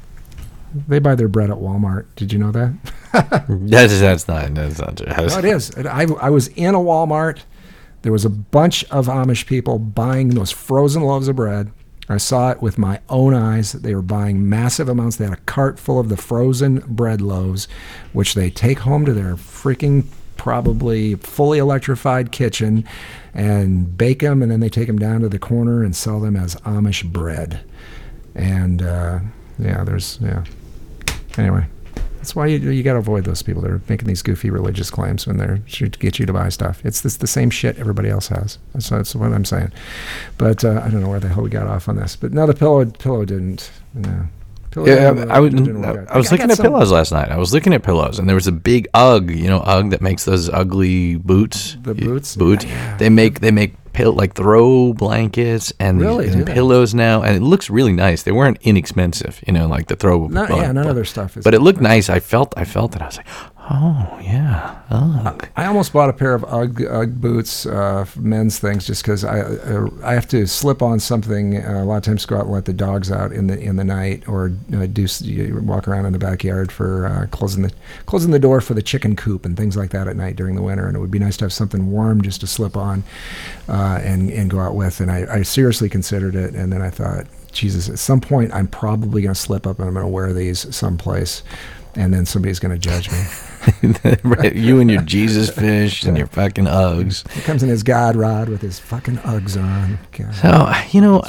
they 0.88 1.00
buy 1.00 1.16
their 1.16 1.28
bread 1.28 1.50
at 1.50 1.58
Walmart. 1.58 2.06
Did 2.16 2.32
you 2.32 2.40
know 2.40 2.52
that? 2.52 2.74
That's, 3.50 4.00
that's 4.00 4.28
not, 4.28 4.54
that's 4.54 4.78
not 4.78 4.98
true. 4.98 5.08
No, 5.08 5.40
it 5.40 5.46
is. 5.46 5.76
I, 5.78 6.04
I 6.22 6.30
was 6.30 6.50
in 6.50 6.76
a 6.76 6.80
Walmart. 6.80 7.40
There 8.02 8.12
was 8.12 8.26
a 8.26 8.30
bunch 8.30 8.84
of 8.86 9.08
Amish 9.08 9.46
people 9.46 9.80
buying 9.80 10.30
those 10.30 10.52
frozen 10.52 11.04
loaves 11.04 11.28
of 11.28 11.36
bread. 11.36 11.72
I 12.08 12.18
saw 12.18 12.50
it 12.50 12.62
with 12.62 12.78
my 12.78 13.02
own 13.08 13.36
eyes. 13.36 13.74
They 13.74 13.94
were 13.94 14.02
buying 14.02 14.50
massive 14.50 14.90
amounts. 14.90 15.18
They 15.18 15.26
had 15.26 15.34
a 15.34 15.42
cart 15.42 15.80
full 15.80 16.00
of 16.00 16.10
the 16.10 16.18
frozen 16.18 16.80
bread 16.88 17.22
loaves, 17.22 17.68
which 18.14 18.34
they 18.34 18.50
take 18.50 18.80
home 18.80 19.06
to 19.06 19.14
their 19.14 19.36
freaking 19.36 20.06
probably 20.36 21.16
fully 21.16 21.60
electrified 21.60 22.32
kitchen, 22.32 22.86
and 23.34 23.98
bake 23.98 24.20
them, 24.20 24.42
and 24.42 24.50
then 24.50 24.62
they 24.62 24.70
take 24.70 24.88
them 24.88 24.98
down 24.98 25.22
to 25.22 25.30
the 25.30 25.38
corner 25.38 25.84
and 25.84 25.96
sell 25.96 26.20
them 26.20 26.36
as 26.36 26.56
Amish 26.58 27.04
bread. 27.04 27.60
And 28.34 28.82
uh, 28.82 29.20
yeah, 29.60 29.84
there's 29.84 30.18
yeah. 30.22 30.46
Anyway, 31.38 31.68
that's 32.20 32.36
why 32.36 32.46
you 32.46 32.58
you 32.70 32.84
got 32.84 32.94
to 32.94 33.00
avoid 33.00 33.24
those 33.26 33.42
people 33.42 33.62
that 33.64 33.72
are 33.72 33.82
making 33.90 34.08
these 34.08 34.22
goofy 34.22 34.50
religious 34.50 34.92
claims 34.92 35.26
when 35.26 35.38
they're 35.38 35.60
to 35.68 35.90
get 35.90 36.20
you 36.20 36.26
to 36.26 36.34
buy 36.34 36.50
stuff. 36.50 36.82
It's 36.86 37.02
this 37.02 37.18
the 37.18 37.28
same 37.28 37.50
shit 37.50 37.78
everybody 37.80 38.10
else 38.10 38.28
has. 38.28 38.60
That's, 38.74 38.90
that's 38.90 39.16
what 39.16 39.32
I'm 39.34 39.46
saying. 39.46 39.72
But 40.38 40.64
uh, 40.64 40.82
I 40.86 40.90
don't 40.90 41.02
know 41.02 41.10
where 41.10 41.20
the 41.20 41.30
hell 41.30 41.44
we 41.44 41.50
got 41.50 41.66
off 41.68 41.90
on 41.90 41.96
this. 41.96 42.16
But 42.16 42.32
no, 42.34 42.46
the 42.46 42.54
pillow 42.54 42.86
pillow 42.86 43.26
didn't. 43.26 43.72
No. 43.94 44.28
Pillow 44.72 44.86
Yeah, 44.86 45.14
didn't- 45.14 45.32
I, 45.32 45.40
was, 45.40 45.52
didn't 45.54 45.82
work 45.82 45.98
out. 45.98 46.12
I 46.12 46.18
was 46.18 46.28
got 46.28 46.34
looking 46.34 46.52
at 46.52 46.58
some- 46.58 46.66
pillows 46.66 46.92
last 46.92 47.12
night. 47.12 47.32
I 47.32 47.38
was 47.38 47.54
looking 47.54 47.74
at 47.74 47.82
pillows, 47.82 48.20
and 48.20 48.28
there 48.30 48.36
was 48.36 48.46
a 48.46 48.52
big 48.52 48.88
UGG, 48.94 49.32
you 49.32 49.48
know, 49.48 49.62
UGG 49.62 49.90
that 49.92 50.02
makes 50.02 50.26
those 50.26 50.48
ugly 50.50 51.16
boots. 51.16 51.76
The 51.82 51.96
boots? 51.96 52.36
boots. 52.36 52.66
Yeah, 52.66 52.72
yeah. 52.72 52.98
They 52.98 53.10
make 53.10 53.40
they 53.40 53.50
make 53.50 53.74
pill 53.94 54.14
like 54.14 54.34
throw 54.36 54.94
blankets 54.94 55.74
and, 55.80 56.00
Really, 56.00 56.28
and 56.30 56.46
they? 56.46 56.54
pillows 56.54 56.94
now, 56.94 57.22
and 57.24 57.36
it 57.36 57.42
looks 57.42 57.70
really 57.70 57.94
nice. 57.94 58.24
They 58.24 58.32
weren't 58.32 58.58
inexpensive, 58.62 59.42
you 59.46 59.54
know, 59.54 59.68
like 59.68 59.88
the 59.88 59.96
throw. 59.96 60.28
No, 60.28 60.48
bun- 60.48 60.58
yeah, 60.62 60.72
none 60.72 60.88
of 60.88 60.96
their 60.96 61.06
stuff 61.06 61.38
is. 61.38 61.44
But 61.44 61.54
it 61.54 61.60
looked 61.62 61.82
nice. 61.82 62.10
I 62.10 62.20
felt 62.20 62.54
I 62.58 62.66
felt 62.66 62.96
it. 62.96 63.02
I 63.02 63.06
was 63.08 63.18
like, 63.18 63.28
oh 63.70 64.20
yeah, 64.22 64.80
UGG. 64.90 65.50
I 65.56 65.66
almost 65.66 65.94
bought 65.94 66.10
a 66.10 66.14
pair 66.14 66.34
of 66.34 66.44
UGG, 66.46 66.86
UGG 66.86 67.22
boots, 67.22 67.66
uh, 67.66 68.06
men's 68.18 68.60
things, 68.60 68.88
just 68.88 69.04
because 69.04 69.24
I 69.24 69.42
uh, 69.42 69.90
I 70.04 70.14
have 70.14 70.28
to 70.30 70.48
slip 70.48 70.82
on 70.82 71.00
something 71.00 71.58
uh, 71.58 71.84
a 71.84 71.86
lot 71.86 71.98
of 71.98 72.04
times. 72.04 72.26
Go 72.26 72.38
out 72.38 72.46
and 72.46 72.52
let 72.52 72.66
the 72.66 72.74
dogs 72.74 73.12
out 73.12 73.32
in 73.32 73.48
the 73.48 73.60
in 73.60 73.76
the 73.76 73.84
night, 73.84 74.28
or 74.28 74.52
uh, 74.74 74.86
do 74.88 75.08
walk 75.62 75.88
around 75.88 76.06
in 76.06 76.14
the 76.14 76.20
backyard 76.20 76.72
for 76.72 77.08
uh, 77.08 77.28
closing 77.28 77.64
the 77.64 77.72
closing 78.06 78.32
the 78.32 78.40
door 78.40 78.62
for 78.62 78.74
the 78.74 78.84
chicken 78.84 79.16
coop 79.16 79.46
and 79.46 79.56
things 79.56 79.78
like 79.78 79.92
that 79.92 80.08
at 80.08 80.16
night 80.16 80.36
during 80.36 80.56
the 80.56 80.62
winter. 80.62 80.88
And 80.88 80.96
it 80.96 81.00
would 81.00 81.12
be 81.12 81.20
nice 81.20 81.38
to 81.38 81.46
have 81.46 81.54
something 81.54 81.92
warm 81.92 82.22
just 82.22 82.42
to 82.42 82.48
slip 82.48 82.76
on 82.76 83.04
uh, 83.68 84.00
and 84.04 84.30
and 84.32 84.50
go 84.50 84.60
out 84.60 84.76
with. 84.76 85.00
And 85.00 85.12
I, 85.12 85.26
I 85.30 85.42
seriously 85.44 85.90
considered 85.90 86.36
it, 86.36 86.56
and 86.56 86.74
then 86.74 86.82
I 86.82 86.90
thought, 86.90 87.28
Jesus, 87.52 87.90
at 87.90 88.00
some 88.00 88.22
point 88.22 88.54
I'm 88.54 88.68
probably 88.68 89.22
going 89.22 89.34
to 89.34 89.40
slip 89.40 89.66
up 89.66 89.80
and 89.80 89.88
I'm 89.88 89.94
going 89.94 90.06
to 90.06 90.12
wear 90.12 90.34
these 90.34 90.74
someplace, 90.76 91.44
and 91.96 92.14
then 92.14 92.26
somebody's 92.26 92.60
going 92.60 92.72
to 92.74 92.80
judge 92.80 93.12
me. 93.12 93.24
Right, 94.24 94.56
you 94.56 94.80
and 94.80 94.90
your 94.90 95.02
Jesus 95.02 95.50
fish 95.50 96.04
and 96.04 96.18
your 96.18 96.28
fucking 96.28 96.64
Uggs. 96.66 97.30
He 97.32 97.42
comes 97.42 97.62
in 97.62 97.70
his 97.70 97.84
God 97.84 98.16
rod 98.16 98.48
with 98.48 98.62
his 98.62 98.80
fucking 98.80 99.18
Uggs 99.18 99.62
on. 99.62 100.00
God. 100.12 100.34
So 100.36 100.74
you 100.98 101.02
know, 101.02 101.22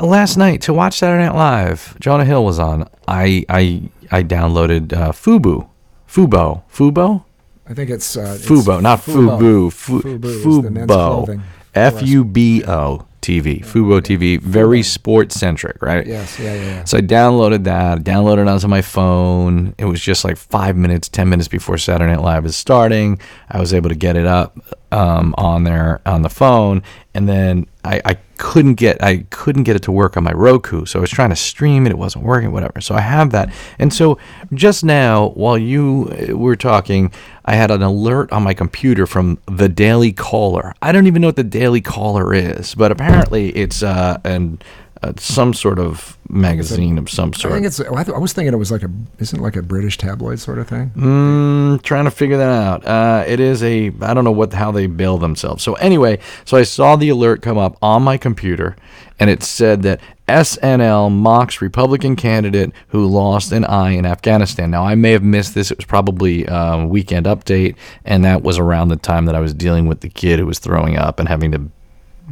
last 0.00 0.36
night 0.36 0.62
to 0.62 0.72
watch 0.72 0.98
Saturday 0.98 1.24
Night 1.26 1.34
Live, 1.34 1.98
Jonah 2.00 2.24
Hill 2.24 2.44
was 2.44 2.58
on. 2.58 2.88
I 3.06 3.44
I 3.48 3.82
I 4.10 4.22
downloaded 4.22 4.92
uh, 4.92 5.12
Fubu, 5.12 5.68
Fubo, 6.08 6.62
Fubo, 6.72 7.24
I 7.66 7.74
think 7.74 7.90
it's 7.90 8.16
uh, 8.16 8.36
it's 8.36 8.46
Fubo, 8.46 8.80
not 8.80 9.00
Fubu, 9.00 9.72
Fu- 9.72 10.02
Fubu 10.02 10.70
men's 10.70 10.90
Fubo. 10.90 11.40
F 11.74 12.02
U 12.02 12.24
B 12.24 12.62
O 12.66 13.06
TV, 13.24 13.64
Fubo 13.64 14.00
TV, 14.00 14.38
very 14.40 14.82
sports 14.82 15.34
centric, 15.34 15.80
right? 15.80 16.06
Yes, 16.06 16.38
yeah, 16.38 16.54
yeah, 16.54 16.62
yeah. 16.62 16.84
So 16.84 16.98
I 16.98 17.00
downloaded 17.00 17.64
that, 17.64 18.04
downloaded 18.04 18.42
it 18.42 18.48
onto 18.48 18.68
my 18.68 18.82
phone. 18.82 19.74
It 19.78 19.86
was 19.86 20.00
just 20.00 20.24
like 20.24 20.36
five 20.36 20.76
minutes, 20.76 21.08
10 21.08 21.30
minutes 21.30 21.48
before 21.48 21.78
Saturday 21.78 22.12
Night 22.12 22.20
Live 22.20 22.44
is 22.44 22.54
starting. 22.54 23.18
I 23.50 23.60
was 23.60 23.72
able 23.72 23.88
to 23.88 23.94
get 23.94 24.16
it 24.16 24.26
up 24.26 24.58
um, 24.92 25.34
on 25.38 25.64
there 25.64 26.02
on 26.04 26.20
the 26.20 26.28
phone. 26.28 26.82
And 27.14 27.26
then 27.26 27.66
I, 27.84 28.00
I 28.04 28.14
couldn't 28.38 28.74
get 28.74 29.02
I 29.02 29.26
couldn't 29.30 29.64
get 29.64 29.76
it 29.76 29.82
to 29.82 29.92
work 29.92 30.16
on 30.16 30.24
my 30.24 30.32
Roku. 30.32 30.84
So 30.86 30.98
I 30.98 31.02
was 31.02 31.10
trying 31.10 31.30
to 31.30 31.36
stream 31.36 31.86
it, 31.86 31.90
it 31.90 31.98
wasn't 31.98 32.24
working, 32.24 32.50
whatever. 32.52 32.80
So 32.80 32.94
I 32.94 33.00
have 33.00 33.30
that. 33.30 33.52
And 33.78 33.92
so 33.92 34.18
just 34.52 34.84
now, 34.84 35.28
while 35.30 35.58
you 35.58 36.10
uh, 36.30 36.36
were 36.36 36.56
talking, 36.56 37.12
I 37.44 37.54
had 37.54 37.70
an 37.70 37.82
alert 37.82 38.32
on 38.32 38.42
my 38.42 38.54
computer 38.54 39.06
from 39.06 39.38
the 39.46 39.68
Daily 39.68 40.12
Caller. 40.12 40.74
I 40.82 40.92
don't 40.92 41.06
even 41.06 41.22
know 41.22 41.28
what 41.28 41.36
the 41.36 41.44
Daily 41.44 41.80
Caller 41.80 42.34
is, 42.34 42.74
but 42.74 42.90
apparently 42.90 43.50
it's 43.50 43.82
uh, 43.82 44.18
an 44.24 44.58
uh, 45.04 45.12
some 45.18 45.52
sort 45.52 45.78
of 45.78 46.18
magazine 46.28 46.98
of 46.98 47.10
some 47.10 47.32
sort. 47.32 47.52
I 47.52 47.56
think 47.56 47.66
it's. 47.66 47.80
I, 47.80 48.04
th- 48.04 48.14
I 48.14 48.18
was 48.18 48.32
thinking 48.32 48.54
it 48.54 48.56
was 48.56 48.70
like 48.70 48.82
a. 48.82 48.90
Isn't 49.18 49.38
it 49.38 49.42
like 49.42 49.56
a 49.56 49.62
British 49.62 49.98
tabloid 49.98 50.38
sort 50.38 50.58
of 50.58 50.68
thing? 50.68 50.90
Mm, 50.96 51.82
trying 51.82 52.04
to 52.04 52.10
figure 52.10 52.36
that 52.36 52.50
out. 52.50 52.86
Uh, 52.86 53.24
it 53.26 53.40
is 53.40 53.62
a 53.62 53.92
I 54.00 54.14
don't 54.14 54.24
know 54.24 54.32
what 54.32 54.52
how 54.52 54.70
they 54.72 54.86
bill 54.86 55.18
themselves. 55.18 55.62
So 55.62 55.74
anyway, 55.74 56.18
so 56.44 56.56
I 56.56 56.62
saw 56.62 56.96
the 56.96 57.08
alert 57.10 57.42
come 57.42 57.58
up 57.58 57.76
on 57.82 58.02
my 58.02 58.16
computer, 58.16 58.76
and 59.20 59.28
it 59.30 59.42
said 59.42 59.82
that 59.82 60.00
SNL 60.26 61.12
mocks 61.12 61.60
Republican 61.60 62.16
candidate 62.16 62.72
who 62.88 63.06
lost 63.06 63.52
an 63.52 63.64
eye 63.64 63.90
in 63.90 64.06
Afghanistan. 64.06 64.70
Now 64.70 64.84
I 64.84 64.94
may 64.94 65.12
have 65.12 65.22
missed 65.22 65.54
this. 65.54 65.70
It 65.70 65.78
was 65.78 65.84
probably 65.84 66.48
um, 66.48 66.88
weekend 66.88 67.26
update, 67.26 67.76
and 68.04 68.24
that 68.24 68.42
was 68.42 68.58
around 68.58 68.88
the 68.88 68.96
time 68.96 69.26
that 69.26 69.34
I 69.34 69.40
was 69.40 69.52
dealing 69.52 69.86
with 69.86 70.00
the 70.00 70.08
kid 70.08 70.38
who 70.38 70.46
was 70.46 70.58
throwing 70.58 70.96
up 70.96 71.18
and 71.18 71.28
having 71.28 71.52
to 71.52 71.70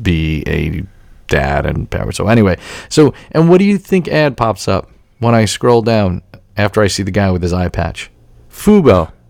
be 0.00 0.42
a 0.46 0.82
dad 1.32 1.64
and 1.64 1.90
power. 1.90 2.12
So 2.12 2.28
anyway, 2.28 2.58
so 2.88 3.14
and 3.32 3.48
what 3.48 3.58
do 3.58 3.64
you 3.64 3.78
think 3.78 4.06
ad 4.06 4.36
pops 4.36 4.68
up 4.68 4.90
when 5.18 5.34
I 5.34 5.46
scroll 5.46 5.82
down 5.82 6.22
after 6.56 6.82
I 6.82 6.88
see 6.88 7.02
the 7.02 7.10
guy 7.10 7.30
with 7.30 7.42
his 7.42 7.52
eye 7.52 7.68
patch? 7.68 8.10
Fubo. 8.50 9.12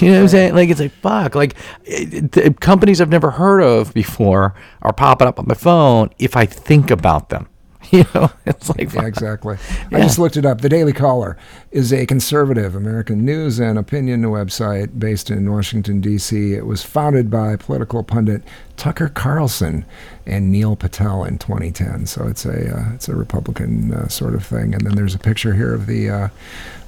You 0.00 0.10
know 0.10 0.16
what 0.16 0.22
I'm 0.22 0.28
saying? 0.28 0.54
Like 0.54 0.68
it's 0.68 0.80
like 0.80 0.92
fuck. 0.92 1.34
Like 1.34 1.54
it, 1.84 2.60
companies 2.60 3.00
I've 3.00 3.08
never 3.08 3.30
heard 3.30 3.62
of 3.62 3.94
before 3.94 4.54
are 4.82 4.92
popping 4.92 5.26
up 5.26 5.38
on 5.38 5.46
my 5.46 5.54
phone 5.54 6.10
if 6.18 6.36
I 6.36 6.44
think 6.44 6.90
about 6.90 7.30
them. 7.30 7.48
You 7.92 8.06
know, 8.14 8.30
it's 8.46 8.70
like 8.70 8.92
Yeah, 8.94 9.04
exactly. 9.04 9.58
I 9.90 10.00
just 10.00 10.18
looked 10.18 10.38
it 10.38 10.46
up. 10.46 10.62
The 10.62 10.68
Daily 10.70 10.94
Caller 10.94 11.36
is 11.72 11.92
a 11.92 12.06
conservative 12.06 12.74
American 12.74 13.24
news 13.24 13.58
and 13.60 13.78
opinion 13.78 14.22
website 14.22 14.98
based 14.98 15.30
in 15.30 15.50
Washington, 15.52 16.00
D.C. 16.00 16.54
It 16.54 16.64
was 16.64 16.82
founded 16.82 17.30
by 17.30 17.56
political 17.56 18.02
pundit 18.02 18.42
Tucker 18.76 19.08
Carlson 19.08 19.84
and 20.26 20.50
Neil 20.50 20.74
Patel 20.74 21.24
in 21.24 21.36
2010. 21.38 22.06
So 22.06 22.26
it's 22.26 22.44
a 22.44 22.76
uh, 22.78 22.94
it's 22.94 23.08
a 23.08 23.14
Republican 23.14 23.92
uh, 23.92 24.08
sort 24.08 24.34
of 24.34 24.44
thing. 24.44 24.74
And 24.74 24.86
then 24.86 24.94
there's 24.94 25.14
a 25.14 25.18
picture 25.18 25.52
here 25.52 25.74
of 25.74 25.86
the 25.86 26.08
uh, 26.08 26.28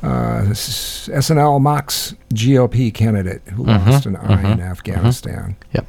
uh, 0.03 0.43
SNL 0.47 1.61
mocks 1.61 2.15
GOP 2.33 2.93
candidate 2.93 3.43
who 3.49 3.65
lost 3.65 4.07
an 4.07 4.17
eye 4.17 4.53
in 4.53 4.61
Afghanistan. 4.61 5.57
Yep. 5.73 5.87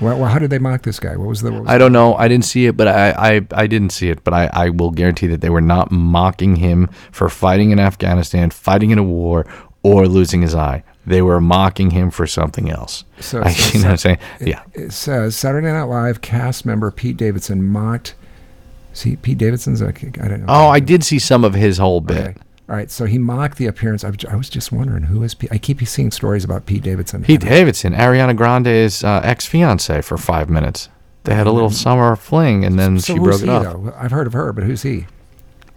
Well, 0.00 0.18
well, 0.18 0.28
how 0.28 0.38
did 0.38 0.50
they 0.50 0.58
mock 0.58 0.82
this 0.82 0.98
guy? 0.98 1.16
What 1.16 1.28
was 1.28 1.42
the? 1.42 1.52
What 1.52 1.62
was 1.62 1.70
I 1.70 1.78
don't 1.78 1.92
know. 1.92 2.14
I 2.16 2.26
didn't 2.28 2.44
see 2.46 2.66
it, 2.66 2.76
but 2.76 2.88
I, 2.88 3.10
I, 3.36 3.46
I 3.52 3.66
didn't 3.66 3.90
see 3.90 4.08
it. 4.10 4.24
But 4.24 4.34
I, 4.34 4.50
I 4.52 4.68
will 4.70 4.90
guarantee 4.90 5.26
that 5.28 5.40
they 5.40 5.50
were 5.50 5.60
not 5.60 5.90
mocking 5.92 6.56
him 6.56 6.88
for 7.12 7.28
fighting 7.28 7.70
in 7.70 7.78
Afghanistan, 7.78 8.50
fighting 8.50 8.90
in 8.90 8.98
a 8.98 9.04
war, 9.04 9.46
or 9.82 10.06
losing 10.08 10.42
his 10.42 10.54
eye. 10.54 10.82
They 11.06 11.20
were 11.22 11.40
mocking 11.40 11.90
him 11.90 12.10
for 12.10 12.26
something 12.26 12.70
else. 12.70 13.04
So 13.20 13.38
I, 13.42 13.50
it's- 13.50 13.74
you 13.74 13.80
know 13.80 13.86
what 13.86 13.90
I'm 13.92 13.96
saying? 13.98 14.18
It, 14.40 14.48
Yeah. 14.48 14.62
It 14.72 14.92
says 14.92 15.36
Saturday 15.36 15.68
Night 15.70 15.82
Live 15.84 16.20
cast 16.22 16.64
member 16.66 16.90
Pete 16.90 17.16
Davidson 17.16 17.62
mocked. 17.62 18.14
See, 18.94 19.16
Pete 19.16 19.38
Davidson's. 19.38 19.80
a- 19.82 19.88
I 19.88 19.92
don't 20.28 20.40
know. 20.40 20.46
Oh, 20.48 20.68
I 20.68 20.80
did 20.80 21.04
see 21.04 21.18
some 21.18 21.44
of 21.44 21.54
his 21.54 21.78
whole 21.78 22.00
bit. 22.00 22.16
Okay. 22.28 22.34
All 22.68 22.74
right. 22.76 22.90
So 22.90 23.04
he 23.04 23.18
mocked 23.18 23.58
the 23.58 23.66
appearance. 23.66 24.04
I, 24.04 24.10
was- 24.10 24.24
I 24.24 24.36
was 24.36 24.48
just 24.48 24.72
wondering 24.72 25.04
who 25.04 25.22
is 25.22 25.34
Pete. 25.34 25.52
I 25.52 25.58
keep 25.58 25.86
seeing 25.86 26.10
stories 26.10 26.44
about 26.44 26.66
Pete 26.66 26.82
Davidson. 26.82 27.22
Pete 27.24 27.40
Davidson, 27.42 27.92
Ariana 27.94 28.34
Grande's 28.36 29.04
uh, 29.04 29.20
ex 29.22 29.46
fiance 29.46 30.00
for 30.02 30.16
five 30.16 30.48
minutes. 30.48 30.88
They 31.24 31.34
had 31.34 31.46
a 31.46 31.52
little 31.52 31.70
summer 31.70 32.16
fling, 32.16 32.64
and 32.64 32.78
then 32.78 32.96
Mm-hmm. 32.96 32.98
So 32.98 33.14
she 33.14 33.18
broke 33.18 33.42
it 33.42 33.48
off. 33.48 33.62
though? 33.64 33.94
I've 33.98 34.10
heard 34.10 34.26
of 34.26 34.32
her, 34.34 34.52
but 34.52 34.64
who's 34.64 34.82
he? 34.82 35.06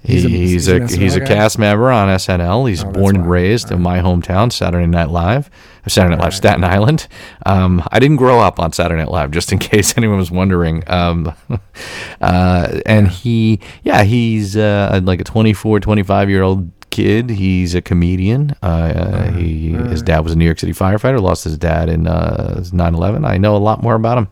He's 0.03 0.23
a 0.25 0.29
he's 0.29 0.67
a, 0.69 0.87
he's 0.87 1.15
a 1.15 1.21
cast 1.21 1.57
member 1.59 1.91
on 1.91 2.07
SNL. 2.07 2.69
He's 2.69 2.83
Oh, 2.83 2.91
born 2.91 3.15
and 3.17 3.29
raised 3.29 3.71
in 3.71 3.81
my 3.81 3.99
hometown, 3.99 4.51
Saturday 4.53 4.85
Night 4.87 5.09
Live, 5.09 5.49
or 5.85 5.89
Saturday 5.89 6.11
Night 6.15 6.21
Live, 6.21 6.25
Right. 6.27 6.33
Staten 6.33 6.63
Island. 6.63 7.07
Um, 7.45 7.83
I 7.91 7.99
didn't 7.99 8.15
grow 8.17 8.39
up 8.39 8.57
on 8.59 8.71
Saturday 8.71 9.01
Night 9.01 9.11
Live, 9.11 9.31
just 9.31 9.51
in 9.51 9.57
case 9.59 9.97
anyone 9.97 10.17
was 10.17 10.31
wondering. 10.31 10.83
Um, 10.87 11.33
uh, 12.21 12.79
and 12.85 13.07
he, 13.09 13.59
yeah, 13.83 14.03
he's 14.03 14.55
uh, 14.55 15.01
like 15.03 15.19
a 15.19 15.23
24, 15.25 15.79
25 15.81 16.29
year 16.29 16.43
old 16.43 16.76
kid. 16.97 17.29
He's 17.29 17.75
a 17.75 17.81
comedian. 17.81 18.55
Uh, 18.63 19.31
he 19.31 19.69
his 19.69 20.01
dad 20.01 20.21
was 20.21 20.33
a 20.33 20.35
New 20.35 20.45
York 20.45 20.57
City 20.59 20.73
firefighter. 20.73 21.21
Lost 21.21 21.43
his 21.43 21.55
dad 21.57 21.89
in 21.89 22.07
uh, 22.07 22.55
9/11. 22.57 23.23
I 23.23 23.37
know 23.37 23.55
a 23.55 23.57
lot 23.57 23.83
more 23.83 23.93
about 23.93 24.17
him 24.17 24.27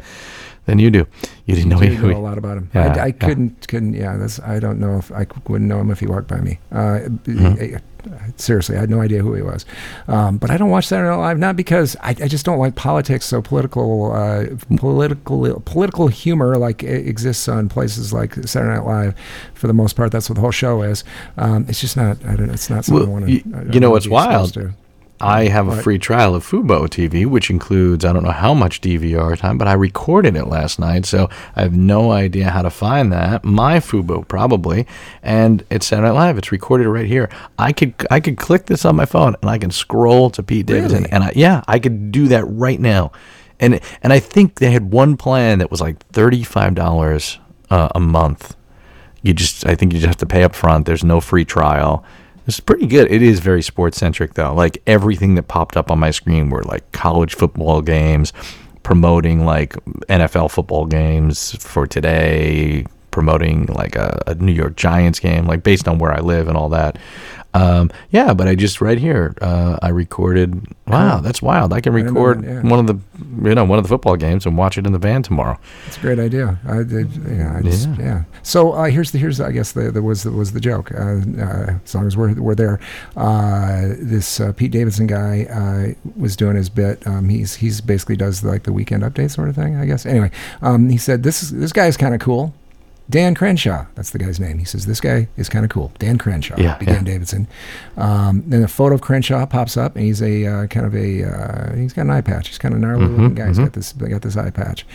than 0.65 0.79
you 0.79 0.89
do. 0.91 1.05
You 1.45 1.55
didn't 1.55 1.69
know 1.69 1.79
I 1.79 1.85
he. 1.87 1.97
know 1.97 2.17
a 2.17 2.19
lot 2.19 2.37
about 2.37 2.57
him. 2.57 2.69
Yeah, 2.73 2.95
I, 2.97 3.05
I 3.07 3.11
couldn't, 3.11 3.67
couldn't. 3.67 3.93
Yeah, 3.93 4.17
that's. 4.17 4.39
I 4.39 4.59
don't 4.59 4.79
know 4.79 4.97
if 4.97 5.11
I 5.11 5.27
wouldn't 5.47 5.69
know 5.69 5.79
him 5.79 5.91
if 5.91 5.99
he 5.99 6.07
walked 6.07 6.27
by 6.27 6.39
me. 6.41 6.59
Uh, 6.71 6.99
Mm-hmm. 7.25 7.75
I- 7.75 7.81
seriously, 8.37 8.77
I 8.77 8.81
had 8.81 8.89
no 8.91 9.01
idea 9.01 9.23
who 9.23 9.33
he 9.33 9.41
was. 9.41 9.65
Um, 10.07 10.37
but 10.37 10.51
I 10.51 10.57
don't 10.57 10.69
watch 10.69 10.85
Saturday 10.85 11.09
Night 11.09 11.15
Live 11.15 11.39
not 11.39 11.55
because 11.55 11.95
I, 12.01 12.09
I 12.09 12.27
just 12.27 12.45
don't 12.45 12.59
like 12.59 12.75
politics. 12.75 13.25
So 13.25 13.41
political, 13.41 14.11
uh, 14.11 14.45
political, 14.77 15.59
political 15.65 16.07
humor 16.07 16.55
like 16.57 16.83
it 16.83 17.07
exists 17.07 17.47
on 17.47 17.67
places 17.67 18.13
like 18.13 18.35
Saturday 18.35 18.75
Night 18.75 18.85
Live. 18.85 19.15
For 19.55 19.65
the 19.65 19.73
most 19.73 19.95
part, 19.95 20.11
that's 20.11 20.29
what 20.29 20.35
the 20.35 20.41
whole 20.41 20.51
show 20.51 20.83
is. 20.83 21.03
Um, 21.37 21.65
it's 21.67 21.81
just 21.81 21.97
not. 21.97 22.23
I 22.25 22.35
don't. 22.35 22.51
It's 22.51 22.69
not 22.69 22.85
something 22.85 23.07
Well, 23.11 23.23
I 23.23 23.25
want 23.25 23.67
to. 23.69 23.73
you 23.73 23.79
know 23.79 23.89
what's 23.89 24.07
wild? 24.07 24.55
I 25.21 25.45
have 25.47 25.69
a 25.69 25.81
free 25.81 25.97
trial 25.97 26.35
of 26.35 26.45
Fubo 26.45 26.87
TV, 26.87 27.25
which 27.25 27.49
includes 27.49 28.03
I 28.03 28.11
don't 28.11 28.23
know 28.23 28.31
how 28.31 28.53
much 28.53 28.81
DVR 28.81 29.37
time, 29.37 29.57
but 29.57 29.67
I 29.67 29.73
recorded 29.73 30.35
it 30.35 30.45
last 30.47 30.77
night, 30.77 31.05
so 31.05 31.29
I 31.55 31.61
have 31.61 31.73
no 31.73 32.11
idea 32.11 32.49
how 32.49 32.61
to 32.61 32.69
find 32.69 33.13
that. 33.13 33.43
My 33.45 33.79
Fubo 33.79 34.27
probably, 34.27 34.85
and 35.23 35.63
it's 35.69 35.85
Saturday 35.87 36.09
Night 36.09 36.15
Live. 36.15 36.37
It's 36.37 36.51
recorded 36.51 36.89
right 36.89 37.05
here. 37.05 37.29
I 37.57 37.71
could 37.71 37.93
I 38.11 38.19
could 38.19 38.37
click 38.37 38.65
this 38.65 38.83
on 38.83 38.97
my 38.97 39.05
phone 39.05 39.35
and 39.41 39.49
I 39.49 39.57
can 39.57 39.71
scroll 39.71 40.29
to 40.31 40.43
Pete 40.43 40.65
Davidson, 40.65 41.03
Really? 41.03 41.11
and 41.11 41.23
I, 41.23 41.31
yeah, 41.35 41.63
I 41.67 41.79
could 41.79 42.11
do 42.11 42.27
that 42.27 42.43
right 42.45 42.79
now. 42.79 43.11
And 43.59 43.79
and 44.03 44.11
I 44.11 44.19
think 44.19 44.55
they 44.55 44.71
had 44.71 44.91
one 44.91 45.15
plan 45.15 45.59
that 45.59 45.71
was 45.71 45.79
like 45.79 46.05
thirty 46.09 46.43
five 46.43 46.75
dollars 46.75 47.39
uh, 47.69 47.87
a 47.95 48.01
month. 48.01 48.55
You 49.21 49.33
just 49.33 49.65
I 49.65 49.75
think 49.75 49.93
you 49.93 49.99
just 49.99 50.07
have 50.07 50.17
to 50.17 50.25
pay 50.25 50.43
up 50.43 50.53
front. 50.53 50.85
There's 50.85 51.05
no 51.05 51.21
free 51.21 51.45
trial. 51.45 52.03
It's 52.47 52.59
pretty 52.59 52.85
good. 52.85 53.11
It 53.11 53.21
is 53.21 53.39
very 53.39 53.63
sports 53.63 53.97
centric 53.97 54.35
though. 54.35 54.53
Like 54.53 54.81
everything 54.85 55.35
that 55.35 55.43
popped 55.43 55.77
up 55.77 55.89
on 55.89 55.99
my 55.99 56.11
screen 56.11 56.49
were 56.49 56.63
like 56.63 56.91
college 56.91 57.35
football 57.35 57.81
games, 57.81 58.33
promoting 58.83 59.45
like 59.45 59.73
NFL 60.07 60.51
football 60.51 60.85
games 60.85 61.55
for 61.55 61.87
today, 61.87 62.85
promoting 63.09 63.65
like 63.67 63.95
a, 63.95 64.21
a 64.27 64.35
New 64.35 64.51
York 64.51 64.75
Giants 64.75 65.19
game, 65.19 65.45
like 65.45 65.63
based 65.63 65.87
on 65.87 65.97
where 65.97 66.13
I 66.13 66.19
live 66.19 66.47
and 66.47 66.55
all 66.55 66.69
that. 66.69 66.97
Um, 67.55 67.89
yeah, 68.11 68.33
but 68.33 68.47
I 68.47 68.55
just 68.55 68.81
right 68.81 68.97
here, 68.97 69.33
uh, 69.41 69.79
I 69.81 69.89
recorded. 69.89 70.67
Wow, 70.87 71.21
that's 71.21 71.41
wild! 71.41 71.71
I 71.71 71.79
can 71.79 71.93
record 71.93 72.43
that, 72.43 72.63
yeah. 72.63 72.69
one 72.69 72.79
of 72.79 72.87
the, 72.87 72.95
you 73.47 73.55
know, 73.55 73.63
one 73.63 73.79
of 73.79 73.85
the 73.85 73.89
football 73.89 74.17
games 74.17 74.45
and 74.45 74.57
watch 74.57 74.77
it 74.77 74.85
in 74.85 74.91
the 74.91 74.99
van 74.99 75.23
tomorrow. 75.23 75.57
It's 75.87 75.97
a 75.97 76.01
great 76.01 76.19
idea. 76.19 76.59
I 76.67 76.83
did, 76.83 77.11
yeah, 77.27 77.57
I 77.57 77.61
just, 77.61 77.87
Yeah. 77.89 77.95
yeah. 77.99 78.23
So 78.43 78.73
uh, 78.73 78.85
here's 78.85 79.11
the 79.11 79.19
here's 79.19 79.39
I 79.39 79.51
guess 79.51 79.71
the, 79.71 79.89
the 79.89 80.01
was 80.01 80.23
the, 80.23 80.31
was 80.31 80.51
the 80.51 80.59
joke. 80.59 80.91
Uh, 80.91 81.21
uh, 81.39 81.77
as 81.83 81.95
long 81.95 82.05
as 82.07 82.17
we're 82.17 82.33
we're 82.33 82.55
there, 82.55 82.79
uh, 83.15 83.93
this 83.99 84.39
uh, 84.39 84.51
Pete 84.51 84.71
Davidson 84.71 85.07
guy 85.07 85.45
uh, 85.45 86.11
was 86.17 86.35
doing 86.35 86.55
his 86.55 86.69
bit. 86.69 87.07
Um, 87.07 87.29
he's 87.29 87.55
he's 87.55 87.79
basically 87.79 88.17
does 88.17 88.43
like 88.43 88.63
the 88.63 88.73
weekend 88.73 89.03
update 89.03 89.31
sort 89.31 89.47
of 89.47 89.55
thing. 89.55 89.77
I 89.77 89.85
guess. 89.85 90.05
Anyway, 90.05 90.29
um, 90.61 90.89
he 90.89 90.97
said 90.97 91.23
this 91.23 91.41
is 91.41 91.51
this 91.51 91.71
guy's 91.71 91.95
kind 91.95 92.13
of 92.13 92.19
cool. 92.19 92.53
Dan 93.09 93.35
Crenshaw, 93.35 93.85
that's 93.95 94.09
the 94.09 94.17
guy's 94.17 94.39
name. 94.39 94.57
He 94.57 94.65
says 94.65 94.87
this 94.87 94.99
guy 94.99 95.27
is 95.37 95.47
kind 95.47 95.63
of 95.63 95.69
cool. 95.69 95.91
Dan 95.99 96.17
Crenshaw, 96.17 96.55
Yeah, 96.57 96.77
began 96.79 97.05
yeah. 97.05 97.13
Davidson. 97.13 97.47
Um, 97.97 98.43
then 98.47 98.63
a 98.63 98.67
photo 98.67 98.95
of 98.95 99.01
Crenshaw 99.01 99.45
pops 99.45 99.77
up, 99.77 99.95
and 99.95 100.03
he's 100.05 100.21
a 100.23 100.45
uh, 100.45 100.67
kind 100.67 100.85
of 100.87 100.95
a 100.95 101.23
uh, 101.23 101.75
he's 101.75 101.93
got 101.93 102.03
an 102.03 102.09
eye 102.09 102.21
patch. 102.21 102.47
He's 102.47 102.57
kind 102.57 102.73
of 102.73 102.79
gnarly 102.79 103.05
Mhm, 103.05 103.11
looking 103.11 103.35
guy. 103.35 103.47
He's 103.47 103.59
mhm. 103.59 103.65
got 103.65 103.73
this 103.73 103.93
got 103.93 104.21
this 104.23 104.35
eye 104.37 104.49
patch. 104.49 104.85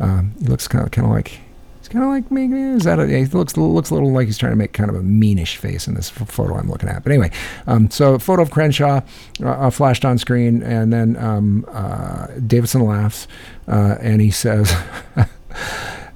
Um, 0.00 0.34
he 0.40 0.46
looks 0.46 0.66
kind 0.66 0.84
of 0.84 0.90
kind 0.90 1.06
of 1.06 1.12
like 1.12 1.38
he's 1.78 1.88
kind 1.88 2.04
of 2.04 2.10
like 2.10 2.28
me. 2.32 2.46
Is 2.74 2.82
that 2.84 2.98
a, 2.98 3.06
he 3.06 3.24
looks 3.26 3.56
looks 3.56 3.90
a 3.90 3.94
little 3.94 4.10
like 4.10 4.26
he's 4.26 4.36
trying 4.38 4.50
to 4.52 4.56
make 4.56 4.72
kind 4.72 4.90
of 4.90 4.96
a 4.96 5.02
meanish 5.02 5.54
face 5.56 5.86
in 5.86 5.94
this 5.94 6.10
ph- 6.10 6.28
photo 6.28 6.56
I'm 6.56 6.68
looking 6.68 6.88
at. 6.88 7.04
But 7.04 7.12
anyway, 7.12 7.30
um, 7.68 7.88
so 7.88 8.14
a 8.14 8.18
photo 8.18 8.42
of 8.42 8.50
Crenshaw 8.50 9.00
uh, 9.42 9.46
uh, 9.48 9.70
flashed 9.70 10.04
on 10.04 10.18
screen, 10.18 10.62
and 10.64 10.92
then 10.92 11.16
um, 11.18 11.64
uh, 11.68 12.26
Davidson 12.44 12.80
laughs, 12.84 13.28
uh, 13.68 13.94
and 14.00 14.20
he 14.20 14.32
says, 14.32 14.74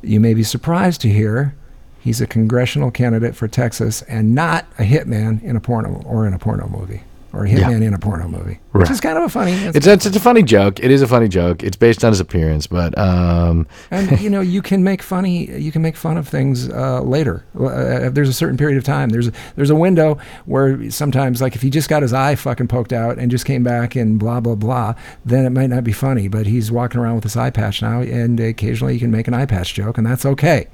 "You 0.05 0.21
may 0.21 0.35
be 0.35 0.43
surprised 0.43 1.01
to 1.03 1.09
hear." 1.09 1.55
He's 2.01 2.21
a 2.21 2.27
congressional 2.27 2.91
candidate 2.91 3.35
for 3.35 3.49
Texas 3.49 4.03
and 4.03 4.35
not 4.35 4.67
a 4.79 4.83
hitman 4.83 5.43
in 5.43 5.57
a 5.57 5.61
porno 5.61 6.03
or 6.05 6.27
in 6.27 6.35
a 6.35 6.39
porno 6.39 6.69
movie 6.69 7.01
or 7.35 7.45
a 7.45 7.49
Yeah. 7.51 7.57
hitman 7.71 7.83
in 7.83 7.93
a 7.95 7.99
porno 7.99 8.29
movie, 8.29 8.61
which 8.73 8.91
is 8.91 9.01
kind 9.01 9.19
of 9.19 9.25
a 9.25 9.29
funny. 9.29 9.53
It's, 9.53 9.87
it's 9.87 10.07
it's 10.07 10.17
a 10.17 10.21
funny 10.21 10.43
joke. 10.43 10.81
It 10.81 10.91
is 10.91 11.03
a 11.03 11.07
funny 11.07 11.29
joke. 11.29 11.63
It's 11.63 11.77
based 11.77 12.05
on 12.05 12.13
his 12.13 12.21
appearance, 12.21 12.67
but 12.67 12.97
um, 12.99 13.67
and 13.91 14.21
you 14.21 14.31
know 14.31 14.41
you 14.41 14.63
can 14.63 14.85
make 14.85 15.03
funny 15.03 15.51
you 15.59 15.73
can 15.73 15.83
make 15.83 15.97
fun 15.97 16.17
of 16.17 16.29
things 16.29 16.69
uh, 16.69 17.01
later 17.03 17.45
uh, 17.59 18.11
there's 18.11 18.29
a 18.29 18.33
certain 18.33 18.57
period 18.57 18.79
of 18.79 18.85
time 18.85 19.09
there's 19.11 19.31
there's 19.57 19.71
a 19.71 19.75
window 19.75 20.19
where 20.47 20.91
sometimes 20.91 21.41
like 21.43 21.55
if 21.55 21.63
he 21.63 21.71
just 21.71 21.89
got 21.89 22.03
his 22.03 22.13
eye 22.13 22.35
fucking 22.35 22.69
poked 22.69 22.93
out 22.93 23.19
and 23.19 23.31
just 23.31 23.45
came 23.45 23.63
back 23.63 23.97
and 23.97 24.19
blah 24.19 24.41
blah 24.41 24.55
blah 24.55 24.95
then 25.25 25.45
it 25.45 25.51
might 25.51 25.69
not 25.71 25.85
be 25.85 25.93
funny 25.93 26.29
but 26.29 26.47
he's 26.47 26.71
walking 26.71 27.01
around 27.01 27.15
with 27.17 27.25
his 27.25 27.37
eye 27.37 27.51
patch 27.51 27.83
now 27.83 28.01
and 28.01 28.39
occasionally 28.41 28.95
you 28.95 29.01
can 29.01 29.11
make 29.11 29.27
an 29.29 29.35
eye 29.35 29.47
patch 29.47 29.75
joke 29.75 29.99
and 29.99 30.07
that's 30.07 30.25
okay 30.27 30.67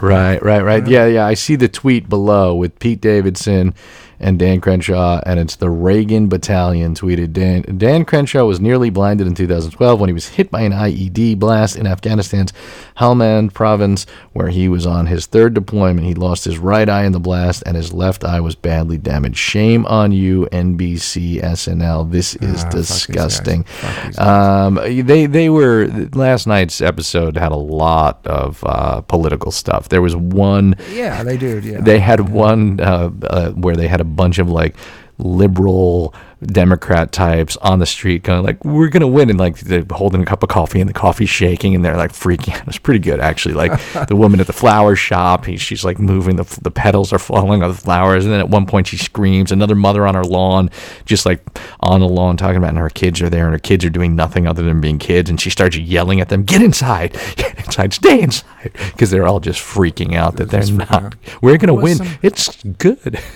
Right, 0.00 0.42
right, 0.42 0.62
right. 0.62 0.86
Yeah, 0.88 1.06
yeah. 1.06 1.26
I 1.26 1.34
see 1.34 1.56
the 1.56 1.68
tweet 1.68 2.08
below 2.08 2.54
with 2.54 2.78
Pete 2.78 3.00
Davidson 3.00 3.74
and 4.20 4.38
Dan 4.38 4.60
Crenshaw, 4.60 5.20
and 5.26 5.38
it's 5.38 5.56
the 5.56 5.70
Reagan 5.70 6.28
Battalion 6.28 6.94
tweeted. 6.94 7.32
Dan, 7.32 7.62
Dan 7.78 8.04
Crenshaw 8.04 8.44
was 8.44 8.60
nearly 8.60 8.90
blinded 8.90 9.26
in 9.26 9.34
2012 9.34 10.00
when 10.00 10.08
he 10.08 10.14
was 10.14 10.28
hit 10.28 10.50
by 10.50 10.62
an 10.62 10.72
IED 10.72 11.38
blast 11.38 11.76
in 11.76 11.86
Afghanistan's 11.86 12.52
Helmand 12.98 13.52
province, 13.52 14.06
where 14.32 14.48
he 14.48 14.68
was 14.68 14.86
on 14.86 15.06
his 15.06 15.26
third 15.26 15.54
deployment. 15.54 16.06
He 16.06 16.14
lost 16.14 16.44
his 16.44 16.58
right 16.58 16.88
eye 16.88 17.04
in 17.04 17.12
the 17.12 17.20
blast, 17.20 17.62
and 17.66 17.76
his 17.76 17.92
left 17.92 18.24
eye 18.24 18.40
was 18.40 18.54
badly 18.54 18.96
damaged. 18.98 19.36
Shame 19.36 19.84
on 19.86 20.12
you, 20.12 20.46
NBC 20.52 21.42
SNL. 21.42 22.10
This 22.10 22.34
is 22.36 22.62
Ah, 22.62 22.70
guys. 22.70 22.72
disgusting. 22.74 23.64
Fuck 23.64 24.04
these 24.06 24.16
guys. 24.16 24.26
Um, 24.66 24.74
they 25.06 25.26
they 25.26 25.48
were 25.48 25.86
last 26.14 26.46
night's 26.46 26.80
episode 26.80 27.36
had 27.36 27.52
a 27.52 27.56
lot 27.56 28.26
of 28.26 28.62
uh, 28.64 29.00
political 29.02 29.50
stuff. 29.50 29.88
There 29.88 30.02
was 30.02 30.16
one 30.16 30.74
yeah 30.92 31.22
they 31.22 31.36
do 31.36 31.60
yeah 31.60 31.80
they 31.80 31.98
had 31.98 32.28
one 32.30 32.80
uh, 32.80 33.10
uh, 33.24 33.50
where 33.52 33.76
they 33.76 33.88
had 33.88 34.00
a 34.00 34.04
bunch 34.06 34.38
of 34.38 34.48
like 34.50 34.74
liberal 35.18 36.14
Democrat 36.42 37.12
types 37.12 37.56
on 37.62 37.78
the 37.78 37.86
street, 37.86 38.28
of 38.28 38.44
like 38.44 38.62
we're 38.62 38.88
gonna 38.88 39.06
win, 39.06 39.30
and 39.30 39.38
like 39.40 39.56
they're 39.60 39.84
holding 39.90 40.20
a 40.22 40.26
cup 40.26 40.42
of 40.42 40.50
coffee 40.50 40.80
and 40.80 40.88
the 40.88 40.92
coffee's 40.92 41.30
shaking, 41.30 41.74
and 41.74 41.82
they're 41.82 41.96
like 41.96 42.12
freaking 42.12 42.54
out. 42.54 42.68
It's 42.68 42.76
pretty 42.76 43.00
good 43.00 43.20
actually. 43.20 43.54
Like 43.54 43.72
the 44.08 44.14
woman 44.16 44.38
at 44.38 44.46
the 44.46 44.52
flower 44.52 44.94
shop, 44.96 45.46
he, 45.46 45.56
she's 45.56 45.82
like 45.82 45.98
moving, 45.98 46.36
the 46.36 46.44
the 46.60 46.70
petals 46.70 47.10
are 47.14 47.18
falling 47.18 47.62
on 47.62 47.70
the 47.70 47.76
flowers, 47.76 48.24
and 48.26 48.34
then 48.34 48.40
at 48.40 48.50
one 48.50 48.66
point 48.66 48.86
she 48.86 48.98
screams. 48.98 49.50
Another 49.50 49.74
mother 49.74 50.06
on 50.06 50.14
her 50.14 50.24
lawn, 50.24 50.68
just 51.06 51.24
like 51.24 51.40
on 51.80 52.00
the 52.00 52.08
lawn, 52.08 52.36
talking 52.36 52.58
about, 52.58 52.68
and 52.70 52.78
her 52.78 52.90
kids 52.90 53.22
are 53.22 53.30
there, 53.30 53.44
and 53.46 53.54
her 53.54 53.58
kids 53.58 53.82
are 53.86 53.90
doing 53.90 54.14
nothing 54.14 54.46
other 54.46 54.62
than 54.62 54.78
being 54.82 54.98
kids, 54.98 55.30
and 55.30 55.40
she 55.40 55.48
starts 55.48 55.78
yelling 55.78 56.20
at 56.20 56.28
them, 56.28 56.42
"Get 56.42 56.60
inside, 56.60 57.12
get 57.36 57.58
inside, 57.64 57.94
stay 57.94 58.20
inside," 58.20 58.72
because 58.92 59.10
they're 59.10 59.26
all 59.26 59.40
just 59.40 59.60
freaking 59.62 60.14
out 60.14 60.36
that 60.36 60.50
they're 60.50 60.70
not. 60.70 60.92
out. 60.92 61.14
We're 61.40 61.56
gonna 61.56 61.72
win. 61.72 61.96
some- 61.96 62.08
It's 62.20 62.62
good. 62.62 63.18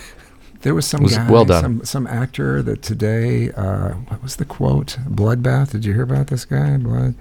There 0.62 0.74
was 0.74 0.86
some 0.86 1.02
was 1.02 1.16
guy, 1.16 1.30
well 1.30 1.44
done. 1.46 1.62
some 1.62 1.84
some 1.84 2.06
actor 2.06 2.62
that 2.62 2.82
today. 2.82 3.50
Uh, 3.52 3.92
what 4.08 4.22
was 4.22 4.36
the 4.36 4.44
quote? 4.44 4.98
Bloodbath. 5.08 5.70
Did 5.72 5.84
you 5.84 5.94
hear 5.94 6.02
about 6.02 6.26
this 6.26 6.44
guy? 6.44 6.76
Blood. 6.76 7.14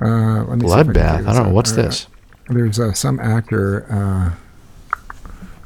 Uh, 0.00 0.44
let 0.44 0.58
me 0.58 0.68
see 0.68 0.74
if 0.74 0.84
can 0.86 0.92
Bloodbath. 0.92 1.26
I 1.26 1.32
don't 1.32 1.46
know 1.48 1.54
what's 1.54 1.72
Uh, 1.72 1.76
this. 1.76 2.06
There's 2.48 2.78
uh, 2.78 2.92
some 2.92 3.18
actor. 3.18 3.86
Uh, 3.90 4.34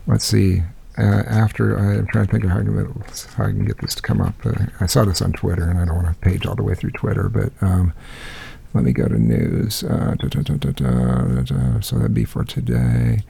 let's 0.07 0.25
see. 0.25 0.63
Uh, 0.99 1.23
after 1.27 1.77
I'm 1.79 2.07
trying 2.09 2.27
to 2.27 2.33
think 2.33 2.45
of 2.45 2.51
how 2.51 2.59
I, 2.59 2.63
can, 2.63 3.05
how 3.37 3.45
I 3.45 3.49
can 3.49 3.65
get 3.65 3.79
this 3.79 3.95
to 3.95 4.03
come 4.03 4.21
up. 4.21 4.35
Uh, 4.45 4.67
I 4.81 4.87
saw 4.87 5.05
this 5.05 5.23
on 5.23 5.33
Twitter, 5.33 5.65
and 5.69 5.79
I 5.79 5.87
don't 5.87 5.97
want 5.97 6.09
to 6.09 6.15
page 6.29 6.47
all 6.47 6.55
the 6.55 6.63
way 6.63 6.75
through 6.75 6.91
Twitter, 6.91 7.29
but 7.29 7.53
um, 7.63 7.93
let 8.75 8.85
me 8.85 8.93
go 8.93 9.09
to 9.09 9.19
news. 9.19 9.83
Uh, 9.83 10.15
da, 10.19 10.29
da, 10.29 10.43
da. 11.43 11.81
So 11.81 11.97
that'd 11.97 12.13
be 12.13 12.25
for 12.25 12.45
today, 12.45 13.23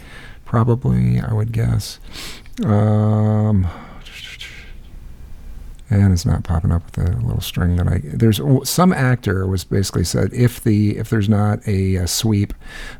probably. 0.44 1.20
I 1.20 1.32
would 1.32 1.52
guess. 1.52 2.00
Um, 2.64 3.66
and 5.90 6.12
it's 6.12 6.24
not 6.24 6.44
popping 6.44 6.70
up 6.70 6.84
with 6.84 6.98
a 6.98 7.16
little 7.18 7.40
string 7.40 7.76
that 7.76 7.88
I. 7.88 8.00
There's 8.04 8.40
some 8.62 8.92
actor 8.92 9.46
was 9.46 9.64
basically 9.64 10.04
said 10.04 10.32
if 10.32 10.62
the 10.62 10.96
if 10.96 11.10
there's 11.10 11.28
not 11.28 11.66
a, 11.66 11.98
uh 11.98 12.06
sweep 12.06 12.54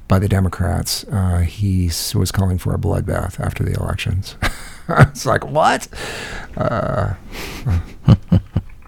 by 0.09 0.19
the 0.19 0.29
Democrats, 0.29 1.05
uh, 1.05 1.39
he 1.39 1.87
was 2.15 2.33
calling 2.33 2.59
for 2.59 2.75
a 2.75 2.79
bloodbath 2.79 3.39
after 3.39 3.63
the 3.63 3.73
elections. 3.81 4.35
it's 4.89 5.25
like 5.25 5.47
what? 5.47 5.87
Uh, 6.57 7.15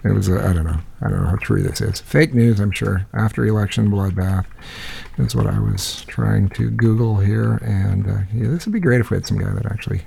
it 0.03 0.11
was 0.11 0.29
I 0.29 0.49
I 0.49 0.53
don't 0.53 0.65
know 0.65 0.79
I 1.01 1.09
don't 1.09 1.23
know 1.23 1.29
how 1.29 1.37
true 1.37 1.63
this 1.63 1.79
is. 1.79 2.01
Fake 2.01 2.33
news, 2.33 2.59
I'm 2.59 2.71
sure. 2.71 3.07
After 3.13 3.45
election 3.45 3.89
bloodbath 3.89 4.45
is 5.17 5.33
what 5.33 5.47
I 5.47 5.59
was 5.59 6.03
trying 6.07 6.49
to 6.49 6.69
Google 6.69 7.17
here, 7.17 7.53
and 7.63 8.09
uh, 8.09 8.17
yeah, 8.33 8.49
this 8.49 8.65
would 8.65 8.73
be 8.73 8.81
great 8.81 8.99
if 8.99 9.11
we 9.11 9.15
had 9.15 9.25
some 9.25 9.37
guy 9.37 9.53
that 9.53 9.65
actually. 9.65 10.01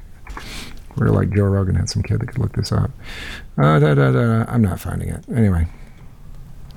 We're 0.96 1.08
like 1.08 1.30
Joe 1.30 1.44
Rogan 1.44 1.74
had 1.74 1.90
some 1.90 2.02
kid 2.02 2.20
that 2.20 2.26
could 2.26 2.38
look 2.38 2.52
this 2.54 2.72
up. 2.72 2.90
Uh, 3.58 3.78
da, 3.78 3.94
da, 3.94 4.10
da, 4.12 4.44
I'm 4.48 4.62
not 4.62 4.80
finding 4.80 5.08
it. 5.10 5.24
Anyway. 5.34 5.66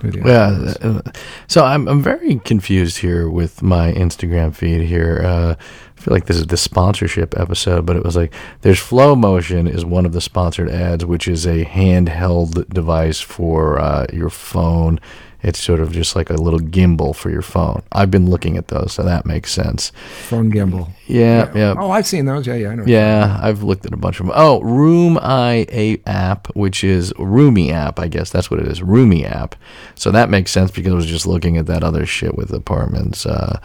Who 0.02 0.12
do 0.12 0.20
you 0.20 0.24
have? 0.26 0.78
Yeah. 0.82 0.90
uh, 0.90 1.02
So 1.48 1.66
I'm 1.66 1.88
I'm 1.88 2.02
very 2.02 2.40
confused 2.40 3.00
here 3.00 3.30
with 3.30 3.62
my 3.62 3.92
Instagram 3.92 4.56
feed 4.56 4.82
here. 4.82 5.22
Uh, 5.24 5.56
I 5.60 6.02
feel 6.02 6.14
like 6.14 6.26
this 6.26 6.38
is 6.38 6.48
the 6.48 6.56
sponsorship 6.58 7.38
episode, 7.38 7.86
but 7.86 7.98
it 7.98 8.04
was 8.04 8.16
like 8.16 8.34
there's 8.62 8.80
Flow 8.80 9.16
Motion 9.16 9.68
is 9.68 9.84
one 9.84 10.06
of 10.06 10.14
the 10.14 10.22
sponsored 10.22 10.70
ads, 10.70 11.06
which 11.06 11.28
is 11.28 11.46
a 11.46 11.66
handheld 11.66 12.74
device 12.74 13.20
for 13.20 13.80
uh, 13.80 14.06
your 14.14 14.30
phone. 14.30 15.00
It's 15.42 15.60
sort 15.60 15.80
of 15.80 15.92
just 15.92 16.16
like 16.16 16.30
a 16.30 16.34
little 16.34 16.60
gimbal 16.60 17.16
for 17.16 17.30
your 17.30 17.42
phone. 17.42 17.82
I've 17.92 18.12
been 18.12 18.30
looking 18.30 18.58
at 18.58 18.68
those, 18.68 18.94
so 18.94 19.04
that 19.04 19.26
makes 19.26 19.52
sense. 19.52 19.92
Phone 20.28 20.52
gimbal. 20.52 20.90
Yeah, 21.08 21.52
yeah. 21.56 21.76
Oh, 21.78 21.92
I've 21.92 22.06
seen 22.06 22.26
those. 22.26 22.46
Yeah, 22.46 22.56
yeah, 22.56 22.70
I 22.70 22.76
know. 22.76 22.84
Yeah, 22.86 23.40
I've 23.42 23.64
looked 23.64 23.86
at 23.86 23.94
a 23.94 23.98
bunch 23.98 24.20
of 24.20 24.26
them. 24.26 24.36
Oh, 24.36 24.62
Room 24.62 25.18
I 25.22 26.00
app, 26.06 26.48
which 26.56 26.84
is 26.84 27.14
Roomi 27.14 27.72
app, 27.72 28.00
I 28.00 28.08
guess 28.08 28.30
that's 28.30 28.52
what 28.52 28.60
it 28.60 28.68
is. 28.68 28.82
Roomi 28.82 29.24
app. 29.24 29.56
So 29.96 30.12
that 30.12 30.30
makes 30.30 30.52
sense 30.52 30.72
because 30.72 30.92
I 30.92 30.96
was 30.96 31.06
just 31.06 31.26
looking 31.26 31.58
at 31.58 31.68
that 31.68 31.84
other 31.84 32.06
shit 32.06 32.36
with 32.36 32.52
apartments. 32.52 33.26
Uh, 33.26 33.60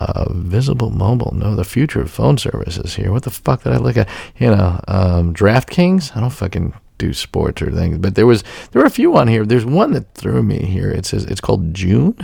uh, 0.00 0.32
visible 0.32 0.90
mobile. 0.90 1.32
No, 1.36 1.54
the 1.54 1.64
future 1.64 2.00
of 2.00 2.10
phone 2.10 2.36
services 2.36 2.94
here. 2.96 3.12
What 3.12 3.22
the 3.22 3.30
fuck 3.30 3.62
did 3.62 3.72
I 3.72 3.76
look 3.76 3.96
at? 3.96 4.08
You 4.38 4.48
know, 4.48 4.80
um, 4.88 5.32
DraftKings. 5.34 6.16
I 6.16 6.20
don't 6.20 6.30
fucking 6.30 6.74
do 7.06 7.12
sports 7.12 7.60
or 7.62 7.70
things. 7.70 7.98
But 7.98 8.14
there 8.14 8.26
was 8.26 8.42
there 8.70 8.80
were 8.80 8.86
a 8.86 8.90
few 8.90 9.16
on 9.16 9.28
here. 9.28 9.44
There's 9.44 9.64
one 9.66 9.92
that 9.92 10.14
threw 10.14 10.42
me 10.42 10.58
here. 10.58 10.90
It 10.90 11.04
says 11.06 11.24
it's 11.24 11.40
called 11.40 11.74
June. 11.74 12.16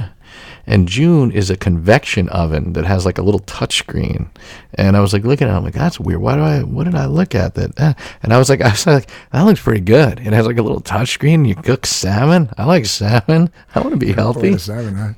And 0.66 0.86
June 0.86 1.30
is 1.32 1.48
a 1.48 1.56
convection 1.56 2.28
oven 2.28 2.74
that 2.74 2.84
has 2.84 3.06
like 3.06 3.16
a 3.16 3.22
little 3.22 3.40
touch 3.40 3.78
screen. 3.78 4.28
And 4.74 4.98
I 4.98 5.00
was 5.00 5.14
like 5.14 5.24
looking 5.24 5.48
at 5.48 5.54
it, 5.54 5.56
I'm 5.56 5.64
like, 5.64 5.72
that's 5.72 5.98
weird. 5.98 6.20
Why 6.20 6.36
do 6.36 6.42
I, 6.42 6.62
what 6.62 6.84
did 6.84 6.94
I 6.94 7.06
look 7.06 7.34
at 7.34 7.54
that? 7.54 7.80
eh?" 7.80 7.94
And 8.22 8.34
I 8.34 8.38
was 8.38 8.50
like, 8.50 8.60
I 8.68 8.68
was 8.72 8.86
like, 8.86 9.08
that 9.32 9.42
looks 9.44 9.62
pretty 9.62 9.80
good. 9.80 10.20
It 10.20 10.34
has 10.34 10.46
like 10.46 10.58
a 10.58 10.62
little 10.62 10.80
touch 10.80 11.08
screen. 11.12 11.46
You 11.46 11.54
cook 11.54 11.86
salmon. 11.86 12.50
I 12.58 12.66
like 12.66 12.84
salmon. 12.84 13.50
I 13.74 13.80
want 13.80 13.92
to 13.92 13.96
be 13.96 14.12
healthy. 14.12 14.58
Seven, 14.58 14.94
huh? 14.94 15.12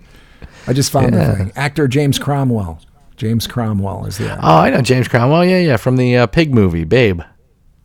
I 0.69 0.73
just 0.73 0.93
found 0.93 1.15
Yeah. 1.15 1.33
the 1.33 1.37
thing. 1.37 1.53
Actor 1.57 1.89
James 1.89 2.19
Cromwell. 2.21 2.81
James 3.17 3.49
Cromwell 3.49 4.07
is 4.07 4.19
the 4.19 4.31
actor. 4.31 4.41
Oh, 4.45 4.55
I 4.57 4.71
know 4.71 4.83
James 4.83 5.09
Cromwell. 5.09 5.45
Yeah, 5.45 5.59
yeah, 5.59 5.77
from 5.79 5.97
the 5.97 6.17
uh, 6.17 6.27
pig 6.29 6.55
movie, 6.55 6.85
Babe. 6.85 7.23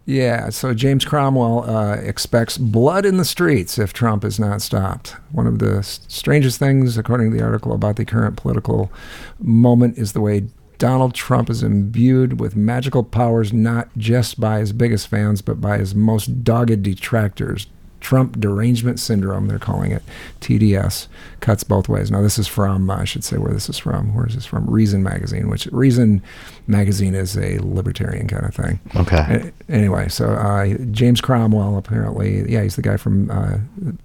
Yeah, 0.06 0.50
so 0.50 0.76
James 0.76 1.04
Cromwell 1.04 1.68
uh, 1.68 1.96
expects 1.96 2.60
blood 2.60 3.06
in 3.06 3.18
the 3.18 3.26
streets 3.26 3.80
if 3.80 3.92
Trump 3.92 4.24
is 4.24 4.40
not 4.40 4.62
stopped. 4.62 5.16
One 5.32 5.48
of 5.48 5.58
the 5.58 5.82
strangest 5.82 6.60
things, 6.60 6.96
according 6.96 7.32
to 7.32 7.38
the 7.38 7.44
article, 7.44 7.74
about 7.74 7.96
the 7.96 8.06
current 8.06 8.38
political 8.38 8.92
moment 9.40 9.98
is 9.98 10.14
the 10.14 10.22
way 10.22 10.48
Donald 10.78 11.16
Trump 11.16 11.50
is 11.50 11.64
imbued 11.64 12.40
with 12.40 12.56
magical 12.56 13.04
powers 13.04 13.52
not 13.52 13.90
just 13.98 14.40
by 14.40 14.60
his 14.60 14.74
biggest 14.74 15.08
fans, 15.08 15.42
but 15.42 15.60
by 15.60 15.80
his 15.80 15.96
most 15.96 16.44
dogged 16.44 16.84
detractors. 16.84 17.66
Trump 18.06 18.40
derangement 18.40 19.00
syndrome, 19.00 19.48
they're 19.48 19.58
calling 19.58 19.92
it. 19.92 20.04
TDS 20.40 21.08
cuts 21.40 21.64
both 21.64 21.90
ways. 21.90 22.12
Now, 22.12 22.22
this 22.22 22.38
is 22.38 22.48
from, 22.48 22.88
I 22.92 23.04
should 23.04 23.24
say 23.24 23.38
where 23.38 23.52
this 23.52 23.68
is 23.68 23.80
from. 23.80 24.14
Where 24.14 24.28
is 24.28 24.36
this 24.36 24.46
from? 24.46 24.70
Reason 24.70 25.02
Magazine, 25.02 25.50
which 25.50 25.66
Reason 25.72 26.22
Magazine 26.68 27.16
is 27.16 27.36
a 27.36 27.58
libertarian 27.64 28.28
kind 28.28 28.46
of 28.46 28.54
thing. 28.54 28.80
Okay. 28.96 29.52
Anyway, 29.70 30.08
so 30.08 30.28
uh, 30.28 30.78
James 30.92 31.20
Cromwell 31.20 31.78
apparently, 31.78 32.48
yeah, 32.48 32.62
he's 32.62 32.76
the 32.76 32.84
guy 32.84 32.98
from, 32.98 33.32
uh, 33.32 33.58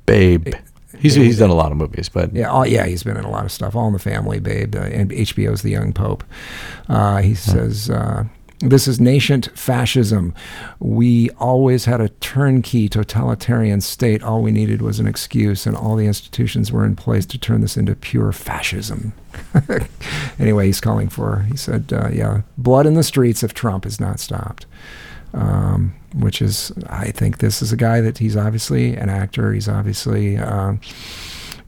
Babe. 0.07 0.49
He's 0.99 1.15
he's 1.15 1.39
done 1.39 1.51
a 1.51 1.55
lot 1.55 1.71
of 1.71 1.79
movies, 1.79 2.09
but 2.09 2.33
yeah, 2.33 2.51
all, 2.51 2.67
yeah, 2.67 2.85
he's 2.87 3.03
been 3.03 3.17
in 3.19 3.25
a 3.25 3.31
lot 3.31 3.45
of 3.45 3.53
stuff, 3.53 3.77
All 3.77 3.87
in 3.87 3.93
the 3.93 3.99
Family, 3.99 4.41
Babe, 4.41 4.75
uh, 4.75 4.81
and 4.81 5.11
HBO's 5.11 5.61
The 5.61 5.71
Young 5.71 5.93
Pope. 5.93 6.25
Uh, 6.89 7.19
he 7.19 7.35
says. 7.35 7.91
Uh, 7.91 8.25
this 8.61 8.87
is 8.87 9.01
nascent 9.01 9.49
fascism. 9.59 10.35
We 10.79 11.31
always 11.31 11.87
had 11.87 12.01
a 12.01 12.11
turnkey 12.11 12.89
totalitarian 12.89 13.81
state. 13.81 14.23
All 14.23 14.43
we 14.43 14.51
needed 14.51 14.83
was 14.83 15.01
an 15.01 15.07
excuse, 15.07 15.67
and 15.67 15.75
all 15.75 15.97
the 15.97 16.07
institutions 16.07 16.71
were 16.71 16.85
in 16.85 16.95
place 16.95 17.25
to 17.27 17.39
turn 17.39 17.63
this 17.63 17.79
into 17.79 17.95
pure 17.95 18.33
fascism. 18.33 19.15
anyway, 20.39 20.67
he's 20.67 20.81
calling 20.81 21.09
for, 21.09 21.47
he 21.51 21.57
said, 21.57 21.91
uh, 21.93 22.09
yeah, 22.13 22.43
blood 22.59 22.87
in 22.87 22.95
the 22.95 23.03
streets 23.03 23.43
if 23.43 23.55
Trump 23.55 23.87
is 23.87 23.99
not 23.99 24.21
stopped. 24.21 24.67
Um, 25.33 25.95
which 26.13 26.43
is, 26.43 26.73
I 26.89 27.13
think 27.13 27.39
this 27.39 27.63
is 27.63 27.73
a 27.73 27.77
guy 27.77 28.01
that 28.01 28.19
he's 28.19 28.37
obviously 28.37 28.97
an 28.97 29.09
actor. 29.09 29.53
He's 29.53 29.69
obviously 29.69 30.37
um, 30.37 30.81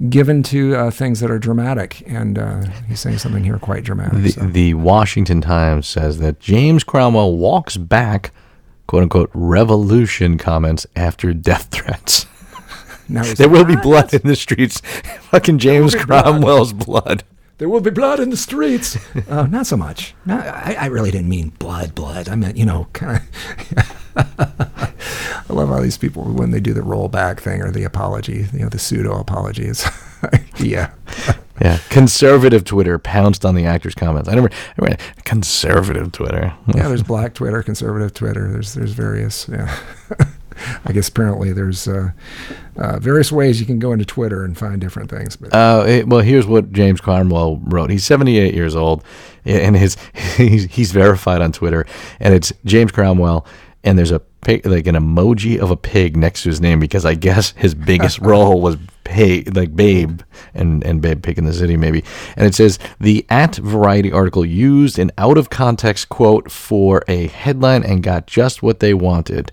given 0.09 0.43
to 0.45 0.75
uh, 0.77 0.91
things 0.91 1.21
that 1.21 1.31
are 1.31 1.39
dramatic, 1.39 2.03
and 2.07 2.39
uh, 2.39 2.63
he's 2.89 3.01
saying 3.01 3.19
something 3.19 3.45
here 3.45 3.59
quite 3.59 3.85
dramatic. 3.85 4.23
the, 4.23 4.31
so. 4.31 4.41
the 4.41 4.75
Washington 4.75 5.41
Times 5.41 5.87
says 5.87 6.19
that 6.19 6.41
James 6.41 6.85
Cromwell 6.85 7.37
walks 7.37 7.77
back, 7.77 8.33
quote 8.87 9.05
unquote, 9.05 9.31
revolution 9.35 10.39
comments 10.39 10.87
after 10.97 11.33
death 11.33 11.69
threats. 11.71 12.27
Now 13.09 13.23
there 13.35 13.49
will 13.49 13.65
be 13.65 13.77
"Ah, 13.77 13.83
blood 13.83 14.15
in 14.15 14.23
the 14.23 14.37
streets. 14.37 14.81
Fucking 15.31 15.59
James. 15.59 15.95
Cromwell's 15.95 16.73
blood. 16.73 17.25
There 17.59 17.69
will 17.69 17.81
be 17.81 17.91
blood 17.91 18.19
in 18.19 18.31
the 18.31 18.37
streets. 18.37 18.97
uh, 19.29 19.47
not 19.51 19.67
so 19.67 19.77
much. 19.77 20.15
No, 20.27 20.37
I, 20.37 20.77
I 20.79 20.87
really 20.87 21.11
didn't 21.11 21.29
mean 21.29 21.51
blood, 21.59 21.95
blood. 21.95 22.29
I 22.29 22.35
meant, 22.35 22.57
you 22.57 22.65
know, 22.67 22.89
kind 22.93 23.23
of. 23.77 23.99
I 25.49 25.53
love 25.53 25.69
how 25.69 25.81
these 25.81 25.99
people, 25.99 26.25
when 26.25 26.51
they 26.51 26.61
do 26.61 26.73
the 26.73 26.81
rollback 26.81 27.41
thing 27.41 27.63
or 27.63 27.71
the 27.71 27.85
apology, 27.85 28.47
you 28.53 28.61
know, 28.61 28.69
the 28.69 28.79
pseudo 28.79 29.19
apology, 29.19 29.65
is, 29.65 29.87
yeah. 30.59 30.93
Yeah, 31.61 31.79
conservative 31.91 32.65
Twitter 32.65 32.99
pounced 32.99 33.45
on 33.45 33.55
the 33.55 33.67
actor's 33.67 33.95
comments. 33.95 34.29
I 34.29 34.35
never, 34.35 34.51
I 34.79 34.85
mean, 34.85 34.97
conservative 35.25 36.11
Twitter. 36.13 36.53
Yeah, 36.75 36.89
there's 36.89 37.03
black 37.03 37.35
Twitter, 37.35 37.63
conservative 37.63 38.15
Twitter. 38.15 38.51
There's 38.51 38.75
there's 38.75 38.93
various. 38.93 39.49
Yeah. 39.49 39.79
I 40.85 40.93
guess 40.93 41.09
apparently 41.09 41.53
there's 41.53 41.87
uh, 41.89 42.11
uh, 42.77 42.99
various 42.99 43.31
ways 43.33 43.61
you 43.61 43.67
can 43.67 43.79
go 43.79 43.93
into 43.93 44.05
Twitter 44.05 44.45
and 44.45 44.57
find 44.57 44.81
different 44.81 45.11
things. 45.11 45.37
But 45.37 45.55
Uh, 45.55 45.85
it- 45.87 46.09
well, 46.09 46.21
here's 46.21 46.47
what 46.47 46.73
James 46.73 47.01
Cromwell 47.01 47.61
wrote. 47.65 47.91
He's 47.91 48.05
78 48.05 48.55
years 48.55 48.75
old, 48.77 49.05
and 49.45 49.77
his 49.77 49.97
he's, 50.37 50.65
he's 50.65 50.93
verified 50.93 51.43
on 51.43 51.53
Twitter, 51.53 51.87
and 52.21 52.35
it's 52.35 52.53
James 52.65 52.93
Cromwell, 52.93 53.47
and 53.85 53.99
there's 53.99 54.13
a 54.13 54.21
pig, 54.43 54.67
like 54.67 54.87
an 54.87 54.95
emoji 54.97 55.59
of 55.59 55.71
a 55.71 55.77
pig 55.77 56.17
next 56.17 56.43
to 56.43 56.49
his 56.49 56.61
name 56.61 56.81
because 56.81 57.05
I 57.05 57.15
guess 57.15 57.53
his 57.57 57.75
biggest 57.75 58.19
role 58.31 58.61
was 58.61 58.77
pig, 59.05 59.55
like 59.57 59.75
Babe 59.77 60.21
and 60.55 60.85
and 60.85 61.01
Babe 61.03 61.23
Pig 61.23 61.39
in 61.39 61.45
the 61.45 61.53
City 61.53 61.77
maybe, 61.77 62.03
and 62.37 62.47
it 62.47 62.55
says 62.55 62.79
the 63.01 63.27
at 63.29 63.57
Variety 63.57 64.11
article 64.13 64.45
used 64.45 64.99
an 64.99 65.11
out 65.19 65.37
of 65.39 65.51
context 65.51 66.09
quote 66.09 66.51
for 66.51 67.03
a 67.09 67.27
headline 67.29 67.83
and 67.85 68.03
got 68.03 68.27
just 68.27 68.63
what 68.63 68.79
they 68.81 68.95
wanted. 68.95 69.51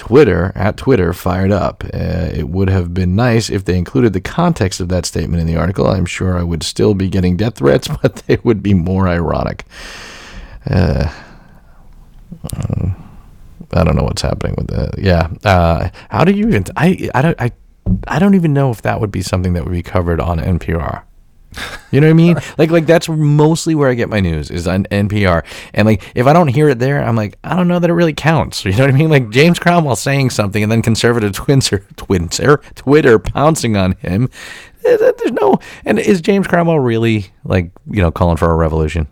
Twitter 0.00 0.50
at 0.54 0.78
Twitter 0.78 1.12
fired 1.12 1.52
up. 1.52 1.84
Uh, 1.84 2.30
it 2.32 2.48
would 2.48 2.70
have 2.70 2.94
been 2.94 3.14
nice 3.14 3.50
if 3.50 3.66
they 3.66 3.76
included 3.76 4.14
the 4.14 4.20
context 4.20 4.80
of 4.80 4.88
that 4.88 5.04
statement 5.04 5.42
in 5.42 5.46
the 5.46 5.56
article. 5.56 5.86
I'm 5.86 6.06
sure 6.06 6.38
I 6.38 6.42
would 6.42 6.62
still 6.62 6.94
be 6.94 7.10
getting 7.10 7.36
death 7.36 7.56
threats, 7.56 7.86
but 8.02 8.16
they 8.26 8.38
would 8.42 8.62
be 8.62 8.72
more 8.72 9.08
ironic. 9.08 9.66
Uh, 10.68 11.12
uh, 12.50 12.94
I 13.72 13.84
don't 13.84 13.94
know 13.94 14.04
what's 14.04 14.22
happening 14.22 14.54
with 14.56 14.68
that. 14.68 14.98
Yeah. 14.98 15.28
Uh, 15.44 15.90
how 16.08 16.24
do 16.24 16.32
you 16.32 16.48
even? 16.48 16.64
I 16.76 17.10
I 17.14 17.20
don't 17.20 17.38
I 17.38 17.52
I 18.08 18.18
don't 18.18 18.34
even 18.34 18.54
know 18.54 18.70
if 18.70 18.80
that 18.80 19.02
would 19.02 19.10
be 19.10 19.20
something 19.20 19.52
that 19.52 19.64
would 19.64 19.72
be 19.72 19.82
covered 19.82 20.18
on 20.18 20.38
NPR. 20.38 21.02
You 21.90 22.00
know 22.00 22.06
what 22.06 22.12
I 22.12 22.14
mean? 22.14 22.36
Like 22.58 22.70
like 22.70 22.86
that's 22.86 23.08
mostly 23.08 23.74
where 23.74 23.90
I 23.90 23.94
get 23.94 24.08
my 24.08 24.20
news 24.20 24.50
is 24.50 24.68
on 24.68 24.84
NPR. 24.84 25.44
And 25.74 25.86
like 25.86 26.02
if 26.14 26.26
I 26.26 26.32
don't 26.32 26.48
hear 26.48 26.68
it 26.68 26.78
there, 26.78 27.02
I'm 27.02 27.16
like 27.16 27.36
I 27.42 27.56
don't 27.56 27.66
know 27.68 27.78
that 27.80 27.90
it 27.90 27.94
really 27.94 28.14
counts. 28.14 28.64
You 28.70 28.72
know 28.76 28.84
what 28.84 28.94
I 28.94 28.96
mean? 28.96 29.10
Like 29.10 29.30
James 29.30 29.58
Cromwell 29.58 29.96
saying 29.96 30.30
something 30.30 30.62
and 30.62 30.70
then 30.70 30.82
conservative 30.82 31.32
twinser 31.34 31.82
twinser 31.94 32.62
Twitter 32.76 33.18
pouncing 33.18 33.76
on 33.76 33.92
him. 33.96 34.28
Eh, 34.84 34.96
There's 34.96 35.32
no 35.32 35.58
and 35.84 35.98
is 35.98 36.20
James 36.20 36.46
Cromwell 36.46 36.78
really 36.78 37.26
like 37.44 37.72
you 37.90 38.00
know 38.00 38.10
calling 38.12 38.36
for 38.36 38.50
a 38.50 38.54
revolution? 38.56 39.08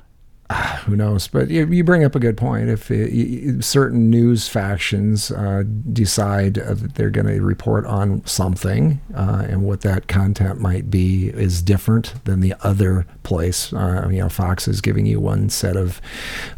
who 0.84 0.96
knows? 0.96 1.28
But 1.28 1.50
you, 1.50 1.84
bring 1.84 2.04
up 2.04 2.14
a 2.14 2.20
good 2.20 2.36
point. 2.36 2.68
If 2.68 2.90
it, 2.90 3.12
y- 3.12 3.60
certain 3.60 4.08
news 4.10 4.48
factions 4.48 5.30
uh, 5.30 5.64
decide 5.92 6.58
uh, 6.58 6.74
that 6.74 6.94
they're 6.94 7.10
going 7.10 7.26
to 7.26 7.40
report 7.42 7.84
on 7.86 8.24
something, 8.26 9.00
uh, 9.14 9.46
and 9.48 9.64
what 9.64 9.82
that 9.82 10.08
content 10.08 10.60
might 10.60 10.90
be 10.90 11.28
is 11.28 11.60
different 11.62 12.14
than 12.24 12.40
the 12.40 12.54
other 12.62 13.06
place. 13.22 13.72
Uh, 13.72 14.08
you 14.10 14.18
know, 14.20 14.28
Fox 14.28 14.66
is 14.66 14.80
giving 14.80 15.06
you 15.06 15.20
one 15.20 15.50
set 15.50 15.76
of 15.76 16.00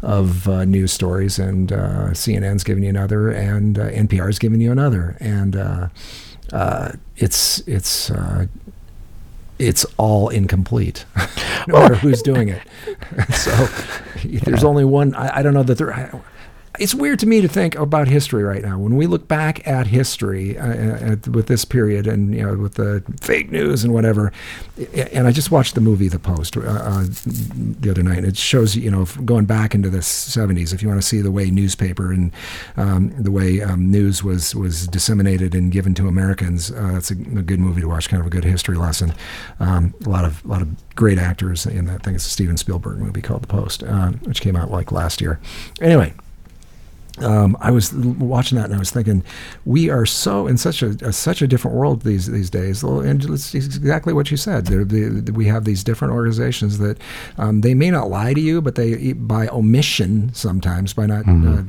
of 0.01 0.47
uh, 0.47 0.63
news 0.65 0.91
stories, 0.93 1.37
and 1.37 1.71
uh, 1.71 2.11
CNN's 2.11 2.63
giving 2.63 2.83
you 2.83 2.89
another, 2.89 3.29
and 3.29 3.77
uh, 3.77 3.89
NPR 3.89 4.29
is 4.29 4.39
giving 4.39 4.61
you 4.61 4.71
another, 4.71 5.17
and 5.19 5.55
uh, 5.55 5.89
uh, 6.53 6.93
it's 7.17 7.59
it's. 7.67 8.11
It's 9.61 9.85
all 9.97 10.29
incomplete, 10.29 11.05
no 11.67 11.75
oh. 11.75 11.79
matter 11.81 11.95
who's 11.95 12.23
doing 12.23 12.49
it. 12.49 12.61
so 13.33 13.51
there's 14.43 14.63
only 14.63 14.85
one. 14.85 15.13
I, 15.13 15.37
I 15.37 15.41
don't 15.43 15.53
know 15.53 15.63
that 15.63 15.77
there. 15.77 15.93
I, 15.93 16.19
it's 16.81 16.95
weird 16.95 17.19
to 17.19 17.27
me 17.27 17.41
to 17.41 17.47
think 17.47 17.75
about 17.75 18.07
history 18.07 18.41
right 18.41 18.63
now. 18.63 18.79
When 18.79 18.95
we 18.95 19.05
look 19.05 19.27
back 19.27 19.65
at 19.67 19.85
history 19.85 20.57
uh, 20.57 21.11
at, 21.11 21.27
with 21.27 21.45
this 21.45 21.63
period, 21.63 22.07
and 22.07 22.33
you 22.33 22.41
know, 22.41 22.55
with 22.57 22.73
the 22.73 23.03
fake 23.21 23.51
news 23.51 23.83
and 23.83 23.93
whatever, 23.93 24.33
and 25.13 25.27
I 25.27 25.31
just 25.31 25.51
watched 25.51 25.75
the 25.75 25.81
movie 25.81 26.07
The 26.07 26.17
Post 26.17 26.57
uh, 26.57 26.61
uh, 26.61 27.03
the 27.03 27.91
other 27.91 28.01
night. 28.01 28.17
And 28.17 28.27
it 28.27 28.35
shows 28.35 28.75
you 28.75 28.89
know 28.89 29.05
going 29.23 29.45
back 29.45 29.75
into 29.75 29.91
the 29.91 29.99
70s. 29.99 30.73
If 30.73 30.81
you 30.81 30.87
want 30.87 30.99
to 30.99 31.07
see 31.07 31.21
the 31.21 31.31
way 31.31 31.51
newspaper 31.51 32.11
and 32.11 32.31
um, 32.77 33.13
the 33.15 33.31
way 33.31 33.61
um, 33.61 33.91
news 33.91 34.23
was 34.23 34.55
was 34.55 34.87
disseminated 34.87 35.53
and 35.53 35.71
given 35.71 35.93
to 35.93 36.07
Americans, 36.07 36.71
uh, 36.71 36.93
that's 36.93 37.11
a, 37.11 37.13
a 37.13 37.43
good 37.43 37.59
movie 37.59 37.81
to 37.81 37.87
watch. 37.87 38.09
Kind 38.09 38.21
of 38.21 38.27
a 38.27 38.31
good 38.31 38.43
history 38.43 38.75
lesson. 38.75 39.13
Um, 39.59 39.93
a 40.03 40.09
lot 40.09 40.25
of 40.25 40.43
a 40.45 40.47
lot 40.47 40.63
of 40.63 40.95
great 40.95 41.19
actors 41.19 41.67
in 41.67 41.85
that. 41.85 42.01
I 42.01 42.03
think 42.03 42.15
it's 42.15 42.25
a 42.25 42.29
Steven 42.29 42.57
Spielberg 42.57 42.97
movie 42.97 43.21
called 43.21 43.43
The 43.43 43.47
Post, 43.47 43.83
uh, 43.83 44.13
which 44.23 44.41
came 44.41 44.55
out 44.55 44.71
like 44.71 44.91
last 44.91 45.21
year. 45.21 45.39
Anyway 45.79 46.15
um, 47.21 47.57
I 47.59 47.71
was 47.71 47.93
watching 47.93 48.57
that 48.57 48.65
and 48.65 48.75
I 48.75 48.79
was 48.79 48.91
thinking, 48.91 49.23
we 49.65 49.89
are 49.89 50.05
so 50.05 50.47
in 50.47 50.57
such 50.57 50.81
a, 50.81 50.89
a 51.01 51.13
such 51.13 51.41
a 51.41 51.47
different 51.47 51.77
world 51.77 52.01
these 52.01 52.27
these 52.27 52.49
days. 52.49 52.83
And 52.83 53.23
it's 53.23 53.53
exactly 53.53 54.13
what 54.13 54.31
you 54.31 54.37
said. 54.37 54.65
The 54.65 55.31
we 55.33 55.45
have 55.47 55.65
these 55.65 55.83
different 55.83 56.13
organizations 56.13 56.77
that 56.79 56.97
um, 57.37 57.61
they 57.61 57.73
may 57.73 57.91
not 57.91 58.09
lie 58.09 58.33
to 58.33 58.41
you, 58.41 58.61
but 58.61 58.75
they 58.75 59.13
by 59.13 59.47
omission 59.47 60.31
sometimes 60.33 60.93
by 60.93 61.05
not 61.05 61.27
uh, 61.27 61.63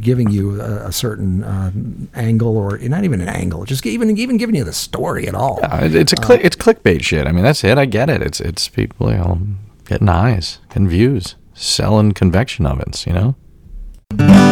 giving 0.00 0.30
you 0.30 0.60
a, 0.60 0.88
a 0.88 0.92
certain 0.92 1.44
uh, 1.44 1.70
angle 2.14 2.56
or 2.56 2.78
not 2.78 3.04
even 3.04 3.20
an 3.20 3.28
angle, 3.28 3.64
just 3.64 3.86
even 3.86 4.16
even 4.16 4.36
giving 4.36 4.54
you 4.54 4.64
the 4.64 4.72
story 4.72 5.28
at 5.28 5.34
all. 5.34 5.60
Uh, 5.62 5.88
It's 5.92 6.12
a 6.12 6.16
click. 6.16 6.40
It's 6.44 6.56
clickbait 6.56 7.02
shit. 7.02 7.26
I 7.26 7.32
mean, 7.32 7.44
that's 7.44 7.64
it. 7.64 7.78
I 7.78 7.84
get 7.86 8.10
it. 8.10 8.22
It's 8.22 8.40
it's 8.40 8.68
people 8.68 9.10
you 9.10 9.18
know 9.18 9.40
getting 9.84 10.08
eyes, 10.08 10.58
getting 10.68 10.88
views, 10.88 11.36
selling 11.54 12.12
convection 12.12 12.66
ovens. 12.66 13.06
You 13.06 13.12
know. 13.12 14.51